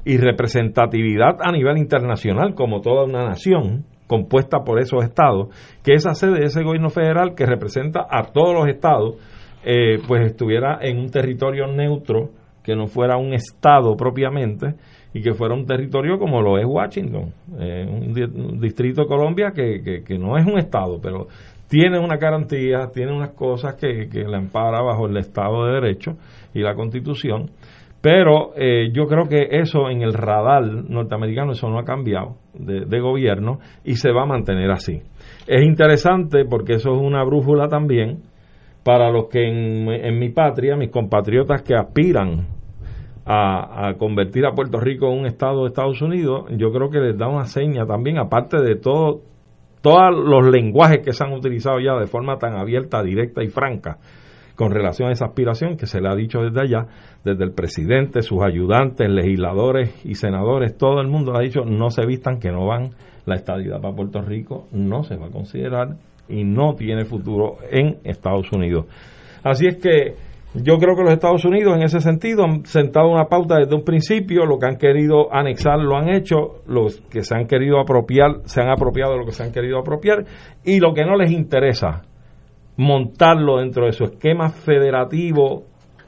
y 0.06 0.18
representatividad 0.18 1.38
a 1.42 1.52
nivel 1.52 1.78
internacional 1.78 2.54
como 2.56 2.82
toda 2.82 3.06
una 3.06 3.26
nación 3.26 3.86
compuesta 4.08 4.60
por 4.66 4.80
esos 4.80 5.04
estados, 5.04 5.48
que 5.84 5.94
esa 5.94 6.14
sede 6.16 6.40
de 6.40 6.46
ese 6.46 6.64
gobierno 6.64 6.90
federal 6.90 7.34
que 7.34 7.46
representa 7.46 8.06
a 8.10 8.24
todos 8.34 8.54
los 8.54 8.68
estados, 8.68 9.16
eh, 9.64 10.00
pues 10.08 10.26
estuviera 10.26 10.80
en 10.82 10.98
un 11.00 11.10
territorio 11.10 11.68
neutro, 11.68 12.30
que 12.64 12.76
no 12.76 12.88
fuera 12.88 13.16
un 13.18 13.34
estado 13.34 13.96
propiamente, 13.96 14.76
y 15.14 15.22
que 15.22 15.34
fuera 15.34 15.54
un 15.56 15.66
territorio 15.66 16.18
como 16.20 16.42
lo 16.42 16.58
es 16.58 16.66
Washington, 16.68 17.34
eh, 17.60 17.86
un, 17.90 18.14
di- 18.14 18.24
un 18.24 18.60
distrito 18.60 19.04
de 19.04 19.08
Colombia 19.08 19.52
que- 19.56 20.04
que 20.06 20.18
no 20.18 20.38
es 20.38 20.46
un 20.46 20.58
estado, 20.58 21.00
pero 21.02 21.28
tiene 21.72 22.00
una 22.00 22.18
garantía, 22.18 22.90
tiene 22.94 23.14
unas 23.14 23.30
cosas 23.30 23.76
que, 23.76 24.10
que 24.10 24.26
la 24.26 24.40
ampara 24.40 24.82
bajo 24.82 25.08
el 25.08 25.16
Estado 25.16 25.66
de 25.66 25.76
Derecho 25.76 26.18
y 26.54 26.60
la 26.60 26.76
Constitución, 26.76 27.50
pero 28.02 28.52
eh, 28.58 28.90
yo 28.92 29.06
creo 29.06 29.30
que 29.30 29.48
eso 29.52 29.90
en 29.90 30.02
el 30.02 30.14
radar 30.14 30.64
norteamericano, 30.66 31.54
eso 31.54 31.70
no 31.70 31.80
ha 31.80 31.86
cambiado 31.86 32.36
de, 32.54 33.00
gobierno 33.00 33.60
y 33.86 33.96
se 33.96 34.12
va 34.12 34.24
a 34.24 34.26
mantener 34.26 34.70
así. 34.70 35.02
Es 35.48 35.66
interesante 35.66 36.44
porque 36.44 36.74
eso 36.74 36.94
es 36.94 37.02
una 37.02 37.24
brújula 37.24 37.70
también 37.70 38.24
para 38.84 39.10
los 39.10 39.30
que 39.30 39.48
en, 39.48 39.88
en 39.90 40.20
mi 40.20 40.28
patria, 40.28 40.76
mis 40.76 40.92
compatriotas 40.92 41.62
que 41.62 41.74
aspiran 41.74 42.48
a, 43.26 43.88
a 43.88 43.94
convertir 43.94 44.46
a 44.46 44.52
Puerto 44.52 44.78
Rico 44.82 45.10
en 45.10 45.20
un 45.20 45.26
estado 45.26 45.62
de 45.62 45.70
Estados 45.70 46.02
Unidos, 46.02 46.48
yo 46.58 46.74
creo 46.74 46.90
que 46.90 47.00
les 47.00 47.18
da 47.18 47.30
una 47.30 47.46
seña 47.46 47.86
también, 47.86 48.18
aparte 48.18 48.58
de 48.58 48.76
todo, 48.76 49.22
todos 49.82 50.14
los 50.14 50.50
lenguajes 50.50 51.00
que 51.04 51.14
se 51.14 51.24
han 51.24 51.34
utilizado 51.34 51.80
ya 51.80 51.96
de 52.00 52.08
forma 52.08 52.38
tan 52.38 52.56
abierta, 52.56 53.02
directa 53.04 53.44
y 53.44 53.48
franca 53.48 53.98
con 54.56 54.72
relación 54.72 55.10
a 55.10 55.14
esa 55.14 55.26
aspiración 55.26 55.76
que 55.76 55.88
se 55.88 56.00
le 56.02 56.10
ha 56.10 56.16
dicho 56.16 56.40
desde 56.40 56.62
allá, 56.62 56.86
desde 57.24 57.44
el 57.44 57.52
presidente, 57.52 58.22
sus 58.22 58.44
ayudantes, 58.44 59.10
legisladores 59.10 60.06
y 60.06 60.16
senadores, 60.16 60.78
todo 60.78 61.02
el 61.02 61.08
mundo 61.08 61.32
le 61.32 61.40
ha 61.40 61.42
dicho 61.42 61.66
no 61.66 61.90
se 61.90 62.06
vistan 62.06 62.40
que 62.40 62.52
no 62.52 62.68
van, 62.68 62.92
la 63.26 63.36
estadidad 63.36 63.82
para 63.82 63.96
Puerto 63.96 64.22
Rico 64.22 64.68
no 64.72 65.04
se 65.04 65.16
va 65.16 65.28
a 65.28 65.32
considerar 65.32 65.96
y 66.30 66.44
no 66.44 66.76
tiene 66.76 67.06
futuro 67.06 67.58
en 67.70 67.98
Estados 68.04 68.52
Unidos. 68.52 68.86
Así 69.44 69.68
es 69.68 69.78
que 69.78 70.16
yo 70.54 70.78
creo 70.78 70.96
que 70.96 71.04
los 71.04 71.14
Estados 71.14 71.46
Unidos 71.46 71.76
en 71.78 71.84
ese 71.84 72.02
sentido 72.02 72.44
han 72.44 72.66
sentado 72.66 73.10
una 73.10 73.26
pauta 73.26 73.56
desde 73.56 73.74
un 73.74 73.84
principio, 73.84 74.46
lo 74.46 74.60
que 74.60 74.66
han 74.66 74.78
querido 74.78 75.34
anexar 75.34 75.80
lo 75.80 75.96
han 75.96 76.10
hecho, 76.10 76.62
los 76.68 77.02
que 77.10 77.24
se 77.24 77.36
han 77.36 77.48
querido 77.48 77.80
apropiar 77.80 78.42
se 78.46 78.62
han 78.62 78.70
apropiado 78.70 79.14
de 79.14 79.20
lo 79.20 79.26
que 79.26 79.32
se 79.32 79.44
han 79.44 79.52
querido 79.52 79.80
apropiar 79.80 80.26
y 80.66 80.80
lo 80.80 80.94
que 80.94 81.06
no 81.06 81.16
les 81.16 81.32
interesa 81.32 82.02
montarlo 82.76 83.60
dentro 83.60 83.86
de 83.86 83.94
su 83.94 84.04
esquema 84.04 84.50
federativo 84.50 85.64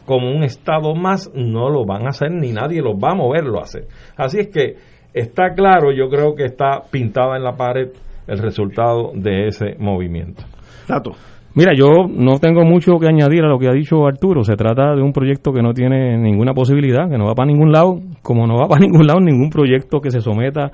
como 0.05 0.29
un 0.29 0.43
estado 0.43 0.93
más 0.93 1.31
no 1.33 1.69
lo 1.69 1.85
van 1.85 2.05
a 2.05 2.09
hacer 2.09 2.31
ni 2.31 2.51
nadie 2.51 2.81
los 2.81 2.95
va 2.95 3.11
a 3.11 3.15
moverlo 3.15 3.59
a 3.59 3.63
hacer. 3.63 3.87
Así 4.17 4.39
es 4.39 4.47
que 4.49 4.75
está 5.13 5.53
claro, 5.55 5.93
yo 5.93 6.09
creo 6.09 6.35
que 6.35 6.43
está 6.45 6.81
pintada 6.91 7.37
en 7.37 7.43
la 7.43 7.55
pared 7.55 7.89
el 8.27 8.39
resultado 8.39 9.11
de 9.13 9.47
ese 9.47 9.75
movimiento. 9.79 10.43
Tato. 10.87 11.11
Mira, 11.55 11.73
yo 11.75 12.07
no 12.09 12.39
tengo 12.39 12.65
mucho 12.65 12.97
que 12.97 13.07
añadir 13.07 13.43
a 13.43 13.47
lo 13.47 13.59
que 13.59 13.67
ha 13.67 13.73
dicho 13.73 14.07
Arturo. 14.07 14.43
Se 14.43 14.55
trata 14.55 14.95
de 14.95 15.03
un 15.03 15.13
proyecto 15.13 15.53
que 15.53 15.61
no 15.61 15.71
tiene 15.71 16.17
ninguna 16.17 16.51
posibilidad, 16.53 17.07
que 17.07 17.17
no 17.17 17.27
va 17.27 17.35
para 17.35 17.45
ningún 17.45 17.71
lado, 17.71 17.99
como 18.23 18.47
no 18.47 18.55
va 18.57 18.67
para 18.69 18.81
ningún 18.81 19.05
lado 19.05 19.19
ningún 19.19 19.51
proyecto 19.51 20.01
que 20.01 20.09
se 20.09 20.19
someta 20.19 20.71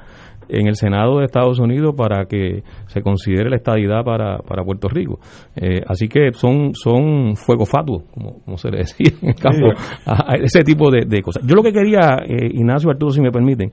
en 0.47 0.68
el 0.68 0.76
Senado 0.76 1.19
de 1.19 1.26
Estados 1.26 1.60
Unidos 1.60 1.93
para 1.97 2.26
que 2.26 2.64
se 2.88 3.01
considere 3.01 3.49
la 3.49 3.57
estadidad 3.57 4.06
para, 4.06 4.38
para 4.38 4.64
Puerto 4.64 4.88
Rico. 4.88 5.19
Eh, 5.57 5.81
así 5.85 6.07
que 6.07 6.31
son, 6.31 6.73
son 6.73 7.35
fuego 7.35 7.65
fatuo, 7.65 8.06
como, 8.14 8.39
como 8.45 8.57
se 8.57 8.72
le 8.72 8.77
decía 8.80 9.11
en 9.22 9.30
el 9.30 9.35
campo, 9.35 9.68
a, 10.06 10.31
a 10.31 10.35
ese 10.35 10.64
tipo 10.64 10.89
de, 10.89 11.06
de 11.06 11.22
cosas. 11.22 11.43
Yo 11.45 11.56
lo 11.56 11.61
que 11.61 11.73
quería, 11.73 12.23
eh, 12.26 12.51
Ignacio 12.53 12.89
Arturo, 12.89 13.11
si 13.11 13.19
me 13.19 13.31
permiten, 13.31 13.72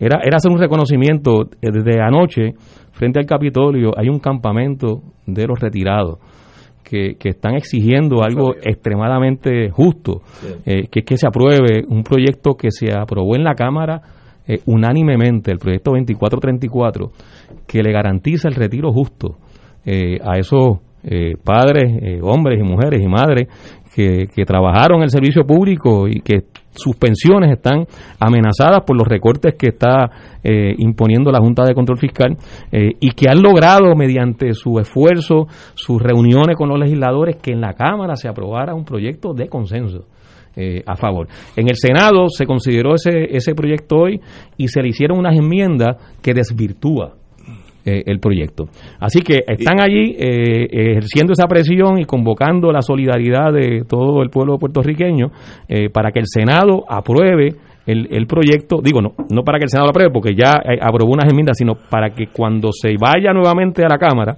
era, 0.00 0.20
era 0.24 0.38
hacer 0.38 0.50
un 0.50 0.58
reconocimiento 0.58 1.42
eh, 1.60 1.70
desde 1.70 2.00
anoche 2.00 2.54
frente 2.92 3.20
al 3.20 3.26
Capitolio. 3.26 3.92
Hay 3.96 4.08
un 4.08 4.18
campamento 4.18 5.02
de 5.26 5.46
los 5.46 5.60
retirados 5.60 6.18
que, 6.88 7.16
que 7.18 7.30
están 7.30 7.56
exigiendo 7.56 8.22
algo 8.22 8.54
extremadamente 8.54 9.70
justo, 9.70 10.22
eh, 10.64 10.86
que 10.88 11.00
es 11.00 11.04
que 11.04 11.16
se 11.16 11.26
apruebe 11.26 11.82
un 11.88 12.02
proyecto 12.02 12.54
que 12.54 12.70
se 12.70 12.92
aprobó 12.92 13.34
en 13.34 13.44
la 13.44 13.54
Cámara 13.54 14.00
eh, 14.48 14.60
unánimemente, 14.66 15.50
el 15.50 15.58
proyecto 15.58 15.90
2434, 15.90 17.10
que 17.66 17.82
le 17.82 17.92
garantiza 17.92 18.48
el 18.48 18.54
retiro 18.54 18.92
justo 18.92 19.38
eh, 19.84 20.18
a 20.22 20.38
esos 20.38 20.78
eh, 21.02 21.34
padres, 21.42 22.20
hombres 22.22 22.60
y 22.60 22.62
mujeres 22.62 23.02
y 23.02 23.08
madres 23.08 23.48
que, 23.96 24.44
trabajaron 24.44 24.98
en 24.98 25.04
el 25.04 25.10
servicio 25.10 25.44
público 25.44 26.06
y 26.06 26.20
que 26.20 26.44
sus 26.74 26.96
pensiones 26.96 27.50
están 27.50 27.86
amenazadas 28.20 28.82
por 28.86 28.94
los 28.94 29.08
recortes 29.08 29.54
que 29.54 29.68
está 29.68 30.10
eh, 30.44 30.74
imponiendo 30.76 31.32
la 31.32 31.40
Junta 31.40 31.64
de 31.64 31.72
Control 31.72 31.98
Fiscal 31.98 32.36
eh, 32.70 32.90
y 33.00 33.12
que 33.12 33.30
han 33.30 33.40
logrado 33.40 33.94
mediante 33.96 34.52
su 34.52 34.78
esfuerzo, 34.78 35.46
sus 35.74 36.02
reuniones 36.02 36.56
con 36.56 36.68
los 36.68 36.78
legisladores, 36.78 37.36
que 37.36 37.52
en 37.52 37.62
la 37.62 37.72
Cámara 37.72 38.16
se 38.16 38.28
aprobara 38.28 38.74
un 38.74 38.84
proyecto 38.84 39.32
de 39.32 39.48
consenso. 39.48 40.04
eh, 40.58 40.82
a 40.86 40.96
favor. 40.96 41.28
En 41.54 41.68
el 41.68 41.76
Senado 41.76 42.28
se 42.30 42.46
consideró 42.46 42.94
ese, 42.94 43.36
ese 43.36 43.54
proyecto 43.54 43.96
hoy 43.96 44.20
y 44.56 44.68
se 44.68 44.80
le 44.80 44.88
hicieron 44.88 45.18
unas 45.18 45.36
enmiendas 45.36 45.96
que 46.22 46.32
desvirtúa 46.32 47.12
eh, 47.86 48.02
el 48.06 48.18
proyecto. 48.18 48.64
Así 48.98 49.20
que 49.20 49.44
están 49.46 49.80
allí 49.80 50.16
eh, 50.18 50.66
ejerciendo 50.90 51.32
esa 51.32 51.46
presión 51.46 52.00
y 52.00 52.04
convocando 52.04 52.72
la 52.72 52.82
solidaridad 52.82 53.52
de 53.52 53.84
todo 53.88 54.22
el 54.22 54.30
pueblo 54.30 54.58
puertorriqueño 54.58 55.30
eh, 55.68 55.88
para 55.90 56.10
que 56.10 56.18
el 56.18 56.26
Senado 56.26 56.84
apruebe 56.88 57.54
el, 57.86 58.08
el 58.10 58.26
proyecto, 58.26 58.80
digo, 58.82 59.00
no, 59.00 59.10
no 59.30 59.42
para 59.42 59.58
que 59.58 59.64
el 59.64 59.70
Senado 59.70 59.86
lo 59.86 59.90
apruebe, 59.90 60.10
porque 60.12 60.34
ya 60.34 60.54
eh, 60.64 60.78
aprobó 60.80 61.12
unas 61.12 61.28
enmiendas, 61.30 61.56
sino 61.58 61.74
para 61.88 62.10
que 62.10 62.26
cuando 62.32 62.70
se 62.72 62.94
vaya 63.00 63.32
nuevamente 63.32 63.84
a 63.84 63.88
la 63.88 63.98
Cámara, 63.98 64.36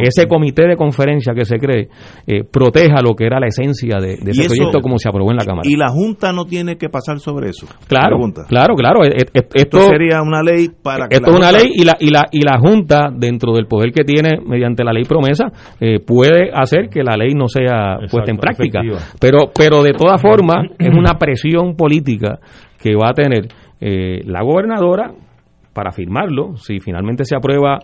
ese 0.00 0.26
comité 0.28 0.66
de 0.68 0.76
conferencia 0.76 1.32
que 1.34 1.44
se 1.44 1.58
cree 1.58 1.88
eh, 2.26 2.44
proteja 2.50 3.00
lo 3.02 3.14
que 3.14 3.24
era 3.26 3.40
la 3.40 3.46
esencia 3.46 3.98
de, 3.98 4.16
de 4.18 4.30
ese 4.30 4.42
eso- 4.42 4.54
proyecto 4.54 4.80
como 4.80 4.98
se 4.98 5.08
aprobó 5.08 5.30
en 5.30 5.36
la 5.38 5.44
Cámara. 5.44 5.68
Y 5.68 5.76
la 5.76 5.88
Junta 5.88 6.32
no 6.32 6.44
tiene 6.44 6.76
que 6.76 6.88
pasar 6.88 7.18
sobre 7.20 7.50
eso. 7.50 7.66
Claro, 7.88 8.16
Pregunta. 8.16 8.42
claro, 8.48 8.74
claro. 8.74 9.04
eh, 9.04 9.12
eh, 9.16 9.24
Esto, 9.34 9.78
Esto 9.78 9.80
sería 9.88 10.20
una 10.22 10.42
ley 10.42 10.68
para 10.82 11.08
que 11.08 11.16
esto 11.16 11.30
es 11.30 11.36
una 11.36 11.52
ley 11.52 11.70
y 11.74 11.84
la, 11.84 11.96
y, 11.98 12.10
la, 12.10 12.26
y 12.30 12.42
la 12.42 12.58
Junta, 12.58 13.08
dentro 13.16 13.52
del 13.54 13.66
poder 13.66 13.92
que 13.92 14.04
tiene 14.04 14.38
mediante 14.46 14.84
la 14.84 14.92
ley 14.92 15.04
promesa, 15.04 15.50
eh, 15.80 16.00
puede 16.00 16.50
hacer 16.52 16.88
que 16.88 17.02
la 17.02 17.16
ley 17.16 17.34
no 17.34 17.48
sea 17.48 17.98
puesta 18.10 18.30
en 18.30 18.36
práctica. 18.36 18.80
efectiva. 18.80 19.00
Pero, 19.20 19.50
pero 19.56 19.82
de 19.82 19.92
todas 19.92 20.20
formas, 20.20 20.66
es 20.78 20.92
una 20.94 21.14
presión 21.18 21.76
política 21.76 22.38
que 22.82 22.94
va 22.94 23.10
a 23.10 23.14
tener 23.14 23.48
eh, 23.80 24.22
la 24.24 24.42
gobernadora 24.42 25.12
para 25.72 25.92
firmarlo, 25.92 26.56
si 26.56 26.80
finalmente 26.80 27.24
se 27.24 27.36
aprueba 27.36 27.78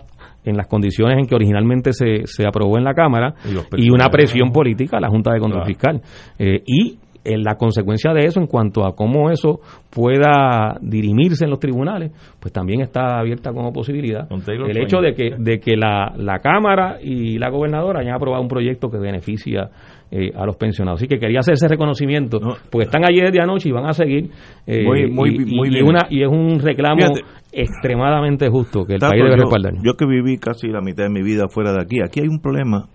en 0.45 0.57
las 0.57 0.67
condiciones 0.67 1.19
en 1.19 1.27
que 1.27 1.35
originalmente 1.35 1.93
se, 1.93 2.27
se 2.27 2.47
aprobó 2.47 2.79
en 2.79 2.85
la 2.85 2.95
Cámara, 2.95 3.35
Y 3.77 3.91
una 3.91 4.09
presión 4.09 4.51
política 4.51 4.99
a 4.99 5.01
la 5.01 5.09
Junta 5.09 5.33
de 5.33 5.41
Control 5.41 5.63
Claro. 5.63 5.67
Fiscal. 5.67 6.03
Eh, 6.39 6.63
y 6.67 6.99
en 7.25 7.43
la 7.43 7.57
consecuencia 7.57 8.13
de 8.13 8.27
eso 8.27 8.41
en 8.41 8.47
cuanto 8.47 8.87
a 8.87 8.95
cómo 8.95 9.31
eso 9.31 9.61
pueda 9.91 10.77
dirimirse 10.81 11.45
en 11.45 11.51
los 11.51 11.59
tribunales, 11.59 12.13
pues 12.39 12.53
también 12.53 12.81
está 12.81 13.19
abierta 13.19 13.53
como 13.53 13.73
posibilidad 13.73 14.29
el 14.31 14.77
hecho 14.79 15.01
de 15.01 15.15
que, 15.15 15.35
de 15.37 15.59
que 15.59 15.77
la, 15.77 16.13
la 16.17 16.39
Cámara 16.39 16.99
y 17.03 17.39
la 17.39 17.51
gobernadora 17.51 18.01
hayan 18.01 18.15
aprobado 18.15 18.43
un 18.43 18.49
proyecto 18.49 18.91
que 18.91 18.99
beneficia 18.99 19.71
eh, 20.11 20.31
a 20.37 20.47
los 20.47 20.57
pensionados. 20.57 21.01
Así 21.01 21.09
que 21.09 21.19
quería 21.19 21.41
hacer 21.41 21.55
ese 21.55 21.67
reconocimiento, 21.69 22.39
porque 22.71 22.85
están 22.87 23.05
allí 23.05 23.21
desde 23.21 23.41
anoche 23.41 23.69
y 23.69 23.73
van 23.73 23.87
a 23.87 23.93
seguir. 23.93 24.31
eh, 24.67 24.85
Muy- 24.85 25.11
muy- 25.11 25.31
y, 25.35 25.39
muy 25.57 25.69
y- 25.69 25.71
y 25.71 25.75
bien. 25.75 25.87
una, 25.87 26.07
y 26.11 26.23
es 26.23 26.29
un 26.29 26.59
reclamo 26.61 26.97
Fíjate. 27.03 27.21
extremadamente 27.53 28.49
justo 28.49 28.85
que 28.85 28.95
el 28.95 29.01
país 29.01 29.23
debe 29.23 29.31
yo, 29.37 29.43
respaldar. 29.43 29.73
yo 29.83 29.95
que 29.97 30.07
viví 30.07 30.39
casi 30.39 30.69
la 30.69 30.81
mitad 30.81 31.05
de 31.05 31.11
mi 31.11 31.23
vida 31.23 31.49
fuera 31.49 31.73
de 31.73 31.83
aquí, 31.83 31.97
aquí 32.05 32.21
hay 32.21 32.29
un 32.29 32.41
problema 32.41 32.89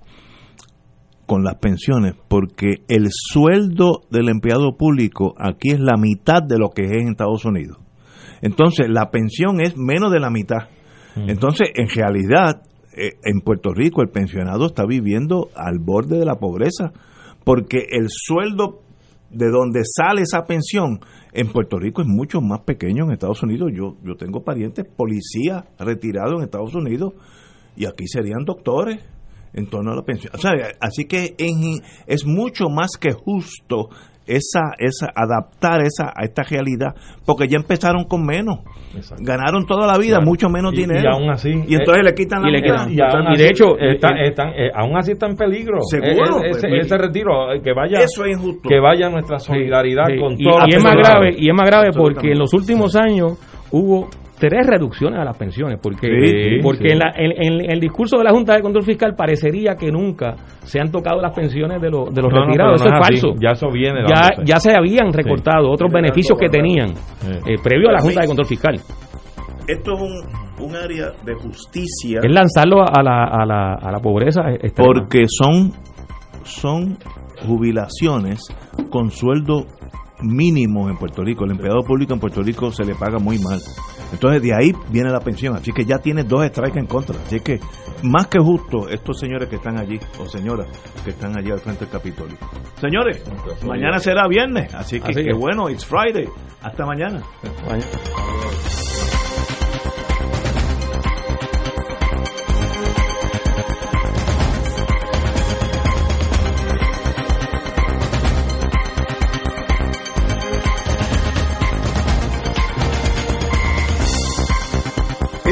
con 1.26 1.44
las 1.44 1.56
pensiones, 1.56 2.16
porque 2.28 2.84
el 2.90 3.08
sueldo 3.10 4.02
del 4.10 4.28
empleado 4.30 4.76
público 4.78 5.34
aquí 5.38 5.70
es 5.72 5.80
la 5.80 5.96
mitad 5.98 6.44
de 6.44 6.58
lo 6.58 6.70
que 6.70 6.84
es 6.84 6.92
en 6.92 7.10
Estados 7.10 7.46
Unidos. 7.46 7.78
Entonces, 8.42 8.90
la 8.90 9.12
pensión 9.12 9.62
es 9.62 9.78
menos 9.78 10.12
de 10.12 10.20
la 10.20 10.30
mitad. 10.30 10.68
Entonces, 11.16 11.70
en 11.76 11.88
realidad, 11.90 12.64
eh, 12.96 13.12
en 13.24 13.42
Puerto 13.42 13.74
Rico 13.74 14.02
el 14.02 14.10
pensionado 14.10 14.66
está 14.66 14.86
viviendo 14.86 15.50
al 15.56 15.80
borde 15.80 16.18
de 16.20 16.26
la 16.26 16.36
pobreza, 16.36 16.92
porque 17.44 17.86
el 17.92 18.08
sueldo 18.10 18.82
de 19.30 19.50
donde 19.50 19.82
sale 19.86 20.22
esa 20.24 20.44
pensión 20.46 21.00
en 21.34 21.48
Puerto 21.52 21.80
Rico 21.80 22.02
es 22.02 22.08
mucho 22.08 22.42
más 22.42 22.62
pequeño 22.62 23.06
en 23.06 23.12
Estados 23.12 23.42
Unidos. 23.44 23.72
Yo, 23.74 23.96
yo 24.04 24.16
tengo 24.16 24.44
parientes 24.44 24.86
policías 24.86 25.64
retirados 25.80 26.36
en 26.38 26.44
Estados 26.44 26.76
Unidos 26.76 27.14
y 27.78 27.86
aquí 27.86 28.08
serían 28.08 28.44
doctores 28.46 29.00
en 29.54 29.68
torno 29.68 29.92
a 29.92 29.96
la 29.96 30.04
pensión. 30.04 30.34
O 30.36 30.38
sea, 30.38 30.52
así 30.82 31.06
que 31.06 31.36
en- 31.38 31.82
es 32.08 32.26
mucho 32.26 32.66
más 32.70 32.92
que 33.00 33.12
justo 33.14 33.88
esa, 34.28 34.72
esa 34.78 35.08
adaptar 35.16 35.82
esa 35.82 36.12
a 36.16 36.24
esta 36.24 36.44
realidad, 36.44 36.94
porque 37.26 37.48
ya 37.48 37.58
empezaron 37.58 38.06
con 38.06 38.26
menos. 38.26 38.60
Ganaron 39.20 39.66
toda 39.66 39.88
la 39.88 39.98
vida 39.98 40.18
Claro. 40.18 40.26
mucho 40.26 40.50
menos 40.50 40.74
Y- 40.74 40.78
dinero. 40.78 41.02
Y 41.04 41.14
aún 41.16 41.30
así. 41.30 41.50
Y 41.50 41.76
entonces 41.76 42.02
eh, 42.02 42.04
le 42.04 42.14
quitan 42.14 42.42
la 42.44 42.50
y 42.50 42.52
le 42.52 42.62
mitad. 42.62 42.88
quitan- 42.88 42.94
y 42.94 43.02
aún 43.02 43.24
Y 43.24 43.34
así 43.34 43.44
de 43.44 43.50
hecho, 43.50 43.78
están, 43.80 44.18
eh, 44.18 44.28
están- 44.28 44.50
eh, 44.50 44.70
aún 44.76 44.98
así 44.98 45.12
está 45.14 45.28
en 45.28 45.36
peligro. 45.36 45.80
Seguro, 45.82 46.44
Eh, 46.44 46.50
ese, 46.52 46.68
pues, 46.68 46.86
ese 46.86 46.98
retiro, 46.98 47.52
eh, 47.54 47.62
que 47.62 47.74
vaya. 47.74 48.00
Eso 48.02 48.26
es 48.26 48.38
injusto. 48.38 48.68
Que 48.70 48.80
vaya 48.80 49.10
nuestra 49.10 49.40
solidaridad 49.40 50.06
Sí, 50.08 50.20
con 50.20 50.34
y, 50.38 50.44
todos 50.44 50.64
y 50.68 50.76
es 50.76 50.84
más 50.84 50.96
grave 50.96 51.36
y 51.38 51.50
es 51.50 51.56
más 51.56 51.66
grave 51.68 51.90
porque 51.96 52.32
en 52.32 52.40
los 52.40 52.54
últimos 52.54 52.96
años 52.96 53.38
hubo 53.72 54.10
tres 54.50 54.66
reducciones 54.66 55.20
a 55.20 55.24
las 55.24 55.38
pensiones 55.38 55.80
porque 55.82 56.08
Sí, 56.08 56.50
sí, 56.58 56.64
porque 56.64 56.88
sí. 56.90 56.94
En, 56.94 57.00
la- 57.00 57.14
en- 57.16 57.62
en 57.62 57.72
el 57.72 57.80
discurso 57.80 58.18
de 58.18 58.24
la 58.24 58.32
Junta 58.32 58.56
de 58.56 58.62
Control 58.62 58.84
Fiscal 58.84 59.14
parecería 59.16 59.76
que 59.76 59.92
nunca 59.92 60.36
se 60.64 60.80
han 60.82 60.92
tocado 60.92 61.22
las 61.22 61.34
pensiones 61.36 61.80
de, 61.82 61.90
los 61.92 62.12
de 62.14 62.22
los 62.22 62.32
No, 62.34 62.46
retirados 62.46 62.82
no 62.82 62.88
eso 62.88 62.96
es 62.96 63.02
así. 63.02 63.14
falso 63.22 63.40
Ya 63.40 63.52
eso 63.52 63.72
viene 63.72 64.02
ya, 64.10 64.30
ya 64.44 64.58
se 64.60 64.76
habían 64.76 65.14
recortado 65.14 65.70
otros 65.72 65.92
beneficios 65.94 66.38
que 66.40 66.50
tenían 66.50 66.90
eh, 67.46 67.56
previo 67.64 67.90
a 67.90 67.94
la 67.94 68.00
Junta 68.00 68.22
de 68.22 68.28
Control 68.28 68.48
Fiscal 68.48 68.76
Esto 69.68 69.94
es 69.94 70.02
un, 70.02 70.66
un 70.68 70.76
área 70.76 71.12
de 71.24 71.34
justicia. 71.36 72.20
es 72.24 72.32
lanzarlo 72.32 72.82
a 72.82 73.04
la, 73.04 73.24
a 73.26 73.46
la, 73.46 73.74
a 73.76 73.92
la 73.92 74.00
pobreza 74.00 74.42
extrema. 74.50 74.76
porque 74.94 75.26
son 75.28 75.72
son 76.44 76.98
jubilaciones 77.48 78.42
con 78.90 79.12
sueldo 79.12 79.66
mínimo 80.24 80.90
en 80.90 80.98
Puerto 80.98 81.24
Rico. 81.24 81.46
El 81.46 81.52
empleado 81.52 81.82
público 81.82 82.14
en 82.14 82.20
Puerto 82.20 82.42
Rico 82.44 82.72
se 82.72 82.84
le 82.84 82.94
paga 82.96 83.18
muy 83.20 83.38
mal. 83.40 83.60
Entonces 84.12 84.42
de 84.42 84.54
ahí 84.54 84.74
viene 84.90 85.10
la 85.10 85.20
pensión. 85.20 85.56
Así 85.56 85.72
que 85.72 85.86
ya 85.86 86.00
tiene 86.00 86.24
dos 86.24 86.46
strikes 86.48 86.80
en 86.80 86.86
contra. 86.88 87.16
Así 87.26 87.40
que 87.40 87.60
más 88.04 88.28
que 88.28 88.40
justo 88.40 88.90
estos 88.90 89.20
señores 89.20 89.48
que 89.50 89.56
están 89.56 89.78
allí 89.80 90.00
o 90.20 90.28
señoras 90.28 90.68
que 91.04 91.12
están 91.12 91.38
allí 91.38 91.52
al 91.52 91.60
frente 91.60 91.86
del 91.86 91.92
Capitolio. 91.94 92.38
Señores, 92.80 93.24
mañana 93.66 94.00
será 94.00 94.28
viernes. 94.28 94.74
Así 94.74 95.00
que 95.00 95.12
Así 95.12 95.24
que- 95.24 95.34
bueno, 95.34 95.70
it's 95.70 95.86
Friday. 95.86 96.28
Hasta 96.62 96.86
mañana. 96.86 97.22